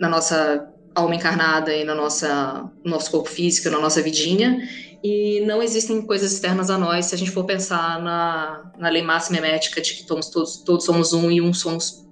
na 0.00 0.08
nossa 0.08 0.68
alma 0.92 1.14
encarnada 1.14 1.72
e 1.72 1.84
na 1.84 1.94
nossa, 1.94 2.68
no 2.84 2.90
nosso 2.90 3.10
corpo 3.12 3.30
físico, 3.30 3.70
na 3.70 3.78
nossa 3.78 4.02
vidinha, 4.02 4.58
e 5.04 5.40
não 5.46 5.62
existem 5.62 6.04
coisas 6.04 6.32
externas 6.32 6.68
a 6.68 6.76
nós 6.76 7.06
se 7.06 7.14
a 7.14 7.18
gente 7.18 7.30
for 7.30 7.44
pensar 7.44 8.02
na, 8.02 8.72
na 8.76 8.88
lei 8.88 9.02
máxima 9.02 9.38
emética 9.38 9.80
de 9.80 9.94
que 9.94 10.04
todos, 10.04 10.28
todos, 10.30 10.64
todos 10.64 10.84
somos 10.84 11.12
um 11.12 11.30
e 11.30 11.40
um 11.40 11.54
somos 11.54 12.07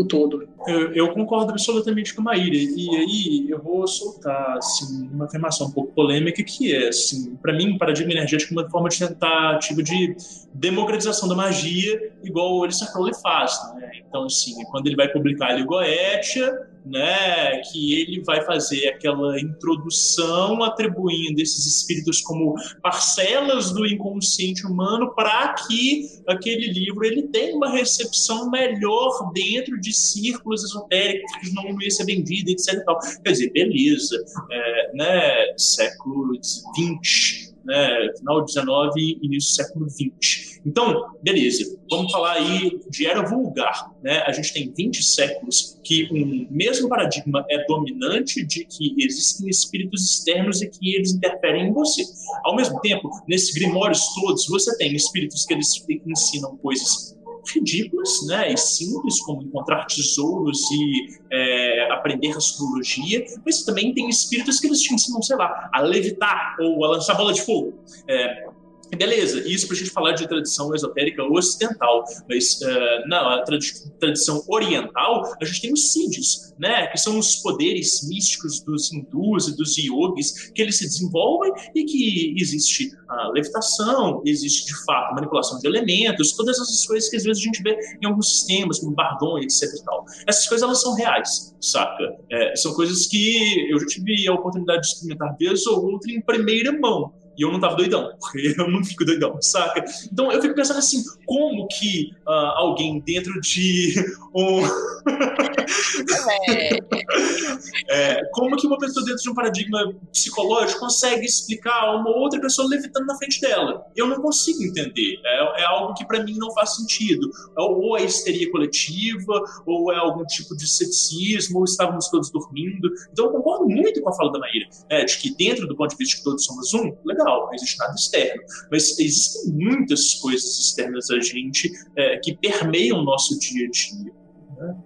o 0.00 0.04
todo. 0.04 0.48
Eu, 0.66 0.92
eu, 0.92 1.08
concordo 1.12 1.50
absolutamente 1.50 2.14
com 2.14 2.22
a 2.22 2.24
Maíra. 2.24 2.56
E 2.56 2.96
aí 2.96 3.50
eu 3.50 3.62
vou 3.62 3.86
soltar 3.86 4.56
assim, 4.56 5.08
uma 5.12 5.26
afirmação 5.26 5.68
um 5.68 5.70
pouco 5.70 5.92
polêmica 5.92 6.42
que 6.42 6.74
é, 6.74 6.88
assim, 6.88 7.36
para 7.36 7.52
mim, 7.52 7.74
o 7.74 7.78
paradigma 7.78 8.12
energético 8.12 8.54
é 8.54 8.62
uma 8.62 8.70
forma 8.70 8.88
de 8.88 8.98
tentativa 8.98 9.82
de 9.82 10.16
democratização 10.54 11.28
da 11.28 11.34
magia, 11.34 12.12
igual 12.22 12.56
o 12.56 12.64
Alistair 12.64 12.90
Crowley 12.92 13.14
faz. 13.22 13.58
Né? 13.74 13.90
Então, 14.08 14.24
assim, 14.24 14.54
quando 14.70 14.86
ele 14.86 14.96
vai 14.96 15.08
publicar 15.08 15.54
a 15.54 15.62
Goetia, 15.62 16.69
né, 16.84 17.60
que 17.70 18.00
ele 18.00 18.22
vai 18.22 18.44
fazer 18.44 18.88
aquela 18.88 19.38
introdução 19.40 20.62
atribuindo 20.62 21.40
esses 21.40 21.66
espíritos 21.66 22.20
como 22.22 22.54
parcelas 22.82 23.72
do 23.72 23.86
inconsciente 23.86 24.66
humano 24.66 25.14
para 25.14 25.54
que 25.54 26.08
aquele 26.26 26.72
livro 26.72 27.04
ele 27.04 27.22
tenha 27.28 27.54
uma 27.56 27.70
recepção 27.70 28.50
melhor 28.50 29.32
dentro 29.32 29.80
de 29.80 29.92
círculos 29.92 30.64
esotéricos 30.64 31.32
que 31.40 31.54
não 31.54 31.80
ia 31.80 31.90
ser 31.90 32.04
vendido, 32.04 32.50
etc. 32.50 32.82
Quer 33.24 33.32
dizer, 33.32 33.52
beleza, 33.52 34.16
é, 34.50 34.96
né, 34.96 35.54
século 35.56 36.32
XX, 36.42 37.49
né, 37.64 38.12
final 38.18 38.40
do 38.40 38.46
19 38.46 39.00
e 39.00 39.26
início 39.26 39.50
do 39.50 39.54
século 39.54 39.86
20. 39.88 40.60
Então, 40.64 41.14
beleza, 41.22 41.78
vamos 41.90 42.12
falar 42.12 42.32
aí 42.32 42.78
de 42.90 43.06
era 43.06 43.22
vulgar. 43.22 43.90
Né? 44.02 44.18
A 44.26 44.32
gente 44.32 44.52
tem 44.52 44.72
20 44.76 45.02
séculos 45.02 45.78
que 45.82 46.08
um 46.12 46.46
mesmo 46.50 46.88
paradigma 46.88 47.44
é 47.50 47.64
dominante 47.66 48.44
de 48.44 48.64
que 48.64 48.94
existem 48.98 49.48
espíritos 49.48 50.04
externos 50.04 50.60
e 50.60 50.68
que 50.68 50.94
eles 50.94 51.12
interferem 51.12 51.68
em 51.68 51.72
você. 51.72 52.04
Ao 52.44 52.54
mesmo 52.54 52.80
tempo, 52.80 53.08
nesses 53.26 53.54
grimórios 53.54 54.02
todos, 54.14 54.46
você 54.46 54.76
tem 54.76 54.94
espíritos 54.94 55.44
que 55.46 55.54
eles 55.54 55.84
ensinam 56.06 56.56
coisas 56.58 57.16
ridículas 57.54 58.10
né, 58.26 58.52
e 58.52 58.56
simples, 58.56 59.20
como 59.22 59.42
encontrar 59.42 59.86
tesouros 59.86 60.60
e 60.70 61.18
é, 61.30 61.92
aprender 61.92 62.36
astrologia, 62.36 63.24
mas 63.44 63.62
também 63.62 63.94
tem 63.94 64.08
espíritos 64.08 64.60
que 64.60 64.66
eles 64.66 64.80
te 64.80 64.94
ensinam, 64.94 65.22
sei 65.22 65.36
lá, 65.36 65.70
a 65.72 65.80
levitar 65.80 66.56
ou 66.60 66.84
a 66.84 66.90
lançar 66.90 67.14
bola 67.14 67.32
de 67.32 67.42
fogo. 67.42 67.74
É, 68.08 68.49
Beleza, 68.96 69.46
isso 69.48 69.66
para 69.66 69.76
a 69.76 69.78
gente 69.78 69.90
falar 69.90 70.12
de 70.12 70.26
tradição 70.26 70.74
esotérica 70.74 71.22
ocidental, 71.22 72.04
mas 72.28 72.60
uh, 72.60 73.08
na 73.08 73.42
trad 73.42 73.64
tradição 73.98 74.42
oriental 74.48 75.32
a 75.40 75.44
gente 75.44 75.62
tem 75.62 75.72
os 75.72 75.92
siddhis, 75.92 76.54
né, 76.58 76.86
que 76.88 76.98
são 76.98 77.18
os 77.18 77.36
poderes 77.36 78.06
místicos 78.08 78.60
dos 78.60 78.92
hindus 78.92 79.48
e 79.48 79.56
dos 79.56 79.76
yogis, 79.78 80.50
que 80.50 80.60
eles 80.60 80.78
se 80.78 80.84
desenvolvem 80.84 81.52
e 81.74 81.84
que 81.84 82.34
existe 82.38 82.90
a 83.08 83.28
levitação, 83.28 84.22
existe 84.24 84.66
de 84.66 84.84
fato 84.84 85.14
manipulação 85.14 85.58
de 85.58 85.66
elementos, 85.66 86.32
todas 86.32 86.58
essas 86.58 86.86
coisas 86.86 87.08
que 87.08 87.16
às 87.16 87.24
vezes 87.24 87.42
a 87.42 87.44
gente 87.44 87.62
vê 87.62 87.76
em 88.02 88.06
alguns 88.06 88.28
sistemas, 88.28 88.80
como 88.80 88.94
Bardon, 88.94 89.38
etc 89.38 89.62
e 89.62 89.84
tal. 89.84 90.04
Essas 90.26 90.46
coisas 90.46 90.66
elas 90.66 90.80
são 90.80 90.94
reais, 90.94 91.54
saca? 91.60 92.16
É, 92.30 92.56
são 92.56 92.74
coisas 92.74 93.06
que 93.06 93.70
eu 93.70 93.78
já 93.80 93.86
tive 93.86 94.28
a 94.28 94.34
oportunidade 94.34 94.82
de 94.82 94.88
experimentar 94.88 95.36
vez 95.38 95.66
ou 95.66 95.84
outra 95.92 96.10
em 96.10 96.20
primeira 96.20 96.72
mão. 96.78 97.12
E 97.40 97.42
eu 97.42 97.50
não 97.50 97.58
tava 97.58 97.74
doidão, 97.74 98.12
porque 98.20 98.54
eu 98.58 98.70
não 98.70 98.84
fico 98.84 99.02
doidão, 99.02 99.40
saca? 99.40 99.82
Então 100.12 100.30
eu 100.30 100.42
fico 100.42 100.54
pensando 100.54 100.76
assim, 100.76 101.02
como 101.24 101.66
que 101.68 102.10
uh, 102.28 102.52
alguém 102.56 103.00
dentro 103.00 103.40
de 103.40 103.94
um. 104.34 104.60
é, 107.88 108.20
como 108.32 108.56
que 108.56 108.66
uma 108.66 108.76
pessoa 108.76 109.06
dentro 109.06 109.22
de 109.22 109.30
um 109.30 109.34
paradigma 109.34 109.94
psicológico 110.12 110.80
consegue 110.80 111.24
explicar 111.24 111.96
uma 111.96 112.10
outra 112.10 112.38
pessoa 112.38 112.68
levitando 112.68 113.06
na 113.06 113.16
frente 113.16 113.40
dela? 113.40 113.86
Eu 113.96 114.06
não 114.06 114.20
consigo 114.20 114.62
entender. 114.62 115.18
É, 115.24 115.62
é 115.62 115.64
algo 115.64 115.94
que 115.94 116.06
para 116.06 116.22
mim 116.22 116.36
não 116.36 116.52
faz 116.52 116.76
sentido. 116.76 117.30
É 117.56 117.62
ou 117.62 117.96
é 117.96 118.04
histeria 118.04 118.50
coletiva, 118.50 119.42
ou 119.64 119.90
é 119.90 119.96
algum 119.96 120.26
tipo 120.26 120.54
de 120.54 120.68
ceticismo, 120.68 121.60
ou 121.60 121.64
estávamos 121.64 122.10
todos 122.10 122.30
dormindo. 122.30 122.90
Então 123.10 123.24
eu 123.24 123.32
concordo 123.32 123.66
muito 123.66 124.02
com 124.02 124.10
a 124.10 124.12
fala 124.12 124.30
da 124.30 124.38
Maíra, 124.38 124.68
é, 124.90 125.06
de 125.06 125.16
que 125.16 125.34
dentro 125.34 125.66
do 125.66 125.74
ponto 125.74 125.90
de 125.90 125.96
vista 125.96 126.18
que 126.18 126.24
todos 126.24 126.44
somos 126.44 126.74
um, 126.74 126.94
legal 127.06 127.29
não 127.38 127.54
existe 127.54 127.78
nada 127.78 127.94
externo. 127.94 128.42
Mas 128.70 128.98
existem 128.98 129.52
muitas 129.52 130.14
coisas 130.14 130.58
externas 130.58 131.10
a 131.10 131.20
gente 131.20 131.70
é, 131.96 132.18
que 132.18 132.36
permeiam 132.36 132.98
o 132.98 133.02
nosso 133.02 133.38
dia 133.38 133.66
a 133.66 133.70
dia. 133.70 134.12
Né? 134.58 134.76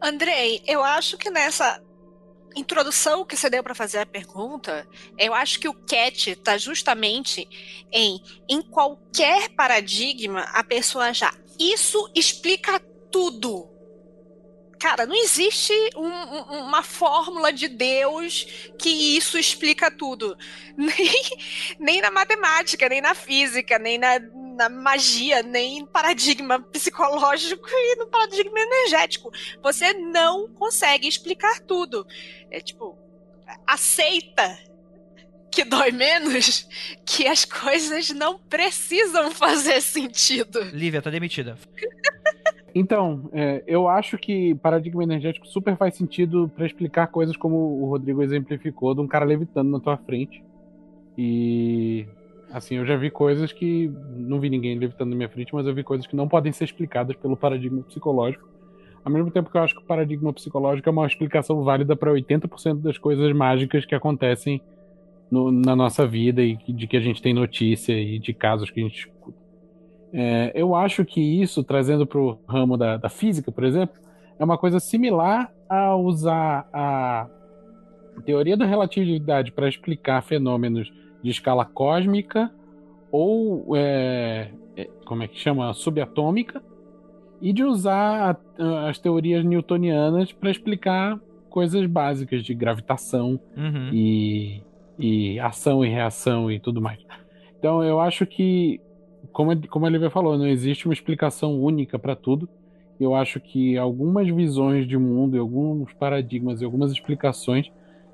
Andrei, 0.00 0.62
eu 0.66 0.82
acho 0.82 1.16
que 1.16 1.30
nessa 1.30 1.80
introdução 2.56 3.24
que 3.24 3.36
você 3.36 3.50
deu 3.50 3.62
para 3.62 3.74
fazer 3.74 3.98
a 3.98 4.06
pergunta, 4.06 4.86
eu 5.18 5.34
acho 5.34 5.58
que 5.58 5.68
o 5.68 5.74
catch 5.74 6.28
está 6.28 6.56
justamente 6.56 7.48
em 7.92 8.22
em 8.48 8.62
qualquer 8.62 9.48
paradigma 9.50 10.42
a 10.52 10.62
pessoa 10.62 11.12
já 11.12 11.34
isso 11.58 12.10
explica 12.14 12.80
tudo 13.10 13.73
cara, 14.84 15.06
não 15.06 15.14
existe 15.14 15.72
um, 15.96 16.08
uma 16.66 16.82
fórmula 16.82 17.50
de 17.50 17.68
Deus 17.68 18.68
que 18.78 19.16
isso 19.16 19.38
explica 19.38 19.90
tudo. 19.90 20.36
Nem, 20.76 21.24
nem 21.78 22.00
na 22.02 22.10
matemática, 22.10 22.88
nem 22.88 23.00
na 23.00 23.14
física, 23.14 23.78
nem 23.78 23.96
na, 23.96 24.18
na 24.18 24.68
magia, 24.68 25.42
nem 25.42 25.80
no 25.80 25.86
paradigma 25.86 26.60
psicológico 26.60 27.66
e 27.66 27.96
no 27.96 28.08
paradigma 28.08 28.58
energético. 28.58 29.30
Você 29.62 29.94
não 29.94 30.48
consegue 30.48 31.08
explicar 31.08 31.60
tudo. 31.60 32.04
É 32.50 32.60
tipo, 32.60 32.98
aceita 33.66 34.58
que 35.50 35.64
dói 35.64 35.92
menos 35.92 36.68
que 37.06 37.26
as 37.26 37.44
coisas 37.44 38.10
não 38.10 38.38
precisam 38.38 39.30
fazer 39.30 39.80
sentido. 39.80 40.60
Lívia, 40.72 41.00
tá 41.00 41.08
demitida. 41.08 41.56
Então, 42.74 43.30
é, 43.32 43.62
eu 43.66 43.86
acho 43.86 44.18
que 44.18 44.54
paradigma 44.56 45.04
energético 45.04 45.46
super 45.46 45.76
faz 45.76 45.94
sentido 45.94 46.50
para 46.54 46.66
explicar 46.66 47.06
coisas 47.06 47.36
como 47.36 47.56
o 47.56 47.88
Rodrigo 47.88 48.20
exemplificou, 48.20 48.94
de 48.94 49.00
um 49.00 49.06
cara 49.06 49.24
levitando 49.24 49.70
na 49.70 49.78
tua 49.78 49.96
frente. 49.96 50.42
E 51.16 52.04
assim, 52.50 52.76
eu 52.76 52.84
já 52.84 52.96
vi 52.96 53.10
coisas 53.10 53.52
que 53.52 53.92
não 54.16 54.40
vi 54.40 54.50
ninguém 54.50 54.76
levitando 54.76 55.10
na 55.10 55.16
minha 55.16 55.28
frente, 55.28 55.54
mas 55.54 55.66
eu 55.66 55.74
vi 55.74 55.84
coisas 55.84 56.06
que 56.06 56.16
não 56.16 56.26
podem 56.26 56.52
ser 56.52 56.64
explicadas 56.64 57.14
pelo 57.16 57.36
paradigma 57.36 57.82
psicológico. 57.82 58.48
Ao 59.04 59.12
mesmo 59.12 59.30
tempo 59.30 59.50
que 59.50 59.56
eu 59.56 59.62
acho 59.62 59.74
que 59.74 59.82
o 59.82 59.86
paradigma 59.86 60.32
psicológico 60.32 60.88
é 60.88 60.92
uma 60.92 61.06
explicação 61.06 61.62
válida 61.62 61.94
para 61.94 62.10
80% 62.10 62.80
das 62.80 62.98
coisas 62.98 63.32
mágicas 63.32 63.84
que 63.84 63.94
acontecem 63.94 64.60
no, 65.30 65.52
na 65.52 65.76
nossa 65.76 66.06
vida 66.06 66.42
e 66.42 66.56
de 66.56 66.86
que 66.86 66.96
a 66.96 67.00
gente 67.00 67.22
tem 67.22 67.34
notícia 67.34 67.92
e 67.92 68.18
de 68.18 68.32
casos 68.32 68.70
que 68.70 68.80
a 68.80 68.82
gente 68.82 69.10
é, 70.16 70.52
eu 70.54 70.76
acho 70.76 71.04
que 71.04 71.20
isso, 71.20 71.64
trazendo 71.64 72.06
para 72.06 72.20
o 72.20 72.38
ramo 72.46 72.76
da, 72.76 72.96
da, 72.96 73.08
física, 73.08 73.50
por 73.50 73.64
exemplo, 73.64 73.96
é 74.38 74.44
uma 74.44 74.56
coisa 74.56 74.78
similar 74.78 75.52
a 75.68 75.96
usar 75.96 76.68
a 76.72 77.26
teoria 78.24 78.56
da 78.56 78.64
relatividade 78.64 79.50
para 79.50 79.68
explicar 79.68 80.22
fenômenos 80.22 80.92
de 81.20 81.30
escala 81.30 81.64
cósmica 81.64 82.48
ou, 83.10 83.76
é, 83.76 84.50
é, 84.76 84.88
como 85.04 85.24
é 85.24 85.28
que 85.28 85.36
chama, 85.36 85.74
subatômica, 85.74 86.62
e 87.42 87.52
de 87.52 87.64
usar 87.64 88.38
a, 88.56 88.88
as 88.88 89.00
teorias 89.00 89.44
newtonianas 89.44 90.32
para 90.32 90.48
explicar 90.48 91.18
coisas 91.50 91.86
básicas 91.86 92.44
de 92.44 92.54
gravitação 92.54 93.40
uhum. 93.56 93.90
e, 93.92 94.62
e 94.96 95.40
ação 95.40 95.84
e 95.84 95.88
reação 95.88 96.52
e 96.52 96.60
tudo 96.60 96.80
mais. 96.80 97.00
Então 97.58 97.82
eu 97.82 97.98
acho 97.98 98.24
que 98.26 98.80
como, 99.34 99.68
como 99.68 99.84
a 99.84 99.90
Lívia 99.90 100.08
falou, 100.08 100.38
não 100.38 100.46
existe 100.46 100.86
uma 100.86 100.94
explicação 100.94 101.60
única 101.60 101.98
para 101.98 102.14
tudo. 102.14 102.48
Eu 103.00 103.16
acho 103.16 103.40
que 103.40 103.76
algumas 103.76 104.28
visões 104.28 104.86
de 104.86 104.96
mundo, 104.96 105.38
alguns 105.38 105.92
paradigmas 105.92 106.62
e 106.62 106.64
algumas 106.64 106.92
explicações 106.92 107.70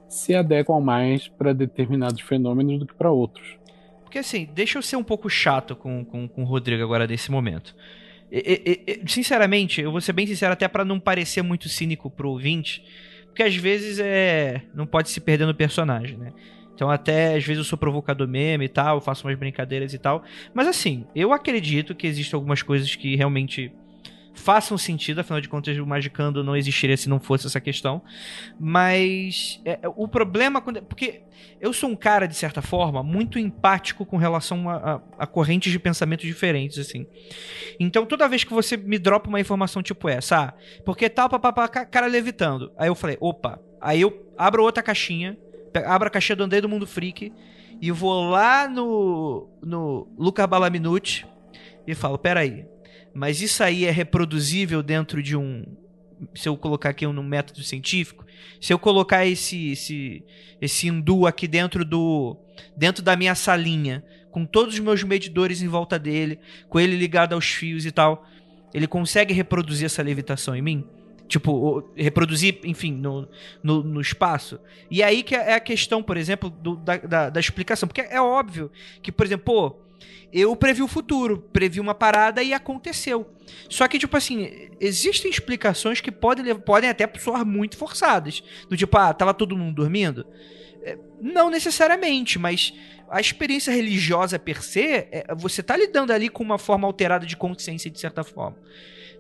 se 0.09 0.35
adequam 0.35 0.81
mais 0.81 1.29
para 1.29 1.53
determinados 1.53 2.23
fenômenos 2.23 2.79
do 2.79 2.87
que 2.87 2.95
para 2.95 3.13
outros. 3.13 3.59
Porque 4.03 4.19
assim, 4.19 4.49
deixa 4.55 4.79
eu 4.79 4.83
ser 4.83 4.97
um 4.97 5.05
pouco 5.05 5.29
chato 5.29 5.77
com, 5.77 6.03
com, 6.07 6.27
com 6.27 6.43
o 6.43 6.47
Rodrigo 6.47 6.83
agora 6.83 7.07
nesse 7.07 7.31
momento. 7.31 7.77
E, 8.33 8.83
e, 8.87 8.93
e, 9.05 9.11
sinceramente, 9.11 9.83
eu 9.83 9.93
vou 9.93 10.01
ser 10.01 10.15
bem 10.15 10.27
sincero 10.27 10.55
até 10.55 10.67
para 10.67 10.87
não 10.87 10.99
parecer 10.99 11.43
muito 11.43 11.69
cínico 11.69 12.11
pro 12.11 12.31
ouvinte, 12.31 12.83
porque 13.27 13.43
às 13.43 13.55
vezes 13.55 13.99
é 13.99 14.63
não 14.75 14.87
pode 14.87 15.11
se 15.11 15.21
perder 15.21 15.45
no 15.45 15.55
personagem, 15.55 16.17
né? 16.17 16.33
Então 16.81 16.91
até 16.91 17.35
às 17.35 17.45
vezes 17.45 17.59
eu 17.59 17.65
sou 17.65 17.77
provocador 17.77 18.27
meme 18.27 18.65
e 18.65 18.69
tal, 18.69 19.03
faço 19.03 19.27
umas 19.27 19.39
brincadeiras 19.39 19.93
e 19.93 19.99
tal. 19.99 20.25
Mas 20.55 20.67
assim, 20.67 21.05
eu 21.15 21.31
acredito 21.31 21.95
que 21.95 22.07
existem 22.07 22.35
algumas 22.35 22.63
coisas 22.63 22.97
que 22.97 23.15
realmente 23.17 23.71
façam 24.33 24.79
sentido, 24.79 25.19
afinal 25.19 25.43
de 25.43 25.49
contas 25.51 25.77
o 25.77 25.85
Magicando 25.85 26.43
não 26.43 26.57
existiria 26.57 26.97
se 26.97 27.07
não 27.07 27.21
fosse 27.21 27.47
essa 27.47 27.61
questão. 27.61 28.01
Mas 28.59 29.61
é, 29.63 29.79
o 29.95 30.09
problema 30.09 30.63
quando, 30.63 30.81
porque 30.81 31.21
eu 31.61 31.71
sou 31.75 31.91
um 31.91 31.95
cara 31.95 32.27
de 32.27 32.35
certa 32.35 32.63
forma 32.63 33.03
muito 33.03 33.39
empático 33.39 34.07
com 34.07 34.17
relação 34.17 34.67
a, 34.67 34.77
a, 34.77 35.01
a, 35.19 35.27
correntes 35.27 35.71
de 35.71 35.79
pensamento 35.79 36.23
diferentes 36.23 36.79
assim. 36.79 37.07
Então 37.79 38.07
toda 38.07 38.27
vez 38.27 38.43
que 38.43 38.55
você 38.55 38.75
me 38.79 38.99
dropa 38.99 39.29
uma 39.29 39.39
informação 39.39 39.83
tipo 39.83 40.09
essa, 40.09 40.45
ah, 40.45 40.55
porque 40.83 41.11
tal 41.11 41.29
papapá 41.29 41.69
cara 41.69 42.07
levitando, 42.07 42.73
aí 42.79 42.89
eu 42.89 42.95
falei, 42.95 43.19
opa, 43.21 43.61
aí 43.83 44.01
eu 44.01 44.33
abro 44.39 44.63
outra 44.63 44.83
caixinha 44.83 45.37
abro 45.87 46.09
a 46.09 46.11
caixinha 46.11 46.37
do 46.37 46.45
Andrei 46.45 46.61
do 46.61 46.69
Mundo 46.69 46.87
Freak 46.87 47.33
e 47.81 47.91
vou 47.91 48.29
lá 48.29 48.69
no, 48.69 49.49
no 49.63 50.09
Luca 50.19 50.47
Balaminuti 50.47 51.27
e 51.87 51.95
falo, 51.95 52.19
peraí, 52.19 52.67
mas 53.15 53.41
isso 53.41 53.63
aí 53.63 53.85
é 53.85 53.91
reproduzível 53.91 54.83
dentro 54.83 55.23
de 55.23 55.37
um... 55.37 55.65
Se 56.35 56.49
eu 56.49 56.57
colocar 56.57 56.91
aqui 56.91 57.07
um 57.07 57.23
método 57.23 57.63
científico, 57.63 58.27
se 58.61 58.73
eu 58.73 58.79
colocar 58.79 59.25
esse, 59.25 59.73
esse, 59.73 60.23
esse 60.61 60.87
hindu 60.87 61.27
aqui 61.27 61.49
dentro 61.49 61.83
do 61.83 62.37
dentro 62.77 63.03
da 63.03 63.17
minha 63.17 63.35
salinha, 63.35 64.05
com 64.31 64.45
todos 64.45 64.75
os 64.75 64.81
meus 64.81 65.03
medidores 65.03 65.63
em 65.63 65.69
volta 65.69 65.99
dele, 65.99 66.39
com 66.69 66.79
ele 66.79 66.95
ligado 66.95 67.33
aos 67.33 67.47
fios 67.47 67.87
e 67.87 67.91
tal, 67.91 68.27
ele 68.73 68.87
consegue 68.87 69.33
reproduzir 69.33 69.87
essa 69.87 70.03
levitação 70.03 70.55
em 70.55 70.61
mim? 70.61 70.85
Tipo, 71.31 71.89
reproduzir, 71.95 72.59
enfim, 72.65 72.91
no, 72.91 73.29
no, 73.63 73.85
no, 73.85 74.01
espaço. 74.01 74.59
E 74.91 75.01
aí 75.01 75.23
que 75.23 75.37
é 75.37 75.55
a 75.55 75.61
questão, 75.61 76.03
por 76.03 76.17
exemplo, 76.17 76.51
do, 76.51 76.75
da, 76.75 76.97
da, 76.97 77.31
da, 77.31 77.39
explicação. 77.39 77.87
Porque 77.87 78.01
é 78.01 78.21
óbvio 78.21 78.69
que, 79.01 79.13
por 79.13 79.25
exemplo, 79.25 79.45
pô, 79.45 79.77
eu 80.33 80.57
previ 80.57 80.83
o 80.83 80.89
futuro, 80.89 81.39
previ 81.53 81.79
uma 81.79 81.95
parada 81.95 82.43
e 82.43 82.53
aconteceu. 82.53 83.33
Só 83.69 83.87
que, 83.87 83.97
tipo 83.97 84.17
assim, 84.17 84.71
existem 84.81 85.31
explicações 85.31 86.01
que 86.01 86.11
podem, 86.11 86.53
podem 86.57 86.91
até 86.91 87.09
soar 87.17 87.47
muito 87.47 87.77
forçadas. 87.77 88.43
Do 88.69 88.77
tipo, 88.77 88.99
ah, 88.99 89.15
tava 89.15 89.33
todo 89.33 89.57
mundo 89.57 89.77
dormindo? 89.77 90.27
É, 90.83 90.99
não 91.21 91.49
necessariamente, 91.49 92.41
mas 92.41 92.75
a 93.09 93.21
experiência 93.21 93.73
religiosa 93.73 94.37
per 94.37 94.65
se, 94.65 95.07
é, 95.13 95.27
você 95.37 95.63
tá 95.63 95.77
lidando 95.77 96.13
ali 96.13 96.29
com 96.29 96.43
uma 96.43 96.59
forma 96.59 96.89
alterada 96.89 97.25
de 97.25 97.37
consciência, 97.37 97.89
de 97.89 98.01
certa 98.01 98.25
forma. 98.25 98.57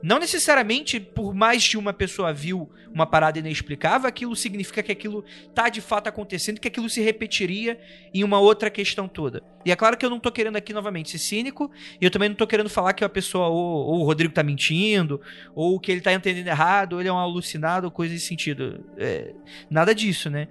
Não 0.03 0.18
necessariamente 0.18 0.98
por 0.98 1.34
mais 1.34 1.62
de 1.62 1.76
uma 1.76 1.92
pessoa 1.92 2.32
viu 2.32 2.70
uma 2.92 3.07
parada 3.07 3.38
inexplicável, 3.38 4.09
aquilo 4.09 4.34
significa 4.34 4.82
que 4.82 4.90
aquilo 4.90 5.24
tá 5.55 5.68
de 5.68 5.80
fato 5.80 6.09
acontecendo, 6.09 6.59
que 6.59 6.68
aquilo 6.68 6.88
se 6.88 7.01
repetiria 7.03 7.78
em 8.12 8.24
uma 8.24 8.40
outra 8.40 8.70
questão 8.70 9.07
toda. 9.07 9.42
E 9.64 9.70
é 9.70 9.76
claro 9.76 9.96
que 9.96 10.05
eu 10.05 10.11
não 10.11 10.18
tô 10.18 10.32
querendo 10.32 10.57
aqui 10.57 10.72
novamente 10.72 11.11
ser 11.11 11.18
cínico, 11.18 11.70
e 12.01 12.05
eu 12.05 12.11
também 12.11 12.30
não 12.30 12.36
tô 12.36 12.46
querendo 12.46 12.70
falar 12.70 12.94
que 12.94 13.05
a 13.05 13.09
pessoa, 13.09 13.48
ou, 13.48 13.86
ou 13.86 14.01
o 14.01 14.05
Rodrigo 14.05 14.32
tá 14.32 14.42
mentindo, 14.42 15.20
ou 15.55 15.78
que 15.78 15.92
ele 15.92 16.01
tá 16.01 16.12
entendendo 16.12 16.46
errado, 16.46 16.94
ou 16.94 17.01
ele 17.01 17.09
é 17.09 17.12
um 17.12 17.18
alucinado, 17.18 17.86
ou 17.86 17.90
coisa 17.90 18.14
nesse 18.14 18.26
sentido. 18.26 18.84
É, 18.96 19.34
nada 19.68 19.94
disso, 19.94 20.30
né? 20.30 20.48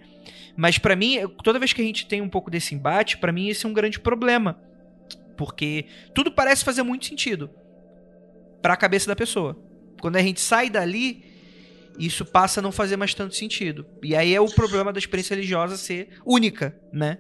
Mas 0.56 0.78
para 0.78 0.96
mim, 0.96 1.18
toda 1.44 1.58
vez 1.58 1.74
que 1.74 1.82
a 1.82 1.86
gente 1.86 2.06
tem 2.06 2.22
um 2.22 2.30
pouco 2.30 2.52
desse 2.52 2.76
embate, 2.76 3.18
para 3.18 3.32
mim 3.32 3.48
esse 3.48 3.66
é 3.66 3.70
um 3.70 3.74
grande 3.74 4.00
problema 4.00 4.60
porque 5.38 5.86
tudo 6.14 6.30
parece 6.30 6.66
fazer 6.66 6.84
muito 6.84 7.06
sentido 7.06 7.50
para 8.62 8.74
a 8.74 8.78
cabeça 8.78 9.08
da 9.08 9.16
pessoa. 9.16 9.58
Quando 10.02 10.16
a 10.16 10.22
gente 10.22 10.40
sai 10.40 10.70
dali, 10.70 11.24
isso 11.98 12.26
passa 12.26 12.60
a 12.60 12.64
não 12.64 12.72
fazer 12.72 12.96
mais 12.96 13.14
tanto 13.14 13.36
sentido. 13.36 13.86
E 14.02 14.16
aí 14.16 14.34
é 14.34 14.40
o 14.40 14.48
problema 14.48 14.94
da 14.94 15.00
experiência 15.00 15.36
religiosa 15.36 15.78
ser 15.78 16.10
única, 16.26 16.78
né? 16.94 17.18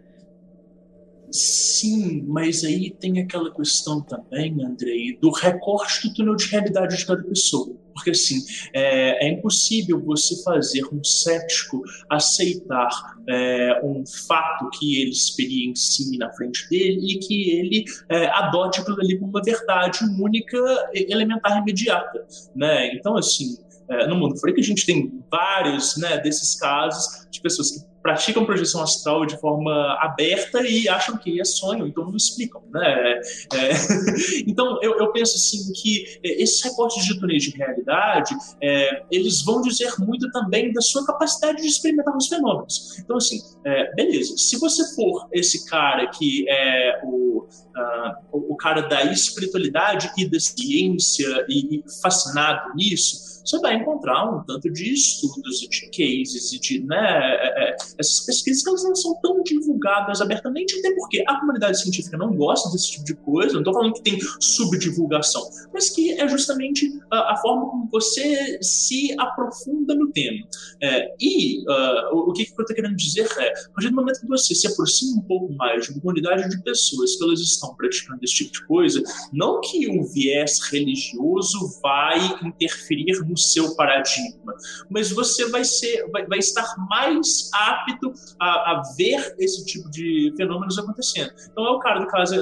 Sim, 1.31 2.23
mas 2.27 2.63
aí 2.63 2.89
tem 2.89 3.19
aquela 3.19 3.53
questão 3.53 4.01
também, 4.01 4.63
Andrei, 4.63 5.17
do 5.21 5.29
recorte 5.31 6.07
do 6.07 6.13
túnel 6.13 6.35
de 6.35 6.47
realidade 6.47 6.97
de 6.97 7.05
cada 7.05 7.21
pessoa. 7.23 7.75
Porque, 7.99 8.11
assim, 8.11 8.39
é, 8.73 9.27
é 9.27 9.29
impossível 9.29 10.01
você 10.03 10.41
fazer 10.43 10.83
um 10.91 11.03
cético 11.03 11.81
aceitar 12.09 12.89
é, 13.27 13.81
um 13.83 14.03
fato 14.27 14.69
que 14.71 15.01
ele 15.01 15.11
experiencie 15.11 16.17
na 16.17 16.31
frente 16.33 16.67
dele 16.69 17.13
e 17.13 17.19
que 17.19 17.51
ele 17.51 17.85
é, 18.09 18.27
adote 18.27 18.81
aquilo 18.81 18.99
ali 18.99 19.17
como 19.19 19.31
uma 19.31 19.41
verdade 19.43 19.99
única, 20.19 20.57
elementar 20.93 21.61
imediata. 21.61 22.25
Né? 22.55 22.93
Então, 22.95 23.17
assim, 23.17 23.57
é, 23.89 24.07
no 24.07 24.15
mundo 24.15 24.39
freak 24.39 24.59
a 24.59 24.63
gente 24.63 24.85
tem 24.85 25.23
vários 25.31 25.97
né, 25.97 26.19
desses 26.19 26.55
casos 26.55 27.27
de 27.31 27.41
pessoas 27.41 27.71
que 27.71 27.88
praticam 28.01 28.45
projeção 28.45 28.81
astral 28.81 29.25
de 29.25 29.37
forma 29.39 29.97
aberta 29.99 30.61
e 30.61 30.87
acham 30.87 31.17
que 31.17 31.39
é 31.39 31.43
sonho, 31.43 31.87
então 31.87 32.05
não 32.05 32.15
explicam, 32.15 32.61
né? 32.71 33.19
É, 33.53 33.71
então 34.47 34.79
eu, 34.81 34.97
eu, 34.99 35.11
penso 35.11 35.35
assim 35.35 35.71
que 35.73 36.19
esses 36.23 36.61
recortes 36.63 37.05
de 37.05 37.19
túneis 37.19 37.43
de 37.43 37.51
realidade 37.51 38.35
é, 38.61 39.03
eles 39.11 39.43
vão 39.43 39.61
dizer 39.61 39.93
muito 39.99 40.31
também 40.31 40.71
da 40.71 40.81
sua 40.81 41.05
capacidade 41.05 41.61
de 41.61 41.67
experimentar 41.67 42.15
os 42.15 42.27
fenômenos. 42.27 42.99
Então 42.99 43.17
assim, 43.17 43.39
é, 43.65 43.93
beleza. 43.95 44.37
Se 44.37 44.57
você 44.59 44.95
for 44.95 45.27
esse 45.31 45.69
cara 45.69 46.07
que 46.07 46.45
é 46.49 47.01
o, 47.03 47.43
uh, 47.43 48.15
o 48.31 48.55
cara 48.55 48.81
da 48.81 49.03
espiritualidade 49.03 50.11
e 50.17 50.29
da 50.29 50.39
ciência 50.39 51.45
e 51.49 51.83
fascinado 52.01 52.75
nisso 52.75 53.28
você 53.43 53.59
vai 53.59 53.75
encontrar 53.75 54.29
um 54.31 54.43
tanto 54.43 54.71
de 54.71 54.93
estudos 54.93 55.63
e 55.63 55.69
de 55.69 55.85
cases 55.87 56.53
e 56.53 56.59
de, 56.59 56.83
né, 56.85 56.97
é, 56.97 57.69
é, 57.69 57.75
essas 57.97 58.25
pesquisas 58.25 58.63
que 58.63 58.69
elas 58.69 58.83
não 58.83 58.95
são 58.95 59.15
tão 59.21 59.41
divulgadas 59.43 60.21
abertamente, 60.21 60.77
até 60.79 60.93
porque 60.95 61.23
a 61.27 61.39
comunidade 61.39 61.81
científica 61.81 62.17
não 62.17 62.33
gosta 62.33 62.69
desse 62.71 62.91
tipo 62.91 63.05
de 63.05 63.15
coisa, 63.15 63.53
não 63.53 63.61
estou 63.61 63.73
falando 63.73 63.93
que 63.93 64.03
tem 64.03 64.19
subdivulgação, 64.39 65.41
mas 65.73 65.89
que 65.89 66.19
é 66.19 66.27
justamente 66.27 66.91
a, 67.11 67.33
a 67.33 67.37
forma 67.37 67.69
como 67.69 67.89
você 67.91 68.59
se 68.61 69.15
aprofunda 69.19 69.95
no 69.95 70.11
tema. 70.11 70.47
É, 70.81 71.13
e 71.19 71.63
uh, 71.67 72.15
o, 72.15 72.29
o, 72.29 72.33
que, 72.33 72.45
que 72.45 72.51
eu 72.51 72.63
estou 72.63 72.75
querendo 72.75 72.95
dizer 72.95 73.27
é, 73.37 73.49
a 73.49 73.71
partir 73.73 73.89
do 73.89 73.95
momento 73.95 74.19
que 74.19 74.27
você 74.27 74.53
se 74.55 74.67
aproxima 74.67 75.19
um 75.19 75.23
pouco 75.23 75.53
mais 75.53 75.85
de 75.85 75.91
uma 75.91 76.01
comunidade 76.01 76.49
de 76.49 76.61
pessoas 76.63 77.15
que 77.15 77.23
elas 77.23 77.39
estão 77.39 77.75
praticando 77.75 78.19
esse 78.23 78.35
tipo 78.35 78.51
de 78.51 78.65
coisa, 78.65 79.01
não 79.33 79.61
que 79.61 79.87
o 79.89 80.03
viés 80.03 80.59
religioso 80.71 81.79
vai 81.81 82.19
interferir 82.43 83.11
no 83.29 83.37
seu 83.37 83.75
paradigma, 83.75 84.53
mas 84.89 85.11
você 85.11 85.49
vai 85.49 85.63
ser, 85.63 86.09
vai, 86.11 86.25
vai 86.25 86.39
estar 86.39 86.75
mais 86.89 87.49
apto 87.53 88.13
a, 88.39 88.71
a, 88.71 88.83
ver 88.97 89.35
esse 89.37 89.65
tipo 89.65 89.89
de 89.89 90.33
fenômenos 90.35 90.77
acontecendo. 90.77 91.31
Então 91.51 91.65
é 91.65 91.69
o 91.69 91.79
cara 91.79 91.99
do 91.99 92.07
caso, 92.07 92.35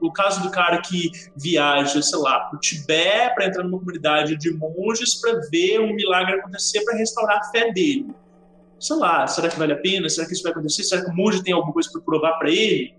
o 0.00 0.12
caso 0.12 0.42
do 0.42 0.50
cara 0.50 0.80
que 0.82 1.10
viaja, 1.36 2.00
sei 2.02 2.18
lá, 2.18 2.40
para 2.40 2.56
o 2.56 2.60
Tibete 2.60 3.34
para 3.34 3.46
entrar 3.46 3.64
numa 3.64 3.78
comunidade 3.78 4.36
de 4.36 4.52
monges 4.52 5.14
para 5.20 5.40
ver 5.50 5.80
um 5.80 5.94
milagre 5.94 6.34
acontecer 6.34 6.84
para 6.84 6.96
restaurar 6.96 7.38
a 7.38 7.44
fé 7.44 7.72
dele. 7.72 8.06
Sei 8.78 8.96
lá, 8.96 9.26
será 9.26 9.48
que 9.48 9.58
vale 9.58 9.72
a 9.72 9.76
pena? 9.76 10.08
Será 10.08 10.26
que 10.26 10.34
isso 10.34 10.42
vai 10.42 10.52
acontecer? 10.52 10.84
Será 10.84 11.04
que 11.04 11.10
o 11.10 11.14
monge 11.14 11.42
tem 11.42 11.54
alguma 11.54 11.72
coisa 11.72 11.88
para 11.90 12.02
provar 12.02 12.32
para 12.38 12.50
ele? 12.50 12.94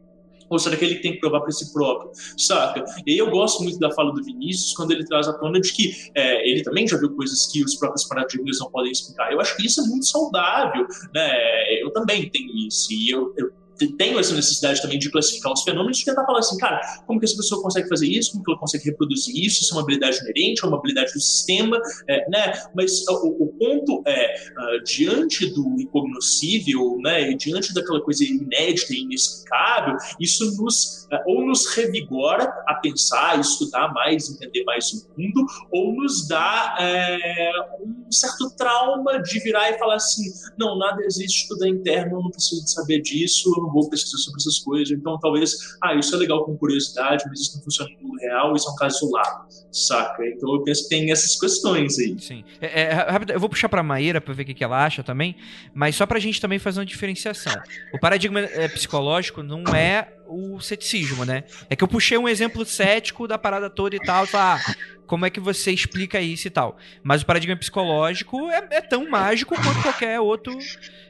Ou 0.50 0.60
será 0.60 0.76
que 0.76 0.86
ele 0.86 0.96
tem 0.96 1.14
que 1.14 1.20
provar 1.20 1.41
para 1.41 1.52
si 1.52 1.72
próprio? 1.74 2.12
Saca? 2.38 2.84
E 3.06 3.12
aí 3.12 3.18
eu 3.18 3.30
gosto 3.30 3.64
muito 3.64 3.80
da 3.80 3.91
fala 3.91 4.14
do 4.14 4.24
Vinícius 4.24 4.74
quando 4.74 4.91
ele 4.91 5.06
traz 5.06 5.28
à 5.28 5.34
tona 5.34 5.60
de 5.60 5.74
que 5.74 5.91
é, 6.16 6.50
ele 6.50 6.64
também 6.64 6.88
já 6.88 6.98
viu 6.98 7.16
coisas 7.16 7.48
que 7.48 7.64
os 7.64 7.76
próprios 7.76 8.06
paradigmas 8.06 8.60
não 8.60 8.70
podem 8.70 8.91
explicar. 8.91 9.32
Eu 9.32 9.41
acho 9.41 9.56
que 9.58 9.66
isso 9.66 9.82
é 9.82 9.84
muito 9.86 10.06
saudável, 10.06 10.86
né? 11.14 11.82
Eu 11.82 11.91
também 11.91 12.30
tenho 12.30 12.56
isso. 12.68 12.91
E 12.93 13.10
eu, 13.10 13.34
eu 13.38 13.52
tenho 13.98 14.20
essa 14.20 14.34
necessidade 14.34 14.82
também 14.82 14.98
de 14.98 15.10
classificar 15.10 15.52
os 15.52 15.64
fenômenos 15.64 16.00
e 16.00 16.06
tentar 16.06 16.26
falar 16.26 16.40
assim, 16.40 16.58
cara, 16.58 16.80
como 17.06 17.20
que 17.20 17.26
essa 17.26 17.36
pessoa 17.36 17.62
consegue 17.62 17.88
fazer 17.88 18.08
isso, 18.08 18.32
como 18.32 18.44
que 18.44 18.52
ela 18.52 18.60
consegue 18.60 18.86
reproduzir 18.86 19.36
isso, 19.36 19.64
isso 19.64 19.74
é 19.74 19.78
uma 19.78 19.84
habilidade 19.84 20.18
inerente, 20.20 20.64
é 20.64 20.68
uma 20.68 20.78
habilidade 20.78 21.14
do 21.14 21.20
sistema, 21.20 21.80
é, 22.08 22.30
né? 22.30 22.54
Mas 22.76 23.06
o, 23.08 23.44
o 23.44 23.48
ponto 23.60 24.02
é, 24.08 24.36
uh, 24.52 24.84
diante 24.84 25.48
do 25.54 25.80
incognoscível, 25.80 26.98
né, 27.02 27.34
diante 27.34 27.74
daquela 27.74 28.02
coisa 28.02 28.24
inédita 28.24 28.94
e 28.94 29.02
inexplicável, 29.02 29.98
isso 30.20 30.46
nos, 30.62 31.08
uh, 31.12 31.24
ou 31.28 31.46
nos 31.46 31.68
revigora 31.76 32.44
a 32.68 32.76
pensar, 32.76 33.40
estudar 33.40 33.94
mais, 33.94 34.30
entender 34.30 34.64
mais 34.64 34.92
o 34.94 35.08
mundo, 35.18 35.46
ou 35.72 35.94
nos 35.94 36.28
dá 36.28 36.76
é, 36.80 37.52
um 37.82 38.12
certo 38.12 38.50
trauma 38.56 39.22
de 39.22 39.40
virar 39.40 39.72
e 39.72 39.78
falar 39.78 39.96
assim, 39.96 40.24
não, 40.58 40.78
nada 40.78 41.04
existe, 41.04 41.48
tudo 41.48 41.66
é 41.66 41.70
interno, 41.70 42.18
eu 42.18 42.24
não 42.24 42.32
preciso 42.32 42.64
de 42.64 42.72
saber 42.72 43.02
disso, 43.02 43.52
não 43.66 43.74
vou 43.74 43.89
pesquisar 43.89 44.18
sobre 44.18 44.39
essas 44.39 44.59
coisas. 44.59 44.91
Então, 44.91 45.18
talvez, 45.20 45.53
ah, 45.84 45.95
isso 45.95 46.16
é 46.16 46.18
legal 46.18 46.45
com 46.45 46.57
curiosidade, 46.57 47.24
mas 47.28 47.41
isso 47.41 47.57
não 47.57 47.63
funciona 47.63 47.91
no 47.99 48.07
mundo 48.07 48.20
real, 48.20 48.55
isso 48.55 48.70
é 48.70 48.72
um 48.72 48.76
caso 48.76 48.97
isolado, 48.97 49.45
saca? 49.72 50.26
Então, 50.26 50.53
eu 50.53 50.63
penso 50.63 50.84
que 50.84 50.89
tem 50.89 51.11
essas 51.11 51.39
questões 51.39 51.97
aí. 51.99 52.16
Sim. 52.20 52.43
É, 52.61 52.82
é, 52.82 52.93
rápido, 52.93 53.34
eu 53.34 53.39
vou 53.39 53.49
puxar 53.49 53.70
pra 53.70 53.84
Maíra 53.84 54.22
pra 54.22 54.34
ver 54.34 54.43
o 54.43 54.45
que, 54.45 54.63
ela 54.63 54.84
acha 54.84 55.03
também, 55.03 55.36
mas 55.74 55.95
só 55.95 56.05
pra 56.05 56.20
gente 56.20 56.41
também 56.41 56.59
fazer 56.59 56.80
uma 56.80 56.86
diferenciação. 56.86 57.53
O 57.93 57.99
paradigma 57.99 58.39
é, 58.39 58.68
psicológico 58.68 59.43
não 59.43 59.63
é 59.76 60.11
o 60.28 60.59
ceticismo, 60.59 61.24
né? 61.24 61.43
É 61.70 61.76
que 61.76 61.84
eu 61.84 61.88
puxei 61.88 62.18
um 62.18 62.28
exemplo 62.28 62.66
cético 62.66 63.28
da 63.28 63.38
parada 63.38 63.70
toda 63.70 63.95
e 63.95 63.99
tal, 63.99 64.26
tá? 64.26 64.59
como 65.05 65.26
é 65.26 65.30
que 65.30 65.39
você 65.39 65.72
explica 65.72 66.20
isso 66.20 66.47
e 66.47 66.49
tal. 66.49 66.78
Mas 67.03 67.22
o 67.22 67.26
paradigma 67.26 67.55
psicológico 67.55 68.49
é, 68.49 68.68
é, 68.72 68.82
tão 68.82 69.09
mágico 69.09 69.55
quanto 69.55 69.82
qualquer 69.82 70.20
outro 70.20 70.57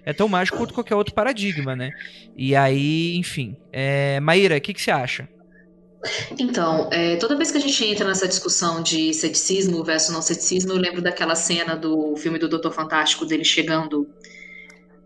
é 0.04 0.14
tão 0.14 0.28
mágico 0.28 0.58
quanto 0.58 0.74
qualquer 0.74 0.96
outro 0.96 1.14
paradigma, 1.14 1.76
né? 1.76 1.92
Aí, 2.54 3.16
enfim. 3.16 3.56
É... 3.72 4.20
Maíra, 4.20 4.58
o 4.58 4.62
que, 4.62 4.74
que 4.74 4.82
você 4.82 4.92
acha? 4.92 5.30
Então, 6.38 6.90
é, 6.92 7.16
toda 7.16 7.36
vez 7.36 7.52
que 7.52 7.58
a 7.58 7.62
gente 7.62 7.84
entra 7.84 8.08
nessa 8.08 8.28
discussão 8.28 8.84
de 8.84 9.14
ceticismo 9.14 9.84
versus 9.84 10.14
não 10.14 10.22
ceticismo, 10.22 10.74
eu 10.74 10.78
lembro 10.78 11.02
daquela 11.02 11.36
cena 11.36 11.76
do 11.76 12.16
filme 12.16 12.38
do 12.38 12.48
Doutor 12.48 12.72
Fantástico, 12.72 13.26
dele 13.26 13.44
chegando 13.44 14.08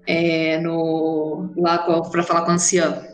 é, 0.05 0.59
no, 0.59 1.53
lá 1.55 1.77
para 1.77 2.23
falar 2.23 2.41
com 2.41 2.51
a 2.51 2.55
anciã. 2.55 3.05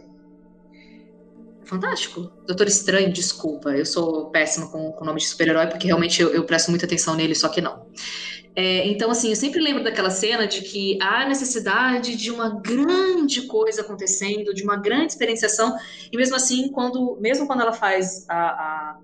Fantástico. 1.63 2.31
Doutor 2.45 2.67
Estranho, 2.67 3.11
desculpa, 3.11 3.69
eu 3.71 3.85
sou 3.85 4.29
péssima 4.29 4.67
com 4.67 4.95
o 4.97 5.05
nome 5.05 5.19
de 5.19 5.25
super-herói, 5.25 5.67
porque 5.67 5.87
realmente 5.87 6.21
eu, 6.21 6.29
eu 6.29 6.43
presto 6.43 6.69
muita 6.69 6.85
atenção 6.85 7.15
nele, 7.15 7.35
só 7.35 7.49
que 7.49 7.59
não. 7.59 7.87
É, 8.55 8.87
então, 8.87 9.11
assim, 9.11 9.29
eu 9.29 9.35
sempre 9.35 9.59
lembro 9.59 9.83
daquela 9.83 10.09
cena 10.09 10.47
de 10.47 10.61
que 10.61 10.97
há 11.01 11.27
necessidade 11.27 12.15
de 12.15 12.31
uma 12.31 12.61
grande 12.61 13.41
coisa 13.47 13.81
acontecendo, 13.81 14.53
de 14.53 14.63
uma 14.63 14.77
grande 14.77 15.07
experienciação, 15.07 15.75
e 16.09 16.15
mesmo 16.15 16.37
assim, 16.37 16.69
quando, 16.71 17.17
mesmo 17.19 17.45
quando 17.47 17.61
ela 17.61 17.73
faz 17.73 18.25
a. 18.29 18.35
a 18.35 18.97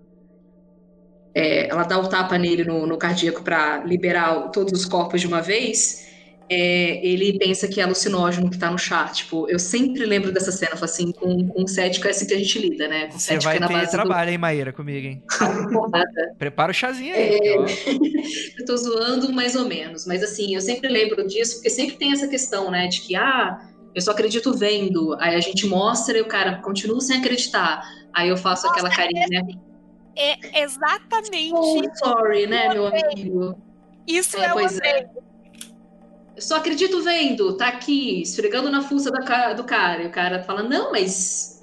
é, 1.33 1.69
ela 1.69 1.83
dá 1.83 1.97
o 1.97 2.07
tapa 2.07 2.37
nele 2.37 2.65
no, 2.65 2.85
no 2.85 2.97
cardíaco 2.97 3.41
para 3.41 3.83
liberar 3.85 4.51
todos 4.51 4.77
os 4.77 4.85
corpos 4.85 5.21
de 5.21 5.27
uma 5.27 5.41
vez, 5.41 6.10
é, 6.53 6.99
ele 7.01 7.39
pensa 7.39 7.65
que 7.65 7.79
é 7.79 7.83
alucinógeno 7.85 8.49
que 8.49 8.59
tá 8.59 8.69
no 8.69 8.77
chá. 8.77 9.05
Tipo, 9.05 9.49
eu 9.49 9.57
sempre 9.57 10.05
lembro 10.05 10.33
dessa 10.33 10.51
cena, 10.51 10.73
assim, 10.81 11.13
com, 11.13 11.47
com 11.47 11.65
cético 11.65 12.07
é 12.07 12.09
assim 12.09 12.27
que 12.27 12.33
a 12.33 12.37
gente 12.37 12.59
lida, 12.59 12.89
né? 12.89 13.07
Com 13.07 13.17
Você 13.17 13.39
vai 13.39 13.55
é 13.55 13.59
ter 13.59 13.89
trabalho, 13.89 14.27
do... 14.27 14.31
hein, 14.33 14.37
Maíra, 14.37 14.73
comigo, 14.73 15.07
hein? 15.07 15.23
Prepara 16.37 16.71
o 16.71 16.73
chazinho 16.73 17.15
aí. 17.15 17.39
É... 17.39 17.55
eu 18.59 18.65
tô 18.65 18.75
zoando 18.75 19.31
mais 19.31 19.55
ou 19.55 19.65
menos, 19.65 20.05
mas 20.05 20.21
assim, 20.21 20.53
eu 20.53 20.59
sempre 20.59 20.89
lembro 20.89 21.25
disso, 21.25 21.55
porque 21.55 21.69
sempre 21.69 21.95
tem 21.95 22.11
essa 22.11 22.27
questão, 22.27 22.69
né, 22.69 22.87
de 22.87 22.99
que, 22.99 23.15
ah, 23.15 23.57
eu 23.95 24.01
só 24.01 24.11
acredito 24.11 24.53
vendo, 24.53 25.15
aí 25.21 25.35
a 25.35 25.39
gente 25.39 25.65
mostra 25.65 26.17
e 26.17 26.21
o 26.21 26.27
cara 26.27 26.55
continua 26.55 26.99
sem 26.99 27.17
acreditar, 27.17 27.81
aí 28.13 28.27
eu 28.27 28.35
faço 28.35 28.67
Nossa, 28.67 28.77
aquela 28.77 28.93
carinha, 28.93 29.25
né? 29.29 29.41
É 30.17 30.63
exatamente. 30.63 31.53
Oh, 31.53 31.81
sorry, 31.95 32.45
né, 32.45 32.73
meu 32.73 32.87
amigo? 32.87 33.57
Isso 34.05 34.37
é, 34.37 34.47
é 34.47 34.51
pois 34.51 34.77
é. 34.79 35.09
Só 36.41 36.57
acredito 36.57 37.01
vendo, 37.03 37.55
tá 37.57 37.67
aqui, 37.67 38.21
esfregando 38.21 38.69
na 38.71 38.81
fuça 38.81 39.11
do 39.11 39.63
cara. 39.65 40.03
E 40.03 40.07
o 40.07 40.11
cara 40.11 40.43
fala, 40.43 40.63
não, 40.63 40.91
mas 40.91 41.61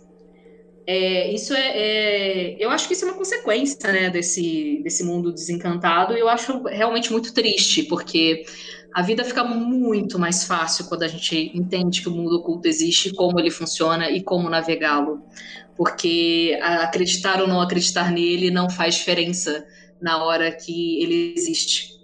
é, 0.87 1.33
isso 1.35 1.53
é, 1.55 2.57
é, 2.57 2.64
Eu 2.64 2.70
acho 2.70 2.89
que 2.89 2.95
isso 2.95 3.05
é 3.05 3.09
uma 3.09 3.18
consequência, 3.18 3.76
né, 3.93 4.09
desse, 4.11 4.81
desse 4.83 5.05
mundo 5.05 5.33
desencantado. 5.33 6.14
E 6.16 6.20
eu 6.20 6.29
acho 6.29 6.62
realmente 6.64 7.12
muito 7.12 7.33
triste, 7.35 7.83
porque 7.85 8.43
a 8.95 9.03
vida 9.03 9.22
fica 9.24 9.45
muito 9.45 10.18
mais 10.18 10.45
fácil 10.45 10.87
quando 10.87 11.03
a 11.03 11.09
gente 11.09 11.53
entende 11.55 12.00
que 12.03 12.09
o 12.09 12.13
mundo 12.13 12.37
oculto 12.37 12.67
existe, 12.68 13.13
como 13.14 13.38
ele 13.38 13.50
funciona 13.50 14.11
e 14.11 14.22
como 14.25 14.49
navegá-lo. 14.49 15.22
Porque 15.76 16.59
acreditar 16.63 17.41
ou 17.42 17.46
não 17.49 17.61
acreditar 17.61 18.11
nele 18.11 18.50
não 18.50 18.71
faz 18.71 18.95
diferença 18.96 19.64
na 20.00 20.25
hora 20.25 20.50
que 20.53 21.03
ele 21.03 21.34
existe. 21.37 21.97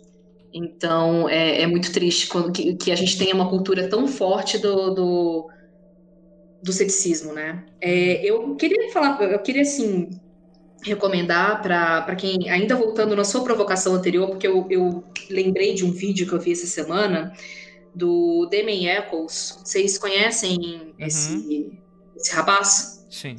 Então, 0.55 1.29
é, 1.29 1.63
é 1.63 1.67
muito 1.67 1.93
triste 1.93 2.29
quando, 2.29 2.53
que, 2.53 2.77
que, 2.77 2.93
a 2.93 2.95
gente 2.95 3.19
tenha 3.19 3.35
uma 3.35 3.51
cultura 3.51 3.89
tão 3.89 4.07
forte 4.07 4.57
do, 4.57 4.95
do, 4.95 5.51
do 6.63 6.73
ceticismo, 6.73 7.33
né? 7.33 7.67
É, 7.81 8.25
eu 8.25 8.55
queria 8.55 8.93
falar, 8.93 9.21
eu 9.21 9.39
queria, 9.41 9.63
assim, 9.63 10.09
recomendar 10.85 11.61
para 11.61 12.15
quem, 12.15 12.49
ainda 12.49 12.77
voltando 12.77 13.17
na 13.17 13.25
sua 13.25 13.43
provocação 13.43 13.95
anterior, 13.95 14.29
porque 14.29 14.47
eu, 14.47 14.65
eu 14.71 15.03
lembrei 15.29 15.75
de 15.75 15.85
um 15.85 15.91
vídeo 15.91 16.27
que 16.27 16.33
eu 16.33 16.41
vi 16.41 16.53
essa 16.53 16.69
semana 16.69 17.33
do 17.93 18.49
Damien 18.49 18.89
Eccles. 18.89 19.59
Vocês 19.65 19.99
conhecem 19.99 20.57
Uhum. 20.57 20.95
esse, 20.99 21.83
esse 22.17 22.33
rapaz? 22.33 23.05
Sim. 23.11 23.37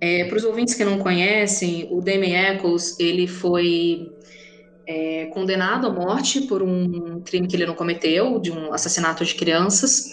É, 0.00 0.24
Para 0.24 0.36
os 0.36 0.44
ouvintes 0.44 0.74
que 0.74 0.84
não 0.84 0.98
conhecem, 0.98 1.88
o 1.90 2.00
Damien 2.00 2.36
Eccles 2.36 2.98
ele 3.00 3.26
foi 3.26 4.08
é, 4.92 5.26
condenado 5.26 5.86
à 5.86 5.90
morte 5.90 6.42
por 6.42 6.62
um 6.62 7.20
crime 7.22 7.48
que 7.48 7.56
ele 7.56 7.66
não 7.66 7.74
cometeu, 7.74 8.38
de 8.38 8.52
um 8.52 8.72
assassinato 8.72 9.24
de 9.24 9.34
crianças. 9.34 10.04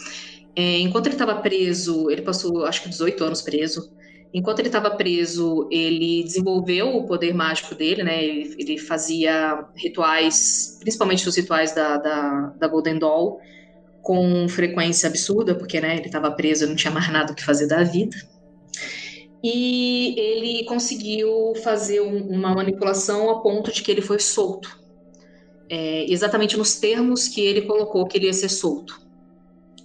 É, 0.55 0.79
enquanto 0.79 1.07
ele 1.07 1.15
estava 1.15 1.35
preso, 1.35 2.09
ele 2.09 2.21
passou 2.21 2.65
acho 2.65 2.83
que 2.83 2.89
18 2.89 3.23
anos 3.23 3.41
preso. 3.41 3.91
Enquanto 4.33 4.59
ele 4.59 4.69
estava 4.69 4.91
preso, 4.91 5.67
ele 5.71 6.23
desenvolveu 6.23 6.95
o 6.95 7.05
poder 7.05 7.33
mágico 7.33 7.75
dele, 7.75 8.03
né? 8.03 8.23
Ele, 8.23 8.55
ele 8.57 8.77
fazia 8.77 9.65
rituais, 9.75 10.77
principalmente 10.79 11.27
os 11.27 11.35
rituais 11.35 11.73
da, 11.73 11.97
da, 11.97 12.53
da 12.57 12.67
Golden 12.67 12.99
Doll, 12.99 13.39
com 14.01 14.47
frequência 14.47 15.09
absurda, 15.09 15.55
porque 15.55 15.81
né, 15.81 15.97
ele 15.97 16.05
estava 16.05 16.31
preso 16.31 16.63
e 16.63 16.67
não 16.67 16.75
tinha 16.75 16.91
mais 16.91 17.11
nada 17.11 17.33
o 17.33 17.35
que 17.35 17.43
fazer 17.43 17.67
da 17.67 17.83
vida. 17.83 18.15
E 19.43 20.19
ele 20.19 20.65
conseguiu 20.65 21.53
fazer 21.63 22.01
um, 22.01 22.27
uma 22.27 22.53
manipulação 22.53 23.29
a 23.29 23.41
ponto 23.41 23.71
de 23.71 23.81
que 23.81 23.91
ele 23.91 24.01
foi 24.01 24.19
solto. 24.19 24.77
É, 25.69 26.11
exatamente 26.11 26.57
nos 26.57 26.75
termos 26.79 27.27
que 27.27 27.41
ele 27.41 27.61
colocou 27.61 28.05
que 28.07 28.17
ele 28.17 28.25
ia 28.25 28.33
ser 28.33 28.49
solto. 28.49 28.99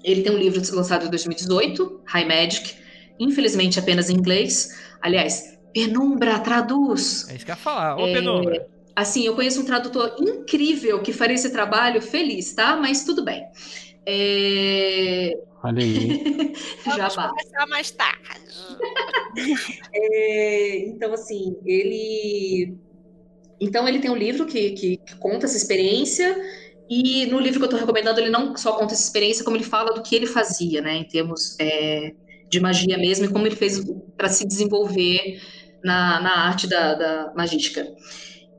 Ele 0.03 0.23
tem 0.23 0.33
um 0.33 0.39
livro 0.39 0.61
lançado 0.75 1.07
em 1.07 1.11
2018, 1.11 2.03
High 2.07 2.27
Magic, 2.27 2.75
infelizmente 3.19 3.79
apenas 3.79 4.11
em 4.11 4.15
inglês. 4.15 4.69
Aliás, 5.01 5.59
Penumbra 5.73 6.39
traduz. 6.39 7.27
É 7.29 7.37
isso 7.37 7.45
que 7.45 7.51
eu 7.51 7.55
ia 7.55 7.61
falar. 7.61 7.97
Ô, 7.97 8.07
É, 8.07 8.13
Penumbra. 8.13 8.69
Assim, 8.95 9.27
eu 9.27 9.35
conheço 9.35 9.61
um 9.61 9.65
tradutor 9.65 10.15
incrível 10.21 11.03
que 11.03 11.13
faria 11.13 11.35
esse 11.35 11.51
trabalho 11.51 12.01
feliz, 12.01 12.55
tá? 12.55 12.77
Mas 12.77 13.05
tudo 13.05 13.25
bem. 13.25 13.45
É... 14.07 15.37
Olha 15.65 15.83
aí. 15.83 16.53
Já 16.85 17.09
Vamos 17.09 17.31
começar 17.31 17.67
mais 17.67 17.91
tarde. 17.91 18.21
É, 19.93 20.79
então, 20.87 21.13
assim, 21.13 21.57
ele. 21.67 22.77
Então, 23.61 23.89
ele 23.89 23.99
tem 23.99 24.11
um 24.11 24.17
livro 24.17 24.47
que, 24.47 24.71
que, 24.71 24.97
que 24.99 25.17
conta 25.17 25.47
essa 25.47 25.57
experiência, 25.57 26.37
e 26.89 27.27
no 27.27 27.41
livro 27.41 27.59
que 27.59 27.65
eu 27.65 27.69
estou 27.69 27.81
recomendando, 27.81 28.21
ele 28.21 28.31
não 28.31 28.57
só 28.57 28.73
conta 28.77 28.95
essa 28.95 29.03
experiência, 29.03 29.45
como 29.45 29.57
ele 29.57 29.65
fala 29.65 29.93
do 29.93 30.03
que 30.03 30.15
ele 30.15 30.27
fazia, 30.27 30.81
né, 30.81 30.95
em 30.95 31.05
termos 31.05 31.57
é, 31.59 32.13
de 32.49 32.61
magia 32.61 32.97
mesmo, 32.97 33.25
e 33.25 33.29
como 33.29 33.45
ele 33.45 33.57
fez 33.57 33.83
para 34.17 34.29
se 34.29 34.47
desenvolver 34.47 35.41
na, 35.83 36.21
na 36.21 36.47
arte 36.47 36.69
da, 36.69 36.95
da 36.95 37.33
magística. 37.35 37.85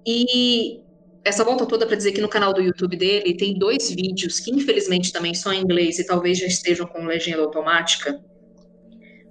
E 0.05 0.81
essa 1.25 1.43
volta 1.43 1.65
toda 1.65 1.87
para 1.87 1.95
dizer 1.95 2.11
que 2.11 2.21
no 2.21 2.29
canal 2.29 2.53
do 2.53 2.61
YouTube 2.61 2.95
dele 2.95 3.35
tem 3.35 3.57
dois 3.57 3.89
vídeos 3.89 4.39
que, 4.39 4.51
infelizmente, 4.51 5.11
também 5.11 5.33
são 5.33 5.51
em 5.51 5.61
inglês 5.61 5.97
e 5.97 6.05
talvez 6.05 6.37
já 6.37 6.45
estejam 6.45 6.85
com 6.85 7.03
legenda 7.03 7.41
automática 7.41 8.23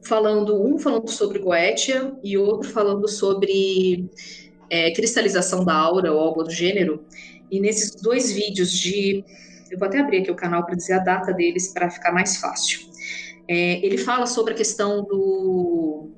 falando 0.05 0.62
um 0.62 0.79
falando 0.79 1.09
sobre 1.09 1.39
Goetia 1.39 2.12
e 2.23 2.37
outro 2.37 2.71
falando 2.71 3.09
sobre 3.09 4.09
é, 4.71 4.93
cristalização 4.93 5.65
da 5.65 5.75
aura 5.75 6.12
ou 6.12 6.21
algo 6.21 6.43
do 6.43 6.51
gênero. 6.51 7.05
E 7.51 7.61
nesses 7.61 7.95
dois 8.01 8.33
vídeos 8.33 8.71
de, 8.73 9.25
eu 9.71 9.79
vou 9.79 9.89
até 9.89 9.99
abrir 9.99 10.19
aqui 10.19 10.31
o 10.31 10.37
canal 10.37 10.65
para 10.65 10.75
dizer 10.75 10.95
a 10.95 10.99
data 10.99 11.33
deles 11.33 11.73
para 11.73 11.91
ficar 11.91 12.12
mais 12.12 12.37
fácil. 12.37 12.81
É, 13.49 13.85
ele 13.85 13.99
fala 13.99 14.27
sobre 14.27 14.53
a 14.53 14.57
questão 14.57 15.03
do 15.05 16.11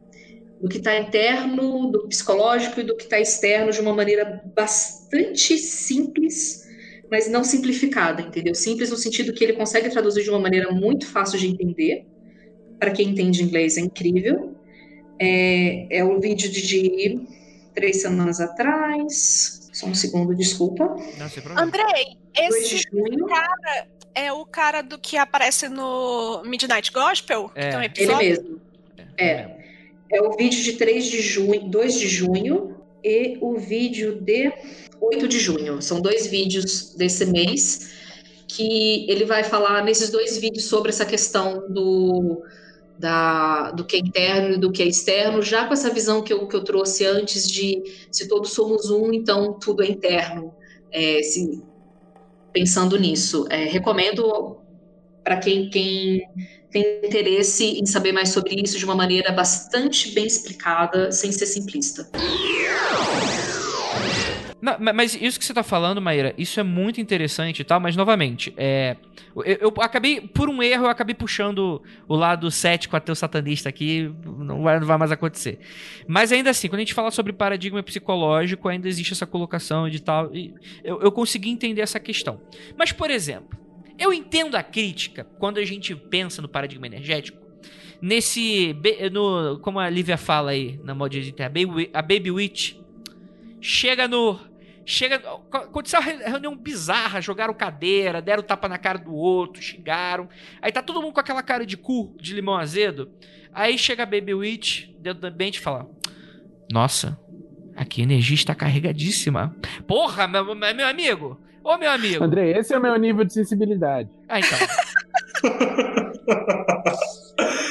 do 0.61 0.69
que 0.69 0.79
está 0.79 0.99
interno, 0.99 1.91
do 1.91 2.09
psicológico 2.09 2.81
e 2.81 2.83
do 2.83 2.97
que 2.97 3.05
está 3.05 3.21
externo 3.21 3.71
de 3.73 3.81
uma 3.81 3.93
maneira 3.93 4.43
bastante 4.55 5.59
simples, 5.59 6.67
mas 7.11 7.29
não 7.29 7.45
simplificada, 7.45 8.23
entendeu? 8.23 8.55
Simples 8.55 8.91
no 8.91 8.97
sentido 8.97 9.33
que 9.33 9.45
ele 9.45 9.53
consegue 9.53 9.91
traduzir 9.91 10.23
de 10.25 10.31
uma 10.31 10.41
maneira 10.41 10.73
muito 10.73 11.07
fácil 11.07 11.39
de 11.39 11.47
entender 11.49 12.07
para 12.79 12.91
quem 12.91 13.09
entende 13.11 13.43
inglês 13.43 13.77
é 13.77 13.81
incrível. 13.81 14.55
É, 15.19 15.99
é 15.99 16.05
o 16.05 16.21
vídeo 16.21 16.51
de, 16.51 16.63
de 16.63 17.21
três 17.75 18.03
semanas 18.03 18.41
atrás. 18.41 19.69
Só 19.73 19.87
um 19.87 19.95
segundo, 19.95 20.35
desculpa. 20.35 20.85
Não. 21.19 21.63
Andrei, 21.63 22.17
2 22.35 22.69
de 22.69 22.77
esse 22.77 22.83
junho. 22.91 23.27
é 24.15 24.33
o 24.33 24.45
cara 24.47 24.83
do 24.83 24.99
que 24.99 25.17
aparece 25.19 25.69
no 25.69 26.43
Midnight 26.45 26.91
Gospel? 26.93 27.51
Que 27.51 27.61
É. 27.61 27.69
tem 27.69 27.79
um 27.79 27.83
Ele 27.83 27.87
episódio? 27.87 28.29
mesmo. 28.29 28.61
É. 29.19 29.27
É 29.29 29.56
o 30.13 30.37
vídeo 30.37 30.63
de 30.63 30.73
3 30.75 31.05
de 31.07 31.21
junho, 31.21 31.69
2 31.69 31.95
de 31.99 32.09
junho 32.09 32.77
e 33.03 33.39
o 33.41 33.57
vídeo 33.59 34.21
de 34.21 34.53
8 35.01 35.29
de 35.29 35.39
junho. 35.39 35.83
São 35.83 36.01
dois 36.01 36.27
vídeos 36.27 36.95
desse 36.95 37.27
mês 37.27 37.95
que 38.49 39.11
ele 39.11 39.25
vai 39.25 39.45
falar 39.45 39.85
nesses 39.85 40.11
dois 40.11 40.39
vídeos 40.39 40.65
sobre 40.65 40.91
essa 40.91 41.05
questão 41.05 41.69
do, 41.69 42.43
da, 42.99 43.71
do 43.73 43.85
que 43.85 43.97
é 43.97 43.99
interno 43.99 44.55
e 44.55 44.59
do 44.59 44.73
que 44.73 44.83
é 44.83 44.87
externo, 44.87 45.43
já 45.43 45.67
com 45.67 45.75
essa 45.75 45.91
visão 45.91 46.23
que 46.23 46.33
eu, 46.33 46.47
que 46.47 46.57
eu 46.57 46.65
trouxe 46.65 47.05
antes 47.05 47.49
de 47.51 47.83
se 48.11 48.29
todos 48.29 48.53
somos 48.53 48.91
um, 48.91 49.13
então 49.13 49.59
tudo 49.59 49.83
é 49.83 49.89
interno. 49.89 50.55
É, 50.91 51.23
se, 51.23 51.63
pensando 52.53 52.99
nisso, 52.99 53.47
é, 53.51 53.65
recomendo 53.65 54.59
para 55.23 55.39
quem, 55.39 55.69
quem 55.69 56.23
tem 56.83 57.09
interesse 57.09 57.65
em 57.81 57.87
saber 57.87 58.13
mais 58.13 58.29
sobre 58.31 58.55
isso 58.63 58.79
de 58.79 58.85
uma 58.85 58.95
maneira 58.95 59.33
bastante 59.33 60.13
bem 60.13 60.27
explicada, 60.27 61.11
sem 61.11 61.33
ser 61.33 61.47
simplista. 61.47 62.09
Não, 64.61 64.77
ma- 64.79 64.93
mas 64.93 65.15
isso 65.15 65.39
que 65.39 65.45
você 65.45 65.55
tá 65.55 65.63
falando, 65.63 66.01
Maíra, 66.01 66.35
isso 66.37 66.59
é 66.59 66.63
muito 66.63 67.01
interessante 67.01 67.61
e 67.61 67.65
tal, 67.65 67.79
mas 67.81 67.95
novamente, 67.97 68.53
é. 68.57 68.97
Eu, 69.37 69.73
eu 69.77 69.83
acabei, 69.83 70.21
por 70.21 70.49
um 70.49 70.63
erro, 70.63 70.85
eu 70.85 70.91
acabei 70.91 71.15
puxando 71.15 71.83
o 72.09 72.17
lado 72.17 72.51
cético 72.51 72.97
ateu 72.97 73.15
satanista 73.15 73.69
aqui, 73.69 74.11
não 74.25 74.63
vai, 74.63 74.81
não 74.81 74.87
vai 74.87 74.97
mais 74.97 75.13
acontecer. 75.13 75.59
Mas 76.09 76.33
ainda 76.33 76.51
assim, 76.51 76.69
quando 76.69 76.77
a 76.79 76.81
gente 76.81 76.95
fala 76.95 77.11
sobre 77.11 77.33
paradigma 77.35 77.83
psicológico, 77.83 78.69
ainda 78.69 78.89
existe 78.89 79.13
essa 79.13 79.27
colocação 79.27 79.91
de 79.91 80.01
tal. 80.01 80.31
Eu, 80.83 81.01
eu 81.03 81.13
consegui 81.13 81.51
entender 81.51 81.83
essa 81.83 82.01
questão. 82.01 82.41
Mas, 82.79 82.93
por 82.93 83.11
exemplo, 83.11 83.59
eu 83.99 84.13
entendo 84.13 84.55
a 84.57 84.63
crítica 84.63 85.25
quando 85.39 85.59
a 85.59 85.65
gente 85.65 85.95
pensa 85.95 86.41
no 86.43 86.49
paradigma 86.49 86.87
energético. 86.87 87.39
Nesse. 88.01 88.77
No, 89.11 89.59
como 89.61 89.79
a 89.79 89.89
Lívia 89.89 90.17
fala 90.19 90.51
aí 90.51 90.79
na 90.85 90.95
modinha 90.95 91.23
de 91.33 91.43
a 91.43 91.49
Baby, 91.49 91.91
a 91.95 92.03
Baby 92.03 92.31
Witch 92.31 92.75
chega 93.61 94.07
no. 94.07 94.39
Chega. 94.85 95.17
Aconteceu 95.51 95.99
uma 95.99 96.07
re- 96.07 96.25
reunião 96.25 96.57
bizarra, 96.57 97.21
jogaram 97.21 97.53
cadeira, 97.55 98.23
deram 98.23 98.43
tapa 98.43 98.69
na 98.69 98.79
cara 98.79 98.99
do 98.99 99.13
outro, 99.15 99.61
xingaram. 99.61 100.29
Aí 100.63 100.71
tá 100.71 100.83
todo 100.83 101.03
mundo 101.03 101.13
com 101.15 101.21
aquela 101.21 101.43
cara 101.43 101.67
de 101.67 101.77
cu 101.77 102.15
de 102.21 102.35
limão 102.35 102.55
azedo. 102.57 103.11
Aí 103.53 103.77
chega 103.79 104.03
a 104.05 104.07
Baby 104.07 104.35
Witch 104.35 104.89
dentro 105.01 105.23
do 105.23 105.27
ambiente 105.27 105.57
e 105.57 105.61
fala: 105.61 105.89
Nossa, 106.71 107.19
aqui 107.75 108.01
a 108.03 108.05
energia 108.05 108.35
está 108.37 108.55
carregadíssima. 108.55 109.57
Porra, 109.89 110.29
meu 110.29 110.55
meu 110.55 110.87
amigo! 110.87 111.41
Ô 111.69 111.77
meu 111.77 111.91
amigo! 111.91 112.23
André, 112.23 112.53
esse 112.57 112.73
é 112.73 112.79
o 112.79 112.81
meu 112.81 112.95
nível 112.97 113.25
de 113.25 113.33
sensibilidade. 113.33 114.09
Ah, 114.29 114.39
então. 114.39 114.57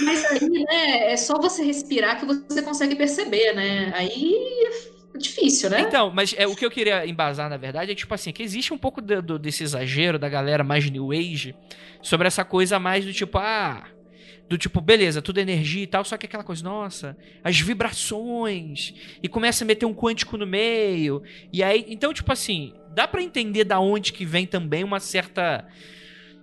Mas 0.03 0.25
aí, 0.25 0.49
né, 0.49 1.13
é 1.13 1.17
só 1.17 1.39
você 1.39 1.63
respirar 1.63 2.19
que 2.19 2.25
você 2.25 2.61
consegue 2.61 2.93
perceber, 2.95 3.53
né? 3.53 3.93
Aí 3.95 4.35
é 5.13 5.17
difícil, 5.17 5.69
né? 5.69 5.79
Então, 5.87 6.11
mas 6.13 6.35
é, 6.37 6.45
o 6.45 6.53
que 6.55 6.65
eu 6.65 6.69
queria 6.69 7.07
embasar, 7.07 7.49
na 7.49 7.55
verdade, 7.57 7.91
é 7.93 7.95
tipo 7.95 8.13
assim, 8.13 8.33
que 8.33 8.43
existe 8.43 8.73
um 8.73 8.77
pouco 8.77 9.01
do- 9.01 9.21
do- 9.21 9.39
desse 9.39 9.63
exagero 9.63 10.19
da 10.19 10.27
galera 10.27 10.61
mais 10.63 10.89
New 10.89 11.11
Age 11.13 11.55
sobre 12.01 12.27
essa 12.27 12.43
coisa 12.43 12.77
mais 12.77 13.05
do 13.05 13.13
tipo, 13.13 13.37
ah. 13.37 13.83
Do 14.47 14.57
tipo, 14.59 14.79
beleza, 14.79 15.23
tudo 15.23 15.39
é 15.39 15.41
energia 15.41 15.81
e 15.83 15.87
tal, 15.87 16.05
só 16.05 16.17
que 16.17 16.27
aquela 16.27 16.43
coisa, 16.43 16.63
nossa, 16.63 17.17
as 17.43 17.59
vibrações, 17.59 18.93
e 19.23 19.27
começa 19.27 19.63
a 19.63 19.67
meter 19.67 19.85
um 19.87 19.93
quântico 19.93 20.37
no 20.37 20.45
meio, 20.45 21.23
e 21.51 21.63
aí, 21.63 21.83
então, 21.87 22.13
tipo 22.13 22.31
assim, 22.31 22.73
dá 22.93 23.07
pra 23.07 23.23
entender 23.23 23.63
da 23.63 23.79
onde 23.79 24.13
que 24.13 24.23
vem 24.25 24.45
também 24.45 24.83
uma 24.83 24.99
certa. 24.99 25.65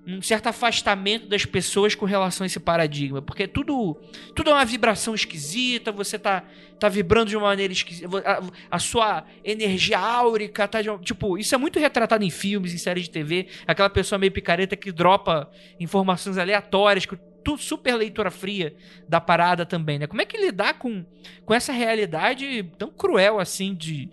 Um 0.04 0.20
certo 0.20 0.48
afastamento 0.48 1.28
das 1.28 1.46
pessoas 1.46 1.94
com 1.94 2.04
relação 2.04 2.42
a 2.42 2.46
esse 2.46 2.58
paradigma, 2.58 3.22
porque 3.22 3.46
tudo 3.46 3.96
tudo 4.34 4.50
é 4.50 4.52
uma 4.52 4.64
vibração 4.64 5.14
esquisita, 5.14 5.92
você 5.92 6.18
tá, 6.18 6.42
tá 6.80 6.88
vibrando 6.88 7.28
de 7.30 7.36
uma 7.36 7.46
maneira 7.46 7.72
esquisita, 7.72 8.08
a, 8.26 8.42
a 8.68 8.78
sua 8.80 9.24
energia 9.44 10.00
áurica 10.00 10.66
tá 10.66 10.82
de 10.82 10.90
uma- 10.90 10.98
tipo, 10.98 11.38
isso 11.38 11.54
é 11.54 11.58
muito 11.58 11.78
retratado 11.78 12.24
em 12.24 12.30
filmes, 12.30 12.74
em 12.74 12.78
séries 12.78 13.04
de 13.04 13.10
TV, 13.10 13.46
aquela 13.64 13.88
pessoa 13.88 14.18
meio 14.18 14.32
picareta 14.32 14.74
que 14.74 14.90
dropa 14.90 15.48
informações 15.78 16.36
aleatórias, 16.36 17.06
que 17.06 17.16
super 17.58 17.94
leitura 17.94 18.30
fria 18.30 18.74
da 19.08 19.20
parada 19.20 19.66
também, 19.66 19.98
né? 19.98 20.06
Como 20.06 20.22
é 20.22 20.24
que 20.24 20.36
lidar 20.36 20.74
com, 20.74 21.04
com 21.44 21.54
essa 21.54 21.72
realidade 21.72 22.64
tão 22.78 22.90
cruel 22.90 23.38
assim 23.38 23.74
de 23.74 24.10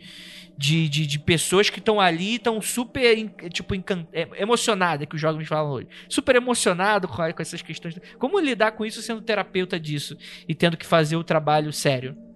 de, 0.60 0.90
de, 0.90 1.08
de 1.08 1.18
pessoas 1.18 1.70
que 1.70 1.80
estão 1.80 2.02
ali, 2.02 2.36
estão 2.36 2.62
super, 2.62 3.16
tipo, 3.50 3.74
é, 4.12 4.28
emocionadas, 4.42 5.08
que 5.08 5.16
os 5.16 5.22
jogos 5.22 5.48
falam 5.48 5.72
hoje. 5.72 5.88
Super 6.10 6.36
emocionado 6.36 7.08
com, 7.08 7.16
com 7.16 7.42
essas 7.42 7.62
questões. 7.62 7.98
Como 8.18 8.38
lidar 8.42 8.74
com 8.74 8.86
isso 8.86 9.02
sendo 9.02 9.22
terapeuta 9.22 9.80
disso 9.80 10.18
e 10.50 10.54
tendo 10.54 10.76
que 10.76 10.86
fazer 10.86 11.16
o 11.16 11.24
trabalho 11.24 11.72
sério? 11.72 12.29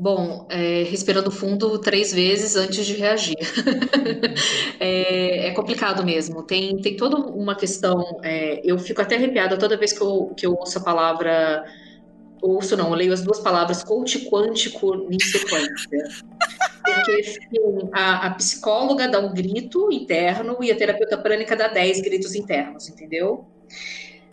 Bom, 0.00 0.46
é, 0.48 0.84
respirando 0.84 1.30
fundo 1.30 1.78
três 1.78 2.10
vezes 2.10 2.56
antes 2.56 2.86
de 2.86 2.94
reagir. 2.94 3.36
é, 4.80 5.48
é, 5.48 5.50
complicado 5.50 6.02
mesmo. 6.02 6.42
Tem, 6.42 6.74
tem 6.78 6.96
toda 6.96 7.18
uma 7.18 7.54
questão. 7.54 8.18
É, 8.22 8.62
eu 8.64 8.78
fico 8.78 9.02
até 9.02 9.16
arrepiada 9.16 9.58
toda 9.58 9.76
vez 9.76 9.92
que 9.92 10.00
eu, 10.00 10.32
que 10.34 10.46
eu 10.46 10.54
ouço 10.54 10.78
a 10.78 10.82
palavra. 10.82 11.62
Ouço 12.40 12.78
não, 12.78 12.88
eu 12.88 12.94
leio 12.94 13.12
as 13.12 13.22
duas 13.22 13.40
palavras 13.40 13.84
coach 13.84 14.26
quântico 14.30 15.06
em 15.10 15.20
sequência. 15.20 16.08
Porque 16.82 17.38
a, 17.92 18.28
a, 18.28 18.30
psicóloga 18.36 19.06
dá 19.06 19.20
um 19.20 19.34
grito 19.34 19.92
interno 19.92 20.56
e 20.62 20.72
a 20.72 20.76
terapeuta 20.76 21.18
prânica 21.18 21.54
dá 21.54 21.68
dez 21.68 22.00
gritos 22.00 22.34
internos, 22.34 22.88
entendeu? 22.88 23.44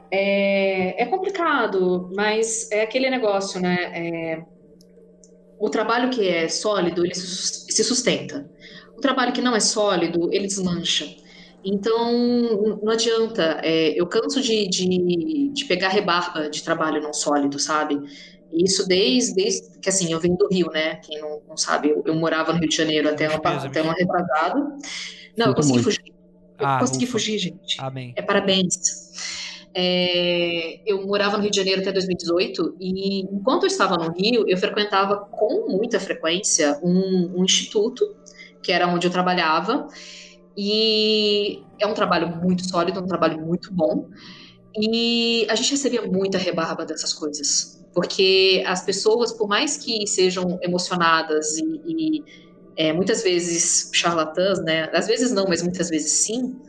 É, 0.09 1.03
é 1.03 1.05
complicado, 1.07 2.09
mas 2.15 2.71
é 2.71 2.83
aquele 2.83 3.09
negócio, 3.09 3.59
né? 3.59 4.45
O 5.59 5.69
trabalho 5.69 6.09
que 6.09 6.27
é 6.27 6.47
sólido, 6.47 7.05
ele 7.05 7.15
se 7.15 7.83
sustenta. 7.83 8.49
O 8.95 9.01
trabalho 9.01 9.33
que 9.33 9.41
não 9.41 9.55
é 9.55 9.59
sólido, 9.59 10.29
ele 10.31 10.47
desmancha. 10.47 11.07
Então, 11.63 12.79
não 12.81 12.91
adianta. 12.91 13.59
É, 13.63 13.99
eu 13.99 14.07
canso 14.07 14.41
de, 14.41 14.67
de, 14.67 15.51
de, 15.53 15.65
pegar 15.65 15.89
rebarba 15.89 16.49
de 16.49 16.63
trabalho 16.63 17.01
não 17.01 17.13
sólido, 17.13 17.59
sabe? 17.59 17.99
Isso 18.53 18.87
desde, 18.87 19.35
desde 19.35 19.79
que, 19.79 19.89
assim, 19.89 20.11
eu 20.11 20.19
venho 20.19 20.37
do 20.37 20.47
Rio, 20.47 20.67
né? 20.71 20.95
Quem 20.95 21.19
não, 21.19 21.41
não 21.49 21.57
sabe, 21.57 21.89
eu, 21.89 22.03
eu, 22.05 22.15
morava 22.15 22.53
no 22.53 22.59
Rio 22.59 22.69
de 22.69 22.75
Janeiro 22.75 23.09
até, 23.09 23.27
uma, 23.27 23.37
até 23.37 23.83
um 23.83 23.89
retrasado. 23.89 24.77
Não, 25.37 25.47
eu 25.47 25.55
consegui 25.55 25.73
muito. 25.73 25.83
fugir. 25.83 26.13
Eu 26.59 26.65
ah, 26.65 26.79
consegui 26.79 27.03
ufa. 27.03 27.11
fugir, 27.11 27.37
gente. 27.37 27.75
Amém. 27.79 28.13
É 28.15 28.21
parabéns. 28.21 29.06
É, 29.75 30.81
eu 30.91 31.05
morava 31.05 31.37
no 31.37 31.43
Rio 31.43 31.51
de 31.51 31.57
Janeiro 31.57 31.81
até 31.81 31.91
2018 31.91 32.77
e 32.79 33.21
enquanto 33.21 33.63
eu 33.63 33.67
estava 33.67 33.95
no 33.95 34.11
Rio, 34.13 34.43
eu 34.47 34.57
frequentava 34.57 35.17
com 35.31 35.67
muita 35.69 35.99
frequência 35.99 36.79
um, 36.83 37.39
um 37.39 37.43
instituto, 37.43 38.03
que 38.63 38.71
era 38.71 38.87
onde 38.87 39.05
eu 39.05 39.11
trabalhava, 39.11 39.87
e 40.57 41.63
é 41.79 41.85
um 41.85 41.93
trabalho 41.93 42.35
muito 42.37 42.67
sólido, 42.67 42.99
um 42.99 43.05
trabalho 43.05 43.39
muito 43.39 43.71
bom, 43.71 44.07
e 44.75 45.45
a 45.49 45.55
gente 45.55 45.71
recebia 45.71 46.01
muita 46.01 46.37
rebarba 46.37 46.85
dessas 46.85 47.13
coisas, 47.13 47.79
porque 47.93 48.63
as 48.65 48.83
pessoas, 48.83 49.31
por 49.31 49.47
mais 49.47 49.77
que 49.77 50.07
sejam 50.07 50.57
emocionadas 50.63 51.57
e, 51.57 51.63
e 51.85 52.23
é, 52.75 52.93
muitas 52.93 53.23
vezes 53.23 53.89
charlatãs, 53.93 54.59
né? 54.63 54.89
Às 54.93 55.07
vezes 55.07 55.31
não, 55.31 55.45
mas 55.47 55.63
muitas 55.63 55.89
vezes 55.89 56.23
sim 56.25 56.59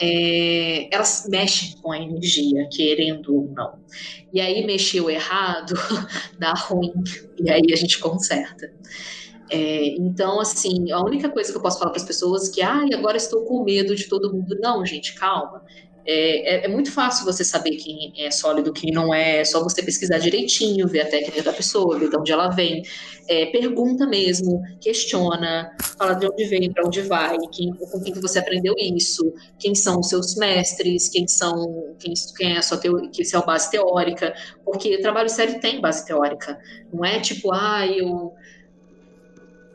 é, 0.00 0.94
elas 0.94 1.26
mexem 1.28 1.76
com 1.80 1.92
a 1.92 1.98
energia, 1.98 2.68
querendo 2.70 3.34
ou 3.34 3.48
não. 3.48 3.78
E 4.32 4.40
aí 4.40 4.64
mexeu 4.66 5.10
errado, 5.10 5.74
dá 6.38 6.52
ruim, 6.52 6.92
e 7.38 7.50
aí 7.50 7.72
a 7.72 7.76
gente 7.76 7.98
conserta. 7.98 8.72
É, 9.50 9.88
então, 9.98 10.40
assim, 10.40 10.90
a 10.90 11.00
única 11.00 11.28
coisa 11.28 11.52
que 11.52 11.58
eu 11.58 11.62
posso 11.62 11.78
falar 11.78 11.90
para 11.90 12.00
as 12.00 12.06
pessoas 12.06 12.48
é 12.48 12.52
que, 12.52 12.62
ah, 12.62 12.86
agora 12.94 13.18
estou 13.18 13.44
com 13.44 13.62
medo 13.62 13.94
de 13.94 14.08
todo 14.08 14.32
mundo. 14.32 14.56
Não, 14.60 14.84
gente, 14.86 15.14
calma. 15.14 15.62
É, 16.04 16.56
é, 16.56 16.64
é, 16.64 16.68
muito 16.68 16.90
fácil 16.90 17.24
você 17.24 17.44
saber 17.44 17.76
quem 17.76 18.12
é 18.16 18.30
sólido, 18.30 18.72
quem 18.72 18.92
não 18.92 19.14
é. 19.14 19.38
É 19.38 19.44
só 19.44 19.62
você 19.62 19.82
pesquisar 19.82 20.18
direitinho, 20.18 20.88
ver 20.88 21.02
a 21.02 21.06
técnica 21.06 21.42
da 21.42 21.52
pessoa, 21.52 21.98
ver 21.98 22.10
de 22.10 22.16
onde 22.16 22.32
ela 22.32 22.48
vem. 22.48 22.82
É, 23.28 23.46
pergunta 23.46 24.06
mesmo, 24.06 24.60
questiona, 24.80 25.70
fala 25.96 26.14
de 26.14 26.26
onde 26.26 26.44
vem, 26.44 26.72
para 26.72 26.84
onde 26.84 27.02
vai, 27.02 27.36
quem, 27.52 27.72
com 27.72 28.00
quem 28.00 28.12
você 28.14 28.40
aprendeu 28.40 28.74
isso, 28.76 29.32
quem 29.58 29.76
são 29.76 30.00
os 30.00 30.08
seus 30.08 30.34
mestres, 30.34 31.08
quem 31.08 31.28
são, 31.28 31.94
quem, 32.00 32.12
quem 32.36 32.54
é 32.54 32.58
a 32.58 32.62
sua 32.62 32.78
teo, 32.78 33.08
que 33.10 33.22
é 33.22 33.38
a 33.38 33.42
base 33.42 33.70
teórica, 33.70 34.34
porque 34.64 34.98
trabalho 34.98 35.28
sério 35.28 35.60
tem 35.60 35.80
base 35.80 36.04
teórica. 36.04 36.58
Não 36.92 37.04
é 37.04 37.20
tipo, 37.20 37.52
ah, 37.52 37.86
eu 37.86 38.32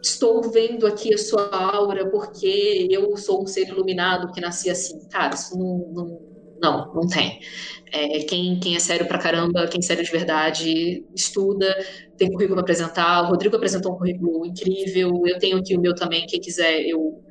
estou 0.02 0.42
vendo 0.52 0.86
aqui 0.88 1.14
a 1.14 1.18
sua 1.18 1.50
aura 1.50 2.10
porque 2.10 2.88
eu 2.90 3.16
sou 3.18 3.44
um 3.44 3.48
ser 3.48 3.68
iluminado 3.68 4.32
que 4.32 4.42
nasci 4.42 4.70
assim. 4.70 5.08
Cara, 5.10 5.36
isso 5.36 5.58
não, 5.58 5.92
não, 5.94 6.22
não, 6.62 6.94
não 6.94 7.08
tem. 7.08 7.40
É, 7.92 8.20
quem, 8.20 8.60
quem 8.60 8.76
é 8.76 8.80
sério 8.80 9.08
pra 9.08 9.18
caramba, 9.18 9.68
quem 9.68 9.80
é 9.80 9.82
sério 9.82 10.04
de 10.04 10.12
verdade, 10.12 11.06
estuda, 11.16 11.74
tem 12.18 12.32
currículo 12.32 12.56
para 12.56 12.64
apresentar. 12.64 13.24
O 13.24 13.28
Rodrigo 13.30 13.56
apresentou 13.56 13.94
um 13.94 13.98
currículo 13.98 14.46
incrível, 14.46 15.24
eu 15.26 15.40
tenho 15.40 15.58
aqui 15.58 15.76
o 15.76 15.82
meu 15.82 15.96
também, 15.96 16.26
quem 16.28 16.40
quiser, 16.40 16.82
eu. 16.82 17.24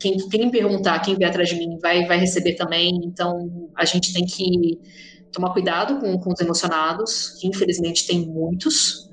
Quem, 0.00 0.16
quem 0.28 0.48
perguntar, 0.48 1.00
quem 1.00 1.16
vier 1.16 1.28
atrás 1.28 1.48
de 1.48 1.56
mim, 1.56 1.76
vai, 1.82 2.06
vai 2.06 2.18
receber 2.18 2.54
também. 2.54 3.00
Então, 3.04 3.68
a 3.76 3.84
gente 3.84 4.12
tem 4.12 4.24
que 4.24 4.78
tomar 5.32 5.52
cuidado 5.52 5.98
com, 5.98 6.16
com 6.20 6.32
os 6.32 6.40
emocionados, 6.40 7.36
que 7.40 7.48
infelizmente 7.48 8.06
tem 8.06 8.24
muitos, 8.24 9.07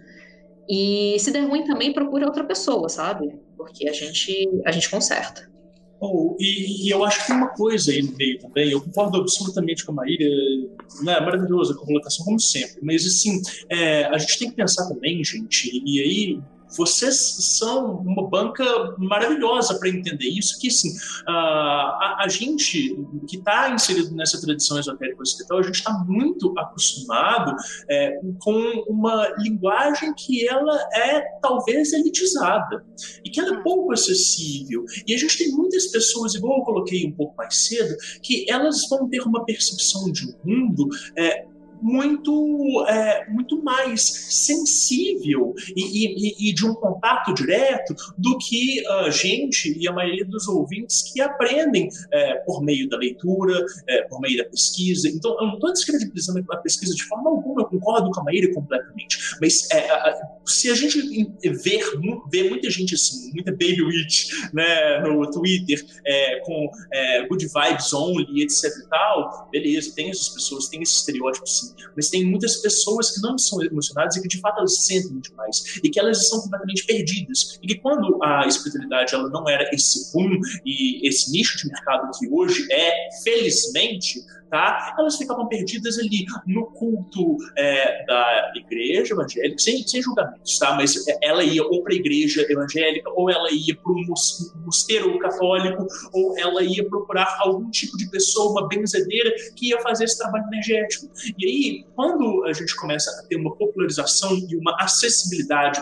e 0.70 1.18
se 1.20 1.32
der 1.32 1.48
ruim 1.48 1.64
também, 1.64 1.94
procura 1.94 2.26
outra 2.26 2.44
pessoa, 2.44 2.90
sabe? 2.90 3.34
Porque 3.56 3.88
a 3.88 3.94
gente, 3.94 4.50
a 4.66 4.72
gente 4.72 4.90
conserta. 4.90 5.50
Oh, 6.00 6.36
e, 6.40 6.88
e, 6.88 6.90
eu 6.90 7.04
acho 7.04 7.22
que 7.22 7.28
tem 7.28 7.36
uma 7.38 7.50
coisa 7.50 7.92
aí 7.92 8.02
no 8.02 8.16
meio 8.18 8.38
também, 8.40 8.70
eu 8.70 8.82
concordo 8.82 9.18
absolutamente 9.18 9.86
com 9.86 9.94
a 9.94 9.96
Maíra, 9.96 10.26
né, 11.04 11.20
maravilhosa 11.22 11.74
a 11.74 11.78
colocação, 11.78 12.26
como 12.26 12.40
sempre, 12.40 12.80
mas 12.84 13.06
assim, 13.06 13.42
é, 13.70 14.04
a 14.06 14.18
gente 14.18 14.38
tem 14.38 14.50
que 14.50 14.56
pensar 14.56 14.88
também, 14.88 15.24
gente, 15.24 15.72
e 15.86 16.02
aí 16.02 16.40
vocês 16.76 17.16
são 17.58 17.98
uma 17.98 18.28
banca 18.28 18.64
maravilhosa 18.98 19.78
para 19.80 19.90
entender 19.90 20.28
isso, 20.28 20.60
que 20.60 20.68
assim, 20.68 20.94
a, 21.28 22.24
a 22.24 22.28
gente 22.28 22.98
que 23.28 23.38
está 23.38 23.70
inserido 23.70 24.14
nessa 24.16 24.40
tradição 24.40 24.80
esotérica 24.80 25.22
ocidental, 25.22 25.60
a 25.60 25.64
gente 25.64 25.76
está 25.76 25.94
muito 26.08 26.54
acostumado 26.58 27.56
é, 27.90 28.20
com 28.40 28.86
uma 28.88 29.28
linguagem 29.40 30.14
que 30.14 30.48
ela 30.48 30.78
é 30.94 31.22
talvez 31.42 31.94
elitizada 31.94 32.86
e 33.24 33.30
que 33.30 33.40
ela 33.40 33.58
é 33.58 33.64
pouco 33.64 33.92
acessível. 33.92 34.86
E 35.08 35.14
a 35.14 35.18
gente 35.18 35.38
tem 35.38 35.52
muitas 35.52 35.88
pessoas, 35.88 36.36
igual 36.36 36.60
eu 36.60 36.64
coloquei 36.64 37.06
um 37.06 37.12
pouco 37.12 37.36
mais 37.38 37.56
cedo, 37.66 37.96
que 38.22 38.50
elas 38.50 38.88
vão 38.90 39.08
ter 39.10 39.22
uma 39.22 39.46
percepção 39.46 40.12
de 40.12 40.36
mundo 40.44 40.88
é, 41.18 41.46
muito, 41.82 42.86
é, 42.88 43.30
muito 43.30 43.62
mais 43.64 44.02
sensível 44.02 45.54
e, 45.76 45.82
e, 45.82 46.50
e, 46.50 46.54
de 46.54 46.66
um 46.66 46.74
contato 46.74 47.34
direto 47.34 47.96
do 48.18 48.38
que 48.38 48.86
a 48.88 49.10
gente 49.10 49.78
e 49.78 49.88
a 49.88 49.94
maioria 49.94 50.26
dos 50.26 50.48
ouvintes 50.48 51.12
que 51.12 51.22
aprendem 51.22 51.90
é, 52.12 52.36
por 52.46 52.64
meio 52.64 52.90
da 52.90 52.98
leitura, 52.98 53.66
é, 53.88 54.04
por 54.04 54.20
meio 54.20 54.38
da 54.38 54.46
pesquisa. 54.46 55.08
Então, 55.10 55.32
eu 55.40 55.48
não 55.48 55.54
estou 55.56 55.72
descredibilizando 55.72 56.44
a 56.52 56.58
pesquisa 56.58 56.94
de 56.94 57.04
forma 57.04 57.30
alguma, 57.30 57.62
eu 57.62 57.66
concordo 57.66 58.12
com 58.12 58.22
a 58.22 58.24
Maíra 58.24 58.54
completamente. 58.54 59.18
Mas 59.42 59.70
é, 59.72 59.88
se 60.46 60.70
a 60.70 60.76
gente 60.76 61.02
ver, 61.44 61.84
ver 62.32 62.50
muita 62.50 62.70
gente 62.70 62.96
assim, 62.96 63.32
muita 63.34 63.52
baby 63.52 63.82
witch 63.82 64.30
né, 64.54 65.00
no 65.02 65.30
Twitter, 65.30 65.84
é, 66.06 66.40
com 66.40 66.70
é, 66.94 67.28
good 67.28 67.46
vibes 67.46 67.94
only, 67.94 68.44
etc 68.44 68.66
e 68.66 68.90
tal, 68.90 69.50
beleza, 69.52 69.94
tem 69.96 70.10
essas 70.10 70.30
pessoas, 70.30 70.68
tem 70.68 70.82
esse 70.82 70.96
estereótipo 70.98 71.46
mas 71.96 72.10
tem 72.10 72.26
muitas 72.26 72.58
pessoas 72.58 73.12
que 73.12 73.22
não 73.22 73.38
são 73.38 73.64
emocionadas 73.64 74.16
e 74.16 74.22
que 74.22 74.28
de 74.28 74.40
fato 74.40 74.60
elas 74.60 74.86
sentem 74.86 75.20
demais 75.20 75.80
e 75.84 75.90
que 75.90 76.00
elas 76.00 76.22
estão 76.22 76.42
completamente 76.42 76.86
perdidas 76.86 77.60
e 77.62 77.68
que 77.68 77.76
quando 77.76 78.22
a 78.24 78.46
espiritualidade 78.48 79.14
ela 79.14 79.30
não 79.30 79.48
era 79.50 79.70
esse 79.74 80.12
boom 80.14 80.40
e 80.66 81.08
esse 81.08 81.32
nicho 81.32 81.58
de 81.58 81.68
mercado 81.68 82.10
que 82.18 82.28
hoje 82.30 82.66
é, 82.72 83.10
felizmente, 83.24 84.24
tá? 84.50 84.96
Elas 84.98 85.18
ficavam 85.18 85.48
perdidas 85.48 85.98
ali 86.00 86.26
no 86.48 86.66
culto 86.68 87.38
é, 87.58 88.06
da 88.06 88.54
igreja 88.56 89.14
evangélica, 89.14 89.58
sem, 89.58 89.86
sem 89.88 90.02
julgamentos, 90.02 90.58
tá? 90.58 90.76
Mas 90.76 90.96
ela 91.22 91.44
ia 91.44 91.64
ou 91.64 91.84
para 91.84 91.94
a 91.94 91.96
igreja 91.96 92.46
evangélica, 92.50 93.10
ou 93.16 93.30
ela 93.30 93.52
ia 93.52 93.76
para 93.76 93.92
um 93.92 94.06
mosteiro 94.66 95.18
católico, 95.20 95.86
ou 96.14 96.38
ela 96.38 96.64
ia 96.64 96.88
procurar 96.88 97.38
algum 97.40 97.70
tipo 97.70 97.98
de 97.98 98.10
pessoa, 98.10 98.52
uma 98.52 98.68
benzedeira, 98.68 99.34
que 99.56 99.70
ia 99.70 99.82
fazer 99.82 100.06
esse 100.06 100.18
trabalho 100.18 100.46
energético. 100.48 101.08
E 101.38 101.46
aí, 101.46 101.55
quando 101.96 102.46
a 102.46 102.54
gente 102.54 102.76
começa 102.76 103.10
a 103.12 103.28
ter 103.28 103.36
uma 103.36 103.56
popularização 103.56 104.36
e 104.38 104.56
uma 104.56 104.76
acessibilidade 104.80 105.82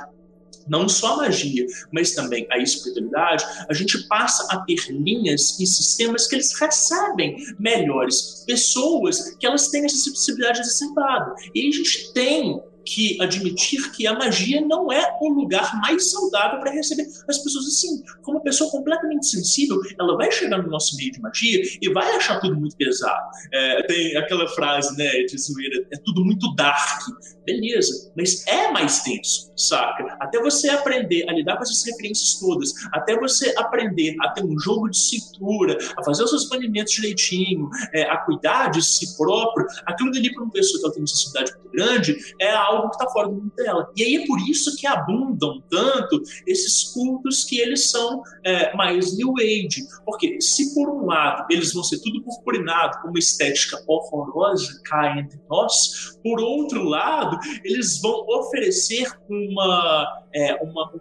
não 0.68 0.88
só 0.88 1.14
a 1.14 1.18
magia, 1.18 1.66
mas 1.92 2.12
também 2.12 2.48
a 2.50 2.58
espiritualidade, 2.58 3.44
a 3.70 3.74
gente 3.74 4.08
passa 4.08 4.48
a 4.54 4.62
ter 4.62 4.80
linhas 4.90 5.60
e 5.60 5.66
sistemas 5.66 6.28
que 6.28 6.36
eles 6.36 6.58
recebem 6.60 7.36
melhores 7.60 8.44
pessoas 8.46 9.36
que 9.38 9.46
elas 9.46 9.68
têm 9.70 9.86
essa 9.86 9.98
sensibilidade 9.98 10.62
exacerbada. 10.62 11.34
E 11.54 11.68
a 11.68 11.72
gente 11.72 12.14
tem 12.14 12.62
que 12.86 13.22
admitir 13.22 13.92
que 13.92 14.06
a 14.08 14.18
magia 14.18 14.62
não 14.62 14.92
é 14.92 15.18
o 15.22 15.30
lugar 15.30 15.80
mais 15.82 16.12
saudável 16.12 16.60
para 16.60 16.72
receber 16.72 17.08
as 17.28 17.38
pessoas 17.40 17.66
assim. 17.66 18.04
Como 18.22 18.38
uma 18.38 18.44
pessoa 18.44 18.70
completamente 18.70 19.28
sensível, 19.28 19.80
ela 20.00 20.16
vai 20.18 20.32
chegar 20.32 20.62
no 20.62 20.70
nosso 20.70 20.96
meio 20.98 21.12
de 21.12 21.22
magia 21.22 21.62
e 21.82 21.90
vai 21.90 22.16
achar 22.16 22.40
tudo 22.40 22.60
muito 22.60 22.76
pesado. 22.76 23.30
É, 23.52 23.84
tem 23.84 24.18
aquela 24.18 24.48
frase, 24.50 24.96
né, 24.98 25.10
de 25.24 25.38
zoeira, 25.38 25.86
é 25.92 25.98
tudo 26.04 26.24
muito 26.24 26.54
dark. 26.56 27.02
Beleza, 27.46 28.12
mas 28.16 28.46
é 28.48 28.72
mais 28.72 29.02
tenso, 29.04 29.52
saca? 29.56 30.18
Até 30.20 30.40
você 30.40 30.70
aprender 30.70 31.30
a 31.30 31.34
lidar 31.34 31.58
com 31.58 31.64
essas 31.64 31.84
referências 31.86 32.40
todas, 32.40 32.72
até 32.92 33.18
você 33.18 33.54
aprender 33.58 34.16
a 34.22 34.30
ter 34.30 34.44
um 34.44 34.60
jogo 34.60 34.90
de 34.90 34.98
cintura, 34.98 35.78
a 35.98 36.04
fazer 36.04 36.24
os 36.24 36.30
seus 36.30 36.50
banimentos 36.50 36.94
direitinho, 36.94 37.70
é, 37.94 38.04
a 38.04 38.18
cuidar 38.18 38.70
de 38.70 38.84
si 38.84 39.18
próprio, 39.18 39.66
aquilo 39.86 40.12
dali 40.12 40.34
para 40.34 40.44
uma 40.44 40.52
pessoa 40.52 40.80
que 40.80 40.86
ela 40.86 40.94
tem 40.94 41.02
uma 41.02 41.08
sensibilidade 41.08 41.54
muito 41.54 41.72
grande 41.72 42.16
é 42.40 42.52
algo 42.52 42.90
que 42.90 42.96
está 42.96 43.10
fora 43.10 43.28
do 43.28 43.36
mundo 43.36 43.52
dela. 43.56 43.92
E 43.96 44.04
aí 44.04 44.16
é 44.16 44.26
por 44.26 44.40
isso 44.48 44.76
que 44.78 44.86
abundam 44.86 45.62
tanto 45.70 46.22
esses 46.48 46.92
cultos 46.94 47.44
que 47.44 47.60
eles 47.60 47.90
são 47.90 48.22
é, 48.44 48.76
mais 48.76 49.18
New 49.18 49.34
Age. 49.40 49.86
Porque 50.06 50.40
se 50.40 50.74
por 50.74 50.90
um 50.90 51.06
lado 51.06 51.46
eles 51.50 51.74
vão 51.74 51.84
ser 51.84 52.00
tudo 52.00 52.24
purpurinado 52.24 53.02
com 53.02 53.10
uma 53.10 53.20
estética 53.20 53.78
horrorosa, 53.88 54.80
cá 54.86 55.18
entre 55.18 55.40
nós, 55.50 56.18
por 56.24 56.40
outro 56.40 56.84
lado, 56.84 57.33
eles 57.64 58.00
vão 58.02 58.26
oferecer 58.28 59.12
uma, 59.30 60.24
é, 60.34 60.56
uma, 60.56 60.92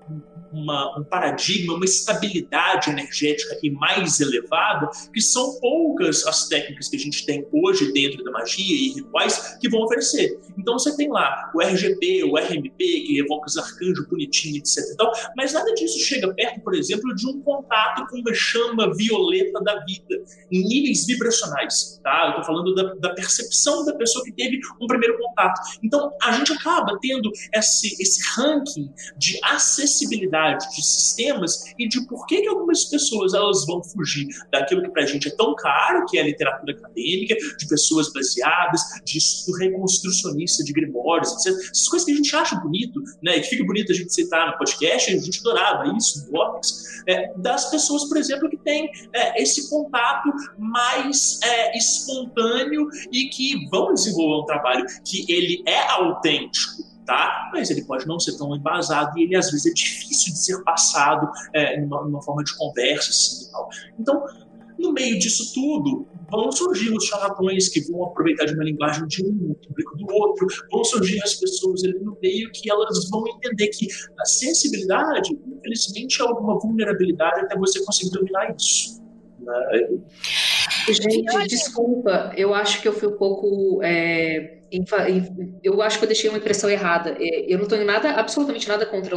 uma, 0.53 0.99
um 0.99 1.05
paradigma, 1.05 1.75
uma 1.75 1.85
estabilidade 1.85 2.91
energética 2.91 3.59
e 3.63 3.71
mais 3.71 4.21
elevada, 4.21 4.89
que 5.13 5.21
são 5.21 5.59
poucas 5.61 6.27
as 6.27 6.49
técnicas 6.49 6.89
que 6.89 6.97
a 6.97 7.01
gente 7.01 7.25
tem 7.25 7.47
hoje 7.53 7.93
dentro 7.93 8.23
da 8.23 8.31
magia 8.31 8.75
e 8.75 8.95
rituais 8.95 9.57
que 9.61 9.69
vão 9.69 9.83
oferecer. 9.83 10.39
Então 10.59 10.79
você 10.79 10.97
tem 10.97 11.09
lá 11.11 11.51
o 11.55 11.61
RGB, 11.61 12.25
o 12.25 12.37
RMP, 12.37 12.77
que 12.79 13.19
evoca 13.19 13.47
os 13.47 13.57
arcanjos 13.57 14.07
bonitinhos, 14.07 14.77
etc. 14.77 14.97
Tal, 14.97 15.13
mas 15.37 15.53
nada 15.53 15.73
disso 15.75 15.99
chega 15.99 16.33
perto, 16.35 16.61
por 16.61 16.75
exemplo, 16.75 17.15
de 17.15 17.27
um 17.27 17.41
contato 17.41 18.07
com 18.09 18.19
uma 18.19 18.35
chama 18.35 18.95
violeta 18.95 19.61
da 19.63 19.85
vida, 19.85 20.23
em 20.51 20.65
níveis 20.67 21.07
vibracionais. 21.07 22.01
Tá? 22.03 22.25
Eu 22.25 22.31
estou 22.31 22.45
falando 22.45 22.75
da, 22.75 22.95
da, 22.95 23.15
percepção 23.15 23.85
da 23.85 23.95
pessoa 23.95 24.25
que 24.25 24.33
teve 24.33 24.61
um 24.81 24.87
primeiro 24.87 25.19
contato. 25.19 25.61
Então 25.83 26.13
a 26.23 26.33
gente 26.33 26.53
acaba 26.53 26.99
tendo 27.01 27.31
esse, 27.55 28.01
esse 28.01 28.21
ranking 28.35 28.93
de 29.17 29.39
acessibilidade 29.45 30.42
de 30.51 30.85
sistemas 30.85 31.73
e 31.79 31.89
de 31.89 32.07
por 32.07 32.27
que, 32.27 32.43
que 32.43 32.49
algumas 32.49 32.85
pessoas 32.85 33.35
elas 33.35 33.65
vão 33.67 33.83
fugir 33.83 34.27
daquilo 34.51 34.83
que 34.83 34.91
para 34.91 35.03
a 35.03 35.07
gente 35.07 35.29
é 35.29 35.31
tão 35.31 35.55
caro, 35.55 36.05
que 36.07 36.19
é 36.19 36.23
a 36.23 36.25
literatura 36.25 36.73
acadêmica, 36.73 37.35
de 37.59 37.67
pessoas 37.67 38.13
baseadas, 38.13 38.81
de 39.05 39.19
reconstrucionista 39.59 40.65
de 40.65 40.73
grimórios, 40.73 41.33
etc. 41.33 41.59
Essas 41.71 41.89
coisas 41.89 42.07
que 42.07 42.13
a 42.13 42.17
gente 42.17 42.37
acha 42.37 42.57
bonito, 42.57 43.01
né, 43.23 43.39
que 43.41 43.49
fica 43.49 43.65
bonito 43.65 43.93
a 43.93 43.95
gente 43.95 44.13
citar 44.13 44.51
no 44.51 44.59
podcast, 44.59 45.13
a 45.13 45.19
gente 45.19 45.41
adorava 45.41 45.97
isso 45.97 46.25
no 46.25 46.33
Vortex, 46.33 47.03
é, 47.07 47.33
das 47.37 47.71
pessoas, 47.71 48.05
por 48.09 48.17
exemplo, 48.17 48.49
que 48.49 48.57
têm 48.59 48.91
é, 49.13 49.43
esse 49.43 49.69
contato 49.69 50.29
mais 50.59 51.41
é, 51.43 51.77
espontâneo 51.77 52.89
e 53.11 53.29
que 53.29 53.69
vão 53.71 53.93
desenvolver 53.95 54.43
um 54.43 54.47
trabalho 54.47 54.85
que 55.05 55.25
ele 55.33 55.63
é 55.67 55.79
autêntico 55.91 56.92
tá? 57.05 57.51
Mas 57.53 57.71
ele 57.71 57.85
pode 57.85 58.07
não 58.07 58.19
ser 58.19 58.37
tão 58.37 58.55
embasado 58.55 59.19
e 59.19 59.25
ele 59.25 59.37
às 59.37 59.51
vezes 59.51 59.67
é 59.67 59.73
difícil 59.73 60.33
de 60.33 60.39
ser 60.39 60.63
passado 60.63 61.29
é, 61.53 61.81
numa, 61.81 62.05
numa, 62.05 62.23
forma 62.23 62.43
de 62.45 62.57
conversa 62.57 63.11
assim 63.11 63.47
e 63.47 63.51
tal. 63.51 63.69
Então, 63.99 64.25
no 64.79 64.93
meio 64.93 65.19
disso 65.19 65.53
tudo, 65.55 66.07
vão 66.31 66.51
surgir 66.51 66.93
os 66.93 67.05
charlatões 67.05 67.69
que 67.69 67.81
vão 67.91 68.05
aproveitar 68.05 68.47
de 68.47 68.55
uma 68.55 68.65
linguagem 68.65 69.07
de 69.07 69.25
um, 69.25 69.55
público 69.55 69.97
do 69.97 70.13
outro, 70.13 70.47
vão 70.71 70.83
surgir 70.85 71.23
as 71.23 71.35
pessoas 71.35 71.85
ali 71.85 71.99
no 72.01 72.17
meio 72.21 72.51
que 72.53 72.71
elas 72.71 73.09
vão 73.11 73.25
entender 73.29 73.69
que 73.69 73.87
a 74.19 74.25
sensibilidade, 74.25 75.39
infelizmente, 75.47 76.21
é 76.21 76.25
alguma 76.25 76.59
vulnerabilidade 76.59 77.41
até 77.41 77.57
você 77.57 77.85
conseguir 77.85 78.11
dominar 78.11 78.55
isso. 78.57 79.01
Né? 79.41 79.89
Gente, 80.89 81.47
desculpa, 81.49 82.33
eu 82.37 82.55
acho 82.55 82.81
que 82.81 82.89
eu 82.89 82.93
fui 82.93 83.09
um 83.09 83.17
pouco. 83.17 83.81
É 83.83 84.62
eu 85.63 85.83
acho 85.83 85.99
que 85.99 86.05
eu 86.05 86.09
deixei 86.09 86.31
uma 86.31 86.39
impressão 86.39 86.71
errada. 86.71 87.17
É, 87.19 87.53
eu 87.53 87.59
não 87.59 87.67
tenho 87.67 87.85
nada, 87.85 88.11
absolutamente 88.13 88.69
nada 88.69 88.87
contra 88.87 89.17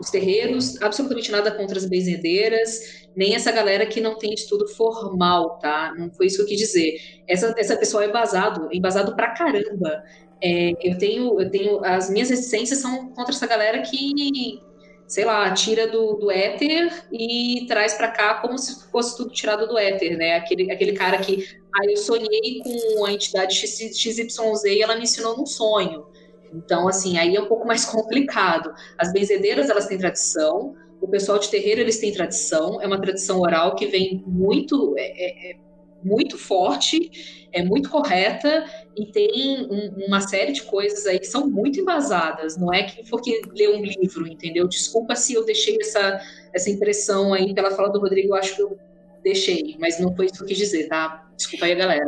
os 0.00 0.10
terreiros, 0.10 0.80
absolutamente 0.80 1.30
nada 1.32 1.50
contra 1.50 1.78
as 1.78 1.86
benzedeiras, 1.86 3.06
nem 3.16 3.34
essa 3.34 3.50
galera 3.50 3.86
que 3.86 4.00
não 4.00 4.16
tem 4.16 4.32
estudo 4.32 4.68
formal, 4.68 5.58
tá? 5.58 5.92
Não 5.96 6.12
foi 6.12 6.26
isso 6.26 6.36
que 6.36 6.42
eu 6.42 6.46
quis 6.46 6.58
dizer. 6.58 6.94
Essa, 7.26 7.54
essa 7.56 7.76
pessoa 7.76 8.04
é 8.04 8.08
embasado, 8.08 8.68
embasado 8.72 9.16
pra 9.16 9.30
caramba. 9.30 10.02
É, 10.42 10.72
eu 10.82 10.98
tenho, 10.98 11.40
eu 11.40 11.50
tenho, 11.50 11.84
as 11.84 12.10
minhas 12.10 12.30
resistências 12.30 12.80
são 12.80 13.12
contra 13.14 13.34
essa 13.34 13.46
galera 13.46 13.82
que 13.82 14.60
sei 15.12 15.26
lá, 15.26 15.52
tira 15.52 15.86
do, 15.86 16.14
do 16.14 16.30
éter 16.30 16.90
e 17.12 17.66
traz 17.68 17.92
para 17.92 18.10
cá 18.10 18.36
como 18.36 18.56
se 18.56 18.90
fosse 18.90 19.14
tudo 19.14 19.30
tirado 19.30 19.66
do 19.66 19.76
éter, 19.76 20.16
né? 20.16 20.36
Aquele, 20.36 20.72
aquele 20.72 20.92
cara 20.92 21.18
que, 21.18 21.46
ah, 21.74 21.86
eu 21.88 21.96
sonhei 21.96 22.60
com 22.62 23.04
a 23.04 23.12
entidade 23.12 23.54
XYZ 23.54 24.64
e 24.64 24.82
ela 24.82 24.96
me 24.96 25.02
ensinou 25.02 25.36
num 25.36 25.46
sonho. 25.46 26.06
Então, 26.52 26.86
assim, 26.86 27.18
aí 27.18 27.34
é 27.34 27.40
um 27.40 27.46
pouco 27.46 27.66
mais 27.66 27.84
complicado. 27.86 28.72
As 28.98 29.12
benzedeiras, 29.12 29.70
elas 29.70 29.86
têm 29.86 29.98
tradição, 29.98 30.74
o 31.00 31.08
pessoal 31.08 31.38
de 31.38 31.48
terreiro, 31.50 31.80
eles 31.80 31.98
têm 31.98 32.12
tradição, 32.12 32.80
é 32.80 32.86
uma 32.86 33.00
tradição 33.00 33.40
oral 33.40 33.74
que 33.74 33.86
vem 33.86 34.22
muito, 34.26 34.94
é, 34.96 35.02
é, 35.02 35.52
é 35.52 35.56
muito 36.04 36.38
forte, 36.38 37.10
é 37.52 37.64
muito 37.64 37.88
correta 37.90 38.64
e 38.96 39.06
tem 39.06 39.66
um, 39.70 40.06
uma 40.06 40.20
série 40.20 40.52
de 40.52 40.62
coisas 40.62 41.06
aí 41.06 41.18
que 41.18 41.26
são 41.26 41.48
muito 41.48 41.80
embasadas. 41.80 42.56
Não 42.56 42.72
é 42.72 42.84
que 42.84 43.08
porque 43.08 43.40
lê 43.52 43.68
um 43.68 43.82
livro, 43.82 44.26
entendeu? 44.26 44.68
Desculpa 44.68 45.14
se 45.14 45.34
eu 45.34 45.44
deixei 45.44 45.76
essa, 45.80 46.20
essa 46.52 46.70
impressão 46.70 47.32
aí 47.32 47.54
pela 47.54 47.70
fala 47.70 47.90
do 47.90 48.00
Rodrigo, 48.00 48.28
eu 48.28 48.34
acho 48.34 48.56
que 48.56 48.62
eu 48.62 48.78
deixei, 49.22 49.76
mas 49.78 49.98
não 50.00 50.14
foi 50.14 50.26
isso 50.26 50.34
que 50.34 50.42
eu 50.42 50.48
quis 50.48 50.58
dizer, 50.58 50.88
tá? 50.88 51.28
Desculpa 51.42 51.66
aí, 51.66 51.74
galera. 51.74 52.04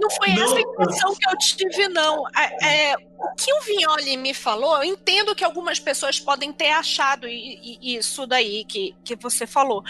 Não 0.00 0.10
foi 0.10 0.28
não. 0.34 0.44
essa 0.44 0.60
impressão 0.60 1.14
que 1.16 1.28
eu 1.28 1.36
tive, 1.38 1.88
não. 1.88 2.24
É, 2.62 2.94
o 2.94 3.34
que 3.34 3.52
o 3.52 3.60
Vignoli 3.62 4.16
me 4.16 4.32
falou, 4.32 4.76
eu 4.76 4.84
entendo 4.84 5.34
que 5.34 5.42
algumas 5.42 5.80
pessoas 5.80 6.20
podem 6.20 6.52
ter 6.52 6.70
achado 6.70 7.26
isso 7.26 8.24
daí 8.26 8.64
que, 8.64 8.94
que 9.04 9.16
você 9.16 9.46
falou. 9.46 9.82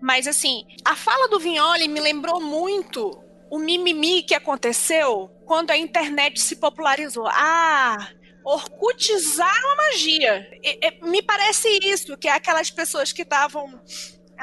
Mas, 0.00 0.26
assim, 0.26 0.66
a 0.84 0.94
fala 0.94 1.28
do 1.28 1.40
Vignoli 1.40 1.88
me 1.88 2.00
lembrou 2.00 2.38
muito 2.38 3.18
o 3.50 3.58
mimimi 3.58 4.22
que 4.22 4.34
aconteceu 4.34 5.30
quando 5.46 5.70
a 5.70 5.76
internet 5.76 6.38
se 6.38 6.56
popularizou. 6.56 7.26
Ah, 7.28 8.10
orcutizaram 8.44 9.70
a 9.70 9.76
magia. 9.76 10.50
E, 10.62 10.86
e, 10.86 11.08
me 11.08 11.22
parece 11.22 11.68
isso, 11.82 12.16
que 12.18 12.28
é 12.28 12.32
aquelas 12.32 12.70
pessoas 12.70 13.10
que 13.10 13.22
estavam 13.22 13.80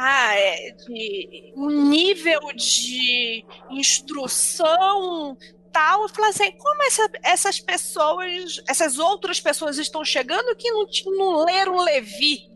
ah, 0.01 0.34
é 0.34 0.71
de 0.71 1.53
um 1.57 1.89
nível 1.89 2.39
de 2.55 3.43
instrução 3.69 5.38
tal. 5.73 6.03
Eu 6.03 6.09
falei 6.09 6.30
assim, 6.30 6.51
como 6.53 6.84
essa, 6.84 7.09
essas 7.21 7.59
pessoas, 7.59 8.63
essas 8.65 8.97
outras 8.97 9.41
pessoas 9.41 9.77
estão 9.77 10.05
chegando 10.05 10.55
que 10.55 10.71
não, 10.71 10.85
não 11.17 11.43
leram 11.43 11.84
Levi? 11.84 12.49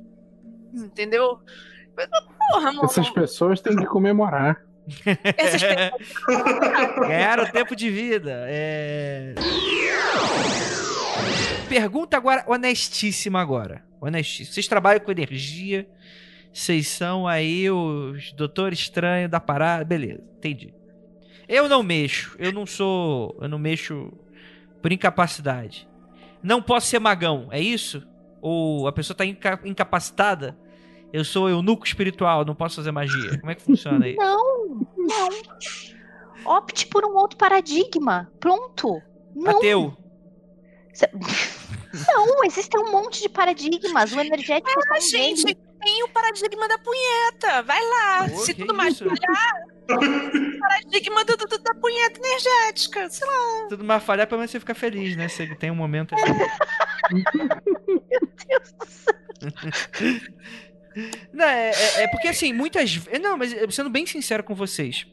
Entendeu? 0.73 1.37
Porra, 2.49 2.71
mano. 2.71 2.85
Essas 2.85 3.09
pessoas 3.09 3.59
têm 3.59 3.75
que 3.75 3.87
comemorar. 3.87 4.63
Essas 5.37 5.61
pessoas... 5.61 6.95
Ganharam 7.09 7.51
tempo 7.51 7.75
de 7.75 7.89
vida. 7.89 8.45
É... 8.47 9.35
Pergunta 11.67 12.15
agora, 12.15 12.45
honestíssima 12.47 13.41
agora. 13.41 13.83
Honestíssima. 13.99 14.53
Vocês 14.53 14.67
trabalham 14.67 15.01
com 15.01 15.11
energia 15.11 15.85
vocês 16.53 16.87
são 16.87 17.27
aí 17.27 17.69
os 17.71 18.31
Doutor 18.33 18.71
Estranho 18.71 19.27
da 19.27 19.39
parada. 19.39 19.83
Beleza, 19.83 20.23
entendi. 20.37 20.73
Eu 21.47 21.67
não 21.67 21.81
mexo. 21.81 22.35
Eu 22.37 22.51
não 22.51 22.65
sou. 22.65 23.35
Eu 23.41 23.49
não 23.49 23.57
mexo 23.57 24.13
por 24.81 24.91
incapacidade. 24.91 25.89
Não 26.43 26.61
posso 26.61 26.87
ser 26.87 26.99
magão, 26.99 27.47
é 27.51 27.59
isso? 27.59 28.05
Ou 28.41 28.87
a 28.87 28.91
pessoa 28.91 29.17
tá 29.17 29.25
inca 29.25 29.59
incapacitada? 29.65 30.57
Eu 31.11 31.23
sou 31.23 31.49
eunuco 31.49 31.85
espiritual, 31.85 32.43
não 32.43 32.55
posso 32.55 32.75
fazer 32.75 32.91
magia. 32.91 33.39
Como 33.39 33.51
é 33.51 33.55
que 33.55 33.61
funciona 33.61 34.05
aí? 34.05 34.15
Não, 34.15 34.67
não. 34.97 35.29
Opte 36.57 36.87
por 36.87 37.05
um 37.05 37.15
outro 37.15 37.37
paradigma. 37.37 38.31
Pronto. 38.39 39.01
Não. 39.35 39.57
Ateu. 39.57 39.97
Não, 42.07 42.43
existem 42.43 42.79
um 42.79 42.91
monte 42.91 43.21
de 43.21 43.29
paradigmas. 43.29 44.11
O 44.11 44.19
energético 44.19 44.81
ah, 44.91 44.99
gente, 44.99 45.55
tem 45.83 46.03
o 46.03 46.09
paradigma 46.09 46.67
da 46.67 46.77
punheta. 46.77 47.61
Vai 47.63 47.81
lá. 47.81 48.29
Pô, 48.29 48.37
Se 48.37 48.53
tudo 48.53 48.73
mais 48.73 48.97
falhar, 48.97 49.53
paradigma 50.59 51.25
do, 51.25 51.37
do, 51.37 51.57
da 51.57 51.75
punheta 51.75 52.19
energética. 52.19 53.09
Sei 53.09 53.27
lá. 53.27 53.67
Tudo 53.69 53.83
mais 53.83 54.03
falhar, 54.03 54.27
pelo 54.27 54.39
menos 54.39 54.51
você 54.51 54.59
fica 54.59 54.73
feliz, 54.73 55.15
né? 55.15 55.27
Você 55.27 55.53
tem 55.55 55.71
um 55.71 55.75
momento. 55.75 56.15
Meu 56.15 56.23
Deus 58.47 58.73
do 58.73 58.85
céu. 58.87 59.13
Não, 61.33 61.45
é, 61.45 61.71
é, 61.71 62.03
é, 62.03 62.07
porque 62.07 62.27
assim, 62.27 62.53
muitas 62.53 63.01
Não, 63.19 63.35
mas 63.37 63.53
sendo 63.73 63.89
bem 63.89 64.05
sincero 64.05 64.43
com 64.43 64.53
vocês. 64.53 65.07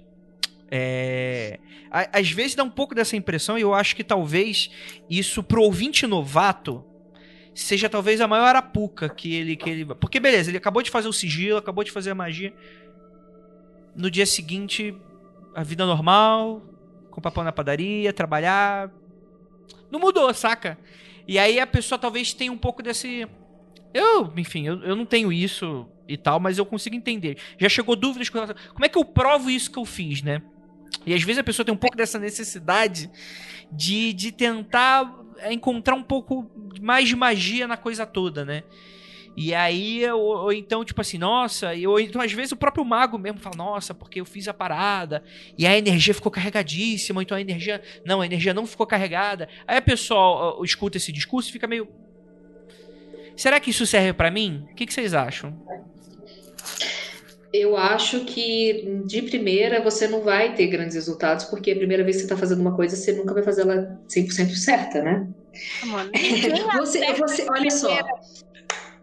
É, 0.70 1.58
às 1.90 2.30
vezes 2.30 2.54
dá 2.54 2.62
um 2.62 2.70
pouco 2.70 2.94
dessa 2.94 3.16
impressão, 3.16 3.58
e 3.58 3.62
eu 3.62 3.74
acho 3.74 3.96
que 3.96 4.04
talvez 4.04 4.70
isso 5.08 5.42
pro 5.42 5.62
ouvinte 5.62 6.06
novato 6.06 6.84
seja 7.54 7.88
talvez 7.88 8.20
a 8.20 8.28
maior 8.28 8.46
arapuca 8.46 9.08
que 9.08 9.34
ele, 9.34 9.56
que 9.56 9.68
ele. 9.68 9.84
Porque 9.86 10.20
beleza, 10.20 10.50
ele 10.50 10.58
acabou 10.58 10.82
de 10.82 10.90
fazer 10.90 11.08
o 11.08 11.12
sigilo, 11.12 11.58
acabou 11.58 11.84
de 11.84 11.90
fazer 11.90 12.10
a 12.10 12.14
magia. 12.14 12.52
No 13.94 14.10
dia 14.10 14.24
seguinte, 14.24 14.94
a 15.54 15.62
vida 15.62 15.84
normal, 15.84 16.62
comprar 17.10 17.30
pão 17.30 17.44
na 17.44 17.52
padaria, 17.52 18.12
trabalhar. 18.12 18.90
não 19.90 20.00
mudou, 20.00 20.32
saca? 20.32 20.78
E 21.26 21.38
aí 21.38 21.60
a 21.60 21.66
pessoa 21.66 21.98
talvez 21.98 22.32
tenha 22.32 22.52
um 22.52 22.58
pouco 22.58 22.82
desse. 22.82 23.26
Eu, 23.92 24.32
enfim, 24.36 24.66
eu, 24.66 24.82
eu 24.82 24.96
não 24.96 25.04
tenho 25.04 25.32
isso 25.32 25.86
e 26.08 26.16
tal, 26.16 26.40
mas 26.40 26.58
eu 26.58 26.66
consigo 26.66 26.96
entender. 26.96 27.38
Já 27.58 27.68
chegou 27.68 27.96
dúvidas 27.96 28.28
com. 28.28 28.40
Como 28.72 28.84
é 28.84 28.88
que 28.88 28.98
eu 28.98 29.04
provo 29.04 29.50
isso 29.50 29.70
que 29.70 29.78
eu 29.78 29.84
fiz, 29.84 30.22
né? 30.22 30.42
E 31.06 31.14
às 31.14 31.22
vezes 31.22 31.38
a 31.38 31.44
pessoa 31.44 31.64
tem 31.64 31.74
um 31.74 31.78
pouco 31.78 31.96
dessa 31.96 32.18
necessidade 32.18 33.10
de, 33.70 34.12
de 34.12 34.32
tentar 34.32 35.19
encontrar 35.50 35.94
um 35.94 36.02
pouco 36.02 36.50
mais 36.80 37.08
de 37.08 37.16
magia 37.16 37.66
na 37.66 37.76
coisa 37.76 38.04
toda, 38.06 38.44
né? 38.44 38.62
E 39.36 39.54
aí, 39.54 40.04
ou, 40.10 40.20
ou, 40.20 40.52
então, 40.52 40.84
tipo 40.84 41.00
assim, 41.00 41.16
nossa, 41.16 41.70
ou 41.86 42.00
então 42.00 42.20
às 42.20 42.32
vezes 42.32 42.52
o 42.52 42.56
próprio 42.56 42.84
mago 42.84 43.16
mesmo 43.16 43.38
fala, 43.38 43.56
nossa, 43.56 43.94
porque 43.94 44.20
eu 44.20 44.24
fiz 44.24 44.48
a 44.48 44.54
parada, 44.54 45.22
e 45.56 45.66
a 45.66 45.78
energia 45.78 46.12
ficou 46.12 46.32
carregadíssima, 46.32 47.22
então 47.22 47.36
a 47.36 47.40
energia. 47.40 47.80
Não, 48.04 48.20
a 48.20 48.26
energia 48.26 48.52
não 48.52 48.66
ficou 48.66 48.86
carregada. 48.86 49.48
Aí 49.66 49.76
a 49.76 49.82
pessoa 49.82 50.60
escuta 50.64 50.96
esse 50.96 51.12
discurso 51.12 51.48
e 51.48 51.52
fica 51.52 51.66
meio. 51.66 51.88
Será 53.36 53.58
que 53.60 53.70
isso 53.70 53.86
serve 53.86 54.12
para 54.12 54.30
mim? 54.30 54.66
O 54.70 54.74
que, 54.74 54.84
que 54.84 54.92
vocês 54.92 55.14
acham? 55.14 55.56
Eu 57.52 57.76
acho 57.76 58.24
que 58.24 59.02
de 59.04 59.22
primeira 59.22 59.82
você 59.82 60.06
não 60.06 60.22
vai 60.22 60.54
ter 60.54 60.68
grandes 60.68 60.94
resultados, 60.94 61.46
porque 61.46 61.72
a 61.72 61.76
primeira 61.76 62.04
vez 62.04 62.16
que 62.16 62.22
você 62.22 62.26
está 62.26 62.36
fazendo 62.36 62.60
uma 62.60 62.76
coisa, 62.76 62.94
você 62.94 63.12
nunca 63.12 63.34
vai 63.34 63.42
fazer 63.42 63.62
ela 63.62 63.98
100% 64.08 64.54
certa, 64.54 65.02
né? 65.02 65.28
Mano, 65.86 66.10
você, 66.78 67.12
você, 67.14 67.46
olha 67.50 67.70
só. 67.70 67.90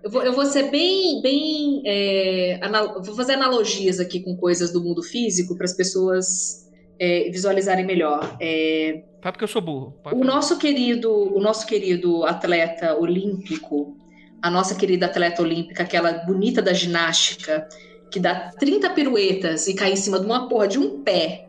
Eu 0.01 0.09
vou, 0.09 0.23
eu 0.23 0.31
vou 0.31 0.45
ser 0.45 0.69
bem, 0.69 1.21
bem, 1.21 1.81
é, 1.85 2.59
anal, 2.61 3.01
vou 3.03 3.15
fazer 3.15 3.33
analogias 3.33 3.99
aqui 3.99 4.21
com 4.21 4.37
coisas 4.37 4.71
do 4.71 4.81
mundo 4.81 5.03
físico 5.03 5.55
para 5.57 5.65
as 5.65 5.73
pessoas 5.73 6.67
é, 6.99 7.29
visualizarem 7.29 7.85
melhor. 7.85 8.37
É, 8.39 9.03
Fala 9.21 9.33
porque 9.33 9.43
eu 9.43 9.47
sou 9.49 9.61
burro. 9.61 9.99
o 10.05 10.23
nosso 10.23 10.57
querido, 10.57 11.11
o 11.11 11.39
nosso 11.39 11.65
querido 11.65 12.23
atleta 12.23 12.95
olímpico, 12.95 13.97
a 14.41 14.49
nossa 14.49 14.75
querida 14.75 15.07
atleta 15.07 15.41
olímpica, 15.41 15.83
aquela 15.83 16.13
bonita 16.25 16.61
da 16.61 16.71
ginástica, 16.71 17.67
que 18.11 18.19
dá 18.19 18.51
30 18.59 18.89
piruetas 18.91 19.67
e 19.67 19.73
cai 19.73 19.91
em 19.91 19.95
cima 19.95 20.19
de 20.19 20.25
uma 20.25 20.47
porra 20.47 20.67
de 20.67 20.79
um 20.79 21.01
pé 21.01 21.47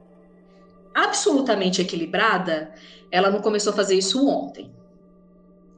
absolutamente 0.94 1.80
equilibrada, 1.80 2.72
ela 3.10 3.30
não 3.30 3.40
começou 3.40 3.72
a 3.72 3.76
fazer 3.76 3.94
isso 3.94 4.26
ontem. 4.28 4.70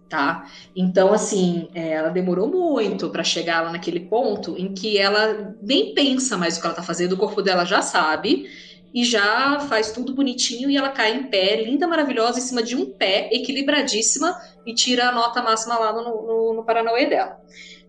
Tá? 0.08 0.50
Então, 0.74 1.12
assim, 1.12 1.68
é, 1.72 1.90
ela 1.92 2.08
demorou 2.08 2.48
muito 2.48 3.10
para 3.10 3.22
chegar 3.22 3.62
lá 3.62 3.70
naquele 3.70 4.00
ponto 4.00 4.56
em 4.58 4.74
que 4.74 4.98
ela 4.98 5.54
nem 5.62 5.94
pensa 5.94 6.36
mais 6.36 6.56
o 6.56 6.60
que 6.60 6.66
ela 6.66 6.74
tá 6.74 6.82
fazendo, 6.82 7.12
o 7.12 7.16
corpo 7.16 7.40
dela 7.42 7.64
já 7.64 7.80
sabe 7.80 8.50
e 8.92 9.04
já 9.04 9.60
faz 9.60 9.92
tudo 9.92 10.12
bonitinho 10.12 10.68
e 10.68 10.76
ela 10.76 10.88
cai 10.88 11.14
em 11.14 11.24
pé, 11.24 11.62
linda, 11.62 11.86
maravilhosa, 11.86 12.40
em 12.40 12.42
cima 12.42 12.60
de 12.60 12.74
um 12.74 12.90
pé, 12.90 13.28
equilibradíssima 13.32 14.36
e 14.66 14.74
tira 14.74 15.08
a 15.08 15.12
nota 15.12 15.40
máxima 15.42 15.78
lá 15.78 15.92
no, 15.92 16.02
no, 16.02 16.54
no 16.54 16.64
Paranauê 16.64 17.06
dela. 17.06 17.38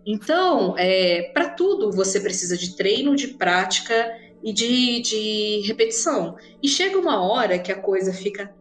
Então, 0.05 0.75
é, 0.77 1.31
para 1.33 1.49
tudo 1.49 1.91
você 1.91 2.19
precisa 2.19 2.57
de 2.57 2.75
treino, 2.75 3.15
de 3.15 3.29
prática 3.29 4.11
e 4.43 4.51
de, 4.51 5.01
de 5.01 5.61
repetição. 5.67 6.35
E 6.61 6.67
chega 6.67 6.97
uma 6.97 7.21
hora 7.21 7.59
que 7.59 7.71
a 7.71 7.79
coisa 7.79 8.13
fica 8.13 8.51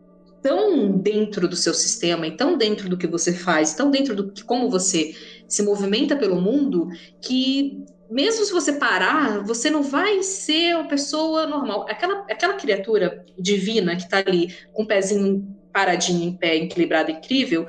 tão 0.43 0.99
dentro 0.99 1.49
do 1.49 1.57
seu 1.57 1.75
sistema 1.75 2.27
e 2.27 2.37
tão 2.37 2.57
dentro 2.57 2.89
do 2.89 2.97
que 2.97 3.07
você 3.07 3.33
faz, 3.33 3.75
tão 3.75 3.91
dentro 3.91 4.15
do 4.15 4.33
que 4.33 4.43
como 4.45 4.71
você 4.71 5.15
se 5.49 5.63
movimenta 5.63 6.17
pelo 6.17 6.41
mundo, 6.41 6.89
que 7.21 7.85
mesmo 8.11 8.45
se 8.45 8.53
você 8.53 8.73
parar, 8.73 9.45
você 9.45 9.71
não 9.71 9.83
vai 9.83 10.23
ser 10.23 10.75
uma 10.75 10.89
pessoa 10.89 11.47
normal. 11.47 11.87
Aquela, 11.89 12.25
aquela 12.29 12.55
criatura 12.55 13.25
divina 13.39 13.95
que 13.97 14.03
está 14.03 14.19
ali 14.19 14.55
com 14.73 14.83
o 14.83 14.87
pezinho 14.87 15.47
paradinho 15.73 16.25
em 16.25 16.37
pé, 16.37 16.57
equilibrado, 16.57 17.13
incrível, 17.13 17.67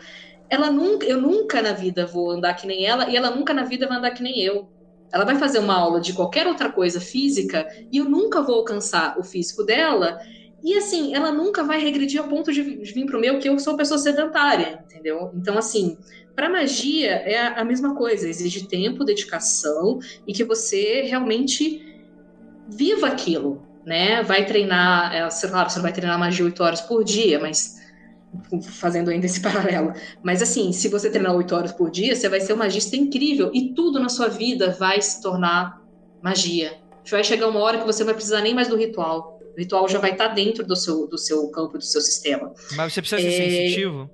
ela 0.51 0.69
nunca, 0.69 1.07
eu 1.07 1.19
nunca 1.19 1.61
na 1.61 1.71
vida 1.71 2.05
vou 2.05 2.29
andar 2.29 2.53
que 2.55 2.67
nem 2.67 2.85
ela 2.85 3.09
e 3.09 3.15
ela 3.15 3.31
nunca 3.31 3.53
na 3.53 3.63
vida 3.63 3.87
vai 3.87 3.97
andar 3.97 4.11
que 4.11 4.21
nem 4.21 4.41
eu. 4.41 4.67
Ela 5.09 5.23
vai 5.23 5.37
fazer 5.37 5.59
uma 5.59 5.73
aula 5.73 6.01
de 6.01 6.11
qualquer 6.11 6.45
outra 6.45 6.69
coisa 6.69 6.99
física 6.99 7.65
e 7.89 7.97
eu 7.97 8.05
nunca 8.05 8.41
vou 8.41 8.55
alcançar 8.55 9.17
o 9.17 9.23
físico 9.23 9.63
dela. 9.63 10.19
E 10.61 10.75
assim, 10.75 11.15
ela 11.15 11.31
nunca 11.31 11.63
vai 11.63 11.79
regredir 11.79 12.21
ao 12.21 12.27
ponto 12.27 12.51
de 12.51 12.61
vir 12.61 13.05
pro 13.05 13.19
meu 13.19 13.39
que 13.39 13.47
eu 13.47 13.57
sou 13.59 13.77
pessoa 13.77 13.97
sedentária, 13.97 14.83
entendeu? 14.83 15.31
Então, 15.33 15.57
assim, 15.57 15.97
para 16.35 16.49
magia 16.49 17.11
é 17.11 17.37
a 17.37 17.63
mesma 17.63 17.95
coisa, 17.95 18.27
exige 18.27 18.67
tempo, 18.67 19.05
dedicação 19.05 19.99
e 20.27 20.33
que 20.33 20.43
você 20.43 21.03
realmente 21.03 21.81
viva 22.67 23.07
aquilo, 23.07 23.65
né? 23.85 24.21
Vai 24.21 24.45
treinar, 24.45 25.15
é, 25.15 25.21
lá, 25.23 25.29
você 25.29 25.47
não 25.47 25.81
vai 25.81 25.93
treinar 25.93 26.19
magia 26.19 26.43
oito 26.43 26.61
horas 26.61 26.81
por 26.81 27.05
dia, 27.05 27.39
mas 27.39 27.80
fazendo 28.61 29.09
ainda 29.09 29.25
esse 29.25 29.39
paralelo. 29.41 29.93
Mas 30.23 30.41
assim, 30.41 30.71
se 30.71 30.87
você 30.87 31.09
treinar 31.09 31.35
oito 31.35 31.55
horas 31.55 31.71
por 31.71 31.89
dia, 31.89 32.15
você 32.15 32.29
vai 32.29 32.41
ser 32.41 32.53
um 32.53 32.57
magista 32.57 32.95
incrível 32.95 33.51
e 33.53 33.73
tudo 33.73 33.99
na 33.99 34.09
sua 34.09 34.27
vida 34.27 34.71
vai 34.71 35.01
se 35.01 35.21
tornar 35.21 35.81
magia. 36.21 36.79
Vai 37.09 37.23
chegar 37.23 37.47
uma 37.47 37.59
hora 37.59 37.79
que 37.79 37.85
você 37.85 38.03
vai 38.03 38.13
precisar 38.13 38.41
nem 38.41 38.53
mais 38.53 38.67
do 38.67 38.75
ritual. 38.77 39.39
O 39.55 39.59
ritual 39.59 39.87
já 39.89 39.99
vai 39.99 40.11
estar 40.11 40.29
dentro 40.29 40.65
do 40.65 40.75
seu, 40.75 41.07
do 41.07 41.17
seu 41.17 41.47
campo, 41.49 41.77
do 41.77 41.83
seu 41.83 41.99
sistema. 41.99 42.53
Mas 42.75 42.93
você 42.93 43.01
precisa 43.01 43.21
é... 43.21 43.31
ser 43.31 43.49
sensitivo? 43.49 44.09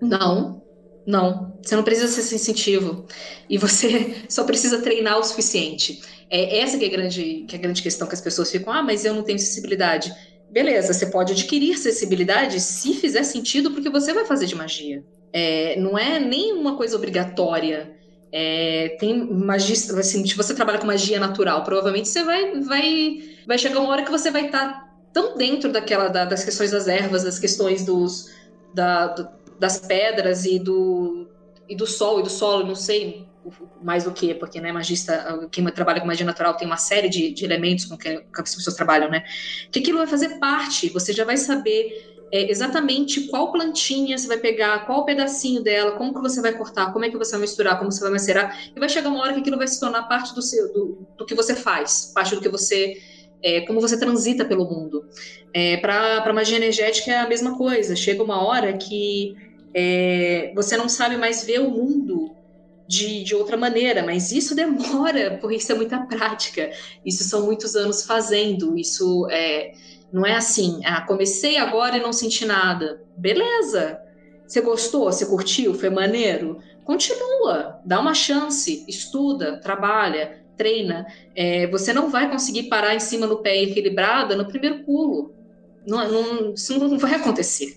Não, 0.00 0.62
não. 1.06 1.58
Você 1.62 1.76
não 1.76 1.82
precisa 1.82 2.08
ser 2.08 2.22
sensitivo. 2.22 3.06
E 3.50 3.58
você 3.58 4.24
só 4.30 4.44
precisa 4.44 4.80
treinar 4.80 5.18
o 5.18 5.24
suficiente. 5.24 6.00
É 6.30 6.58
essa 6.60 6.78
que 6.78 6.84
é 6.84 6.88
a 6.88 6.90
grande, 6.90 7.44
que 7.46 7.54
é 7.54 7.58
a 7.58 7.62
grande 7.62 7.82
questão 7.82 8.08
que 8.08 8.14
as 8.14 8.20
pessoas 8.20 8.50
ficam, 8.50 8.72
ah, 8.72 8.82
mas 8.82 9.04
eu 9.04 9.14
não 9.14 9.22
tenho 9.22 9.38
sensibilidade 9.38 10.12
beleza, 10.50 10.92
você 10.92 11.06
pode 11.06 11.32
adquirir 11.32 11.78
sensibilidade 11.78 12.60
se 12.60 12.94
fizer 12.94 13.22
sentido, 13.22 13.70
porque 13.70 13.90
você 13.90 14.12
vai 14.12 14.24
fazer 14.24 14.46
de 14.46 14.54
magia. 14.54 15.04
É, 15.32 15.78
não 15.78 15.98
é 15.98 16.18
nem 16.18 16.52
uma 16.52 16.76
coisa 16.76 16.96
obrigatória. 16.96 17.94
É, 18.32 18.96
tem 18.98 19.24
magia, 19.30 19.74
assim, 19.74 20.26
se 20.26 20.36
você 20.36 20.54
trabalha 20.54 20.78
com 20.78 20.86
magia 20.86 21.20
natural, 21.20 21.62
provavelmente 21.64 22.08
você 22.08 22.24
vai, 22.24 22.60
vai, 22.60 23.18
vai 23.46 23.58
chegar 23.58 23.80
uma 23.80 23.90
hora 23.90 24.04
que 24.04 24.10
você 24.10 24.30
vai 24.30 24.46
estar 24.46 24.68
tá 24.68 24.86
tão 25.12 25.36
dentro 25.36 25.72
daquela 25.72 26.08
da, 26.08 26.24
das 26.24 26.44
questões 26.44 26.70
das 26.70 26.88
ervas, 26.88 27.24
das 27.24 27.38
questões 27.38 27.84
dos, 27.84 28.30
da, 28.74 29.06
do, 29.08 29.28
das 29.58 29.78
pedras 29.78 30.44
e 30.44 30.58
do, 30.58 31.26
e 31.68 31.74
do 31.74 31.86
sol 31.86 32.20
e 32.20 32.22
do 32.22 32.30
solo, 32.30 32.66
não 32.66 32.74
sei, 32.74 33.26
mais 33.82 34.04
do 34.04 34.12
que, 34.12 34.34
porque 34.34 34.60
né, 34.60 34.72
magista, 34.72 35.48
quem 35.50 35.64
trabalha 35.66 36.00
com 36.00 36.06
magia 36.06 36.26
natural 36.26 36.56
tem 36.56 36.66
uma 36.66 36.76
série 36.76 37.08
de, 37.08 37.32
de 37.32 37.44
elementos 37.44 37.84
com 37.84 37.96
que, 37.96 38.18
que 38.18 38.40
as 38.40 38.54
pessoas 38.54 38.76
trabalham, 38.76 39.10
né? 39.10 39.22
Que 39.70 39.80
aquilo 39.80 39.98
vai 39.98 40.06
fazer 40.06 40.38
parte, 40.38 40.88
você 40.88 41.12
já 41.12 41.24
vai 41.24 41.36
saber 41.36 42.16
é, 42.32 42.50
exatamente 42.50 43.28
qual 43.28 43.52
plantinha 43.52 44.18
você 44.18 44.26
vai 44.26 44.38
pegar, 44.38 44.86
qual 44.86 45.04
pedacinho 45.04 45.62
dela, 45.62 45.92
como 45.92 46.14
que 46.14 46.20
você 46.20 46.40
vai 46.40 46.52
cortar, 46.52 46.92
como 46.92 47.04
é 47.04 47.10
que 47.10 47.16
você 47.16 47.32
vai 47.32 47.40
misturar, 47.42 47.78
como 47.78 47.90
você 47.90 48.00
vai 48.00 48.10
macerar, 48.10 48.58
e 48.74 48.80
vai 48.80 48.88
chegar 48.88 49.08
uma 49.08 49.20
hora 49.20 49.34
que 49.34 49.40
aquilo 49.40 49.56
vai 49.56 49.68
se 49.68 49.78
tornar 49.78 50.02
parte 50.04 50.34
do 50.34 50.42
seu, 50.42 50.72
do, 50.72 51.06
do 51.16 51.26
que 51.26 51.34
você 51.34 51.54
faz, 51.54 52.10
parte 52.14 52.34
do 52.34 52.40
que 52.40 52.48
você 52.48 52.94
é, 53.42 53.60
como 53.62 53.80
você 53.80 53.98
transita 53.98 54.44
pelo 54.44 54.64
mundo. 54.64 55.04
É, 55.52 55.76
Para 55.76 56.32
magia 56.32 56.56
energética 56.56 57.12
é 57.12 57.18
a 57.18 57.28
mesma 57.28 57.56
coisa. 57.56 57.94
Chega 57.94 58.22
uma 58.22 58.44
hora 58.44 58.76
que 58.76 59.34
é, 59.72 60.52
você 60.54 60.76
não 60.76 60.88
sabe 60.88 61.16
mais 61.16 61.44
ver 61.44 61.60
o 61.60 61.70
mundo 61.70 62.35
de, 62.88 63.24
de 63.24 63.34
outra 63.34 63.56
maneira, 63.56 64.04
mas 64.04 64.30
isso 64.30 64.54
demora, 64.54 65.38
porque 65.40 65.56
isso 65.56 65.72
é 65.72 65.74
muita 65.74 65.98
prática, 66.06 66.70
isso 67.04 67.24
são 67.24 67.44
muitos 67.44 67.74
anos 67.74 68.04
fazendo, 68.04 68.78
isso 68.78 69.26
é, 69.30 69.72
não 70.12 70.24
é 70.24 70.34
assim, 70.34 70.80
ah, 70.84 71.00
comecei 71.00 71.56
agora 71.56 71.96
e 71.96 72.02
não 72.02 72.12
senti 72.12 72.44
nada. 72.44 73.02
Beleza, 73.16 73.98
você 74.46 74.60
gostou, 74.60 75.04
você 75.04 75.26
curtiu, 75.26 75.74
foi 75.74 75.90
maneiro? 75.90 76.58
Continua, 76.84 77.80
dá 77.84 78.00
uma 78.00 78.14
chance, 78.14 78.84
estuda, 78.86 79.60
trabalha, 79.60 80.44
treina. 80.56 81.04
É, 81.34 81.66
você 81.66 81.92
não 81.92 82.08
vai 82.08 82.30
conseguir 82.30 82.64
parar 82.64 82.94
em 82.94 83.00
cima 83.00 83.26
do 83.26 83.42
pé 83.42 83.60
equilibrada 83.62 84.36
no 84.36 84.46
primeiro 84.46 84.84
pulo. 84.84 85.34
Não, 85.84 86.10
não, 86.10 86.54
isso 86.54 86.78
não 86.78 86.96
vai 86.98 87.14
acontecer, 87.14 87.76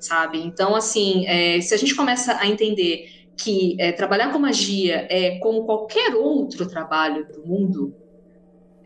sabe? 0.00 0.38
Então, 0.38 0.76
assim, 0.76 1.26
é, 1.26 1.60
se 1.60 1.74
a 1.74 1.76
gente 1.76 1.94
começa 1.94 2.38
a 2.38 2.46
entender 2.46 3.15
que 3.38 3.76
é, 3.80 3.92
trabalhar 3.92 4.32
com 4.32 4.38
magia 4.38 5.06
é 5.10 5.38
como 5.38 5.64
qualquer 5.64 6.14
outro 6.14 6.66
trabalho 6.66 7.26
do 7.32 7.46
mundo, 7.46 7.94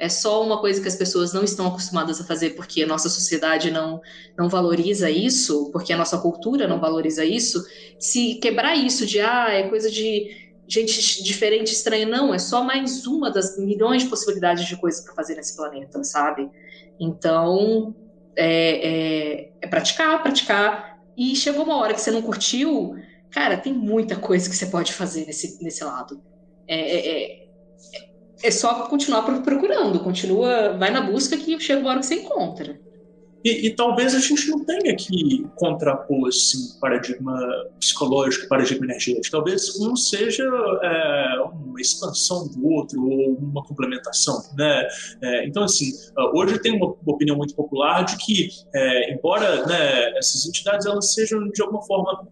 é 0.00 0.08
só 0.08 0.42
uma 0.42 0.58
coisa 0.58 0.80
que 0.80 0.88
as 0.88 0.96
pessoas 0.96 1.32
não 1.34 1.44
estão 1.44 1.66
acostumadas 1.66 2.20
a 2.20 2.24
fazer 2.24 2.50
porque 2.50 2.82
a 2.82 2.86
nossa 2.86 3.10
sociedade 3.10 3.70
não, 3.70 4.00
não 4.36 4.48
valoriza 4.48 5.10
isso, 5.10 5.70
porque 5.70 5.92
a 5.92 5.96
nossa 5.96 6.18
cultura 6.18 6.66
não 6.66 6.80
valoriza 6.80 7.22
isso. 7.22 7.62
Se 7.98 8.36
quebrar 8.36 8.74
isso 8.74 9.04
de, 9.04 9.20
ah, 9.20 9.50
é 9.50 9.68
coisa 9.68 9.90
de 9.90 10.30
gente 10.66 11.22
diferente, 11.22 11.72
estranha, 11.72 12.06
não, 12.06 12.32
é 12.32 12.38
só 12.38 12.64
mais 12.64 13.06
uma 13.06 13.30
das 13.30 13.58
milhões 13.58 14.02
de 14.02 14.08
possibilidades 14.08 14.66
de 14.66 14.76
coisas 14.76 15.04
para 15.04 15.14
fazer 15.14 15.34
nesse 15.34 15.54
planeta, 15.54 16.02
sabe? 16.02 16.48
Então, 16.98 17.94
é, 18.34 18.88
é, 19.42 19.50
é 19.60 19.66
praticar, 19.66 20.22
praticar. 20.22 20.96
E 21.16 21.36
chegou 21.36 21.64
uma 21.64 21.76
hora 21.76 21.92
que 21.92 22.00
você 22.00 22.10
não 22.10 22.22
curtiu, 22.22 22.94
Cara, 23.30 23.56
tem 23.56 23.72
muita 23.72 24.16
coisa 24.16 24.48
que 24.48 24.56
você 24.56 24.66
pode 24.66 24.92
fazer 24.92 25.26
nesse, 25.26 25.62
nesse 25.62 25.84
lado. 25.84 26.20
É, 26.66 26.78
é, 26.78 27.42
é, 27.42 27.48
é 28.42 28.50
só 28.50 28.86
continuar 28.86 29.22
procurando, 29.22 30.00
continua, 30.00 30.76
vai 30.76 30.90
na 30.90 31.00
busca 31.00 31.36
que 31.36 31.58
chega 31.60 31.80
uma 31.80 31.90
hora 31.90 32.00
que 32.00 32.06
você 32.06 32.16
encontra. 32.16 32.78
E, 33.44 33.68
e, 33.68 33.74
talvez 33.74 34.14
a 34.14 34.18
gente 34.18 34.50
não 34.50 34.64
tenha 34.64 34.94
que 34.94 35.46
contrapor 35.56 36.28
assim, 36.28 36.78
paradigma 36.78 37.38
psicológico, 37.78 38.46
paradigma 38.48 38.84
energético. 38.84 39.30
Talvez 39.30 39.80
um 39.80 39.96
seja 39.96 40.44
é, 40.44 41.40
uma 41.40 41.80
expansão 41.80 42.48
do 42.48 42.66
outro 42.66 43.02
ou 43.02 43.36
uma 43.36 43.62
complementação. 43.64 44.42
Né? 44.58 44.86
É, 45.22 45.46
então, 45.46 45.64
assim, 45.64 45.90
hoje 46.34 46.58
tem 46.58 46.76
uma 46.76 46.94
opinião 47.06 47.36
muito 47.36 47.54
popular 47.54 48.04
de 48.04 48.18
que, 48.18 48.50
é, 48.74 49.14
embora 49.14 49.66
né, 49.66 50.18
essas 50.18 50.46
entidades 50.46 50.84
elas 50.84 51.14
sejam 51.14 51.48
de 51.48 51.62
alguma 51.62 51.82
forma 51.82 52.28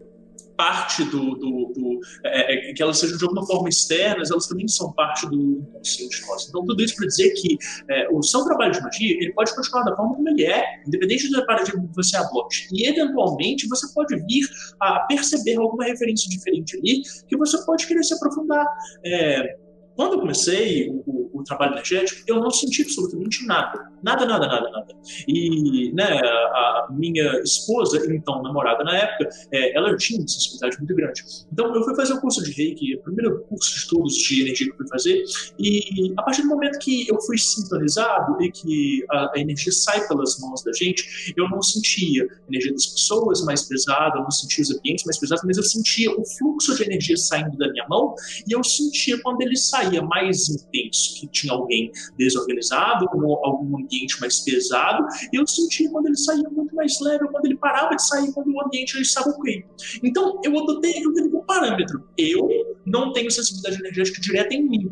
parte 0.59 1.05
do, 1.05 1.35
do, 1.35 1.71
do 1.73 1.99
é, 2.25 2.71
é, 2.71 2.73
que 2.73 2.83
elas 2.83 2.97
sejam 2.97 3.17
de 3.17 3.23
alguma 3.23 3.45
forma 3.45 3.69
externas, 3.69 4.29
elas 4.29 4.45
também 4.45 4.67
são 4.67 4.91
parte 4.91 5.25
do 5.29 5.33
inconsciente 5.33 6.21
nosso. 6.27 6.49
Então 6.49 6.65
tudo 6.65 6.83
isso 6.83 6.97
para 6.97 7.07
dizer 7.07 7.29
que 7.29 7.57
é, 7.89 8.09
o 8.11 8.21
seu 8.21 8.43
trabalho 8.43 8.73
de 8.73 8.81
magia 8.81 9.17
ele 9.21 9.31
pode 9.31 9.55
continuar 9.55 9.83
da 9.83 9.95
forma 9.95 10.15
como 10.17 10.27
ele 10.27 10.43
é, 10.43 10.83
independente 10.85 11.31
do 11.31 11.45
paradigma 11.45 11.87
que 11.87 11.95
você 11.95 12.17
adote. 12.17 12.67
E 12.73 12.89
eventualmente 12.89 13.69
você 13.69 13.87
pode 13.93 14.17
vir 14.17 14.49
a 14.81 14.99
perceber 15.07 15.55
alguma 15.55 15.85
referência 15.85 16.29
diferente 16.29 16.75
ali 16.75 17.03
que 17.25 17.37
você 17.37 17.57
pode 17.65 17.87
querer 17.87 18.03
se 18.03 18.13
aprofundar. 18.13 18.65
É, 19.05 19.55
quando 19.95 20.13
eu 20.13 20.19
comecei 20.19 20.89
o, 20.89 21.18
o, 21.39 21.43
trabalho 21.43 21.73
energético, 21.73 22.21
eu 22.27 22.39
não 22.39 22.49
senti 22.49 22.81
absolutamente 22.81 23.45
nada. 23.45 23.89
Nada, 24.03 24.25
nada, 24.25 24.47
nada, 24.47 24.69
nada. 24.69 24.95
E 25.27 25.91
né, 25.93 26.19
a 26.19 26.87
minha 26.91 27.41
esposa, 27.41 28.01
então 28.13 28.41
namorada 28.41 28.83
na 28.83 28.95
época, 28.95 29.29
é, 29.51 29.75
ela 29.75 29.95
tinha 29.97 30.19
uma 30.19 30.27
sensibilidade 30.27 30.77
muito 30.77 30.95
grande. 30.95 31.23
Então 31.51 31.75
eu 31.75 31.83
fui 31.83 31.95
fazer 31.95 32.13
o 32.13 32.21
curso 32.21 32.43
de 32.43 32.51
Reiki, 32.51 32.95
o 32.95 33.01
primeiro 33.01 33.43
curso 33.45 33.71
de 33.71 33.77
estudos 33.77 34.13
de 34.15 34.41
energia 34.41 34.67
que 34.67 34.73
eu 34.73 34.77
fui 34.77 34.87
fazer, 34.87 35.23
e 35.59 36.13
a 36.17 36.23
partir 36.23 36.41
do 36.43 36.47
momento 36.47 36.79
que 36.79 37.07
eu 37.09 37.19
fui 37.21 37.37
sintonizado 37.37 38.41
e 38.41 38.51
que 38.51 39.05
a, 39.09 39.31
a 39.35 39.39
energia 39.39 39.71
sai 39.71 40.07
pelas 40.07 40.39
mãos 40.39 40.63
da 40.63 40.71
gente, 40.73 41.33
eu 41.35 41.49
não 41.49 41.61
sentia 41.61 42.23
a 42.23 42.47
energia 42.47 42.71
das 42.71 42.85
pessoas 42.87 43.43
mais 43.43 43.63
pesada, 43.63 44.17
eu 44.17 44.23
não 44.23 44.31
sentia 44.31 44.63
os 44.63 44.71
ambientes 44.71 45.05
mais 45.05 45.19
pesados, 45.19 45.43
mas 45.45 45.57
eu 45.57 45.63
sentia 45.63 46.11
o 46.11 46.25
fluxo 46.25 46.75
de 46.75 46.83
energia 46.83 47.17
saindo 47.17 47.57
da 47.57 47.69
minha 47.71 47.85
mão 47.87 48.15
e 48.47 48.53
eu 48.53 48.63
sentia 48.63 49.19
quando 49.21 49.41
ele 49.41 49.55
saía 49.55 50.01
mais 50.01 50.49
intenso, 50.49 51.15
que 51.19 51.28
tinha 51.29 51.53
alguém 51.53 51.91
desorganizado, 52.17 53.05
ou 53.13 53.45
algum 53.45 53.77
ambiente 53.77 54.19
mais 54.19 54.39
pesado, 54.39 55.05
e 55.31 55.37
eu 55.37 55.47
sentia 55.47 55.89
quando 55.89 56.07
ele 56.07 56.17
saía 56.17 56.49
muito 56.49 56.75
mais 56.75 56.99
leve, 56.99 57.27
quando 57.31 57.45
ele 57.45 57.57
parava 57.57 57.95
de 57.95 58.05
sair, 58.05 58.31
quando 58.33 58.53
o 58.53 58.63
ambiente 58.63 58.93
já 58.93 59.01
estava 59.01 59.29
ok. 59.29 59.65
Então, 60.03 60.39
eu 60.43 60.57
adotei 60.57 61.01
como 61.03 61.43
parâmetro. 61.45 62.07
Eu 62.17 62.77
não 62.85 63.11
tenho 63.13 63.31
sensibilidade 63.31 63.79
energética 63.79 64.21
direta 64.21 64.53
em 64.53 64.67
mim. 64.67 64.91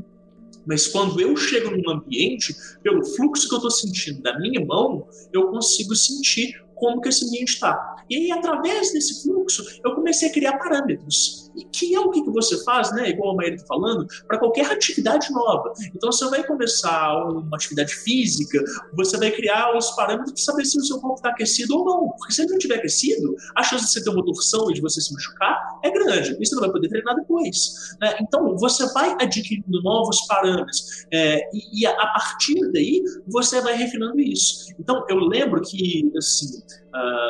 Mas 0.66 0.86
quando 0.86 1.22
eu 1.22 1.36
chego 1.38 1.72
num 1.72 1.90
ambiente, 1.90 2.54
pelo 2.84 3.06
fluxo 3.06 3.48
que 3.48 3.54
eu 3.54 3.58
estou 3.58 3.72
sentindo 3.72 4.22
da 4.22 4.38
minha 4.38 4.66
mão, 4.66 5.08
eu 5.32 5.50
consigo 5.50 5.96
sentir 5.96 6.62
como 6.76 7.00
que 7.00 7.10
esse 7.10 7.26
ambiente 7.26 7.54
está. 7.54 8.04
E 8.10 8.16
aí, 8.16 8.32
através 8.32 8.92
desse 8.92 9.24
fluxo, 9.24 9.64
eu 9.84 9.96
comecei 9.96 10.30
a 10.30 10.32
criar 10.32 10.58
parâmetros. 10.58 11.47
E 11.58 11.66
que 11.66 11.96
é 11.96 12.00
o 12.00 12.12
que, 12.12 12.24
você 12.30 12.64
faz, 12.64 12.92
né? 12.94 13.10
Igual 13.10 13.32
a 13.32 13.36
Maíra 13.36 13.56
está 13.56 13.68
falando, 13.68 14.08
para 14.28 14.38
qualquer 14.38 14.72
atividade 14.72 15.32
nova. 15.32 15.74
Então, 15.96 16.12
você 16.12 16.30
vai 16.30 16.44
começar 16.46 17.16
uma 17.28 17.56
atividade 17.56 17.94
física, 17.96 18.64
você 18.94 19.18
vai 19.18 19.32
criar 19.32 19.76
os 19.76 19.92
parâmetros 19.92 20.32
para 20.34 20.44
saber 20.44 20.66
se 20.66 20.78
o 20.78 20.84
seu 20.84 21.00
corpo 21.00 21.16
está 21.16 21.30
aquecido 21.30 21.78
ou 21.78 21.86
não. 21.86 22.10
Porque 22.18 22.34
se 22.34 22.42
ele 22.42 22.50
não 22.50 22.58
estiver 22.58 22.76
aquecido, 22.76 23.36
a 23.56 23.64
chance 23.64 23.86
de 23.86 23.92
você 23.92 24.04
ter 24.04 24.10
uma 24.10 24.24
torção 24.24 24.70
e 24.70 24.74
de 24.74 24.82
você 24.82 25.02
se 25.02 25.14
machucar 25.14 25.80
é 25.84 25.90
grande. 25.90 26.38
Você 26.38 26.56
não 26.56 26.62
vai 26.62 26.72
poder 26.72 26.90
treinar 26.90 27.16
depois. 27.16 27.96
Né? 28.00 28.16
Então, 28.22 28.56
você 28.58 28.92
vai 28.94 29.16
adquirindo 29.20 29.82
novos 29.82 30.22
parâmetros. 30.28 31.06
É, 31.12 31.50
e, 31.54 31.82
e 31.82 31.86
a, 31.86 31.92
a 31.92 32.08
partir 32.14 32.60
daí, 32.72 33.04
você 33.28 33.62
vai 33.62 33.76
refinando 33.76 34.20
isso. 34.20 34.74
Então, 34.80 35.06
eu 35.10 35.18
lembro 35.18 35.62
que, 35.62 36.12
assim, 36.18 36.62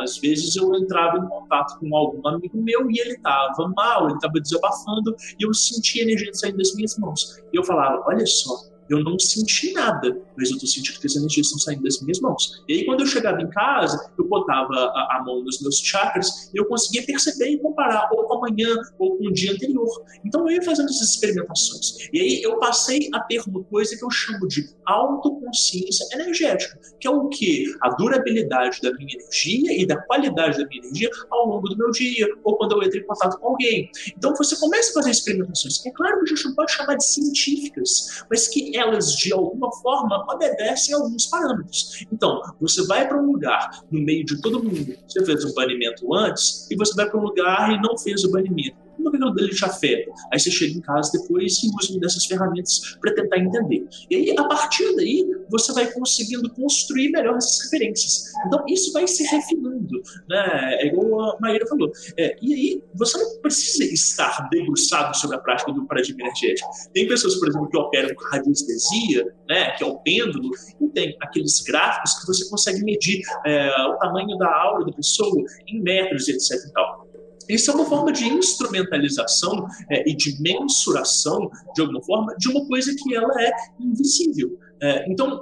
às 0.03 0.17
vezes 0.17 0.55
eu 0.55 0.73
entrava 0.75 1.17
em 1.17 1.27
contato 1.27 1.79
com 1.79 1.95
algum 1.95 2.27
amigo 2.27 2.61
meu 2.61 2.89
e 2.89 2.99
ele 2.99 3.13
estava 3.13 3.71
mal, 3.75 4.05
ele 4.05 4.15
estava 4.15 4.39
desabafando 4.39 5.15
e 5.39 5.45
eu 5.45 5.53
sentia 5.53 6.03
a 6.03 6.05
energia 6.05 6.33
saindo 6.33 6.57
das 6.57 6.73
minhas 6.75 6.97
mãos. 6.97 7.41
E 7.51 7.57
eu 7.57 7.63
falava: 7.63 8.03
Olha 8.07 8.25
só, 8.25 8.55
eu 8.89 9.03
não 9.03 9.17
senti 9.19 9.73
nada, 9.73 10.17
mas 10.37 10.49
eu 10.49 10.55
estou 10.55 10.69
sentindo 10.69 10.99
que 10.99 11.07
as 11.07 11.15
energias 11.15 11.47
estão 11.47 11.59
saindo 11.59 11.83
das 11.83 11.99
minhas 12.01 12.19
mãos. 12.19 12.63
E 12.67 12.73
aí, 12.73 12.85
quando 12.85 13.01
eu 13.01 13.05
chegava 13.05 13.41
em 13.41 13.49
casa, 13.49 14.11
eu 14.17 14.25
botava 14.27 14.73
a, 14.73 15.17
a, 15.17 15.23
mão 15.25 15.43
nos 15.43 15.61
meus 15.61 15.79
chakras 15.79 16.51
e 16.53 16.57
eu 16.57 16.65
conseguia 16.65 17.03
perceber 17.05 17.49
e 17.49 17.57
comparar 17.57 18.09
ou 18.11 18.23
com 18.25 18.35
amanhã 18.35 18.75
ou 18.97 19.17
com 19.17 19.27
o 19.27 19.33
dia 19.33 19.51
anterior. 19.51 19.87
Então, 20.25 20.41
eu 20.47 20.55
ia 20.55 20.61
fazendo 20.61 20.89
essas 20.89 21.11
experimentações. 21.11 22.09
E 22.13 22.19
aí, 22.19 22.41
eu 22.41 22.57
passei 22.59 23.09
a 23.13 23.19
ter 23.21 23.41
uma 23.47 23.63
coisa 23.63 23.97
que 23.97 24.03
eu 24.03 24.11
chamo 24.11 24.47
de 24.47 24.69
autoconsciência 24.85 26.07
energética, 26.13 26.79
que 26.99 27.07
é 27.07 27.11
o 27.11 27.27
que? 27.29 27.65
A 27.81 27.89
durabilidade 27.89 28.79
da 28.81 28.91
minha 28.93 29.13
energia 29.13 29.81
e 29.81 29.85
da 29.85 29.97
qualidade 30.03 30.57
da 30.57 30.67
minha 30.67 30.81
energia 30.81 31.09
ao 31.29 31.47
longo 31.47 31.67
do 31.67 31.77
meu 31.77 31.91
dia, 31.91 32.27
ou 32.43 32.57
quando 32.57 32.73
eu 32.73 32.83
entro 32.83 32.99
em 32.99 33.05
contato 33.05 33.39
com 33.39 33.47
alguém. 33.47 33.89
Então, 34.15 34.33
você 34.35 34.55
começa 34.57 34.91
a 34.91 34.93
fazer 34.93 35.11
experimentações, 35.11 35.79
que 35.79 35.89
é 35.89 35.91
claro 35.91 36.17
que 36.23 36.31
a 36.31 36.35
gente 36.35 36.45
não 36.45 36.55
pode 36.55 36.71
chamar 36.71 36.95
de 36.95 37.05
científicas, 37.05 38.23
mas 38.29 38.47
que 38.47 38.76
elas, 38.77 39.15
de 39.15 39.33
alguma 39.33 39.71
forma, 39.81 40.25
obedecem 40.29 40.93
a 40.93 40.97
alguns 40.97 41.25
parâmetros. 41.27 42.05
Então, 42.11 42.41
você 42.59 42.85
vai 42.85 43.07
para 43.07 43.21
um 43.21 43.31
lugar, 43.31 43.83
no 43.91 44.01
meio 44.01 44.25
de 44.25 44.41
todo 44.41 44.63
mundo, 44.63 44.95
você 45.07 45.25
fez 45.25 45.45
um 45.45 45.53
banimento 45.53 46.13
antes, 46.13 46.69
e 46.69 46.75
você 46.75 46.93
vai 46.95 47.09
para 47.09 47.19
um 47.19 47.23
lugar 47.23 47.71
e 47.73 47.81
não 47.81 47.97
fez 47.97 48.23
o 48.23 48.31
banimento 48.31 48.86
como 49.11 49.15
aquilo 49.15 49.33
dele 49.33 49.49
te 49.49 49.65
afeta. 49.65 50.11
Aí 50.31 50.39
você 50.39 50.51
chega 50.51 50.77
em 50.77 50.81
casa 50.81 51.11
depois 51.13 51.63
e 51.63 51.69
usa 51.81 51.99
dessas 51.99 52.25
ferramentas 52.25 52.97
para 53.01 53.13
tentar 53.13 53.37
entender. 53.39 53.87
E 54.09 54.15
aí, 54.15 54.35
a 54.37 54.43
partir 54.43 54.95
daí, 54.95 55.25
você 55.49 55.73
vai 55.73 55.91
conseguindo 55.91 56.49
construir 56.53 57.09
melhor 57.11 57.37
essas 57.37 57.63
referências. 57.63 58.25
Então, 58.45 58.63
isso 58.67 58.91
vai 58.93 59.07
se 59.07 59.23
refinando. 59.23 60.01
Né? 60.29 60.77
É 60.81 60.87
igual 60.87 61.31
a 61.31 61.39
Maíra 61.39 61.65
falou. 61.67 61.91
É, 62.17 62.35
e 62.41 62.53
aí, 62.53 62.83
você 62.95 63.17
não 63.17 63.41
precisa 63.41 63.83
estar 63.85 64.47
debruçado 64.49 65.15
sobre 65.17 65.37
a 65.37 65.39
prática 65.39 65.71
do 65.71 65.85
paradigma 65.87 66.21
energético. 66.21 66.69
Tem 66.93 67.07
pessoas, 67.07 67.35
por 67.35 67.47
exemplo, 67.47 67.69
que 67.69 67.77
operam 67.77 68.13
com 68.15 68.23
radiestesia, 68.25 69.25
né, 69.49 69.71
que 69.71 69.83
é 69.83 69.87
o 69.87 69.97
pêndulo, 69.99 70.49
e 70.81 70.87
tem 70.89 71.15
aqueles 71.21 71.61
gráficos 71.61 72.19
que 72.19 72.27
você 72.27 72.49
consegue 72.49 72.83
medir 72.83 73.21
é, 73.45 73.69
o 73.87 73.97
tamanho 73.97 74.37
da 74.37 74.47
aura 74.47 74.85
da 74.85 74.91
pessoa 74.91 75.43
em 75.67 75.81
metros, 75.81 76.27
etc. 76.27 76.57
E 76.67 76.73
tal. 76.73 77.06
Isso 77.49 77.71
é 77.71 77.73
uma 77.73 77.85
forma 77.85 78.11
de 78.11 78.25
instrumentalização 78.25 79.67
é, 79.89 80.09
e 80.09 80.15
de 80.15 80.41
mensuração, 80.41 81.49
de 81.73 81.81
alguma 81.81 82.03
forma, 82.03 82.35
de 82.37 82.49
uma 82.49 82.65
coisa 82.67 82.93
que 82.95 83.15
ela 83.15 83.33
é 83.41 83.51
invisível. 83.79 84.57
É, 84.79 85.11
então, 85.11 85.41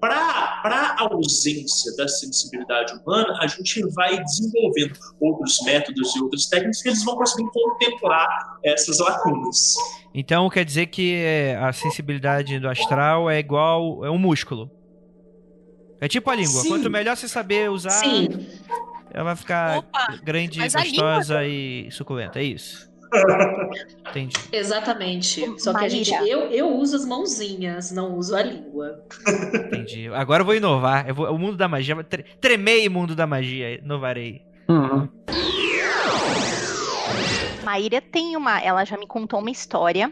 para 0.00 0.70
a 0.70 1.08
ausência 1.12 1.96
da 1.96 2.06
sensibilidade 2.06 2.94
humana, 2.94 3.36
a 3.40 3.46
gente 3.48 3.82
vai 3.92 4.22
desenvolvendo 4.22 4.92
outros 5.20 5.58
métodos 5.64 6.14
e 6.14 6.22
outras 6.22 6.46
técnicas 6.46 6.80
que 6.80 6.88
eles 6.88 7.04
vão 7.04 7.16
conseguir 7.16 7.48
contemplar 7.50 8.28
essas 8.64 9.00
lacunas. 9.00 9.74
Então, 10.14 10.48
quer 10.48 10.64
dizer 10.64 10.86
que 10.86 11.14
é, 11.14 11.56
a 11.56 11.72
sensibilidade 11.72 12.60
do 12.60 12.68
astral 12.68 13.28
é 13.28 13.38
igual 13.38 14.04
é 14.04 14.10
um 14.10 14.18
músculo. 14.18 14.70
É 16.00 16.06
tipo 16.06 16.30
a 16.30 16.34
língua. 16.34 16.60
Sim. 16.60 16.68
Quanto 16.68 16.90
melhor 16.90 17.16
você 17.16 17.28
saber 17.28 17.70
usar, 17.70 17.90
Sim. 17.90 18.28
Ela 19.12 19.24
vai 19.24 19.36
ficar 19.36 19.78
Opa, 19.78 20.18
grande, 20.22 20.58
gostosa 20.58 21.42
língua... 21.42 21.46
e 21.46 21.88
suculenta, 21.90 22.40
é 22.40 22.44
isso. 22.44 22.90
Entendi. 24.08 24.34
Exatamente. 24.50 25.60
Só 25.60 25.74
que 25.74 25.84
a 25.84 25.88
gente, 25.88 26.10
eu, 26.12 26.50
eu 26.50 26.74
uso 26.74 26.96
as 26.96 27.04
mãozinhas, 27.04 27.92
não 27.92 28.16
uso 28.16 28.34
a 28.34 28.42
língua. 28.42 29.04
Entendi. 29.66 30.08
Agora 30.14 30.40
eu 30.40 30.46
vou 30.46 30.54
inovar. 30.54 31.06
Eu 31.06 31.14
vou, 31.14 31.30
o 31.30 31.38
mundo 31.38 31.58
da 31.58 31.68
magia. 31.68 32.02
Tre, 32.02 32.22
tremei 32.40 32.88
mundo 32.88 33.14
da 33.14 33.26
magia. 33.26 33.78
Inovarei. 33.78 34.42
Uhum. 34.68 35.06
Maíra 37.62 38.00
tem 38.00 38.34
uma. 38.34 38.58
Ela 38.60 38.84
já 38.86 38.96
me 38.96 39.06
contou 39.06 39.40
uma 39.40 39.50
história 39.50 40.10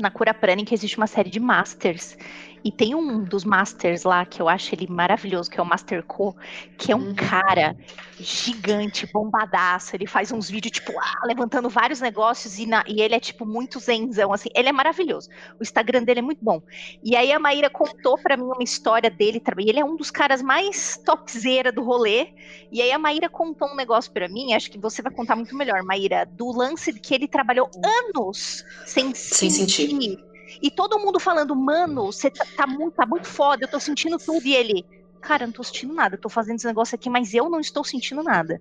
na 0.00 0.10
Cura 0.10 0.34
Prana 0.34 0.64
que 0.64 0.74
existe 0.74 0.96
uma 0.96 1.06
série 1.06 1.30
de 1.30 1.38
masters 1.38 2.16
e 2.62 2.70
tem 2.70 2.94
um 2.94 3.24
dos 3.24 3.44
masters 3.44 4.02
lá 4.02 4.24
que 4.26 4.40
eu 4.40 4.48
acho 4.48 4.74
ele 4.74 4.86
maravilhoso, 4.86 5.50
que 5.50 5.58
é 5.58 5.62
o 5.62 5.66
Master 5.66 6.02
Co, 6.02 6.36
que 6.76 6.92
é 6.92 6.96
um 6.96 7.08
uhum. 7.08 7.14
cara 7.14 7.76
gigante, 8.18 9.06
bombadaço. 9.10 9.96
Ele 9.96 10.06
faz 10.06 10.30
uns 10.30 10.50
vídeos, 10.50 10.72
tipo, 10.72 10.92
ah, 10.98 11.24
levantando 11.24 11.70
vários 11.70 12.00
negócios 12.00 12.58
e, 12.58 12.66
na, 12.66 12.84
e 12.86 13.00
ele 13.00 13.14
é, 13.14 13.20
tipo, 13.20 13.46
muito 13.46 13.80
zenzão, 13.80 14.32
assim. 14.32 14.50
Ele 14.54 14.68
é 14.68 14.72
maravilhoso. 14.72 15.30
O 15.58 15.62
Instagram 15.62 16.02
dele 16.02 16.20
é 16.20 16.22
muito 16.22 16.44
bom. 16.44 16.60
E 17.02 17.16
aí 17.16 17.32
a 17.32 17.38
Maíra 17.38 17.70
contou 17.70 18.18
para 18.18 18.36
mim 18.36 18.44
uma 18.44 18.62
história 18.62 19.10
dele 19.10 19.40
também. 19.40 19.68
Ele 19.68 19.80
é 19.80 19.84
um 19.84 19.96
dos 19.96 20.10
caras 20.10 20.42
mais 20.42 20.98
topzera 20.98 21.72
do 21.72 21.82
rolê. 21.82 22.28
E 22.70 22.82
aí 22.82 22.92
a 22.92 22.98
Maíra 22.98 23.28
contou 23.28 23.68
um 23.68 23.76
negócio 23.76 24.12
para 24.12 24.28
mim, 24.28 24.52
acho 24.52 24.70
que 24.70 24.78
você 24.78 25.00
vai 25.00 25.12
contar 25.12 25.34
muito 25.34 25.56
melhor, 25.56 25.82
Maíra, 25.82 26.26
do 26.26 26.50
lance 26.52 26.92
que 26.92 27.14
ele 27.14 27.26
trabalhou 27.26 27.70
anos 27.82 28.64
sem, 28.84 29.14
sem 29.14 29.50
sentir. 29.50 29.88
sentir 29.88 30.29
e 30.62 30.70
todo 30.70 30.98
mundo 30.98 31.20
falando, 31.20 31.54
mano, 31.54 32.06
você 32.06 32.30
tá, 32.30 32.46
tá, 32.56 32.66
muito, 32.66 32.94
tá 32.94 33.06
muito 33.06 33.26
foda, 33.26 33.64
eu 33.64 33.68
tô 33.68 33.78
sentindo 33.80 34.18
tudo. 34.18 34.46
E 34.46 34.54
ele, 34.54 34.84
cara, 35.20 35.44
eu 35.44 35.48
não 35.48 35.52
tô 35.52 35.62
sentindo 35.62 35.94
nada, 35.94 36.16
eu 36.16 36.20
tô 36.20 36.28
fazendo 36.28 36.56
esse 36.56 36.66
negócio 36.66 36.94
aqui, 36.94 37.08
mas 37.10 37.34
eu 37.34 37.48
não 37.50 37.60
estou 37.60 37.84
sentindo 37.84 38.22
nada. 38.22 38.60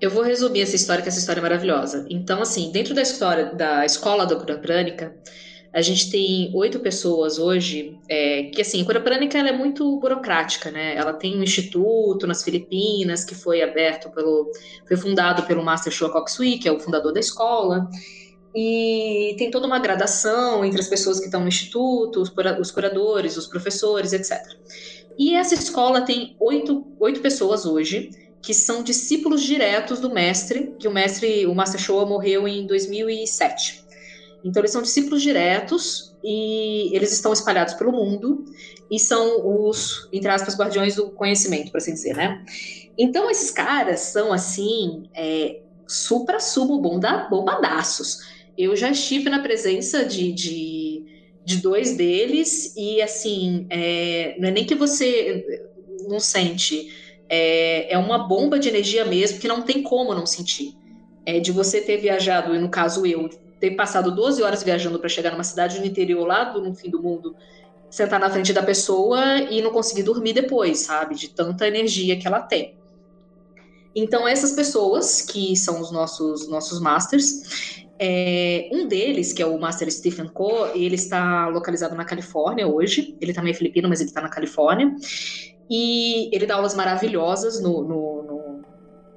Eu 0.00 0.10
vou 0.10 0.22
resumir 0.22 0.60
essa 0.62 0.76
história, 0.76 1.02
que 1.02 1.08
essa 1.08 1.18
história 1.18 1.40
é 1.40 1.42
maravilhosa. 1.42 2.06
Então, 2.10 2.42
assim, 2.42 2.70
dentro 2.72 2.94
da 2.94 3.02
história 3.02 3.54
da 3.54 3.84
escola 3.84 4.26
da 4.26 4.36
cura 4.36 4.58
prânica, 4.58 5.14
A 5.74 5.82
gente 5.82 6.08
tem 6.08 6.52
oito 6.54 6.78
pessoas 6.78 7.36
hoje, 7.36 7.98
é, 8.08 8.44
que 8.44 8.60
assim, 8.60 8.80
a 8.80 8.84
cura 8.84 9.00
prânica 9.00 9.36
ela 9.36 9.48
é 9.48 9.52
muito 9.52 9.98
burocrática, 9.98 10.70
né? 10.70 10.94
Ela 10.94 11.12
tem 11.12 11.36
um 11.36 11.42
instituto 11.42 12.28
nas 12.28 12.44
Filipinas 12.44 13.24
que 13.24 13.34
foi 13.34 13.60
aberto 13.60 14.08
pelo, 14.10 14.52
foi 14.86 14.96
fundado 14.96 15.42
pelo 15.42 15.64
Master 15.64 15.92
Shua 15.92 16.12
Koksui, 16.12 16.58
que 16.58 16.68
é 16.68 16.72
o 16.72 16.78
fundador 16.78 17.12
da 17.12 17.18
escola, 17.18 17.88
e 18.54 19.34
tem 19.36 19.50
toda 19.50 19.66
uma 19.66 19.80
gradação 19.80 20.64
entre 20.64 20.80
as 20.80 20.86
pessoas 20.86 21.18
que 21.18 21.26
estão 21.26 21.40
no 21.40 21.48
instituto, 21.48 22.22
os, 22.22 22.70
curadores, 22.70 23.36
os 23.36 23.46
professores, 23.46 24.12
etc. 24.12 24.40
E 25.18 25.34
essa 25.34 25.54
escola 25.54 26.02
tem 26.02 26.36
oito, 26.38 26.86
oito 27.00 27.20
pessoas 27.20 27.66
hoje 27.66 28.10
que 28.40 28.52
são 28.52 28.82
discípulos 28.82 29.42
diretos 29.42 30.00
do 30.00 30.10
mestre, 30.10 30.74
que 30.78 30.86
o 30.86 30.92
mestre, 30.92 31.46
o 31.46 31.54
Master 31.54 31.80
Shoa 31.80 32.04
morreu 32.04 32.46
em 32.46 32.66
2007. 32.66 33.82
Então, 34.44 34.60
eles 34.60 34.70
são 34.70 34.82
discípulos 34.82 35.22
diretos 35.22 36.14
e 36.22 36.94
eles 36.94 37.10
estão 37.10 37.32
espalhados 37.32 37.72
pelo 37.72 37.90
mundo 37.90 38.44
e 38.90 39.00
são 39.00 39.66
os, 39.66 40.06
entre 40.12 40.28
aspas, 40.28 40.54
guardiões 40.54 40.96
do 40.96 41.10
conhecimento, 41.10 41.72
por 41.72 41.78
assim 41.78 41.94
dizer, 41.94 42.14
né? 42.14 42.44
Então, 42.98 43.30
esses 43.30 43.50
caras 43.50 44.00
são, 44.00 44.30
assim, 44.30 45.08
é, 45.14 45.62
supra-sumo 45.86 46.78
bombadaços. 46.78 48.33
Eu 48.56 48.76
já 48.76 48.90
estive 48.90 49.28
na 49.28 49.40
presença 49.40 50.04
de, 50.04 50.32
de, 50.32 51.04
de 51.44 51.56
dois 51.58 51.96
deles 51.96 52.74
e, 52.76 53.02
assim, 53.02 53.66
é, 53.70 54.36
não 54.38 54.48
é 54.48 54.50
nem 54.52 54.64
que 54.64 54.74
você 54.74 55.44
não 56.08 56.20
sente, 56.20 56.88
é, 57.28 57.92
é 57.92 57.98
uma 57.98 58.18
bomba 58.18 58.58
de 58.58 58.68
energia 58.68 59.04
mesmo 59.04 59.38
que 59.38 59.48
não 59.48 59.62
tem 59.62 59.82
como 59.82 60.14
não 60.14 60.26
sentir. 60.26 60.72
É 61.26 61.40
de 61.40 61.50
você 61.50 61.80
ter 61.80 61.96
viajado, 61.96 62.54
e 62.54 62.58
no 62.58 62.68
caso 62.68 63.06
eu, 63.06 63.28
ter 63.58 63.70
passado 63.72 64.14
12 64.14 64.42
horas 64.42 64.62
viajando 64.62 64.98
para 64.98 65.08
chegar 65.08 65.32
numa 65.32 65.44
cidade 65.44 65.80
no 65.80 65.86
interior, 65.86 66.26
lá 66.26 66.44
do, 66.44 66.60
no 66.60 66.74
fim 66.74 66.90
do 66.90 67.02
mundo, 67.02 67.34
sentar 67.90 68.20
na 68.20 68.28
frente 68.28 68.52
da 68.52 68.62
pessoa 68.62 69.38
e 69.38 69.62
não 69.62 69.70
conseguir 69.70 70.02
dormir 70.02 70.34
depois, 70.34 70.80
sabe? 70.80 71.14
De 71.14 71.28
tanta 71.28 71.66
energia 71.66 72.18
que 72.18 72.26
ela 72.26 72.40
tem. 72.40 72.74
Então, 73.94 74.26
essas 74.26 74.52
pessoas, 74.52 75.22
que 75.22 75.56
são 75.56 75.80
os 75.80 75.92
nossos, 75.92 76.48
nossos 76.48 76.80
masters, 76.80 77.83
é, 77.98 78.68
um 78.72 78.86
deles, 78.86 79.32
que 79.32 79.42
é 79.42 79.46
o 79.46 79.58
Master 79.58 79.90
Stephen 79.90 80.28
Ko, 80.28 80.66
ele 80.74 80.94
está 80.94 81.48
localizado 81.48 81.94
na 81.94 82.04
Califórnia 82.04 82.66
hoje. 82.66 83.16
Ele 83.20 83.32
também 83.32 83.52
é 83.52 83.54
filipino, 83.54 83.88
mas 83.88 84.00
ele 84.00 84.10
está 84.10 84.20
na 84.20 84.28
Califórnia. 84.28 84.94
E 85.70 86.28
ele 86.34 86.46
dá 86.46 86.56
aulas 86.56 86.74
maravilhosas 86.74 87.62
no, 87.62 87.82
no, 87.82 88.22
no, 88.22 88.62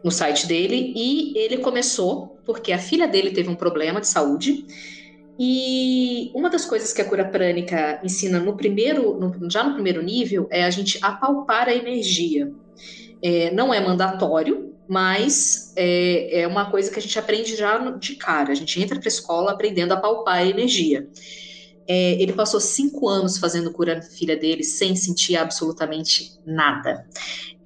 no 0.03 0.11
site 0.11 0.47
dele. 0.47 0.93
E 0.95 1.37
ele 1.37 1.57
começou 1.57 2.37
porque 2.45 2.71
a 2.71 2.77
filha 2.77 3.07
dele 3.07 3.31
teve 3.31 3.49
um 3.49 3.55
problema 3.55 3.99
de 3.99 4.07
saúde. 4.07 4.65
E 5.39 6.31
uma 6.33 6.49
das 6.49 6.65
coisas 6.65 6.93
que 6.93 7.01
a 7.01 7.05
cura 7.05 7.25
prânica 7.25 7.99
ensina 8.03 8.39
no 8.39 8.55
primeiro, 8.55 9.19
no, 9.19 9.49
já 9.51 9.63
no 9.63 9.73
primeiro 9.73 10.01
nível, 10.01 10.47
é 10.49 10.63
a 10.63 10.69
gente 10.69 10.97
apalpar 11.01 11.67
a 11.67 11.75
energia. 11.75 12.51
É, 13.21 13.51
não 13.51 13.73
é 13.73 13.79
mandatório, 13.79 14.73
mas 14.87 15.73
é, 15.75 16.41
é, 16.41 16.47
uma 16.47 16.69
coisa 16.71 16.91
que 16.91 16.99
a 16.99 17.01
gente 17.01 17.17
aprende 17.19 17.55
já 17.55 17.77
de 17.91 18.15
cara. 18.15 18.51
A 18.51 18.55
gente 18.55 18.81
entra 18.81 18.99
para 18.99 19.07
a 19.07 19.11
escola 19.11 19.51
aprendendo 19.51 19.91
a 19.93 19.97
palpar 19.97 20.37
a 20.37 20.45
energia. 20.45 21.07
É, 21.89 22.21
ele 22.21 22.33
passou 22.33 22.59
cinco 22.59 23.07
anos 23.07 23.37
fazendo 23.37 23.71
cura 23.71 23.95
na 23.95 24.01
filha 24.01 24.35
dele 24.35 24.63
sem 24.63 24.95
sentir 24.95 25.37
absolutamente 25.37 26.31
nada 26.45 27.05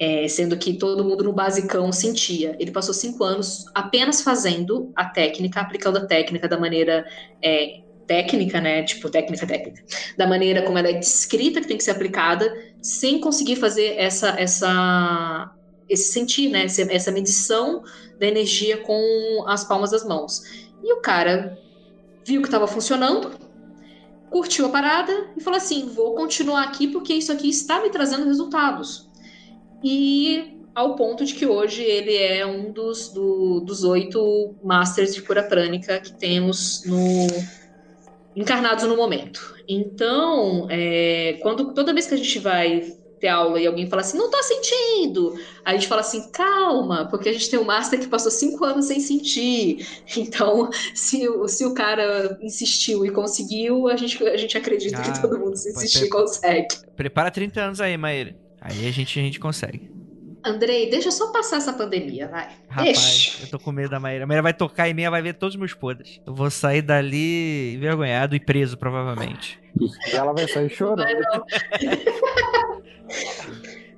é, 0.02 0.28
sendo 0.28 0.58
que 0.58 0.74
todo 0.80 1.04
mundo 1.04 1.24
no 1.24 1.32
basicão 1.32 1.92
sentia. 1.92 2.56
Ele 2.60 2.72
passou 2.72 2.92
cinco 2.92 3.24
anos 3.24 3.66
apenas 3.72 4.24
fazendo 4.24 4.92
a 4.96 5.06
técnica, 5.06 5.62
aplicando 5.62 5.98
a 5.98 6.08
técnica 6.08 6.48
da 6.48 6.60
maneira 6.60 7.06
é, 7.40 7.68
técnica, 8.08 8.60
né? 8.60 8.82
Tipo, 8.82 9.12
técnica, 9.12 9.46
técnica. 9.46 9.80
Da 10.18 10.26
maneira 10.26 10.64
como 10.64 10.76
ela 10.80 10.90
é 10.90 10.94
descrita 10.94 11.62
que 11.62 11.68
tem 11.68 11.78
que 11.78 11.84
ser 11.84 11.92
aplicada, 11.92 12.52
sem 12.82 13.20
conseguir 13.20 13.58
fazer 13.58 13.94
essa, 13.96 14.30
essa, 14.40 15.52
esse 15.92 16.12
sentir, 16.12 16.50
né? 16.50 16.66
Essa 16.66 17.12
medição 17.12 17.84
da 18.20 18.26
energia 18.26 18.78
com 18.78 19.44
as 19.48 19.64
palmas 19.64 19.92
das 19.92 20.04
mãos. 20.06 20.42
E 20.84 20.94
o 20.94 21.02
cara 21.02 21.58
viu 22.26 22.42
que 22.42 22.48
estava 22.48 22.68
funcionando, 22.68 23.32
curtiu 24.30 24.66
a 24.66 24.70
parada 24.70 25.32
e 25.36 25.42
falou 25.42 25.58
assim: 25.58 25.90
vou 25.90 26.16
continuar 26.16 26.64
aqui 26.64 26.88
porque 26.88 27.14
isso 27.14 27.32
aqui 27.32 27.50
está 27.50 27.82
me 27.82 27.90
trazendo 27.90 28.26
resultados 28.26 29.10
e 29.84 30.58
ao 30.74 30.96
ponto 30.96 31.26
de 31.26 31.34
que 31.34 31.46
hoje 31.46 31.82
ele 31.82 32.16
é 32.16 32.46
um 32.46 32.72
dos, 32.72 33.10
do, 33.10 33.60
dos 33.62 33.84
oito 33.84 34.56
masters 34.64 35.14
de 35.14 35.22
cura 35.22 35.44
prânica 35.44 36.00
que 36.00 36.14
temos 36.14 36.84
no 36.86 37.28
encarnados 38.34 38.86
no 38.86 38.96
momento. 38.96 39.56
Então, 39.68 40.68
é, 40.70 41.38
quando 41.42 41.74
toda 41.74 41.94
vez 41.94 42.08
que 42.08 42.14
a 42.14 42.18
gente 42.18 42.40
vai 42.40 42.96
ter 43.22 43.28
aula 43.28 43.62
e 43.62 43.68
alguém 43.68 43.88
fala 43.88 44.02
assim, 44.02 44.18
não 44.18 44.32
tô 44.32 44.42
sentindo, 44.42 45.40
a 45.64 45.74
gente 45.74 45.88
fala 45.88 46.02
assim, 46.02 46.30
calma, 46.32 47.08
porque 47.08 47.30
a 47.30 47.34
gente 47.34 47.50
tem 47.50 47.60
um 47.60 47.64
master 47.64 48.00
que 48.00 48.08
passou 48.08 48.32
cinco 48.32 48.66
anos 48.66 48.86
sem 48.86 49.00
sentir. 49.00 49.88
Então, 50.32 50.70
se, 50.94 51.28
se 51.48 51.66
o 51.66 51.74
cara 51.74 52.38
insistiu 52.42 53.06
e 53.06 53.12
conseguiu, 53.12 53.88
a 53.88 53.96
gente, 53.96 54.22
a 54.28 54.38
gente 54.38 54.58
acredita 54.58 55.00
ah, 55.00 55.12
que 55.12 55.22
todo 55.22 55.38
mundo 55.38 55.56
se 55.56 55.70
insistir 55.70 56.10
consegue. 56.10 56.68
Prepara 56.96 57.30
30 57.30 57.62
anos 57.62 57.82
aí, 57.82 57.96
Maíra. 57.98 58.36
Aí 58.60 58.88
a 58.88 58.92
gente, 58.92 59.20
a 59.20 59.22
gente 59.22 59.40
consegue. 59.40 60.01
Andrei, 60.44 60.90
deixa 60.90 61.10
eu 61.10 61.12
só 61.12 61.32
passar 61.32 61.58
essa 61.58 61.74
pandemia, 61.74 62.28
vai. 62.28 62.50
Rapaz, 62.68 62.98
deixa. 62.98 63.44
eu 63.44 63.50
tô 63.50 63.60
com 63.60 63.72
medo 63.72 63.90
da 63.90 64.00
Maíra. 64.00 64.24
A 64.24 64.28
Maíra 64.28 64.42
vai 64.42 64.54
tocar 64.54 64.90
em 64.90 64.94
mim, 64.94 65.04
ela 65.04 65.12
vai 65.12 65.22
ver 65.22 65.34
todos 65.34 65.56
os 65.56 65.60
meus 65.60 65.74
podres. 65.74 66.20
Eu 66.26 66.34
vou 66.34 66.50
sair 66.50 66.82
dali 66.82 67.76
envergonhado 67.76 68.36
e 68.36 68.40
preso, 68.40 68.78
provavelmente. 68.78 69.60
E 69.80 70.16
ela 70.16 70.34
vai 70.34 70.48
sair 70.48 70.70
chorando. 70.70 71.04
Vai 71.04 71.16
não. 71.16 71.46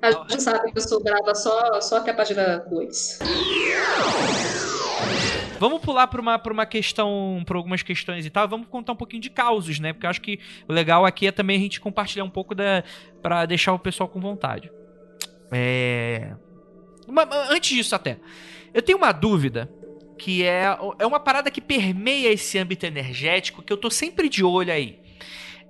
a 0.02 0.10
gente 0.28 0.42
sabe 0.42 0.70
que 0.70 0.78
eu 0.78 0.82
sou 0.82 1.02
brava 1.02 1.34
só, 1.34 1.80
só 1.80 1.96
até 1.96 2.10
a 2.10 2.14
página 2.14 2.58
2. 2.58 3.18
Vamos 5.58 5.80
pular 5.80 6.06
para 6.08 6.20
uma, 6.20 6.38
pra 6.38 6.52
uma 6.52 6.66
questão, 6.66 7.42
para 7.46 7.56
algumas 7.56 7.82
questões 7.82 8.26
e 8.26 8.30
tal. 8.30 8.46
Vamos 8.46 8.66
contar 8.68 8.92
um 8.92 8.96
pouquinho 8.96 9.22
de 9.22 9.30
causos, 9.30 9.80
né? 9.80 9.94
Porque 9.94 10.04
eu 10.04 10.10
acho 10.10 10.20
que 10.20 10.38
o 10.68 10.72
legal 10.72 11.06
aqui 11.06 11.26
é 11.26 11.32
também 11.32 11.56
a 11.56 11.60
gente 11.60 11.80
compartilhar 11.80 12.24
um 12.24 12.30
pouco 12.30 12.54
da. 12.54 12.84
para 13.22 13.46
deixar 13.46 13.72
o 13.72 13.78
pessoal 13.78 14.08
com 14.08 14.20
vontade. 14.20 14.70
É. 15.54 16.34
Antes 17.50 17.76
disso, 17.76 17.94
até. 17.94 18.18
Eu 18.72 18.82
tenho 18.82 18.98
uma 18.98 19.12
dúvida 19.12 19.70
que 20.18 20.42
é, 20.42 20.64
é 20.98 21.06
uma 21.06 21.20
parada 21.20 21.50
que 21.50 21.60
permeia 21.60 22.32
esse 22.32 22.58
âmbito 22.58 22.86
energético 22.86 23.62
que 23.62 23.72
eu 23.72 23.76
tô 23.76 23.90
sempre 23.90 24.28
de 24.28 24.42
olho 24.42 24.72
aí. 24.72 24.98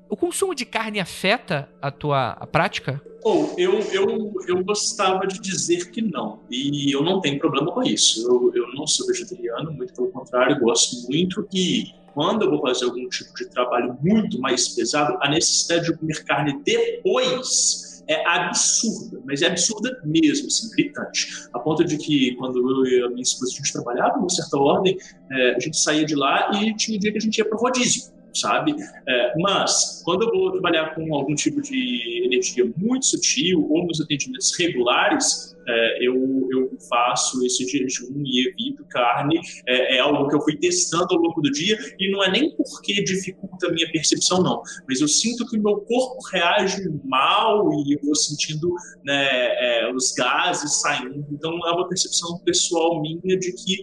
O 0.09 0.17
consumo 0.17 0.55
de 0.55 0.65
carne 0.65 1.01
afeta 1.01 1.69
a 1.81 1.91
tua 1.91 2.31
a 2.33 2.47
prática? 2.47 3.03
Oh, 3.25 3.49
eu, 3.57 3.81
eu, 3.91 4.35
eu 4.47 4.63
gostava 4.63 5.27
de 5.27 5.41
dizer 5.41 5.91
que 5.91 6.03
não, 6.03 6.41
e 6.51 6.95
eu 6.95 7.03
não 7.03 7.21
tenho 7.21 7.39
problema 7.39 7.73
com 7.73 7.83
isso. 7.83 8.27
Eu, 8.27 8.53
eu 8.55 8.75
não 8.75 8.87
sou 8.87 9.07
vegetariano, 9.07 9.73
muito 9.73 9.95
pelo 9.95 10.09
contrário, 10.11 10.61
gosto 10.61 11.09
muito. 11.11 11.49
E 11.53 11.87
quando 12.13 12.43
eu 12.43 12.51
vou 12.51 12.61
fazer 12.61 12.85
algum 12.85 13.09
tipo 13.09 13.35
de 13.35 13.47
trabalho 13.47 13.99
muito 14.03 14.39
mais 14.39 14.69
pesado, 14.69 15.19
a 15.21 15.29
necessidade 15.29 15.87
de 15.87 15.97
comer 15.97 16.23
carne 16.25 16.61
depois 16.65 17.94
é 18.09 18.27
absurda, 18.27 19.21
mas 19.25 19.43
é 19.43 19.47
absurda 19.47 20.01
mesmo, 20.05 20.47
assim, 20.47 20.71
gritante. 20.71 21.29
A 21.53 21.59
ponto 21.59 21.85
de 21.85 21.97
que, 21.97 22.35
quando 22.37 22.59
eu 22.59 22.87
e 22.87 23.03
a 23.05 23.09
minha 23.09 23.23
esposa 23.23 23.53
a 23.53 23.57
gente 23.57 23.73
trabalhava, 23.73 24.17
numa 24.17 24.29
certa 24.29 24.57
ordem, 24.59 24.97
é, 25.31 25.55
a 25.55 25.61
gente 25.61 25.77
saía 25.77 26.05
de 26.05 26.15
lá 26.15 26.51
e 26.55 26.75
tinha 26.77 26.97
um 26.97 27.01
dia 27.01 27.13
que 27.13 27.19
a 27.19 27.21
gente 27.21 27.39
ia 27.39 27.45
para 27.45 27.57
o 27.57 27.61
rodízio 27.61 28.15
sabe? 28.35 28.75
É, 29.07 29.33
mas, 29.39 30.03
quando 30.05 30.23
eu 30.23 30.31
vou 30.31 30.53
trabalhar 30.53 30.95
com 30.95 31.15
algum 31.15 31.35
tipo 31.35 31.63
de 31.63 32.25
energia 32.25 32.65
muito 32.77 33.07
sutil 33.07 33.65
ou 33.71 33.87
nos 33.87 34.01
atendimentos 34.01 34.53
regulares, 34.59 35.54
é, 35.67 36.07
eu, 36.07 36.15
eu 36.51 36.71
faço 36.89 37.45
esse 37.45 37.67
jejum 37.67 38.23
e 38.25 38.49
evito 38.49 38.85
carne. 38.87 39.41
É, 39.67 39.97
é, 39.97 39.99
algo 40.01 40.29
que 40.29 40.37
eu 40.37 40.41
fui 40.41 40.57
testando 40.57 41.07
ao 41.11 41.21
longo 41.21 41.41
do 41.41 41.51
dia 41.51 41.79
e 41.99 42.11
não 42.11 42.23
é 42.23 42.31
nem 42.31 42.55
porque 42.57 43.03
dificulta 43.03 43.69
a 43.69 43.73
minha 43.73 43.91
percepção, 43.91 44.43
não. 44.43 44.63
Mas 44.89 45.01
eu 45.01 45.09
sinto 45.09 45.47
que 45.47 45.59
o 45.59 45.63
meu 45.63 45.77
corpo 45.77 46.19
reage 46.33 46.83
mal 47.05 47.71
e 47.73 47.95
eu 47.95 48.01
vou 48.05 48.15
sentindo 48.15 48.73
né, 49.05 49.27
é, 49.59 49.93
os 49.93 50.13
gases 50.13 50.81
saindo. 50.81 51.27
Então, 51.31 51.53
é 51.67 51.71
uma 51.73 51.89
percepção 51.89 52.39
pessoal 52.41 53.01
minha 53.01 53.39
de 53.39 53.53
que 53.53 53.83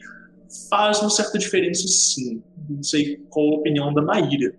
faz 0.69 0.99
uma 0.99 1.09
certa 1.09 1.37
diferença, 1.37 1.87
sim. 1.87 2.43
Não 2.69 2.83
sei 2.83 3.17
qual 3.29 3.53
a 3.53 3.57
opinião 3.57 3.93
da 3.93 4.01
Maíra. 4.01 4.53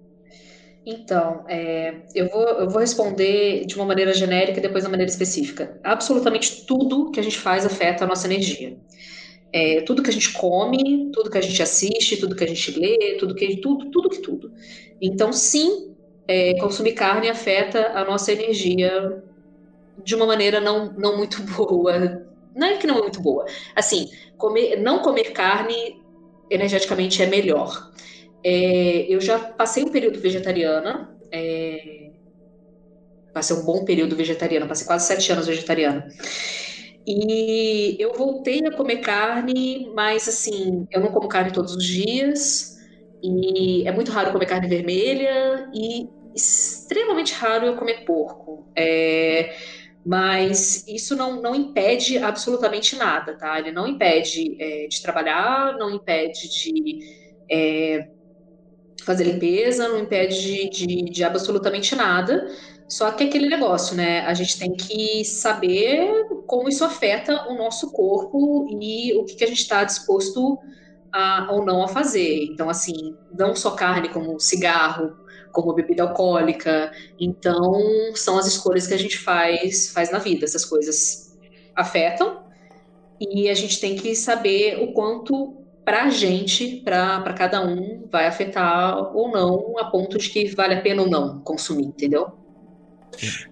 Então, 0.84 1.44
é, 1.48 1.94
eu, 2.14 2.28
vou, 2.28 2.42
eu 2.42 2.68
vou 2.68 2.80
responder 2.80 3.64
de 3.64 3.76
uma 3.76 3.84
maneira 3.84 4.12
genérica 4.12 4.58
e 4.58 4.62
depois 4.62 4.82
de 4.82 4.88
uma 4.88 4.92
maneira 4.92 5.10
específica. 5.10 5.78
Absolutamente 5.82 6.66
tudo 6.66 7.10
que 7.12 7.20
a 7.20 7.22
gente 7.22 7.38
faz 7.38 7.64
afeta 7.64 8.04
a 8.04 8.06
nossa 8.06 8.26
energia. 8.26 8.76
É, 9.52 9.82
tudo 9.82 10.02
que 10.02 10.10
a 10.10 10.12
gente 10.12 10.32
come, 10.32 11.10
tudo 11.12 11.30
que 11.30 11.38
a 11.38 11.42
gente 11.42 11.62
assiste, 11.62 12.16
tudo 12.16 12.34
que 12.34 12.42
a 12.42 12.48
gente 12.48 12.78
lê, 12.78 13.16
tudo 13.18 13.34
que 13.34 13.56
tudo, 13.58 13.90
tudo 13.90 14.08
que 14.08 14.18
tudo. 14.18 14.52
Então, 15.00 15.32
sim, 15.32 15.94
é, 16.26 16.54
consumir 16.58 16.92
carne 16.92 17.28
afeta 17.28 17.92
a 17.94 18.04
nossa 18.04 18.32
energia 18.32 19.22
de 20.02 20.14
uma 20.14 20.26
maneira 20.26 20.60
não, 20.60 20.92
não 20.94 21.16
muito 21.16 21.42
boa. 21.54 22.26
Não 22.56 22.66
é 22.66 22.76
que 22.76 22.86
não 22.86 22.98
é 22.98 23.02
muito 23.02 23.20
boa. 23.20 23.46
Assim, 23.76 24.08
comer, 24.36 24.76
não 24.76 24.98
comer 25.00 25.32
carne 25.32 26.00
energeticamente 26.50 27.22
é 27.22 27.26
melhor. 27.26 27.90
É, 28.44 29.06
eu 29.12 29.20
já 29.20 29.38
passei 29.38 29.84
um 29.84 29.90
período 29.90 30.20
vegetariana, 30.20 31.16
é, 31.32 32.10
passei 33.32 33.56
um 33.56 33.64
bom 33.64 33.84
período 33.84 34.16
vegetariana, 34.16 34.66
passei 34.66 34.86
quase 34.86 35.06
sete 35.06 35.32
anos 35.32 35.46
vegetariana. 35.46 36.06
E 37.06 37.96
eu 38.00 38.12
voltei 38.14 38.64
a 38.66 38.76
comer 38.76 38.98
carne, 38.98 39.90
mas 39.94 40.28
assim, 40.28 40.86
eu 40.92 41.00
não 41.00 41.10
como 41.12 41.28
carne 41.28 41.52
todos 41.52 41.74
os 41.74 41.84
dias, 41.84 42.76
e 43.22 43.86
é 43.86 43.92
muito 43.92 44.12
raro 44.12 44.32
comer 44.32 44.46
carne 44.46 44.68
vermelha, 44.68 45.68
e 45.74 46.08
extremamente 46.34 47.32
raro 47.34 47.66
eu 47.66 47.76
comer 47.76 48.04
porco. 48.04 48.70
É, 48.76 49.54
mas 50.04 50.86
isso 50.88 51.16
não, 51.16 51.40
não 51.40 51.54
impede 51.54 52.18
absolutamente 52.18 52.96
nada, 52.96 53.36
tá? 53.36 53.58
Ele 53.58 53.72
não 53.72 53.86
impede 53.86 54.56
é, 54.60 54.86
de 54.88 55.02
trabalhar, 55.02 55.76
não 55.78 55.90
impede 55.90 56.48
de 56.48 57.00
é, 57.50 58.11
fazer 59.04 59.24
limpeza, 59.24 59.88
não 59.88 59.98
impede 59.98 60.40
de, 60.40 60.70
de, 60.70 61.10
de, 61.10 61.24
absolutamente 61.24 61.94
nada. 61.94 62.46
Só 62.88 63.10
que 63.10 63.24
é 63.24 63.26
aquele 63.26 63.48
negócio, 63.48 63.96
né? 63.96 64.20
A 64.20 64.34
gente 64.34 64.58
tem 64.58 64.74
que 64.74 65.24
saber 65.24 66.26
como 66.46 66.68
isso 66.68 66.84
afeta 66.84 67.48
o 67.48 67.56
nosso 67.56 67.90
corpo 67.90 68.68
e 68.80 69.14
o 69.14 69.24
que, 69.24 69.34
que 69.34 69.44
a 69.44 69.46
gente 69.46 69.60
está 69.60 69.82
disposto 69.84 70.58
a, 71.12 71.48
ou 71.50 71.64
não 71.64 71.82
a 71.82 71.88
fazer. 71.88 72.44
Então, 72.44 72.68
assim, 72.68 73.16
não 73.36 73.54
só 73.54 73.72
carne, 73.72 74.08
como 74.10 74.38
cigarro, 74.38 75.16
como 75.52 75.72
bebida 75.72 76.02
alcoólica. 76.02 76.92
Então, 77.18 77.82
são 78.14 78.38
as 78.38 78.46
escolhas 78.46 78.86
que 78.86 78.94
a 78.94 78.98
gente 78.98 79.18
faz, 79.18 79.90
faz 79.92 80.10
na 80.10 80.18
vida. 80.18 80.44
Essas 80.44 80.64
coisas 80.64 81.36
afetam 81.74 82.42
e 83.20 83.48
a 83.48 83.54
gente 83.54 83.80
tem 83.80 83.96
que 83.96 84.14
saber 84.14 84.82
o 84.82 84.92
quanto 84.92 85.61
para 85.84 86.04
a 86.04 86.10
gente, 86.10 86.80
para 86.84 87.32
cada 87.34 87.64
um, 87.64 88.06
vai 88.10 88.26
afetar 88.26 89.14
ou 89.16 89.30
não, 89.30 89.78
a 89.78 89.84
ponto 89.86 90.18
de 90.18 90.28
que 90.28 90.54
vale 90.54 90.74
a 90.74 90.80
pena 90.80 91.02
ou 91.02 91.10
não 91.10 91.40
consumir, 91.40 91.86
entendeu? 91.86 92.32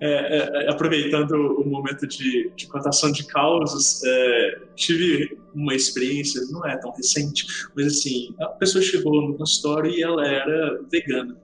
É, 0.01 0.09
é, 0.09 0.65
é 0.65 0.71
aproveitando 0.71 1.33
o 1.33 1.69
momento 1.69 2.07
de, 2.07 2.51
de 2.57 2.67
contação 2.67 3.13
de 3.13 3.27
causos, 3.27 4.03
é, 4.05 4.61
tive 4.75 5.39
uma 5.55 5.75
experiência, 5.75 6.41
não 6.51 6.65
é 6.67 6.77
tão 6.79 6.93
recente, 6.93 7.45
mas 7.77 7.87
assim, 7.87 8.35
a 8.41 8.47
pessoa 8.47 8.83
chegou 8.83 9.29
no 9.29 9.37
consultório 9.37 9.91
e 9.91 10.03
ela 10.03 10.27
era 10.27 10.81
vegana. 10.91 11.37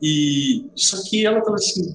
E 0.00 0.64
só 0.74 0.96
que 1.08 1.26
ela 1.26 1.38
estava 1.38 1.56
assim, 1.56 1.94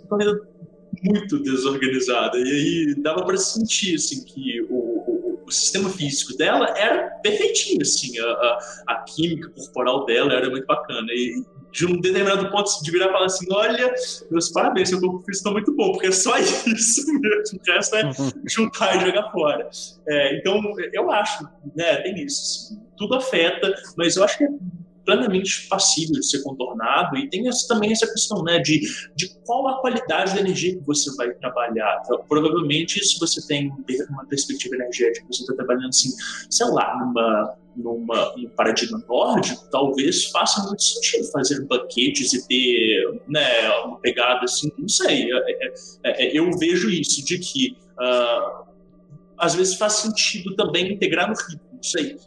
muito 1.04 1.40
desorganizada. 1.40 2.38
E 2.38 2.44
aí 2.44 2.96
dava 3.02 3.26
para 3.26 3.38
sentir 3.38 3.96
assim 3.96 4.24
que 4.24 4.62
o, 4.70 4.76
o, 4.76 5.40
o, 5.46 5.52
sistema 5.52 5.90
físico 5.90 6.36
dela 6.38 6.74
era 6.78 7.05
perfeitinho, 7.26 7.82
assim, 7.82 8.20
a, 8.20 8.26
a, 8.26 8.60
a, 8.88 8.96
química 9.04 9.50
corporal 9.50 10.06
dela 10.06 10.34
era 10.34 10.50
muito 10.50 10.66
bacana. 10.68 11.08
E 11.12 11.44
de 11.72 11.86
um 11.86 12.00
determinado 12.00 12.50
ponto 12.52 12.70
de 12.84 12.92
virar 12.92 13.08
e 13.08 13.12
falar 13.12 13.26
assim: 13.26 13.48
olha, 13.52 13.94
meus 14.30 14.50
parabéns, 14.50 14.90
seu 14.90 15.02
corpo 15.02 15.18
físico 15.20 15.32
está 15.32 15.52
muito 15.52 15.76
bom, 15.76 15.92
porque 15.92 16.08
é 16.08 16.12
só 16.12 16.38
isso 16.40 17.20
mesmo. 17.20 17.60
O 17.60 17.72
resto 17.72 17.96
é 17.96 18.12
juntar 18.48 18.96
e 18.96 19.06
jogar 19.06 19.32
fora. 19.32 19.68
É, 20.08 20.38
então, 20.38 20.62
eu 20.94 21.12
acho, 21.12 21.48
né, 21.76 21.98
tem 21.98 22.24
isso. 22.24 22.42
Assim, 22.42 22.86
tudo 22.98 23.16
afeta, 23.16 23.74
mas 23.98 24.16
eu 24.16 24.24
acho 24.24 24.38
que 24.38 24.44
é 24.46 24.50
plenamente 25.06 25.68
passível 25.68 26.16
de 26.16 26.26
ser 26.26 26.42
contornado 26.42 27.16
e 27.18 27.30
tem 27.30 27.48
essa, 27.48 27.68
também 27.68 27.92
essa 27.92 28.12
questão 28.12 28.44
né, 28.44 28.60
de, 28.60 28.82
de 29.16 29.30
qual 29.46 29.68
a 29.68 29.80
qualidade 29.80 30.34
da 30.34 30.42
energia 30.42 30.76
que 30.76 30.86
você 30.86 31.16
vai 31.16 31.32
trabalhar. 31.36 32.02
Provavelmente, 32.28 33.04
se 33.04 33.20
você 33.20 33.46
tem 33.48 33.72
uma 34.10 34.26
perspectiva 34.26 34.76
energética, 34.76 35.26
você 35.30 35.44
está 35.44 35.54
trabalhando 35.54 35.90
assim, 35.90 36.10
sei 36.50 36.68
lá, 36.68 36.98
numa, 36.98 37.58
numa, 37.76 38.36
num 38.36 38.50
paradigma 38.50 39.04
nórdico, 39.08 39.70
talvez 39.70 40.26
faça 40.32 40.64
muito 40.64 40.82
sentido 40.82 41.32
fazer 41.32 41.64
banquetes 41.66 42.34
e 42.34 42.48
ter 42.48 43.22
né, 43.28 43.70
uma 43.86 44.00
pegada 44.00 44.44
assim, 44.44 44.72
não 44.78 44.90
sei. 44.90 45.32
É, 45.32 45.38
é, 45.38 45.74
é, 46.04 46.28
é 46.28 46.38
eu 46.38 46.50
vejo 46.58 46.90
isso, 46.90 47.24
de 47.24 47.38
que 47.38 47.78
uh, 48.00 48.66
às 49.38 49.54
vezes 49.56 49.76
faz 49.76 49.94
sentido 49.94 50.56
também 50.56 50.94
integrar 50.94 51.30
no 51.30 51.36
ritmo, 51.36 51.70
não 51.74 51.84
sei. 51.84 52.18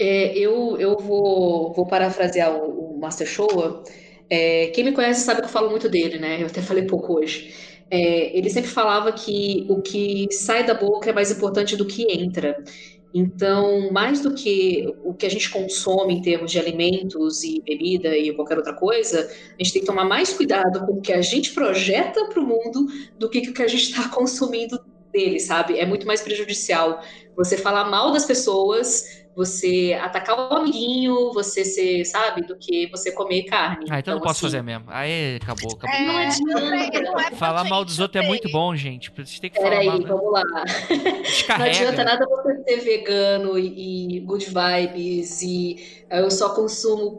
É, 0.00 0.32
eu, 0.38 0.78
eu 0.78 0.96
vou, 0.96 1.74
vou 1.74 1.86
parafrasear 1.86 2.50
o, 2.56 2.94
o 2.94 2.98
Master 2.98 3.26
Showa. 3.26 3.84
É, 4.30 4.68
quem 4.68 4.82
me 4.82 4.92
conhece 4.92 5.20
sabe 5.20 5.40
que 5.40 5.46
eu 5.46 5.50
falo 5.50 5.68
muito 5.68 5.90
dele, 5.90 6.18
né? 6.18 6.40
Eu 6.40 6.46
até 6.46 6.62
falei 6.62 6.86
pouco 6.86 7.18
hoje. 7.18 7.52
É, 7.90 8.34
ele 8.34 8.48
sempre 8.48 8.70
falava 8.70 9.12
que 9.12 9.66
o 9.68 9.82
que 9.82 10.26
sai 10.32 10.64
da 10.64 10.72
boca 10.72 11.10
é 11.10 11.12
mais 11.12 11.30
importante 11.30 11.76
do 11.76 11.84
que 11.84 12.10
entra. 12.10 12.56
Então, 13.12 13.90
mais 13.92 14.22
do 14.22 14.34
que 14.34 14.86
o 15.04 15.12
que 15.12 15.26
a 15.26 15.28
gente 15.28 15.50
consome 15.50 16.14
em 16.14 16.22
termos 16.22 16.50
de 16.50 16.58
alimentos 16.58 17.44
e 17.44 17.60
bebida 17.60 18.16
e 18.16 18.32
qualquer 18.34 18.56
outra 18.56 18.72
coisa, 18.72 19.28
a 19.28 19.62
gente 19.62 19.72
tem 19.74 19.82
que 19.82 19.86
tomar 19.86 20.04
mais 20.04 20.32
cuidado 20.32 20.86
com 20.86 20.92
o 20.92 21.00
que 21.02 21.12
a 21.12 21.20
gente 21.20 21.52
projeta 21.52 22.24
para 22.26 22.40
o 22.40 22.46
mundo 22.46 22.86
do 23.18 23.28
que 23.28 23.40
o 23.40 23.52
que 23.52 23.62
a 23.62 23.68
gente 23.68 23.82
está 23.82 24.08
consumindo 24.08 24.80
dele, 25.12 25.40
sabe? 25.40 25.78
É 25.78 25.84
muito 25.84 26.06
mais 26.06 26.22
prejudicial 26.22 27.00
você 27.36 27.56
falar 27.56 27.90
mal 27.90 28.12
das 28.12 28.24
pessoas 28.24 29.04
você 29.34 29.98
atacar 30.00 30.36
o 30.36 30.54
amiguinho, 30.56 31.32
você 31.32 31.64
ser, 31.64 32.04
sabe, 32.04 32.42
do 32.42 32.56
que 32.56 32.88
você 32.90 33.12
comer 33.12 33.44
carne. 33.44 33.86
Ah, 33.88 33.98
então, 33.98 33.98
então 33.98 34.14
não 34.14 34.20
posso 34.20 34.46
assim, 34.46 34.56
fazer 34.56 34.62
mesmo. 34.62 34.84
Aí 34.88 35.36
acabou, 35.36 35.72
acabou. 35.72 35.96
É, 35.96 36.04
não 36.04 36.16
adianta. 36.16 37.00
Não 37.02 37.20
é 37.20 37.30
falar 37.32 37.64
mal 37.64 37.84
dos 37.84 37.98
outros 37.98 38.22
é 38.22 38.26
muito 38.26 38.50
bom, 38.50 38.74
gente. 38.74 39.10
Vocês 39.10 39.38
têm 39.38 39.50
que 39.50 39.60
Peraí, 39.60 39.86
falar 39.86 39.98
mal. 39.98 40.18
vamos 40.18 40.32
lá. 40.32 40.64
Descarrega. 41.22 41.58
Não 41.58 41.88
adianta 41.88 42.04
nada 42.04 42.26
você 42.26 42.62
ser 42.64 42.80
vegano 42.80 43.58
e, 43.58 44.16
e 44.16 44.20
good 44.20 44.46
vibes 44.46 45.42
e 45.42 46.04
eu 46.10 46.30
só 46.30 46.54
consumo 46.54 47.18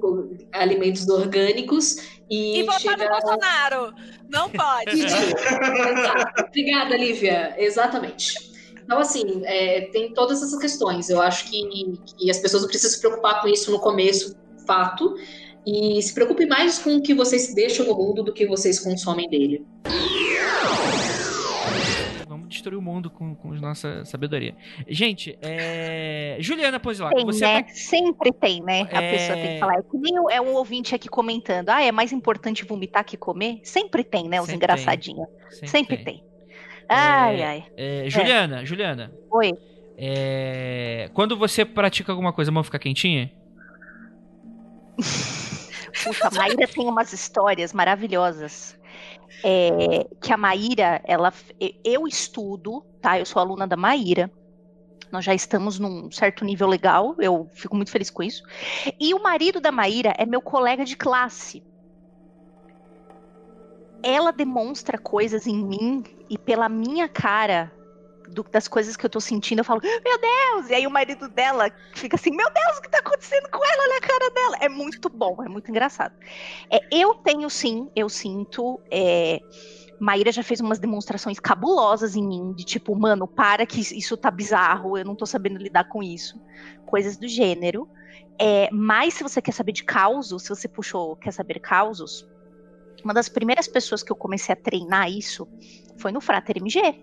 alimentos 0.51 1.07
orgânicos 1.07 1.95
e, 2.29 2.59
e 2.59 2.63
votar 2.63 2.79
chega... 2.81 3.03
no 3.05 3.09
Bolsonaro. 3.09 3.93
Não 4.29 4.49
pode. 4.49 5.05
Obrigada, 6.47 6.97
Lívia. 6.97 7.55
Exatamente. 7.57 8.50
Então, 8.83 8.99
assim, 8.99 9.41
é, 9.45 9.81
tem 9.91 10.13
todas 10.13 10.41
essas 10.41 10.59
questões. 10.59 11.09
Eu 11.09 11.21
acho 11.21 11.49
que, 11.49 11.97
que 12.17 12.29
as 12.29 12.39
pessoas 12.39 12.63
não 12.63 12.69
precisam 12.69 12.91
se 12.91 12.99
preocupar 12.99 13.41
com 13.41 13.47
isso 13.47 13.71
no 13.71 13.79
começo, 13.79 14.35
fato. 14.65 15.15
E 15.65 16.01
se 16.01 16.13
preocupe 16.13 16.45
mais 16.45 16.79
com 16.79 16.95
o 16.95 17.01
que 17.01 17.13
vocês 17.13 17.53
deixam 17.53 17.85
no 17.85 17.95
mundo 17.95 18.23
do 18.23 18.33
que 18.33 18.47
vocês 18.47 18.79
consomem 18.79 19.29
dele. 19.29 19.65
Vamos 22.27 22.49
destruir 22.49 22.77
o 22.77 22.81
mundo 22.81 23.11
com, 23.11 23.35
com 23.35 23.49
nossa 23.49 24.03
sabedoria. 24.05 24.55
Gente, 24.87 25.37
é... 25.41 26.37
Juliana 26.39 26.79
Pozilac, 26.79 27.13
tem, 27.13 27.25
você 27.25 27.45
né? 27.45 27.63
Tá... 27.63 27.69
Sempre 27.73 28.31
tem, 28.31 28.61
né? 28.63 28.87
A 28.91 29.03
é... 29.03 29.11
pessoa 29.11 29.37
tem 29.37 29.53
que 29.53 29.59
falar. 29.59 29.75
É 29.75 29.81
que 29.83 29.97
nem 29.97 30.13
é 30.31 30.41
um 30.41 30.55
ouvinte 30.55 30.95
aqui 30.95 31.07
comentando. 31.07 31.69
Ah, 31.69 31.83
é 31.83 31.91
mais 31.91 32.11
importante 32.11 32.65
vomitar 32.65 33.05
que 33.05 33.15
comer? 33.15 33.59
Sempre 33.63 34.03
tem, 34.03 34.27
né? 34.27 34.39
Os 34.39 34.47
Sempre 34.47 34.55
engraçadinhos. 34.55 35.27
Sempre, 35.49 35.67
Sempre 35.67 35.97
tem. 35.97 36.05
tem. 36.05 36.30
Ai, 36.93 37.41
é, 37.41 37.45
ai. 37.45 37.65
É, 37.77 38.09
Juliana, 38.09 38.61
é. 38.61 38.65
Juliana. 38.65 39.11
Oi. 39.31 39.53
É, 39.97 41.09
quando 41.13 41.37
você 41.37 41.63
pratica 41.63 42.11
alguma 42.11 42.33
coisa, 42.33 42.51
a 42.51 42.53
mão 42.53 42.63
fica 42.63 42.77
quentinha? 42.79 43.31
Puta, 46.03 46.27
a 46.27 46.31
Maíra 46.31 46.67
tem 46.67 46.87
umas 46.87 47.13
histórias 47.13 47.71
maravilhosas. 47.73 48.77
É, 49.43 50.05
que 50.21 50.33
a 50.33 50.37
Maíra, 50.37 51.01
ela, 51.05 51.33
eu 51.83 52.07
estudo, 52.07 52.83
tá? 53.01 53.17
Eu 53.17 53.25
sou 53.25 53.41
aluna 53.41 53.65
da 53.65 53.77
Maíra. 53.77 54.29
Nós 55.11 55.23
já 55.25 55.33
estamos 55.33 55.79
num 55.79 56.11
certo 56.11 56.45
nível 56.45 56.67
legal, 56.67 57.15
eu 57.19 57.49
fico 57.53 57.75
muito 57.75 57.91
feliz 57.91 58.09
com 58.09 58.23
isso. 58.23 58.43
E 58.99 59.13
o 59.13 59.21
marido 59.21 59.59
da 59.59 59.71
Maíra 59.71 60.13
é 60.17 60.25
meu 60.25 60.41
colega 60.41 60.85
de 60.85 60.95
classe 60.95 61.61
ela 64.03 64.31
demonstra 64.31 64.97
coisas 64.97 65.45
em 65.47 65.63
mim 65.63 66.03
e 66.31 66.37
pela 66.37 66.69
minha 66.69 67.09
cara 67.09 67.69
do, 68.29 68.41
das 68.41 68.65
coisas 68.65 68.95
que 68.95 69.05
eu 69.05 69.09
tô 69.09 69.19
sentindo, 69.19 69.59
eu 69.59 69.65
falo, 69.65 69.81
meu 69.81 70.17
Deus! 70.17 70.69
E 70.69 70.73
aí 70.73 70.87
o 70.87 70.89
marido 70.89 71.27
dela 71.27 71.69
fica 71.93 72.15
assim, 72.15 72.31
meu 72.31 72.49
Deus, 72.49 72.77
o 72.77 72.81
que 72.81 72.89
tá 72.89 72.99
acontecendo 72.99 73.49
com 73.51 73.57
ela? 73.57 73.83
Olha 73.83 73.97
a 73.97 74.01
cara 74.01 74.29
dela. 74.31 74.57
É 74.61 74.69
muito 74.69 75.09
bom, 75.09 75.43
é 75.43 75.49
muito 75.49 75.69
engraçado. 75.69 76.13
É, 76.71 76.79
eu 76.89 77.15
tenho 77.15 77.49
sim, 77.49 77.91
eu 77.93 78.07
sinto. 78.07 78.79
É, 78.89 79.41
Maíra 79.99 80.31
já 80.31 80.41
fez 80.41 80.61
umas 80.61 80.79
demonstrações 80.79 81.37
cabulosas 81.37 82.15
em 82.15 82.25
mim, 82.25 82.53
de 82.53 82.63
tipo, 82.63 82.95
mano, 82.95 83.27
para 83.27 83.65
que 83.65 83.81
isso 83.81 84.15
tá 84.15 84.31
bizarro, 84.31 84.97
eu 84.97 85.03
não 85.03 85.17
tô 85.17 85.25
sabendo 85.25 85.57
lidar 85.57 85.89
com 85.89 86.01
isso. 86.01 86.41
Coisas 86.85 87.17
do 87.17 87.27
gênero. 87.27 87.89
É, 88.39 88.69
mas 88.71 89.15
se 89.15 89.23
você 89.23 89.41
quer 89.41 89.51
saber 89.51 89.73
de 89.73 89.83
causos, 89.83 90.43
se 90.43 90.49
você 90.49 90.69
puxou, 90.69 91.17
quer 91.17 91.33
saber 91.33 91.59
causos, 91.59 92.25
uma 93.03 93.13
das 93.13 93.29
primeiras 93.29 93.67
pessoas 93.67 94.03
que 94.03 94.11
eu 94.11 94.15
comecei 94.15 94.53
a 94.53 94.55
treinar 94.55 95.09
isso 95.09 95.47
foi 95.97 96.11
no 96.11 96.21
Frater 96.21 96.57
MG. 96.57 96.99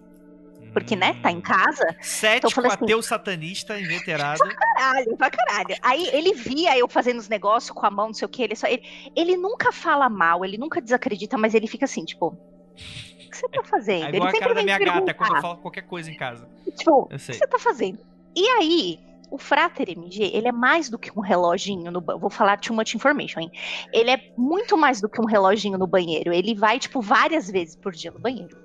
Porque, 0.72 0.94
hum. 0.94 0.98
né, 0.98 1.18
tá 1.22 1.30
em 1.30 1.40
casa. 1.40 1.96
Cético, 2.00 2.60
então 2.60 2.70
assim, 2.70 2.84
ateu 2.84 3.02
satanista, 3.02 3.80
inveterado. 3.80 4.38
Pra 4.44 4.54
caralho, 4.54 5.16
pra 5.16 5.30
caralho. 5.30 5.76
Aí 5.82 6.08
ele 6.12 6.34
via 6.34 6.78
eu 6.78 6.88
fazendo 6.88 7.18
os 7.18 7.28
negócios 7.28 7.70
com 7.70 7.84
a 7.84 7.90
mão, 7.90 8.08
não 8.08 8.14
sei 8.14 8.26
o 8.26 8.28
que, 8.28 8.42
ele 8.42 8.54
só. 8.54 8.66
Ele, 8.66 8.82
ele 9.16 9.36
nunca 9.36 9.72
fala 9.72 10.08
mal, 10.08 10.44
ele 10.44 10.56
nunca 10.56 10.80
desacredita, 10.80 11.36
mas 11.36 11.54
ele 11.54 11.66
fica 11.66 11.84
assim, 11.84 12.04
tipo. 12.04 12.28
O 12.28 13.30
que 13.30 13.36
você 13.36 13.48
tá 13.48 13.62
fazendo? 13.64 14.14
É 14.14 14.16
igual 14.16 14.28
ele 14.28 14.36
a 14.36 14.40
cara 14.40 14.54
da 14.54 14.62
minha 14.62 14.78
perguntar. 14.78 15.00
gata 15.00 15.14
quando 15.14 15.36
eu 15.36 15.42
falo 15.42 15.56
qualquer 15.58 15.82
coisa 15.82 16.10
em 16.10 16.16
casa. 16.16 16.48
Tipo, 16.76 17.02
o 17.02 17.08
que 17.08 17.18
você 17.18 17.46
tá 17.46 17.58
fazendo? 17.58 17.98
E 18.34 18.46
aí, 18.48 19.00
O 19.30 19.38
Frater 19.38 19.90
MG, 19.90 20.30
ele 20.32 20.48
é 20.48 20.52
mais 20.52 20.88
do 20.88 20.98
que 20.98 21.10
um 21.16 21.20
reloginho 21.20 21.90
no 21.90 22.00
banheiro. 22.00 22.20
Vou 22.20 22.30
falar 22.30 22.58
too 22.58 22.74
much 22.74 22.94
information, 22.94 23.40
hein? 23.40 23.50
Ele 23.92 24.10
é 24.10 24.32
muito 24.36 24.76
mais 24.76 25.00
do 25.00 25.08
que 25.08 25.20
um 25.20 25.26
reloginho 25.26 25.78
no 25.78 25.86
banheiro. 25.86 26.32
Ele 26.32 26.54
vai, 26.54 26.78
tipo, 26.78 27.00
várias 27.00 27.50
vezes 27.50 27.76
por 27.76 27.92
dia 27.92 28.10
no 28.10 28.18
banheiro. 28.18 28.56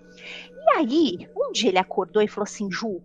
E 0.65 0.77
aí, 0.77 1.30
um 1.35 1.52
dia 1.52 1.69
ele 1.69 1.80
acordou 1.80 2.22
e 2.22 2.27
falou 2.27 2.45
assim: 2.45 2.72
Ju, 2.72 3.02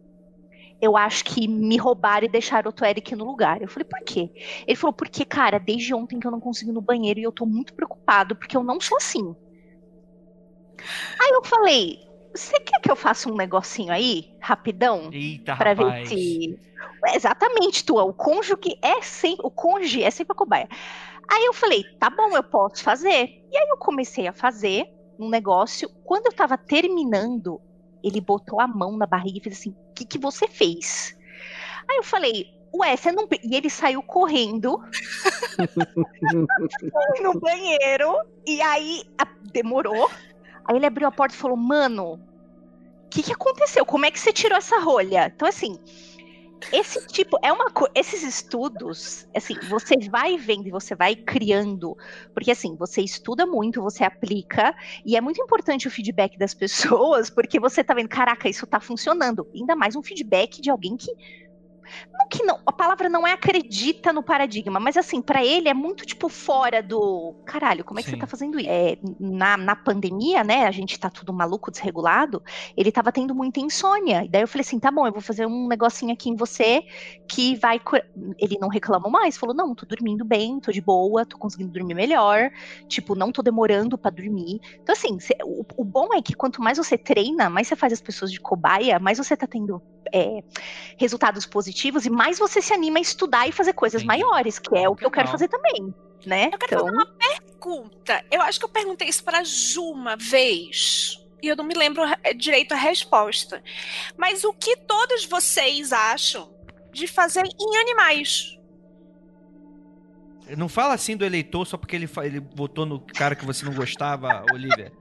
eu 0.81 0.97
acho 0.97 1.25
que 1.25 1.49
me 1.49 1.77
roubaram 1.77 2.27
e 2.27 2.31
deixaram 2.31 2.71
o 2.71 2.85
Eric 2.85 3.15
no 3.17 3.25
lugar. 3.25 3.61
Eu 3.61 3.69
falei, 3.69 3.85
por 3.85 4.01
quê? 4.01 4.31
Ele 4.67 4.77
falou, 4.77 4.93
porque, 4.93 5.25
cara, 5.25 5.59
desde 5.59 5.93
ontem 5.93 6.21
que 6.21 6.27
eu 6.27 6.31
não 6.31 6.41
consigo 6.41 6.71
ir 6.71 6.75
no 6.75 6.81
banheiro 6.81 7.19
e 7.19 7.25
eu 7.25 7.33
tô 7.33 7.45
muito 7.45 7.75
preocupado, 7.75 8.37
porque 8.37 8.57
eu 8.57 8.63
não 8.63 8.81
sou 8.81 8.97
assim. 8.97 9.35
Aí 11.21 11.31
eu 11.33 11.45
falei, 11.45 12.08
você 12.39 12.59
quer 12.61 12.81
que 12.81 12.91
eu 12.91 12.97
faça 12.97 13.29
um 13.31 13.35
negocinho 13.37 13.93
aí, 13.93 14.35
rapidão? 14.41 15.11
Eita, 15.13 15.57
Pra 15.57 15.73
rapaz. 15.73 16.09
ver 16.11 16.17
se. 16.17 16.59
Exatamente, 17.15 17.85
tua. 17.85 18.05
O 18.05 18.13
cônjuge 18.15 18.57
é 18.83 19.01
sempre. 19.03 19.47
O 19.47 19.51
cônjuge 19.51 20.03
é 20.03 20.11
sempre 20.11 20.33
a 20.33 20.37
cobaia. 20.37 20.69
Aí 21.31 21.45
eu 21.45 21.53
falei, 21.53 21.85
tá 21.99 22.09
bom, 22.09 22.35
eu 22.37 22.43
posso 22.43 22.83
fazer. 22.83 23.29
E 23.51 23.57
aí 23.57 23.69
eu 23.71 23.77
comecei 23.79 24.27
a 24.27 24.33
fazer 24.33 24.87
um 25.19 25.29
negócio. 25.29 25.89
Quando 26.05 26.27
eu 26.27 26.33
tava 26.33 26.57
terminando, 26.57 27.61
ele 28.03 28.21
botou 28.21 28.61
a 28.61 28.67
mão 28.67 28.97
na 28.97 29.07
barriga 29.07 29.39
e 29.39 29.43
fez 29.43 29.59
assim: 29.59 29.71
o 29.71 29.93
que, 29.95 30.05
que 30.07 30.19
você 30.19 30.47
fez? 30.49 31.17
Aí 31.91 31.97
eu 31.99 32.03
falei, 32.05 32.47
ué, 32.75 32.97
você 32.97 33.11
não. 33.13 33.27
pe-" 33.27 33.41
E 33.43 33.55
ele 33.57 33.69
saiu 33.71 34.03
correndo 34.03 34.79
foi 36.93 37.21
no 37.23 37.39
banheiro. 37.41 38.15
E 38.47 38.61
aí 38.63 39.03
a- 39.19 39.27
demorou. 39.53 40.11
Aí 40.65 40.77
ele 40.77 40.87
abriu 40.87 41.09
a 41.09 41.13
porta 41.13 41.35
e 41.35 41.39
falou: 41.39 41.57
Mano, 41.57 42.21
que, 43.09 43.23
que 43.23 43.33
aconteceu? 43.33 43.85
Como 43.85 44.07
é 44.07 44.11
que 44.11 44.21
você 44.21 44.33
tirou 44.33 44.57
essa 44.59 44.79
rolha? 44.79 45.33
Então, 45.35 45.49
assim, 45.49 45.79
esse 46.73 47.07
tipo 47.07 47.39
é 47.43 47.53
uma 47.53 47.71
coisa. 47.71 47.93
Esses 47.95 48.23
estudos, 48.23 49.27
assim, 49.35 49.55
você 49.69 49.97
vai 50.09 50.37
vendo 50.37 50.67
e 50.67 50.71
você 50.71 50.95
vai 50.95 51.15
criando. 51.15 51.97
Porque, 52.35 52.51
assim, 52.51 52.77
você 52.77 53.01
estuda 53.03 53.47
muito, 53.47 53.83
você 53.83 54.05
aplica. 54.05 54.75
E 55.05 55.17
é 55.17 55.21
muito 55.21 55.41
importante 55.41 55.89
o 55.89 55.91
feedback 55.91 56.39
das 56.39 56.55
pessoas, 56.55 57.31
porque 57.31 57.61
você 57.61 57.83
tá 57.83 57.95
vendo, 57.95 58.09
caraca, 58.09 58.49
isso 58.49 58.67
tá 58.67 58.81
funcionando. 58.81 59.47
Ainda 59.55 59.77
mais 59.77 59.97
um 59.97 60.03
feedback 60.03 60.61
de 60.61 60.71
alguém 60.71 60.97
que. 60.97 61.13
Não 62.13 62.29
que 62.29 62.45
não, 62.45 62.61
a 62.67 62.73
palavra 62.73 63.09
não 63.09 63.27
é 63.27 63.33
acredita 63.33 64.13
no 64.13 64.23
paradigma, 64.23 64.79
mas 64.79 64.97
assim, 64.97 65.23
pra 65.23 65.45
ele 65.45 65.69
é 65.69 65.75
muito 65.75 66.05
tipo 66.05 66.29
fora 66.29 66.83
do 66.83 67.35
caralho, 67.47 67.85
como 67.85 67.99
é 67.99 68.03
que 68.03 68.11
Sim. 68.11 68.17
você 68.17 68.21
tá 68.21 68.27
fazendo 68.27 68.59
isso? 68.59 68.69
É, 68.69 68.99
na, 69.19 69.57
na 69.57 69.77
pandemia, 69.77 70.45
né, 70.45 70.67
a 70.67 70.71
gente 70.71 70.99
tá 70.99 71.09
tudo 71.11 71.33
maluco, 71.33 71.71
desregulado, 71.71 72.43
ele 72.77 72.93
tava 72.93 73.13
tendo 73.13 73.35
muita 73.35 73.61
insônia. 73.61 74.25
E 74.25 74.29
daí 74.29 74.43
eu 74.43 74.49
falei 74.49 74.63
assim: 74.63 74.79
tá 74.79 74.91
bom, 74.91 75.07
eu 75.07 75.13
vou 75.13 75.21
fazer 75.21 75.47
um 75.47 75.69
negocinho 75.69 76.13
aqui 76.13 76.31
em 76.31 76.37
você 76.37 76.83
que 77.29 77.57
vai. 77.57 77.79
cura-" 77.79 78.07
Ele 78.39 78.59
não 78.61 78.69
reclamou 78.69 79.11
mais, 79.11 79.37
falou: 79.37 79.55
não, 79.55 79.75
tô 79.75 79.87
dormindo 79.87 80.25
bem, 80.25 80.61
tô 80.61 80.73
de 80.73 80.81
boa, 80.81 81.25
tô 81.25 81.39
conseguindo 81.39 81.73
dormir 81.73 81.95
melhor, 81.95 82.51
tipo, 82.89 83.15
não 83.15 83.33
tô 83.33 83.43
demorando 83.43 83.97
pra 83.97 84.11
dormir. 84.11 84.61
Então, 84.83 84.93
assim, 84.93 85.17
o, 85.45 85.65
o 85.77 85.85
bom 85.85 86.13
é 86.15 86.23
que 86.23 86.35
quanto 86.35 86.63
mais 86.63 86.79
você 86.79 86.97
treina, 86.97 87.49
mais 87.49 87.69
você 87.69 87.77
faz 87.77 87.93
as 87.93 88.01
pessoas 88.01 88.31
de 88.31 88.41
cobaia, 88.41 88.99
mais 88.99 89.19
você 89.19 89.37
tá 89.37 89.47
tendo. 89.47 89.83
É, 90.13 90.43
resultados 90.97 91.47
positivos 91.47 92.07
e 92.07 92.11
mais 92.11 92.39
você 92.39 92.61
se 92.61 92.73
anima 92.73 92.99
a 92.99 93.03
estudar 93.03 93.49
e 93.49 93.53
fazer 93.53 93.73
coisas 93.73 94.03
Entendi. 94.03 94.23
maiores, 94.23 94.59
que 94.59 94.77
é 94.77 94.89
o 94.89 94.97
que 94.97 95.05
eu 95.05 95.11
quero 95.11 95.29
fazer 95.29 95.49
também, 95.49 95.95
né? 96.25 96.51
Eu 96.53 96.59
quero 96.59 96.81
fazer 96.81 96.91
uma 96.91 97.07
pergunta. 97.07 98.25
Eu 98.31 98.43
acho 98.43 98.59
que 98.59 98.65
eu 98.65 98.69
perguntei 98.69 99.09
isso 99.09 99.25
pra 99.25 99.45
Ju 99.45 99.83
uma 99.91 100.17
vez. 100.17 101.25
E 101.43 101.49
eu 101.49 101.57
não 101.57 101.65
me 101.65 101.75
lembro 101.75 102.03
eh, 102.25 102.35
direito 102.35 102.73
a 102.73 102.77
resposta. 102.77 103.63
Mas 104.17 104.45
o 104.45 104.53
que 104.53 104.77
todos 104.77 105.25
vocês 105.25 105.93
acham 105.93 106.53
de 106.93 107.07
fazer 107.07 107.45
em 107.45 107.77
animais? 107.77 108.59
Não 110.57 110.69
fala 110.69 110.95
assim 110.95 111.17
do 111.17 111.25
eleitor 111.25 111.67
só 111.67 111.77
porque 111.77 111.95
ele, 111.95 112.09
ele 112.23 112.41
votou 112.55 112.87
no 112.87 113.01
cara 113.01 113.37
que 113.37 113.45
você 113.45 113.65
não 113.65 113.75
gostava, 113.75 114.45
Olivia. 114.53 114.93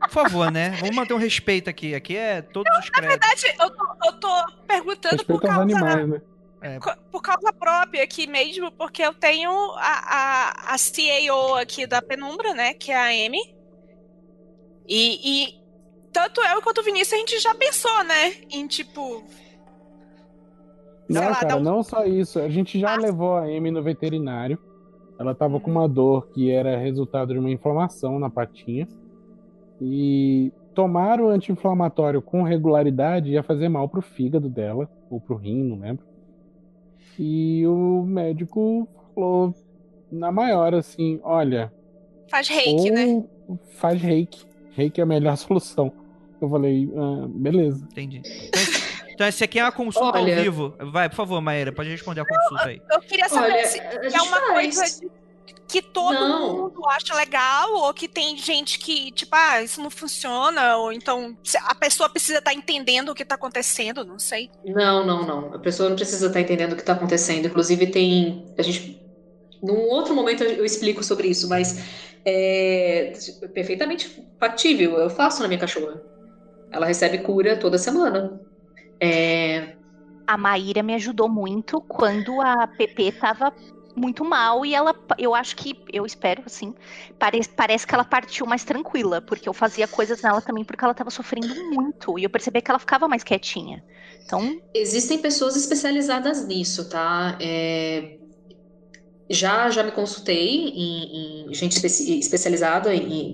Por 0.00 0.10
favor, 0.10 0.50
né? 0.50 0.70
Vamos 0.80 0.94
manter 0.94 1.14
um 1.14 1.18
respeito 1.18 1.68
aqui. 1.70 1.94
Aqui 1.94 2.16
é 2.16 2.42
todos 2.42 2.70
os 2.78 2.84
Na 2.86 2.90
créditos. 2.90 3.42
verdade, 3.42 3.62
eu 3.62 3.70
tô, 3.70 4.06
eu 4.06 4.12
tô 4.20 4.52
perguntando 4.66 5.24
por 5.24 5.36
Respeita 5.40 5.54
aos 5.54 5.56
causa, 5.56 5.62
animais, 5.62 6.08
né? 6.08 6.22
É, 6.62 6.78
por 7.10 7.20
causa 7.22 7.52
própria 7.52 8.02
aqui 8.02 8.26
mesmo, 8.26 8.72
porque 8.72 9.02
eu 9.02 9.12
tenho 9.14 9.50
a, 9.76 9.78
a, 10.70 10.74
a 10.74 10.76
CAO 10.78 11.54
aqui 11.56 11.86
da 11.86 12.00
Penumbra, 12.02 12.54
né? 12.54 12.74
Que 12.74 12.90
é 12.92 12.96
a 12.96 13.26
Amy. 13.26 13.38
E, 14.88 15.44
e 15.48 15.60
tanto 16.12 16.40
eu 16.40 16.62
quanto 16.62 16.80
o 16.80 16.84
Vinícius, 16.84 17.12
a 17.12 17.16
gente 17.18 17.38
já 17.40 17.54
pensou, 17.54 18.04
né? 18.04 18.34
Em 18.50 18.66
tipo. 18.66 19.24
Não, 21.08 21.22
lá, 21.28 21.36
cara, 21.36 21.56
um- 21.56 21.60
não 21.60 21.82
só 21.82 22.04
isso. 22.04 22.38
A 22.40 22.48
gente 22.48 22.78
já 22.80 22.94
Ah. 22.94 22.98
levou 22.98 23.36
a 23.36 23.42
Amy 23.44 23.70
no 23.70 23.82
veterinário. 23.82 24.58
Ela 25.18 25.34
tava 25.34 25.58
com 25.60 25.70
uma 25.70 25.88
dor 25.88 26.28
que 26.28 26.50
era 26.50 26.76
resultado 26.76 27.32
de 27.32 27.38
uma 27.38 27.50
inflamação 27.50 28.18
na 28.18 28.28
patinha. 28.28 28.86
E 29.80 30.52
tomar 30.74 31.20
o 31.20 31.28
anti-inflamatório 31.28 32.20
com 32.22 32.42
regularidade 32.42 33.30
ia 33.30 33.42
fazer 33.42 33.68
mal 33.68 33.88
pro 33.88 34.00
fígado 34.02 34.48
dela, 34.48 34.88
ou 35.10 35.20
pro 35.20 35.36
rim, 35.36 35.62
não 35.64 35.78
lembro. 35.78 36.04
E 37.18 37.66
o 37.66 38.02
médico 38.06 38.88
falou 39.14 39.54
na 40.10 40.30
maior 40.30 40.74
assim: 40.74 41.18
olha, 41.22 41.72
Faz 42.28 42.48
reiki, 42.48 42.90
né? 42.90 43.24
ou 43.48 43.58
faz 43.76 44.00
reiki. 44.00 44.44
Reiki 44.74 45.00
é 45.00 45.04
a 45.04 45.06
melhor 45.06 45.36
solução. 45.38 45.92
Eu 46.40 46.50
falei, 46.50 46.90
ah, 46.94 47.26
beleza. 47.28 47.82
entendi. 47.90 48.18
Então, 48.18 48.60
esse- 48.62 48.86
Então, 49.14 49.26
esse 49.26 49.42
aqui 49.44 49.58
é 49.58 49.62
uma 49.64 49.72
consulta 49.72 50.18
Olha- 50.18 50.36
ao 50.36 50.42
vivo. 50.42 50.74
Vai, 50.92 51.08
por 51.08 51.14
favor, 51.16 51.40
Maíra, 51.40 51.72
pode 51.72 51.88
responder 51.88 52.20
a 52.20 52.26
consulta 52.26 52.66
aí. 52.66 52.82
Eu 52.92 53.00
queria 53.00 53.26
saber 53.30 53.52
Olha, 53.52 53.64
se 53.66 53.78
é 53.80 54.10
gente 54.10 54.20
uma 54.28 54.36
faz. 54.38 54.52
coisa 54.78 55.00
de- 55.00 55.10
que 55.68 55.82
todo 55.82 56.14
Não. 56.14 56.56
mundo 56.56 56.86
acha 56.88 57.14
legal, 57.14 57.72
ou 57.74 57.92
que 57.92 58.06
tem 58.08 58.36
gente 58.38 58.78
que, 58.78 59.10
tipo, 59.12 59.34
ah, 59.34 59.62
isso 59.62 59.80
não 59.82 59.90
funciona, 59.90 60.76
ou 60.76 60.92
então 60.92 61.36
se- 61.42 61.58
a 61.58 61.74
pessoa 61.74 62.08
precisa 62.08 62.38
estar 62.38 62.54
entendendo 62.54 63.08
o 63.10 63.14
que 63.14 63.24
tá 63.24 63.34
acontecendo, 63.34 64.04
não 64.04 64.18
sei. 64.18 64.50
Não, 64.64 65.04
não, 65.04 65.26
não. 65.26 65.54
A 65.54 65.58
pessoa 65.58 65.88
não 65.88 65.96
precisa 65.96 66.28
estar 66.28 66.40
entendendo 66.40 66.72
o 66.72 66.76
que 66.76 66.82
está 66.82 66.92
acontecendo. 66.92 67.46
Inclusive, 67.46 67.86
tem. 67.88 68.46
A 68.56 68.62
gente. 68.62 69.00
Num 69.62 69.88
outro 69.88 70.14
momento 70.14 70.44
eu 70.44 70.50
eu 70.58 70.64
explico 70.64 71.02
sobre 71.02 71.28
isso, 71.28 71.48
mas 71.48 71.78
é 72.24 73.12
perfeitamente 73.54 74.24
factível. 74.38 74.98
Eu 74.98 75.10
faço 75.10 75.42
na 75.42 75.48
minha 75.48 75.60
cachorra. 75.60 76.00
Ela 76.70 76.86
recebe 76.86 77.18
cura 77.18 77.56
toda 77.56 77.78
semana. 77.78 78.40
É, 79.00 79.74
A 80.26 80.36
Maíra 80.36 80.82
me 80.82 80.94
ajudou 80.94 81.28
muito 81.28 81.80
quando 81.82 82.40
a 82.40 82.66
PP 82.66 83.12
tava 83.12 83.52
muito 83.96 84.24
mal 84.24 84.64
e 84.66 84.74
ela, 84.74 84.94
eu 85.18 85.34
acho 85.34 85.56
que, 85.56 85.82
eu 85.92 86.06
espero 86.06 86.42
assim, 86.46 86.74
parece, 87.18 87.48
parece 87.50 87.86
que 87.86 87.94
ela 87.94 88.04
partiu 88.04 88.46
mais 88.46 88.64
tranquila, 88.64 89.20
porque 89.22 89.48
eu 89.48 89.54
fazia 89.54 89.88
coisas 89.88 90.20
nela 90.22 90.42
também 90.42 90.64
porque 90.64 90.84
ela 90.84 90.94
tava 90.94 91.10
sofrendo 91.10 91.56
muito 91.56 92.18
e 92.18 92.24
eu 92.24 92.30
percebi 92.30 92.62
que 92.62 92.70
ela 92.70 92.78
ficava 92.80 93.08
mais 93.08 93.22
quietinha. 93.24 93.84
Então, 94.24 94.60
Existem 94.74 95.20
pessoas 95.20 95.56
especializadas 95.56 96.46
nisso, 96.46 96.88
tá? 96.88 97.36
É, 97.40 98.18
já, 99.28 99.68
já 99.70 99.82
me 99.82 99.90
consultei 99.92 100.68
em, 100.68 101.48
em 101.50 101.54
gente 101.54 101.72
especi- 101.72 102.18
especializada 102.18 102.90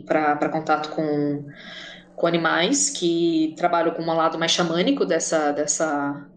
para 0.06 0.48
contato 0.48 0.90
com, 0.90 1.46
com 2.14 2.26
animais 2.26 2.90
que 2.90 3.54
trabalham 3.58 3.94
com 3.94 4.02
um 4.02 4.14
lado 4.14 4.38
mais 4.38 4.52
xamânico 4.52 5.04
dessa, 5.06 5.52
dessa, 5.52 6.30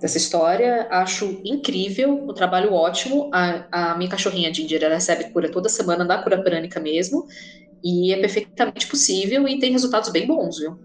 dessa 0.00 0.16
história. 0.16 0.88
Acho 0.90 1.40
incrível, 1.44 2.24
o 2.26 2.32
trabalho 2.32 2.72
ótimo. 2.72 3.30
A, 3.32 3.92
a 3.92 3.98
minha 3.98 4.10
cachorrinha 4.10 4.52
Ginger, 4.52 4.82
ela 4.82 4.94
recebe 4.94 5.30
cura 5.30 5.50
toda 5.50 5.68
semana 5.68 6.04
da 6.04 6.18
cura 6.18 6.42
prânica 6.42 6.80
mesmo. 6.80 7.26
E 7.84 8.12
é 8.12 8.20
perfeitamente 8.20 8.86
possível 8.86 9.46
e 9.46 9.58
tem 9.58 9.72
resultados 9.72 10.10
bem 10.10 10.26
bons, 10.26 10.58
viu? 10.58 10.78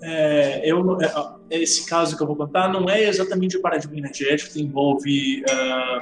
É, 0.00 0.60
eu, 0.70 1.00
é, 1.00 1.10
esse 1.50 1.86
caso 1.88 2.16
que 2.16 2.22
eu 2.22 2.26
vou 2.26 2.36
contar 2.36 2.72
não 2.72 2.88
é 2.88 3.08
exatamente 3.08 3.56
o 3.56 3.60
paradigma 3.60 3.98
energético, 3.98 4.56
envolve 4.58 5.42
ah, 5.50 6.00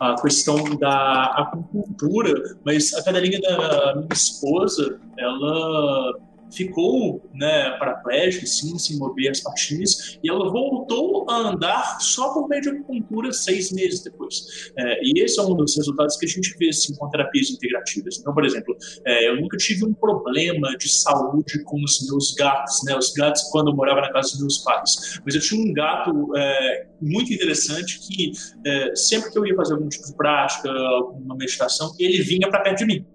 a 0.00 0.20
questão 0.20 0.62
da 0.76 1.24
acupuntura, 1.24 2.56
mas 2.64 2.92
a 2.92 3.02
cadelinha 3.02 3.40
da 3.40 3.94
minha 3.96 4.08
esposa, 4.12 5.00
ela 5.16 6.18
ficou 6.52 7.22
né, 7.34 7.70
paraplégica, 7.78 8.46
sim, 8.46 8.78
sem 8.78 8.98
mover 8.98 9.30
as 9.30 9.40
patinhas, 9.40 10.18
e 10.22 10.28
ela 10.28 10.50
voltou 10.50 11.28
a 11.30 11.48
andar 11.48 12.00
só 12.00 12.32
por 12.32 12.48
meio 12.48 12.62
de 12.62 12.68
acupuntura 12.70 13.32
seis 13.32 13.72
meses 13.72 14.02
depois. 14.02 14.70
É, 14.76 15.00
e 15.02 15.20
esse 15.22 15.38
é 15.38 15.42
um 15.42 15.54
dos 15.54 15.76
resultados 15.76 16.16
que 16.16 16.26
a 16.26 16.28
gente 16.28 16.56
vê 16.58 16.68
assim, 16.68 16.94
com 16.96 17.08
terapias 17.10 17.50
integrativas. 17.50 18.18
Então, 18.18 18.32
por 18.32 18.44
exemplo, 18.44 18.76
é, 19.04 19.28
eu 19.28 19.40
nunca 19.40 19.56
tive 19.56 19.84
um 19.84 19.92
problema 19.92 20.76
de 20.76 20.88
saúde 20.88 21.62
com 21.64 21.82
os 21.82 22.06
meus 22.08 22.34
gatos, 22.34 22.82
né? 22.84 22.96
Os 22.96 23.12
gatos 23.12 23.42
quando 23.50 23.70
eu 23.70 23.76
morava 23.76 24.00
na 24.00 24.12
casa 24.12 24.30
dos 24.32 24.40
meus 24.40 24.58
pais. 24.58 25.20
Mas 25.24 25.34
eu 25.34 25.40
tinha 25.40 25.60
um 25.60 25.72
gato 25.72 26.36
é, 26.36 26.86
muito 27.00 27.32
interessante 27.32 28.00
que 28.00 28.32
é, 28.66 28.94
sempre 28.94 29.30
que 29.30 29.38
eu 29.38 29.46
ia 29.46 29.54
fazer 29.54 29.74
algum 29.74 29.88
tipo 29.88 30.06
de 30.06 30.14
prática, 30.14 30.70
alguma 30.70 31.36
meditação, 31.36 31.94
ele 31.98 32.22
vinha 32.22 32.48
para 32.48 32.60
perto 32.60 32.78
de 32.78 32.86
mim. 32.86 33.06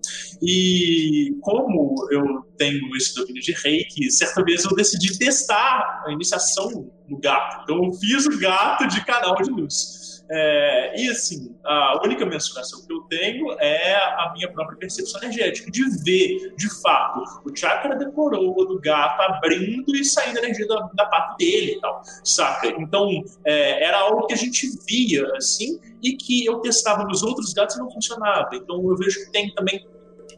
E 0.46 1.38
como 1.42 1.96
eu 2.12 2.44
tenho 2.58 2.94
esse 2.98 3.16
domínio 3.16 3.42
de 3.42 3.54
reiki, 3.54 4.12
certa 4.12 4.44
vez 4.44 4.66
eu 4.66 4.76
decidi 4.76 5.18
testar 5.18 6.04
a 6.06 6.12
iniciação 6.12 6.92
no 7.08 7.18
gato. 7.18 7.64
Então 7.64 7.84
eu 7.86 7.94
fiz 7.94 8.26
o 8.26 8.38
gato 8.38 8.86
de 8.88 9.06
canal 9.06 9.36
de 9.36 9.50
luz. 9.50 10.04
É, 10.30 11.02
e 11.02 11.10
assim, 11.10 11.56
a 11.64 12.02
única 12.04 12.26
mensuração 12.26 12.86
que 12.86 12.92
eu 12.94 13.02
tenho 13.02 13.52
é 13.60 13.94
a 13.96 14.32
minha 14.34 14.52
própria 14.52 14.78
percepção 14.78 15.22
energética, 15.22 15.70
de 15.70 15.84
ver, 16.04 16.56
de 16.56 16.82
fato, 16.82 17.22
o 17.46 17.56
chakra 17.56 17.96
da 17.96 18.10
coroa 18.10 18.66
do 18.66 18.80
gato 18.80 19.22
abrindo 19.22 19.96
e 19.96 20.04
saindo 20.04 20.40
energia 20.40 20.66
da, 20.68 20.90
da 20.94 21.06
parte 21.06 21.38
dele 21.38 21.74
e 21.74 21.82
tal, 21.82 22.02
saca? 22.24 22.68
Então, 22.68 23.10
é, 23.46 23.86
era 23.86 24.00
algo 24.00 24.26
que 24.26 24.34
a 24.34 24.38
gente 24.38 24.68
via, 24.88 25.30
assim, 25.36 25.80
e 26.02 26.14
que 26.14 26.46
eu 26.46 26.60
testava 26.60 27.04
nos 27.04 27.22
outros 27.22 27.54
gatos 27.54 27.76
e 27.76 27.80
não 27.80 27.92
funcionava. 27.92 28.50
Então, 28.54 28.90
eu 28.90 28.96
vejo 28.96 29.26
que 29.26 29.32
tem 29.32 29.54
também 29.54 29.86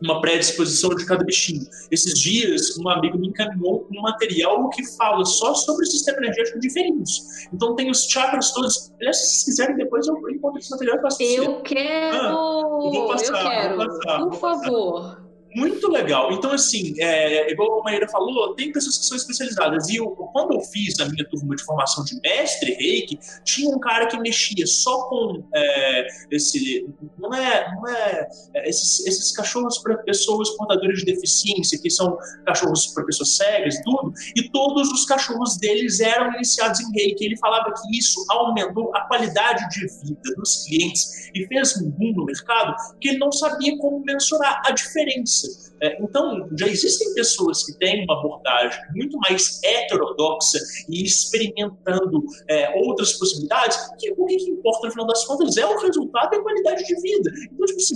uma 0.02 0.22
predisposição 0.22 0.90
de 0.92 1.06
cada 1.06 1.24
bichinho. 1.24 1.66
Esses 1.92 2.20
dias, 2.20 2.78
um 2.78 2.90
amigo 2.90 3.18
me 3.18 3.28
encaminhou 3.28 3.88
um 3.92 4.02
material 4.02 4.70
que 4.70 4.86
fala 4.96 5.24
só 5.26 5.54
sobre 5.54 5.84
o 5.84 5.88
sistema 5.88 6.18
energético 6.20 6.60
de 6.60 6.70
felinos. 6.72 7.48
Então 7.54 7.76
tem 7.76 7.90
os 7.90 8.06
chakras 8.06 8.52
todos. 8.52 8.94
Aliás, 9.00 9.18
se 9.18 9.28
vocês 9.28 9.44
quiserem, 9.46 9.76
depois 9.78 10.08
eu 10.08 10.16
encontro 10.30 10.60
esse 10.60 10.72
material 10.72 10.98
e 10.98 11.02
passo 11.02 11.24
Eu 11.24 11.62
quero! 11.62 12.16
Ah, 12.16 12.80
eu 12.86 12.92
vou 12.92 13.08
passar, 13.08 13.44
eu 13.44 13.50
quero. 13.50 13.78
Vou 13.78 13.88
passar, 13.88 14.20
Por 14.20 14.36
favor 14.36 15.25
muito 15.56 15.90
legal. 15.90 16.32
Então, 16.34 16.52
assim, 16.52 16.94
é, 17.00 17.52
igual 17.52 17.80
a 17.80 17.84
Maíra 17.84 18.08
falou, 18.10 18.54
tem 18.56 18.72
pessoas 18.72 18.98
que 18.98 19.06
são 19.06 19.16
especializadas. 19.16 19.88
E 19.90 19.96
eu, 19.96 20.08
quando 20.10 20.54
eu 20.54 20.62
fiz 20.62 21.00
a 21.00 21.06
minha 21.06 21.28
turma 21.30 21.56
de 21.56 21.64
formação 21.64 22.04
de 22.04 22.20
mestre 22.22 22.74
reiki, 22.74 23.18
tinha 23.46 23.70
um 23.70 23.80
cara 23.80 24.08
que 24.08 24.20
mexia 24.20 24.68
só 24.68 25.08
com 25.08 25.48
é, 25.56 26.08
esse. 26.30 26.86
Não 27.18 27.34
é. 27.34 27.74
Não 27.74 27.88
é, 27.88 28.28
é 28.56 28.70
esses, 28.70 29.06
esses 29.08 29.32
cachorros 29.32 29.78
para 29.78 29.98
pessoas 30.00 30.50
portadoras 30.58 31.00
de 31.00 31.06
deficiência, 31.06 31.80
que 31.82 31.90
são 31.90 32.18
cachorros 32.46 32.88
para 32.88 33.06
pessoas 33.06 33.38
cegas 33.38 33.76
e 33.76 33.84
tudo, 33.84 34.14
e 34.36 34.50
todos 34.50 34.92
os 34.92 35.06
cachorros 35.06 35.58
deles 35.58 36.00
eram 36.02 36.34
iniciados 36.34 36.80
em 36.82 36.92
reiki. 36.92 37.26
Ele 37.26 37.38
falava 37.38 37.74
que 37.74 37.98
isso 37.98 38.24
aumentou 38.30 38.94
a 38.94 39.02
qualidade 39.02 39.68
de 39.70 39.88
vida 40.04 40.36
dos 40.36 40.66
clientes 40.66 41.30
e 41.34 41.46
fez 41.48 41.78
um 41.78 41.90
boom 41.92 42.14
no 42.14 42.26
mercado 42.26 42.76
que 43.00 43.10
ele 43.10 43.20
não 43.20 43.32
sabia 43.32 43.78
como 43.78 44.04
mensurar 44.04 44.62
a 44.66 44.72
diferença 44.72 45.45
é, 45.82 46.02
então, 46.02 46.48
já 46.58 46.68
existem 46.68 47.14
pessoas 47.14 47.64
que 47.64 47.78
têm 47.78 48.06
uma 48.06 48.18
abordagem 48.20 48.80
muito 48.96 49.18
mais 49.20 49.62
heterodoxa 49.64 50.58
e 50.90 51.04
experimentando 51.04 52.24
é, 52.48 52.74
outras 52.86 53.14
possibilidades, 53.14 53.78
que 54.00 54.12
o 54.18 54.26
que, 54.26 54.36
importa, 54.50 54.88
no 54.88 54.92
final 54.92 55.08
das 55.08 55.26
contas, 55.26 55.58
é 55.58 55.66
o 55.66 55.78
resultado 55.80 56.34
e 56.34 56.38
a 56.38 56.42
qualidade 56.42 56.84
de 56.86 57.02
vida. 57.02 57.32
Então, 57.52 57.66
tipo 57.66 57.80
assim, 57.80 57.96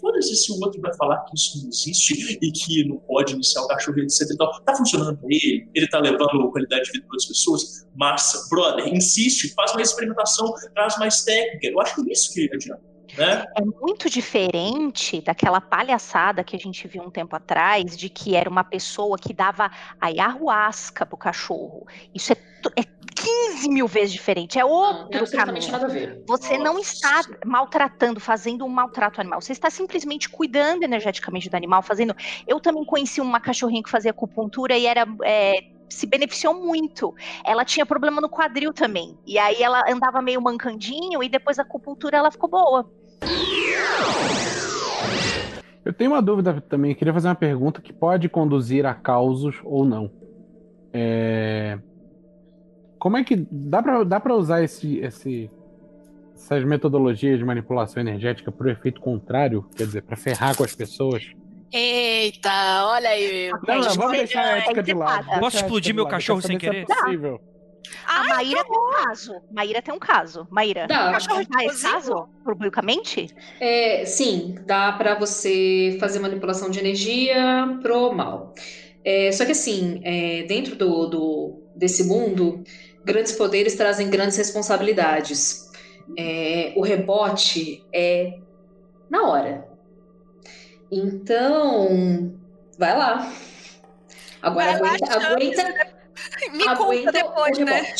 foda-se 0.00 0.36
se 0.36 0.52
o 0.52 0.60
outro 0.60 0.80
vai 0.80 0.94
falar 0.96 1.24
que 1.24 1.36
isso 1.36 1.62
não 1.62 1.68
existe 1.68 2.38
e 2.40 2.52
que 2.52 2.88
não 2.88 2.98
pode 2.98 3.34
iniciar 3.34 3.62
o 3.62 3.68
cachorro, 3.68 3.98
etc 3.98 4.30
e 4.30 4.36
tal. 4.36 4.60
Tá 4.62 4.76
funcionando 4.76 5.16
para 5.16 5.28
ele, 5.28 5.68
ele 5.74 5.88
tá 5.88 5.98
levando 5.98 6.50
qualidade 6.50 6.84
de 6.84 6.92
vida 6.92 7.06
para 7.06 7.16
as 7.16 7.24
pessoas. 7.24 7.86
Massa, 7.94 8.48
brother, 8.50 8.86
insiste, 8.94 9.52
faz 9.54 9.72
mais 9.74 9.90
experimentação, 9.90 10.52
traz 10.74 10.96
mais 10.98 11.24
técnica. 11.24 11.66
Eu 11.66 11.80
acho 11.80 11.94
que 11.94 12.08
é 12.08 12.12
isso 12.12 12.32
que 12.32 12.50
adianta. 12.52 12.95
Né? 13.16 13.44
É 13.56 13.62
muito 13.62 14.08
diferente 14.08 15.20
daquela 15.20 15.60
palhaçada 15.60 16.42
que 16.42 16.56
a 16.56 16.58
gente 16.58 16.86
viu 16.88 17.02
um 17.02 17.10
tempo 17.10 17.36
atrás, 17.36 17.96
de 17.96 18.08
que 18.08 18.34
era 18.34 18.48
uma 18.48 18.64
pessoa 18.64 19.18
que 19.18 19.32
dava 19.32 19.70
ayahuasca 20.00 21.04
pro 21.04 21.16
cachorro. 21.16 21.86
Isso 22.14 22.32
é, 22.32 22.36
é 22.76 22.84
15 23.16 23.68
mil 23.70 23.88
vezes 23.88 24.12
diferente, 24.12 24.58
é 24.58 24.64
outro 24.64 25.08
não, 25.20 25.26
caminho. 25.44 25.72
Nada 25.72 25.86
a 25.86 25.88
ver. 25.88 26.22
Você 26.26 26.58
Nossa. 26.58 26.64
não 26.64 26.78
está 26.78 27.22
maltratando, 27.44 28.20
fazendo 28.20 28.64
um 28.64 28.68
maltrato 28.68 29.20
animal. 29.20 29.40
Você 29.40 29.52
está 29.52 29.70
simplesmente 29.70 30.28
cuidando 30.28 30.82
energeticamente 30.82 31.48
do 31.48 31.54
animal, 31.54 31.82
fazendo. 31.82 32.14
Eu 32.46 32.60
também 32.60 32.84
conheci 32.84 33.20
uma 33.20 33.40
cachorrinha 33.40 33.82
que 33.82 33.90
fazia 33.90 34.10
acupuntura 34.10 34.76
e 34.76 34.86
era. 34.86 35.06
É, 35.24 35.75
se 35.88 36.06
beneficiou 36.06 36.54
muito. 36.54 37.14
Ela 37.44 37.64
tinha 37.64 37.86
problema 37.86 38.20
no 38.20 38.28
quadril 38.28 38.72
também. 38.72 39.16
E 39.26 39.38
aí 39.38 39.62
ela 39.62 39.84
andava 39.88 40.20
meio 40.20 40.40
mancandinho 40.40 41.22
e 41.22 41.28
depois 41.28 41.56
da 41.56 41.62
acupuntura 41.62 42.16
ela 42.16 42.30
ficou 42.30 42.48
boa. 42.48 42.90
Eu 45.84 45.92
tenho 45.92 46.10
uma 46.10 46.20
dúvida 46.20 46.60
também, 46.60 46.90
eu 46.90 46.96
queria 46.96 47.14
fazer 47.14 47.28
uma 47.28 47.34
pergunta 47.34 47.80
que 47.80 47.92
pode 47.92 48.28
conduzir 48.28 48.84
a 48.84 48.92
causos 48.92 49.60
ou 49.62 49.84
não. 49.84 50.10
É... 50.92 51.78
Como 52.98 53.16
é 53.16 53.22
que 53.22 53.46
dá 53.50 53.82
para 53.82 54.02
dá 54.02 54.18
pra 54.18 54.34
usar 54.34 54.64
esse, 54.64 54.98
esse, 54.98 55.50
essas 56.34 56.64
metodologias 56.64 57.38
de 57.38 57.44
manipulação 57.44 58.00
energética 58.00 58.50
para 58.50 58.66
o 58.66 58.70
efeito 58.70 59.00
contrário? 59.00 59.64
Quer 59.76 59.84
dizer, 59.84 60.02
para 60.02 60.16
ferrar 60.16 60.56
com 60.56 60.64
as 60.64 60.74
pessoas? 60.74 61.30
Eita, 61.72 62.86
olha 62.86 63.08
aí. 63.10 63.50
Não, 63.66 63.80
não, 63.80 63.94
vamos 63.94 64.18
deixar 64.18 64.44
a 64.44 64.58
ética 64.58 64.82
de 64.82 64.94
lado. 64.94 65.40
Posso 65.40 65.56
explodir 65.56 65.94
meu 65.94 66.06
cachorro 66.06 66.40
sem 66.40 66.56
é 66.56 66.58
querer? 66.58 66.82
É 66.82 66.84
possível. 66.84 67.40
A 68.06 68.24
Maíra 68.24 68.64
tem 68.64 68.78
um 68.78 68.90
caso. 68.90 69.42
Maíra 69.50 69.82
tem 69.82 69.94
um 69.94 69.98
caso. 69.98 70.46
Maíra, 70.50 70.86
dá. 70.86 71.12
cachorro 71.12 71.42
dá 71.48 71.64
esse 71.64 71.82
caso 71.82 72.28
publicamente? 72.44 73.28
É, 73.60 74.04
sim, 74.04 74.56
dá 74.66 74.92
para 74.92 75.18
você 75.18 75.96
fazer 76.00 76.18
manipulação 76.18 76.70
de 76.70 76.78
energia 76.78 77.78
pro 77.82 78.12
mal. 78.12 78.54
É, 79.04 79.30
só 79.32 79.44
que 79.44 79.52
assim, 79.52 80.00
é, 80.04 80.42
dentro 80.44 80.76
do, 80.76 81.06
do, 81.06 81.62
desse 81.76 82.04
mundo, 82.04 82.64
grandes 83.04 83.32
poderes 83.32 83.74
trazem 83.74 84.10
grandes 84.10 84.36
responsabilidades. 84.36 85.70
É, 86.18 86.72
o 86.76 86.82
rebote 86.82 87.84
é 87.92 88.38
na 89.10 89.28
hora. 89.28 89.65
Então, 90.90 92.34
vai 92.78 92.96
lá. 92.96 93.32
Agora 94.42 94.78
vai 94.78 94.90
aguenta, 94.90 95.18
lá, 95.18 95.30
aguenta, 95.32 95.96
Me 96.52 96.68
aguenta 96.68 97.12
depois, 97.12 97.58
né? 97.58 97.94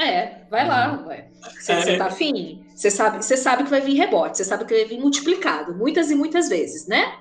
É, 0.00 0.40
vai 0.50 0.66
lá, 0.66 0.98
uhum. 0.98 1.08
ué. 1.08 1.28
Você 1.60 1.72
é. 1.72 1.96
tá 1.96 2.06
afim? 2.06 2.64
Você 2.74 2.90
sabe, 2.90 3.24
você 3.24 3.36
sabe 3.36 3.64
que 3.64 3.70
vai 3.70 3.80
vir 3.80 3.94
rebote, 3.94 4.36
você 4.36 4.44
sabe 4.44 4.64
que 4.64 4.74
vai 4.74 4.84
vir 4.84 4.98
multiplicado, 4.98 5.74
muitas 5.74 6.10
e 6.10 6.14
muitas 6.14 6.48
vezes, 6.48 6.88
né? 6.88 7.12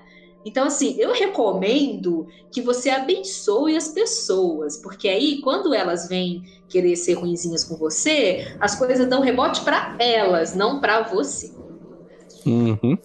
Então, 0.45 0.65
assim, 0.65 0.95
eu 0.99 1.13
recomendo 1.13 2.27
que 2.51 2.61
você 2.61 2.89
abençoe 2.89 3.77
as 3.77 3.89
pessoas, 3.89 4.77
porque 4.77 5.07
aí, 5.07 5.39
quando 5.41 5.73
elas 5.73 6.09
vêm 6.09 6.43
querer 6.67 6.95
ser 6.95 7.13
ruinzinhas 7.13 7.63
com 7.63 7.77
você, 7.77 8.55
as 8.59 8.75
coisas 8.75 9.07
dão 9.07 9.21
rebote 9.21 9.61
para 9.61 9.95
elas, 9.99 10.53
não 10.53 10.81
para 10.81 11.01
você. 11.03 11.53
Uhum. 12.45 12.97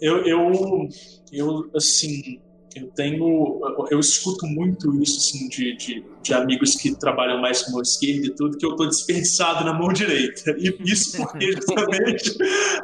Eu, 0.00 0.24
eu, 0.24 0.88
eu, 1.32 1.70
assim, 1.74 2.40
eu 2.74 2.88
tenho 2.92 3.60
eu 3.90 3.98
escuto 3.98 4.46
muito 4.46 4.94
isso 5.02 5.18
assim 5.18 5.48
de, 5.48 5.76
de, 5.76 6.04
de, 6.22 6.34
amigos 6.34 6.76
que 6.76 6.94
trabalham 6.94 7.40
mais 7.40 7.62
com 7.62 7.70
a 7.70 7.72
mão 7.74 7.82
esquerda 7.82 8.26
e 8.26 8.34
tudo 8.34 8.56
que 8.56 8.64
eu 8.64 8.70
estou 8.70 8.86
desperdiçado 8.86 9.64
na 9.64 9.72
mão 9.72 9.92
direita. 9.92 10.54
E 10.58 10.76
isso 10.84 11.16
porque 11.18 11.52
justamente 11.52 12.36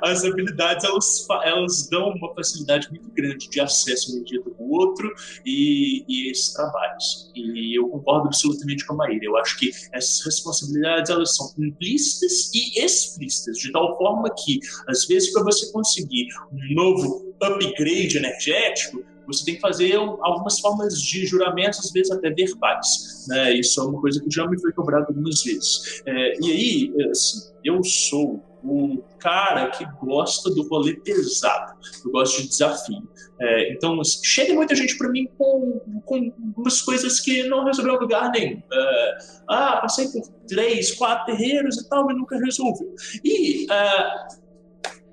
as 0.03 0.25
habilidades 0.25 0.85
elas, 0.85 1.27
elas 1.45 1.89
dão 1.89 2.11
uma 2.11 2.35
facilidade 2.35 2.91
muito 2.91 3.11
grande 3.13 3.49
de 3.49 3.61
acesso 3.61 4.11
ao 4.11 4.17
energia 4.17 4.41
do 4.43 4.55
outro 4.59 5.09
e, 5.45 6.05
e 6.09 6.31
esses 6.31 6.53
trabalhos. 6.53 7.31
E 7.35 7.79
eu 7.79 7.89
concordo 7.89 8.27
absolutamente 8.27 8.85
com 8.87 8.95
a 8.95 8.97
Maíra. 8.97 9.25
Eu 9.25 9.37
acho 9.37 9.59
que 9.59 9.71
essas 9.93 10.25
responsabilidades 10.25 11.11
elas 11.11 11.35
são 11.35 11.53
implícitas 11.59 12.51
e 12.53 12.83
explícitas 12.83 13.59
de 13.59 13.71
tal 13.71 13.97
forma 13.97 14.29
que 14.35 14.59
às 14.89 15.07
vezes 15.07 15.33
para 15.33 15.45
você 15.45 15.71
conseguir 15.71 16.27
um 16.53 16.75
novo 16.75 17.26
upgrade 17.41 18.17
energético 18.17 19.05
você 19.27 19.45
tem 19.45 19.55
que 19.57 19.61
fazer 19.61 19.95
algumas 19.95 20.61
formas 20.61 20.95
de 21.03 21.27
juramentos, 21.27 21.81
às 21.81 21.91
vezes 21.91 22.13
até 22.13 22.31
verbais. 22.31 23.27
Né? 23.29 23.55
Isso 23.55 23.81
é 23.81 23.85
uma 23.85 24.01
coisa 24.01 24.23
que 24.23 24.31
já 24.31 24.47
me 24.47 24.59
foi 24.61 24.73
cobrado 24.73 25.07
algumas 25.09 25.43
vezes. 25.43 26.03
É, 26.07 26.35
e 26.41 26.53
aí, 26.53 27.11
assim, 27.11 27.53
eu 27.65 27.83
sou 27.83 28.43
o 28.63 29.03
cara 29.19 29.71
que 29.71 29.85
gosta 30.03 30.51
do 30.51 30.67
rolê 30.69 30.95
pesado, 30.95 31.79
eu 32.05 32.11
gosto 32.11 32.43
de 32.43 32.49
desafio. 32.49 33.09
É, 33.41 33.73
então, 33.73 34.01
assim, 34.01 34.25
chega 34.25 34.55
muita 34.55 34.75
gente 34.75 34.97
para 34.97 35.09
mim 35.11 35.29
com, 35.37 35.81
com 36.05 36.33
umas 36.57 36.81
coisas 36.83 37.21
que 37.21 37.45
não 37.45 37.65
resolveu 37.65 37.99
lugar 38.01 38.31
nenhum. 38.31 38.63
É, 38.73 39.19
ah, 39.49 39.79
passei 39.83 40.09
por 40.09 40.23
três, 40.49 40.93
quatro 40.95 41.27
terreiros 41.27 41.77
e 41.77 41.89
tal, 41.89 42.07
mas 42.07 42.17
nunca 42.17 42.37
resolveu. 42.39 42.95
E 43.25 43.71
é, 43.71 44.27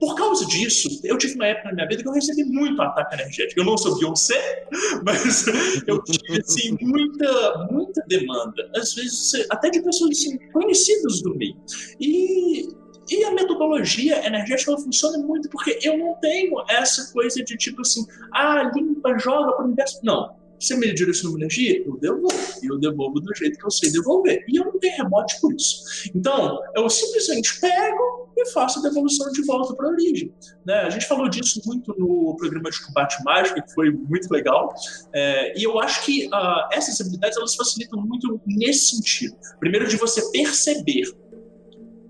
por 0.04 0.16
causa 0.16 0.46
disso, 0.46 0.90
eu 1.06 1.18
tive 1.18 1.36
uma 1.36 1.48
época 1.48 1.70
na 1.70 1.76
minha 1.76 1.88
vida 1.88 2.04
que 2.04 2.10
eu 2.10 2.12
recebi 2.12 2.44
muito 2.44 2.82
ataque 2.82 3.16
energético. 3.16 3.62
Eu 3.62 3.66
não 3.66 3.78
sou 3.78 3.98
Beyoncé, 3.98 4.68
mas 5.06 5.48
eu 5.88 6.04
tive 6.04 6.42
assim, 6.42 6.78
muita, 6.82 7.68
muita 7.72 8.04
demanda. 8.06 8.70
Às 8.76 8.94
vezes, 8.96 9.48
até 9.50 9.70
de 9.70 9.82
pessoas 9.82 10.12
assim, 10.12 10.38
conhecidas 10.52 11.22
do 11.22 11.34
meio. 11.38 11.56
E 12.02 12.68
e 13.10 13.24
a 13.26 13.32
metodologia 13.32 14.26
energética 14.26 14.72
ela 14.72 14.80
funciona 14.80 15.18
muito 15.18 15.50
porque 15.50 15.78
eu 15.84 15.98
não 15.98 16.16
tenho 16.22 16.54
essa 16.70 17.12
coisa 17.12 17.44
de 17.44 17.58
tipo 17.58 17.82
assim, 17.82 18.06
ah, 18.34 18.72
limpa, 18.76 19.18
joga 19.18 19.54
para 19.54 19.64
o 19.64 19.68
universo. 19.68 20.00
Não. 20.04 20.36
Você 20.60 20.78
me 20.78 20.94
direciona 20.94 21.36
uma 21.36 21.40
energia, 21.40 21.84
eu 21.86 21.98
devolvo. 21.98 22.34
E 22.62 22.68
eu 22.68 22.80
devolvo 22.80 23.20
do 23.20 23.36
jeito 23.36 23.58
que 23.58 23.66
eu 23.66 23.72
sei 23.72 23.92
devolver. 23.92 24.46
E 24.48 24.58
eu 24.58 24.66
não 24.66 24.80
tenho 24.80 24.96
rebote 24.98 25.40
por 25.42 25.54
isso. 25.54 26.10
Então, 26.16 26.60
eu 26.76 26.90
simplesmente 26.90 27.60
pego 27.60 28.23
e 28.44 28.52
faço 28.52 28.80
a 28.80 28.82
devolução 28.82 29.32
de 29.32 29.46
volta 29.46 29.76
para 29.76 29.88
a 29.88 29.92
origem. 29.92 30.34
Né? 30.66 30.76
A 30.82 30.90
gente 30.90 31.06
falou 31.08 31.28
disso 31.30 31.62
muito 31.66 31.96
no 31.98 32.36
programa 32.38 32.70
de 32.70 32.86
combate 32.86 33.24
mágico, 33.24 33.62
que 33.62 33.74
foi 33.74 33.92
muito 33.92 34.32
legal. 34.32 34.74
É, 35.14 35.58
e 35.58 35.64
eu 35.64 35.80
acho 35.80 36.06
que 36.06 36.28
uh, 36.28 36.68
essas 36.72 37.00
habilidades 37.02 37.38
elas 37.38 37.56
facilitam 37.56 38.02
muito 38.02 38.40
nesse 38.46 38.96
sentido. 38.96 39.36
Primeiro, 39.60 39.88
de 39.88 39.98
você 39.98 40.32
perceber 40.32 41.04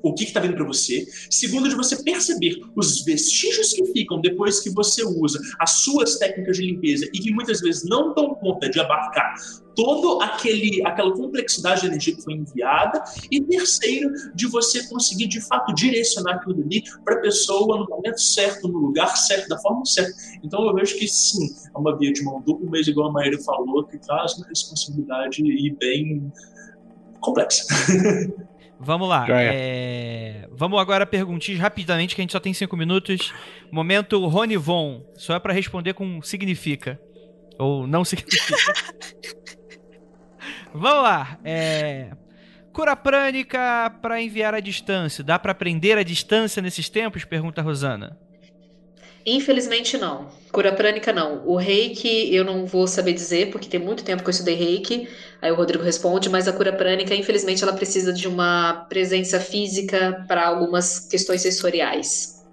o 0.04 0.14
que 0.14 0.26
está 0.26 0.42
vindo 0.42 0.56
para 0.56 0.66
você. 0.66 1.08
Segundo, 1.32 1.70
de 1.70 1.76
você 1.76 2.04
perceber 2.04 2.60
os 2.76 3.04
vestígios 3.06 3.72
que 3.72 3.86
ficam 3.94 4.20
depois 4.20 4.60
que 4.60 4.70
você 4.70 5.04
usa 5.04 5.40
as 5.60 5.72
suas 5.72 6.18
técnicas 6.18 6.58
de 6.58 6.64
limpeza 6.64 7.06
e 7.14 7.20
que 7.20 7.32
muitas 7.32 7.62
vezes 7.62 7.86
não 7.86 8.14
dão 8.14 8.36
conta 8.36 8.70
de 8.70 8.80
abarcar 8.80 9.34
toda 9.76 10.26
aquela 10.26 11.14
complexidade 11.16 11.82
de 11.82 11.88
energia 11.88 12.16
que 12.16 12.22
foi 12.22 12.34
enviada. 12.34 13.02
E 13.32 13.42
terceiro, 13.42 14.12
de 14.36 14.46
você 14.48 14.86
conseguir 14.88 15.28
de 15.28 15.42
fato 15.42 15.74
direcionar 15.74 16.36
aquilo 16.36 16.62
ali 16.62 16.84
para 17.04 17.16
a 17.16 17.22
pessoa 17.22 17.80
no 17.80 17.88
momento 17.88 18.20
certo, 18.20 18.68
no 18.68 18.78
lugar 18.78 19.16
certo, 19.16 19.48
da 19.48 19.58
forma 19.60 19.86
certa. 19.86 20.14
Então 20.44 20.68
eu 20.68 20.76
vejo 20.76 20.98
que 20.98 21.08
sim, 21.08 21.50
é 21.74 21.78
uma 21.78 21.98
via 21.98 22.12
de 22.12 22.24
mão 22.24 22.42
dupla, 22.42 22.68
mas 22.70 22.88
igual 22.88 23.10
a 23.10 23.14
Maíra 23.14 23.40
falou, 23.42 23.86
que 23.86 23.98
traz 23.98 24.38
uma 24.38 24.48
responsabilidade 24.48 25.42
e 25.42 25.76
bem 25.80 26.32
complexa. 27.22 27.66
Vamos 28.84 29.08
lá. 29.08 29.26
É... 29.30 30.48
Vamos 30.52 30.80
agora 30.80 31.06
perguntar 31.06 31.54
rapidamente, 31.58 32.16
que 32.16 32.22
a 32.22 32.24
gente 32.24 32.32
só 32.32 32.40
tem 32.40 32.54
cinco 32.54 32.76
minutos. 32.76 33.34
Momento 33.72 34.26
Rony 34.28 34.58
Von. 34.58 35.04
Só 35.16 35.36
é 35.36 35.40
para 35.40 35.54
responder 35.54 35.94
com 35.94 36.22
significa. 36.22 37.00
Ou 37.58 37.88
não 37.88 38.04
significa. 38.06 38.74
Vamos 40.74 41.04
lá. 41.04 41.40
É... 41.44 42.12
Cura 42.74 42.96
prânica 42.96 43.94
para 44.02 44.22
enviar 44.22 44.54
à 44.54 44.60
distância. 44.60 45.24
Dá 45.24 45.38
para 45.38 45.52
aprender 45.52 45.98
à 45.98 46.04
distância 46.04 46.62
nesses 46.62 46.90
tempos? 46.90 47.24
Pergunta 47.24 47.62
a 47.62 47.64
Rosana. 47.64 48.18
Infelizmente 49.26 49.98
não. 49.98 50.28
Cura 50.52 50.72
prânica 50.74 51.14
não. 51.14 51.48
O 51.48 51.56
reiki 51.56 52.34
eu 52.34 52.44
não 52.44 52.66
vou 52.66 52.88
saber 52.88 53.14
dizer, 53.14 53.52
porque 53.52 53.70
tem 53.70 53.80
muito 53.80 54.04
tempo 54.04 54.22
que 54.22 54.30
eu 54.30 54.32
estudei 54.32 54.56
reiki. 54.56 55.08
Aí 55.42 55.52
o 55.52 55.56
Rodrigo 55.56 55.84
responde, 55.84 56.30
mas 56.30 56.48
a 56.48 56.54
cura 56.54 56.74
prânica, 56.74 57.16
infelizmente, 57.16 57.64
ela 57.64 57.74
precisa 57.74 58.12
de 58.12 58.28
uma 58.28 58.86
presença 58.90 59.40
física 59.40 60.26
para 60.28 60.48
algumas 60.48 61.00
questões 61.00 61.42
sensoriais. 61.42 62.44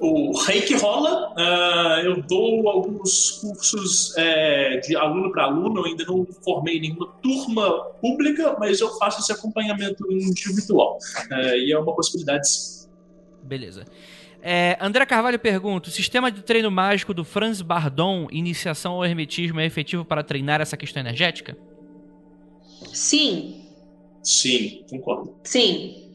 O 0.00 0.36
reiki 0.38 0.74
rola, 0.74 1.32
uh, 1.32 2.04
eu 2.04 2.20
dou 2.22 2.68
alguns 2.68 3.30
cursos 3.40 4.16
é, 4.16 4.78
de 4.78 4.96
aluno 4.96 5.30
para 5.30 5.44
aluno, 5.44 5.80
eu 5.80 5.84
ainda 5.84 6.04
não 6.04 6.26
formei 6.44 6.80
nenhuma 6.80 7.06
turma 7.22 7.84
pública, 8.00 8.56
mas 8.58 8.80
eu 8.80 8.90
faço 8.98 9.20
esse 9.20 9.32
acompanhamento 9.32 10.04
individual. 10.10 10.98
Uh, 11.30 11.56
e 11.56 11.72
é 11.72 11.78
uma 11.78 11.94
possibilidade 11.94 12.48
sim. 12.48 12.84
Beleza. 13.42 13.84
É, 14.46 14.76
André 14.78 15.06
Carvalho 15.06 15.38
pergunta: 15.38 15.88
o 15.88 15.92
sistema 15.92 16.30
de 16.30 16.42
treino 16.42 16.70
mágico 16.70 17.14
do 17.14 17.24
Franz 17.24 17.62
Bardon, 17.62 18.28
iniciação 18.30 18.92
ao 18.92 19.04
hermetismo, 19.04 19.58
é 19.58 19.64
efetivo 19.64 20.04
para 20.04 20.22
treinar 20.22 20.60
essa 20.60 20.76
questão 20.76 21.00
energética? 21.00 21.56
Sim. 22.92 23.62
Sim, 24.22 24.84
concordo. 24.90 25.34
Sim. 25.44 26.12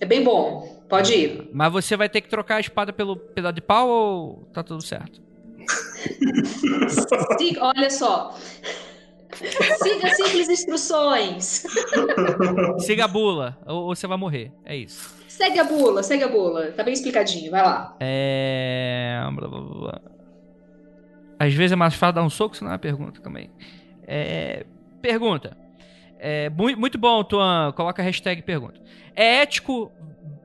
É 0.00 0.06
bem 0.06 0.24
bom. 0.24 0.80
Pode 0.88 1.12
ir. 1.12 1.50
Mas 1.52 1.70
você 1.70 1.98
vai 1.98 2.08
ter 2.08 2.22
que 2.22 2.30
trocar 2.30 2.56
a 2.56 2.60
espada 2.60 2.94
pelo 2.94 3.14
pedaço 3.14 3.54
de 3.54 3.60
pau 3.60 3.88
ou 3.88 4.48
tá 4.54 4.62
tudo 4.62 4.82
certo? 4.82 5.20
Sim, 7.38 7.58
olha 7.58 7.90
só. 7.90 8.34
Siga 9.82 10.14
simples 10.14 10.48
instruções. 10.48 11.64
Siga 12.80 13.04
a 13.04 13.08
bula, 13.08 13.58
ou 13.66 13.94
você 13.94 14.06
vai 14.06 14.16
morrer. 14.16 14.50
É 14.64 14.74
isso. 14.74 15.19
Segue 15.40 15.58
a 15.58 15.64
bula, 15.64 16.02
segue 16.02 16.22
a 16.22 16.28
bula. 16.28 16.70
Tá 16.72 16.82
bem 16.82 16.92
explicadinho, 16.92 17.50
vai 17.50 17.62
lá. 17.62 17.96
É. 17.98 19.18
Às 21.38 21.54
vezes 21.54 21.72
é 21.72 21.76
mais 21.76 21.94
fácil 21.94 22.16
dar 22.16 22.22
um 22.22 22.28
soco, 22.28 22.54
senão 22.54 22.70
é 22.70 22.74
uma 22.74 22.78
pergunta 22.78 23.22
também. 23.22 23.50
É... 24.06 24.66
Pergunta. 25.00 25.56
É... 26.18 26.50
Muito 26.50 26.98
bom, 26.98 27.24
Tuan. 27.24 27.72
Coloca 27.72 28.02
a 28.02 28.04
hashtag 28.04 28.42
pergunta. 28.42 28.78
É 29.16 29.40
ético 29.40 29.90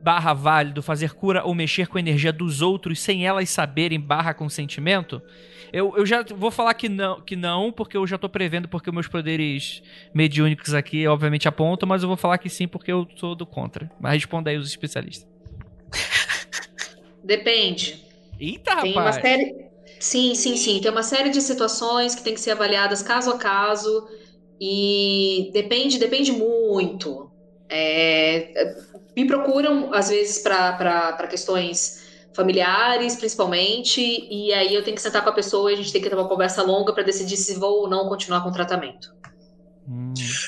barra 0.01 0.31
válido 0.31 0.81
fazer 0.81 1.13
cura 1.13 1.43
ou 1.43 1.53
mexer 1.53 1.88
com 1.88 1.97
a 1.97 1.99
energia 1.99 2.31
dos 2.31 2.61
outros 2.61 3.01
sem 3.01 3.27
elas 3.27 3.49
saberem 3.49 3.99
barra 3.99 4.34
consentimento? 4.34 5.22
Eu, 5.71 5.93
eu 5.97 6.05
já 6.05 6.23
vou 6.23 6.51
falar 6.51 6.73
que 6.73 6.87
não, 6.87 7.21
que 7.21 7.35
não, 7.35 7.71
porque 7.71 7.97
eu 7.97 8.05
já 8.07 8.17
tô 8.17 8.29
prevendo, 8.29 8.67
porque 8.67 8.91
meus 8.91 9.07
poderes 9.07 9.81
mediúnicos 10.13 10.73
aqui, 10.73 11.07
obviamente, 11.07 11.47
apontam, 11.47 11.87
mas 11.87 12.01
eu 12.01 12.07
vou 12.07 12.17
falar 12.17 12.37
que 12.37 12.49
sim, 12.49 12.67
porque 12.67 12.91
eu 12.91 13.07
sou 13.15 13.35
do 13.35 13.45
contra. 13.45 13.91
Mas 13.99 14.13
responda 14.13 14.49
aí 14.49 14.57
os 14.57 14.67
especialistas. 14.67 15.27
Depende. 17.23 18.03
Eita, 18.39 18.75
Tem 18.81 18.93
rapaz. 18.93 19.15
Uma 19.17 19.21
série... 19.21 19.65
Sim, 19.99 20.35
sim, 20.35 20.55
sim. 20.57 20.79
Tem 20.81 20.91
uma 20.91 21.03
série 21.03 21.29
de 21.29 21.41
situações 21.41 22.13
que 22.13 22.23
tem 22.23 22.33
que 22.33 22.39
ser 22.39 22.51
avaliadas 22.51 23.01
caso 23.01 23.31
a 23.31 23.37
caso. 23.37 24.07
E 24.59 25.49
depende, 25.53 25.97
depende 25.97 26.31
muito. 26.31 27.31
É... 27.69 28.75
Me 29.15 29.25
procuram, 29.25 29.93
às 29.93 30.09
vezes, 30.09 30.39
para 30.39 31.27
questões 31.29 32.05
familiares, 32.35 33.15
principalmente, 33.15 34.01
e 34.01 34.53
aí 34.53 34.73
eu 34.73 34.83
tenho 34.83 34.95
que 34.95 35.01
sentar 35.01 35.23
com 35.23 35.29
a 35.29 35.33
pessoa 35.33 35.71
e 35.71 35.75
a 35.75 35.77
gente 35.77 35.91
tem 35.91 36.01
que 36.01 36.09
ter 36.09 36.15
uma 36.15 36.27
conversa 36.27 36.61
longa 36.63 36.93
para 36.93 37.03
decidir 37.03 37.37
se 37.37 37.55
vou 37.55 37.81
ou 37.81 37.89
não 37.89 38.07
continuar 38.09 38.43
com 38.43 38.49
o 38.49 38.53
tratamento. 38.53 39.14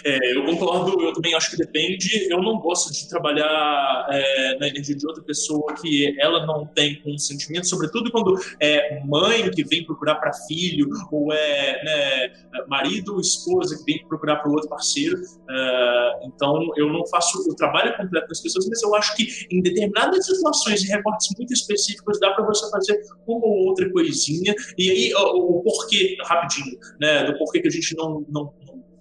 É, 0.06 0.36
eu 0.36 0.46
concordo, 0.46 1.02
eu 1.02 1.14
também 1.14 1.34
acho 1.34 1.52
que 1.52 1.58
depende. 1.58 2.28
Eu 2.30 2.42
não 2.42 2.60
gosto 2.60 2.92
de 2.92 3.08
trabalhar 3.08 4.08
é, 4.10 4.58
na 4.60 4.68
energia 4.68 4.96
de 4.96 5.06
outra 5.08 5.24
pessoa 5.24 5.74
que 5.74 6.16
ela 6.20 6.46
não 6.46 6.66
tem 6.66 7.02
consentimento, 7.02 7.68
sobretudo 7.68 8.12
quando 8.12 8.38
é 8.60 9.04
mãe 9.06 9.50
que 9.52 9.64
vem 9.64 9.86
procurar 9.86 10.16
para 10.16 10.34
filho, 10.48 10.90
ou 11.12 11.32
é 11.34 11.84
né, 11.84 12.34
marido 12.68 13.14
ou 13.14 13.22
esposa 13.22 13.78
que 13.78 13.84
vem 13.84 14.08
procurar 14.08 14.38
para 14.38 14.52
outro 14.52 14.70
parceiro. 14.70 15.18
É, 15.50 16.20
então, 16.24 16.72
eu 16.76 16.92
não 16.92 17.06
faço 17.08 17.40
o 17.50 17.56
trabalho 17.56 17.96
completo 17.98 18.28
das 18.28 18.42
pessoas, 18.42 18.68
mas 18.68 18.82
eu 18.82 18.96
acho 18.96 19.16
que 19.16 19.28
em 19.52 19.62
determinadas 19.62 20.26
situações 20.26 20.84
e 20.84 20.88
recortes 20.88 21.30
muito 21.38 21.54
específicos 21.54 22.20
dá 22.20 22.32
para 22.32 22.46
você 22.46 22.70
fazer 22.70 23.00
uma 23.28 23.46
ou 23.46 23.68
outra 23.68 23.90
coisinha. 23.92 24.54
E 24.78 24.90
aí, 24.90 25.14
o, 25.14 25.58
o 25.58 25.64
porquê, 25.64 26.18
rapidinho, 26.26 26.78
né, 27.00 27.24
do 27.26 27.38
porquê 27.38 27.62
que 27.62 27.68
a 27.68 27.72
gente 27.72 27.96
não, 27.96 28.26
não 28.30 28.54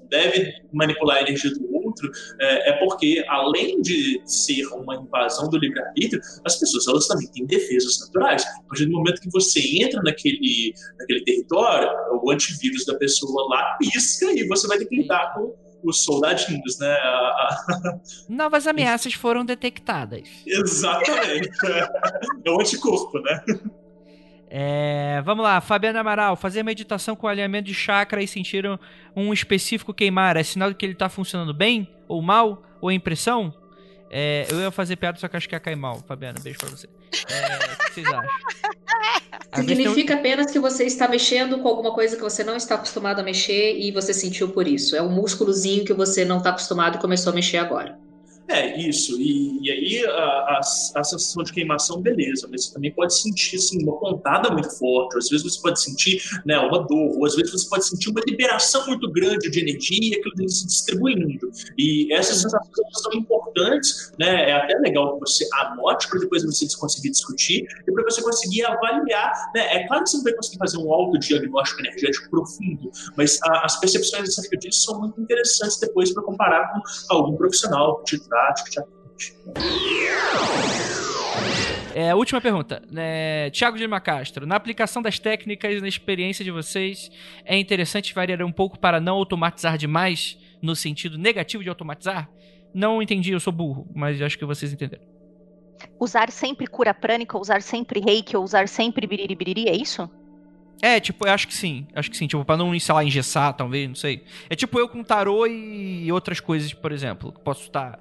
deve 0.09 0.53
manipular 0.73 1.19
a 1.19 1.23
energia 1.23 1.51
do 1.51 1.75
outro, 1.75 2.11
é, 2.41 2.71
é, 2.71 2.73
porque, 2.79 3.25
além 3.29 3.81
de 3.81 4.21
ser 4.25 4.67
uma 4.69 4.97
invasão 4.97 5.49
do 5.49 5.59
livre-arbítrio, 5.59 6.21
as 6.45 6.57
pessoas 6.57 6.87
elas 6.87 7.07
também 7.07 7.29
têm 7.29 7.47
defesas 7.47 8.01
naturais. 8.01 8.45
A 8.45 8.63
partir 8.69 8.87
do 8.87 8.93
momento 8.93 9.21
que 9.21 9.31
você 9.31 9.61
entra 9.83 10.03
naquele, 10.03 10.75
naquele 10.99 11.25
território, 11.25 11.89
o 12.23 12.31
antivírus 12.31 12.85
da 12.85 12.95
pessoa 12.95 13.49
lá 13.49 13.77
pisca 13.79 14.27
e 14.33 14.47
você 14.47 14.67
vai 14.67 14.79
ter 14.79 14.87
que 14.87 14.97
lidar 14.97 15.35
com 15.35 15.55
os 15.85 16.05
soldadinhos, 16.05 16.79
né? 16.79 16.97
Novas 18.29 18.67
ameaças 18.69 19.15
foram 19.15 19.45
detectadas. 19.45 20.29
Exatamente. 20.47 21.49
É 22.45 22.51
o 22.51 22.61
anticorpo, 22.61 23.21
né? 23.21 23.45
É, 24.49 25.21
vamos 25.25 25.43
lá, 25.43 25.61
Fabiana 25.61 26.01
Amaral, 26.01 26.37
fazer 26.37 26.63
meditação 26.63 27.17
com 27.17 27.27
alinhamento 27.27 27.67
de 27.67 27.75
chakra 27.75 28.23
e 28.23 28.29
sentir 28.29 28.65
um 29.15 29.33
específico 29.33 29.93
queimar 29.93 30.37
é 30.37 30.43
sinal 30.43 30.71
de 30.71 30.77
que 30.77 30.87
ele 30.87 30.93
está 30.93 31.09
funcionando 31.09 31.53
bem 31.53 31.89
ou 32.07 32.23
mal 32.23 32.63
ou 32.81 32.91
é 32.91 32.95
impressão? 32.95 33.53
É, 34.09 34.47
eu 34.51 34.61
ia 34.61 34.71
fazer 34.71 34.97
piada, 34.97 35.19
só 35.19 35.27
que 35.27 35.37
acho 35.37 35.49
que 35.49 35.55
ia 35.55 35.61
cair 35.61 35.77
mal. 35.77 36.01
Fabiana, 36.07 36.39
beijo 36.41 36.59
pra 36.59 36.69
você. 36.69 36.89
É, 37.29 37.73
o 37.73 37.77
que 37.77 37.93
vocês 37.93 38.07
acham? 38.07 38.31
Significa 39.55 40.15
apenas 40.15 40.51
que 40.51 40.59
você 40.59 40.85
está 40.85 41.09
mexendo 41.09 41.59
com 41.59 41.69
alguma 41.69 41.93
coisa 41.93 42.15
que 42.15 42.23
você 42.23 42.45
não 42.45 42.57
está 42.57 42.75
acostumado 42.75 43.21
a 43.21 43.23
mexer 43.23 43.79
e 43.79 43.91
você 43.91 44.13
sentiu 44.13 44.51
por 44.51 44.69
isso. 44.69 44.95
É 44.95 45.03
um 45.03 45.11
músculozinho 45.11 45.85
que 45.85 45.93
você 45.93 46.25
não 46.25 46.39
está 46.39 46.51
acostumado 46.51 46.97
e 46.97 47.01
começou 47.01 47.33
a 47.33 47.35
mexer 47.35 47.57
agora. 47.59 47.99
É, 48.49 48.81
isso. 48.81 49.21
E, 49.21 49.59
e 49.61 49.71
aí 49.71 50.07
a, 50.07 50.11
a, 50.11 50.61
a, 50.61 51.05
sensação 51.05 51.43
de 51.43 51.53
queimação, 51.53 52.01
beleza, 52.01 52.47
mas 52.51 52.67
você 52.67 52.75
também 52.75 52.93
pode 52.93 53.15
sentir 53.15 53.57
assim, 53.57 53.83
uma 53.83 53.99
pontada 53.99 54.51
muito 54.51 54.71
forte, 54.79 55.19
às 55.19 55.29
vezes 55.29 55.45
você 55.45 55.61
pode 55.61 55.81
sentir 55.81 56.23
né, 56.45 56.59
uma 56.59 56.87
dor, 56.87 57.17
ou 57.17 57.27
às 57.27 57.35
vezes 57.35 57.53
você 57.53 57.69
pode 57.69 57.87
sentir 57.87 58.11
uma 58.11 58.21
liberação 58.27 58.87
muito 58.87 59.11
grande 59.11 59.51
de 59.51 59.61
energia 59.61 60.17
aquilo 60.19 60.49
se 60.49 60.67
distribuindo. 60.67 61.51
E 61.77 62.13
essas 62.13 62.41
sensações 62.43 63.03
são 63.03 63.13
importantes, 63.15 64.13
né? 64.19 64.51
É 64.51 64.53
até 64.53 64.79
legal 64.79 65.15
que 65.15 65.21
você 65.21 65.47
anote 65.55 66.09
para 66.09 66.21
depois 66.21 66.45
você 66.45 66.67
conseguir 66.79 67.11
discutir 67.11 67.67
e 67.87 67.93
para 67.93 68.05
você 68.05 68.23
conseguir 68.23 68.65
avaliar. 68.65 69.33
Né? 69.55 69.77
É 69.77 69.87
claro 69.87 70.05
que 70.05 70.11
você 70.11 70.17
não 70.19 70.25
vai 70.25 70.35
conseguir 70.35 70.59
fazer 70.59 70.79
um 70.79 70.93
autodiagnóstico 70.93 71.81
energético 71.81 72.31
profundo, 72.31 72.91
mas 73.17 73.39
as 73.43 73.79
percepções 73.81 74.29
acerca 74.29 74.57
disso 74.57 74.85
são 74.85 75.01
muito 75.01 75.21
interessantes 75.21 75.79
depois 75.79 76.13
para 76.13 76.23
comparar 76.23 76.73
com 76.73 76.81
algum 77.15 77.37
profissional 77.37 77.99
que 77.99 78.17
te 78.17 78.29
é, 81.95 82.15
última 82.15 82.41
pergunta. 82.41 82.83
É, 82.95 83.51
Tiago 83.51 83.77
de 83.77 83.83
Lima 83.83 84.01
Castro. 84.01 84.47
Na 84.47 84.57
aplicação 84.57 85.01
das 85.01 85.19
técnicas 85.19 85.81
na 85.81 85.89
experiência 85.89 86.45
de 86.45 86.51
vocês, 86.51 87.11
é 87.45 87.59
interessante 87.59 88.15
variar 88.15 88.43
um 88.43 88.53
pouco 88.53 88.79
para 88.79 89.01
não 89.01 89.17
automatizar 89.17 89.79
demais, 89.79 90.39
no 90.63 90.75
sentido 90.75 91.19
negativo 91.19 91.63
de 91.63 91.69
automatizar? 91.69 92.29
Não 92.75 93.01
entendi, 93.01 93.33
eu 93.33 93.41
sou 93.41 93.53
burro, 93.53 93.89
mas 93.95 94.21
acho 94.21 94.39
que 94.39 94.45
vocês 94.45 94.73
entenderam. 94.73 95.05
Usar 95.99 96.31
sempre 96.31 96.67
cura 96.67 96.93
prânica, 96.93 97.39
usar 97.39 97.63
sempre 97.63 98.01
reiki, 98.01 98.37
ou 98.37 98.43
usar 98.43 98.69
sempre 98.69 99.07
biriri 99.07 99.35
biriri, 99.35 99.69
é 99.69 99.77
isso? 99.77 100.11
É, 100.83 101.01
tipo, 101.01 101.27
eu 101.27 101.33
acho 101.33 101.49
que 101.49 101.55
sim. 101.55 101.87
Acho 101.95 102.11
que 102.11 102.17
sim. 102.17 102.27
Tipo, 102.27 102.45
pra 102.45 102.57
não, 102.57 102.79
sei 102.79 102.95
lá, 102.95 103.03
engessar, 103.03 103.55
talvez, 103.55 103.89
não 103.89 103.95
sei. 103.95 104.25
É 104.51 104.55
tipo 104.55 104.79
eu 104.79 104.89
com 104.89 105.03
tarô 105.03 105.47
e 105.47 106.11
outras 106.13 106.41
coisas, 106.41 106.73
por 106.75 106.93
exemplo. 106.93 107.33
Posso 107.33 107.63
estar 107.63 107.99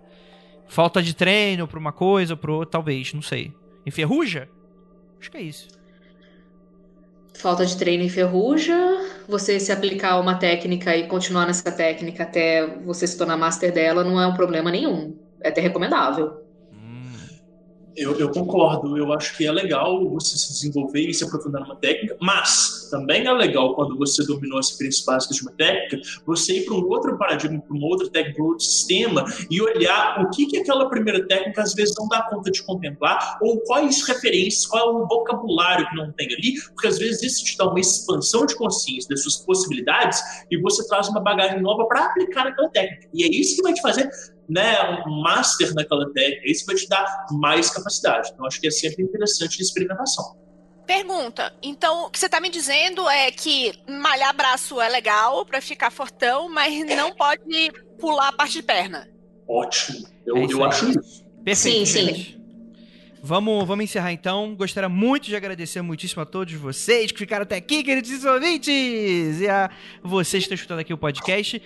Falta 0.67 1.01
de 1.01 1.15
treino 1.15 1.67
pra 1.67 1.79
uma 1.79 1.91
coisa, 1.91 2.35
pro 2.35 2.53
outra, 2.55 2.71
talvez, 2.71 3.13
não 3.13 3.21
sei. 3.21 3.53
Enferruja? 3.85 4.49
Acho 5.19 5.31
que 5.31 5.37
é 5.37 5.41
isso. 5.41 5.67
Falta 7.33 7.65
de 7.65 7.77
treino 7.77 8.03
enferruja, 8.03 8.75
você 9.27 9.59
se 9.59 9.71
aplicar 9.71 10.19
uma 10.19 10.35
técnica 10.35 10.95
e 10.95 11.07
continuar 11.07 11.45
nessa 11.45 11.71
técnica 11.71 12.23
até 12.23 12.65
você 12.85 13.05
se 13.05 13.17
tornar 13.17 13.35
master 13.35 13.73
dela 13.73 14.03
não 14.03 14.19
é 14.19 14.25
um 14.25 14.33
problema 14.33 14.71
nenhum. 14.71 15.17
É 15.41 15.49
até 15.49 15.59
recomendável. 15.59 16.44
Eu, 17.95 18.17
eu, 18.19 18.30
concordo, 18.30 18.97
eu 18.97 19.13
acho 19.13 19.38
que 19.38 19.45
é 19.45 19.51
legal 19.51 20.09
você 20.09 20.38
se 20.38 20.51
desenvolver 20.51 21.07
e 21.07 21.13
se 21.13 21.23
aprofundar 21.23 21.61
numa 21.61 21.77
técnica, 21.77 22.17
mas 22.19 22.89
também 22.91 23.26
é 23.26 23.31
legal 23.31 23.73
quando 23.73 23.97
você 23.97 24.26
dominou 24.26 24.59
as 24.59 24.67
experiências 24.67 25.05
básicas 25.05 25.38
de 25.38 25.43
uma 25.43 25.51
técnica, 25.53 26.01
você 26.26 26.57
ir 26.57 26.65
para 26.65 26.73
um 26.73 26.85
outro 26.89 27.17
paradigma, 27.17 27.61
para 27.61 27.76
uma 27.76 27.88
outra 27.88 28.09
técnica, 28.09 28.35
para 28.35 28.43
um 28.43 28.47
outro 28.47 28.65
sistema 28.65 29.26
e 29.49 29.61
olhar 29.61 30.22
o 30.22 30.30
que, 30.30 30.45
que 30.45 30.57
aquela 30.57 30.89
primeira 30.89 31.26
técnica 31.26 31.61
às 31.61 31.73
vezes 31.73 31.95
não 31.97 32.07
dá 32.09 32.23
conta 32.23 32.51
de 32.51 32.61
contemplar, 32.63 33.38
ou 33.41 33.61
quais 33.61 34.05
referências, 34.05 34.65
qual 34.65 34.89
é 34.89 34.91
o 34.91 35.07
vocabulário 35.07 35.88
que 35.89 35.95
não 35.95 36.11
tem 36.11 36.27
ali, 36.34 36.55
porque 36.73 36.88
às 36.88 36.97
vezes 36.97 37.23
isso 37.23 37.45
te 37.45 37.57
dá 37.57 37.69
uma 37.69 37.80
expansão 37.80 38.45
de 38.45 38.55
consciência 38.55 39.09
das 39.09 39.22
suas 39.22 39.38
possibilidades 39.38 40.19
e 40.51 40.57
você 40.57 40.85
traz 40.88 41.07
uma 41.07 41.22
bagagem 41.22 41.61
nova 41.61 41.85
para 41.85 42.05
aplicar 42.07 42.43
naquela 42.43 42.69
técnica. 42.69 43.07
E 43.13 43.23
é 43.23 43.27
isso 43.27 43.55
que 43.55 43.61
vai 43.61 43.73
te 43.73 43.81
fazer 43.81 44.09
né, 44.47 45.03
um 45.07 45.22
master 45.22 45.73
naquela 45.73 46.11
técnica, 46.13 46.41
isso 46.45 46.65
vai 46.65 46.76
te 46.76 46.88
dar 46.88 47.26
mais 47.31 47.69
capacidade. 47.69 48.31
Então, 48.34 48.45
acho 48.45 48.59
que 48.59 48.67
é 48.67 48.72
sempre 48.72 49.03
interessante 49.03 49.59
a 49.59 49.63
experimentação. 49.63 50.38
Pergunta. 50.85 51.53
Então, 51.63 52.05
o 52.05 52.09
que 52.11 52.19
você 52.19 52.27
está 52.27 52.39
me 52.39 52.49
dizendo 52.49 53.09
é 53.09 53.31
que 53.31 53.73
malhar 53.88 54.35
braço 54.35 54.80
é 54.80 54.88
legal 54.88 55.45
para 55.45 55.59
ficar 55.59 55.89
fortão, 55.89 56.47
mas 56.47 56.85
não 56.95 57.11
pode 57.15 57.72
pular 57.99 58.30
a 58.30 58.34
parte 58.34 58.53
de 58.53 58.63
perna. 58.63 59.09
Ótimo. 59.47 60.07
Eu, 60.26 60.38
é 60.38 60.45
eu 60.45 60.63
acho 60.63 60.89
isso. 60.89 61.26
Perfeito. 61.43 61.85
Sim, 61.88 62.13
sim. 62.13 62.35
Vamos, 63.27 63.67
vamos 63.67 63.85
encerrar 63.85 64.11
então. 64.11 64.53
Gostaria 64.55 64.88
muito 64.88 65.26
de 65.26 65.35
agradecer 65.35 65.81
muitíssimo 65.81 66.22
a 66.22 66.27
todos 66.27 66.53
vocês 66.53 67.11
que 67.11 67.17
ficaram 67.17 67.41
até 67.41 67.55
aqui, 67.55 67.84
queridos 67.84 68.23
ouvintes, 68.23 69.41
e 69.41 69.47
a 69.47 69.72
vocês 70.03 70.43
que 70.43 70.45
estão 70.45 70.53
escutando 70.53 70.80
aqui 70.81 70.93
o 70.93 70.97
podcast. 70.97 71.59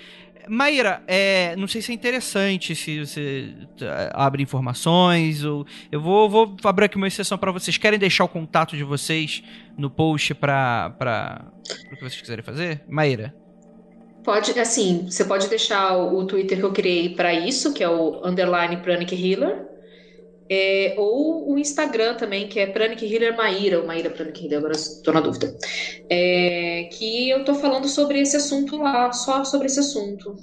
Maíra, 0.47 1.03
é, 1.07 1.55
não 1.55 1.67
sei 1.67 1.81
se 1.81 1.91
é 1.91 1.95
interessante 1.95 2.75
se 2.75 3.05
você 3.05 3.53
é, 3.81 4.11
abre 4.13 4.41
informações 4.41 5.43
ou 5.43 5.65
eu 5.91 6.01
vou, 6.01 6.29
vou 6.29 6.57
abrir 6.63 6.85
aqui 6.85 6.97
uma 6.97 7.07
exceção 7.07 7.37
para 7.37 7.51
vocês. 7.51 7.77
Querem 7.77 7.99
deixar 7.99 8.23
o 8.23 8.29
contato 8.29 8.75
de 8.75 8.83
vocês 8.83 9.43
no 9.77 9.89
post 9.89 10.33
para 10.35 11.51
o 11.91 11.95
que 11.95 12.01
vocês 12.01 12.21
quiserem 12.21 12.43
fazer, 12.43 12.83
Maíra? 12.87 13.33
Pode, 14.23 14.57
assim, 14.59 15.07
você 15.09 15.23
pode 15.25 15.47
deixar 15.47 15.97
o 15.97 16.25
Twitter 16.25 16.57
que 16.57 16.65
eu 16.65 16.73
criei 16.73 17.15
para 17.15 17.33
isso, 17.33 17.73
que 17.73 17.83
é 17.83 17.89
o 17.89 18.21
underline 18.25 18.77
Pranic 18.77 19.15
Healer. 19.15 19.65
É, 20.49 20.95
ou 20.97 21.51
o 21.51 21.59
Instagram 21.59 22.15
também, 22.15 22.47
que 22.47 22.59
é 22.59 22.65
Pranic 22.65 23.05
Healer 23.05 23.37
Maíra, 23.37 23.79
ou 23.79 23.85
Maíra 23.85 24.09
Pranic 24.09 24.43
Healer, 24.43 24.57
agora 24.57 24.73
estou 24.73 25.13
na 25.13 25.21
dúvida. 25.21 25.55
É, 26.09 26.89
que 26.91 27.29
eu 27.29 27.41
estou 27.41 27.55
falando 27.55 27.87
sobre 27.87 28.19
esse 28.19 28.35
assunto 28.35 28.77
lá, 28.77 29.11
só 29.11 29.43
sobre 29.43 29.67
esse 29.67 29.79
assunto. 29.79 30.35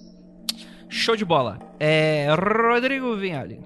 Show 0.88 1.16
de 1.16 1.24
bola. 1.24 1.58
É, 1.80 2.28
Rodrigo 2.38 3.16
Vinhali. 3.16 3.60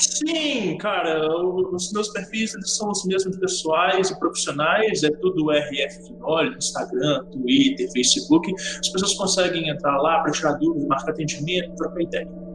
Sim, 0.00 0.76
cara, 0.78 1.24
os 1.40 1.92
meus 1.92 2.08
perfis 2.08 2.54
eles 2.54 2.76
são 2.76 2.90
os 2.90 3.04
mesmos 3.04 3.36
pessoais 3.36 4.10
e 4.10 4.18
profissionais, 4.18 5.02
é 5.04 5.10
tudo 5.10 5.52
RF 5.52 6.06
Finoli, 6.06 6.56
Instagram, 6.56 7.24
Twitter, 7.26 7.90
Facebook. 7.92 8.52
As 8.80 8.88
pessoas 8.88 9.14
conseguem 9.14 9.68
entrar 9.68 9.96
lá 9.98 10.20
para 10.20 10.32
tirar 10.32 10.52
dúvidas, 10.54 10.88
marcar 10.88 11.12
atendimento, 11.12 11.74
trocar 11.76 12.02
ideia. 12.02 12.47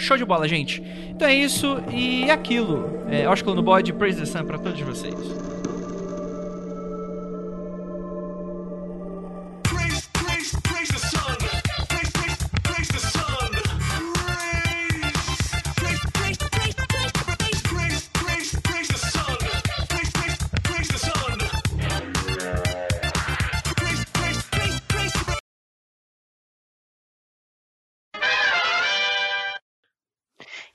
Show 0.00 0.16
de 0.16 0.24
bola, 0.24 0.48
gente. 0.48 0.82
Então 1.10 1.28
é 1.28 1.34
isso 1.34 1.78
e 1.92 2.30
aquilo. 2.30 3.02
É, 3.10 3.28
Ósculo 3.28 3.54
no 3.54 3.62
bode, 3.62 3.92
Praise 3.92 4.18
the 4.18 4.26
Sun 4.26 4.44
pra 4.44 4.58
todos 4.58 4.80
vocês. 4.80 5.59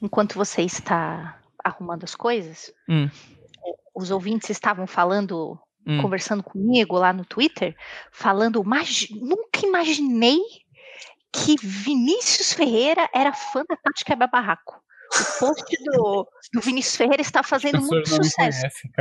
Enquanto 0.05 0.35
você 0.35 0.61
está 0.61 1.39
arrumando 1.63 2.03
as 2.03 2.15
coisas, 2.15 2.71
hum. 2.87 3.09
os 3.95 4.11
ouvintes 4.11 4.49
estavam 4.51 4.85
falando, 4.85 5.59
hum. 5.85 6.01
conversando 6.01 6.43
comigo 6.43 6.95
lá 6.97 7.11
no 7.11 7.25
Twitter, 7.25 7.75
falando, 8.11 8.63
mas 8.63 9.07
nunca 9.09 9.65
imaginei 9.65 10.39
que 11.33 11.55
Vinícius 11.61 12.53
Ferreira 12.53 13.09
era 13.13 13.33
fã 13.33 13.65
da 13.67 13.75
Tati 13.75 14.05
Quebra 14.05 14.27
Barraco. 14.27 14.79
O 15.15 15.39
post 15.39 15.83
do, 15.83 16.27
do 16.53 16.61
Vinícius 16.61 16.95
Ferreira 16.95 17.21
está 17.21 17.41
fazendo 17.41 17.81
muito 17.81 18.09
sucesso. 18.09 18.35
Conhecem, 18.35 18.91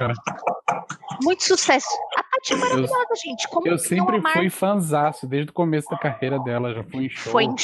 muito 1.22 1.42
sucesso. 1.42 1.88
A 2.16 2.22
Tati 2.22 2.52
é 2.52 2.56
maravilhosa, 2.56 3.06
eu, 3.10 3.16
gente. 3.16 3.48
Como 3.48 3.68
eu 3.68 3.78
sempre 3.78 4.20
fui 4.32 4.50
fanzaço 4.50 5.26
desde 5.26 5.50
o 5.50 5.54
começo 5.54 5.88
da 5.88 5.98
carreira 5.98 6.38
dela. 6.38 6.74
Já 6.74 6.84
foi 6.84 7.04
em 7.04 7.08
show. 7.10 7.32
Foi 7.32 7.44
em 7.44 7.56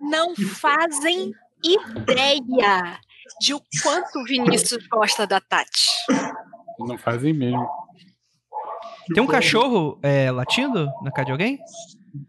não 0.00 0.34
fazem 0.36 1.32
ideia 1.64 3.00
de 3.40 3.54
o 3.54 3.60
quanto 3.82 4.20
o 4.20 4.24
Vinícius 4.24 4.86
gosta 4.86 5.26
da 5.26 5.40
Tati. 5.40 5.86
Não 6.78 6.96
fazem 6.96 7.32
mesmo. 7.32 7.68
Tem 9.14 9.22
um 9.22 9.26
cachorro 9.26 9.98
é, 10.02 10.30
latindo 10.30 10.88
na 11.02 11.10
casa 11.10 11.26
de 11.26 11.32
alguém? 11.32 11.58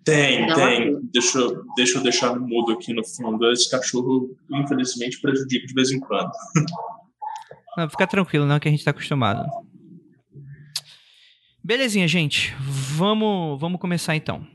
Tem, 0.03 0.45
tem. 0.53 0.99
Deixa, 1.13 1.39
eu, 1.39 1.63
deixa 1.75 1.97
eu 1.97 2.03
deixar 2.03 2.35
no 2.35 2.47
mudo 2.47 2.73
aqui 2.73 2.93
no 2.93 3.05
fundo. 3.05 3.49
Esse 3.51 3.69
cachorro, 3.69 4.35
infelizmente, 4.51 5.19
prejudica 5.19 5.65
de 5.65 5.73
vez 5.73 5.91
em 5.91 5.99
quando. 5.99 6.31
Não, 7.77 7.87
fica 7.87 8.07
tranquilo, 8.07 8.47
não, 8.47 8.59
que 8.59 8.67
a 8.67 8.71
gente 8.71 8.83
tá 8.83 8.89
acostumado. 8.89 9.47
Belezinha, 11.63 12.07
gente. 12.07 12.55
Vamos, 12.59 13.61
vamos 13.61 13.79
começar 13.79 14.15
então. 14.15 14.47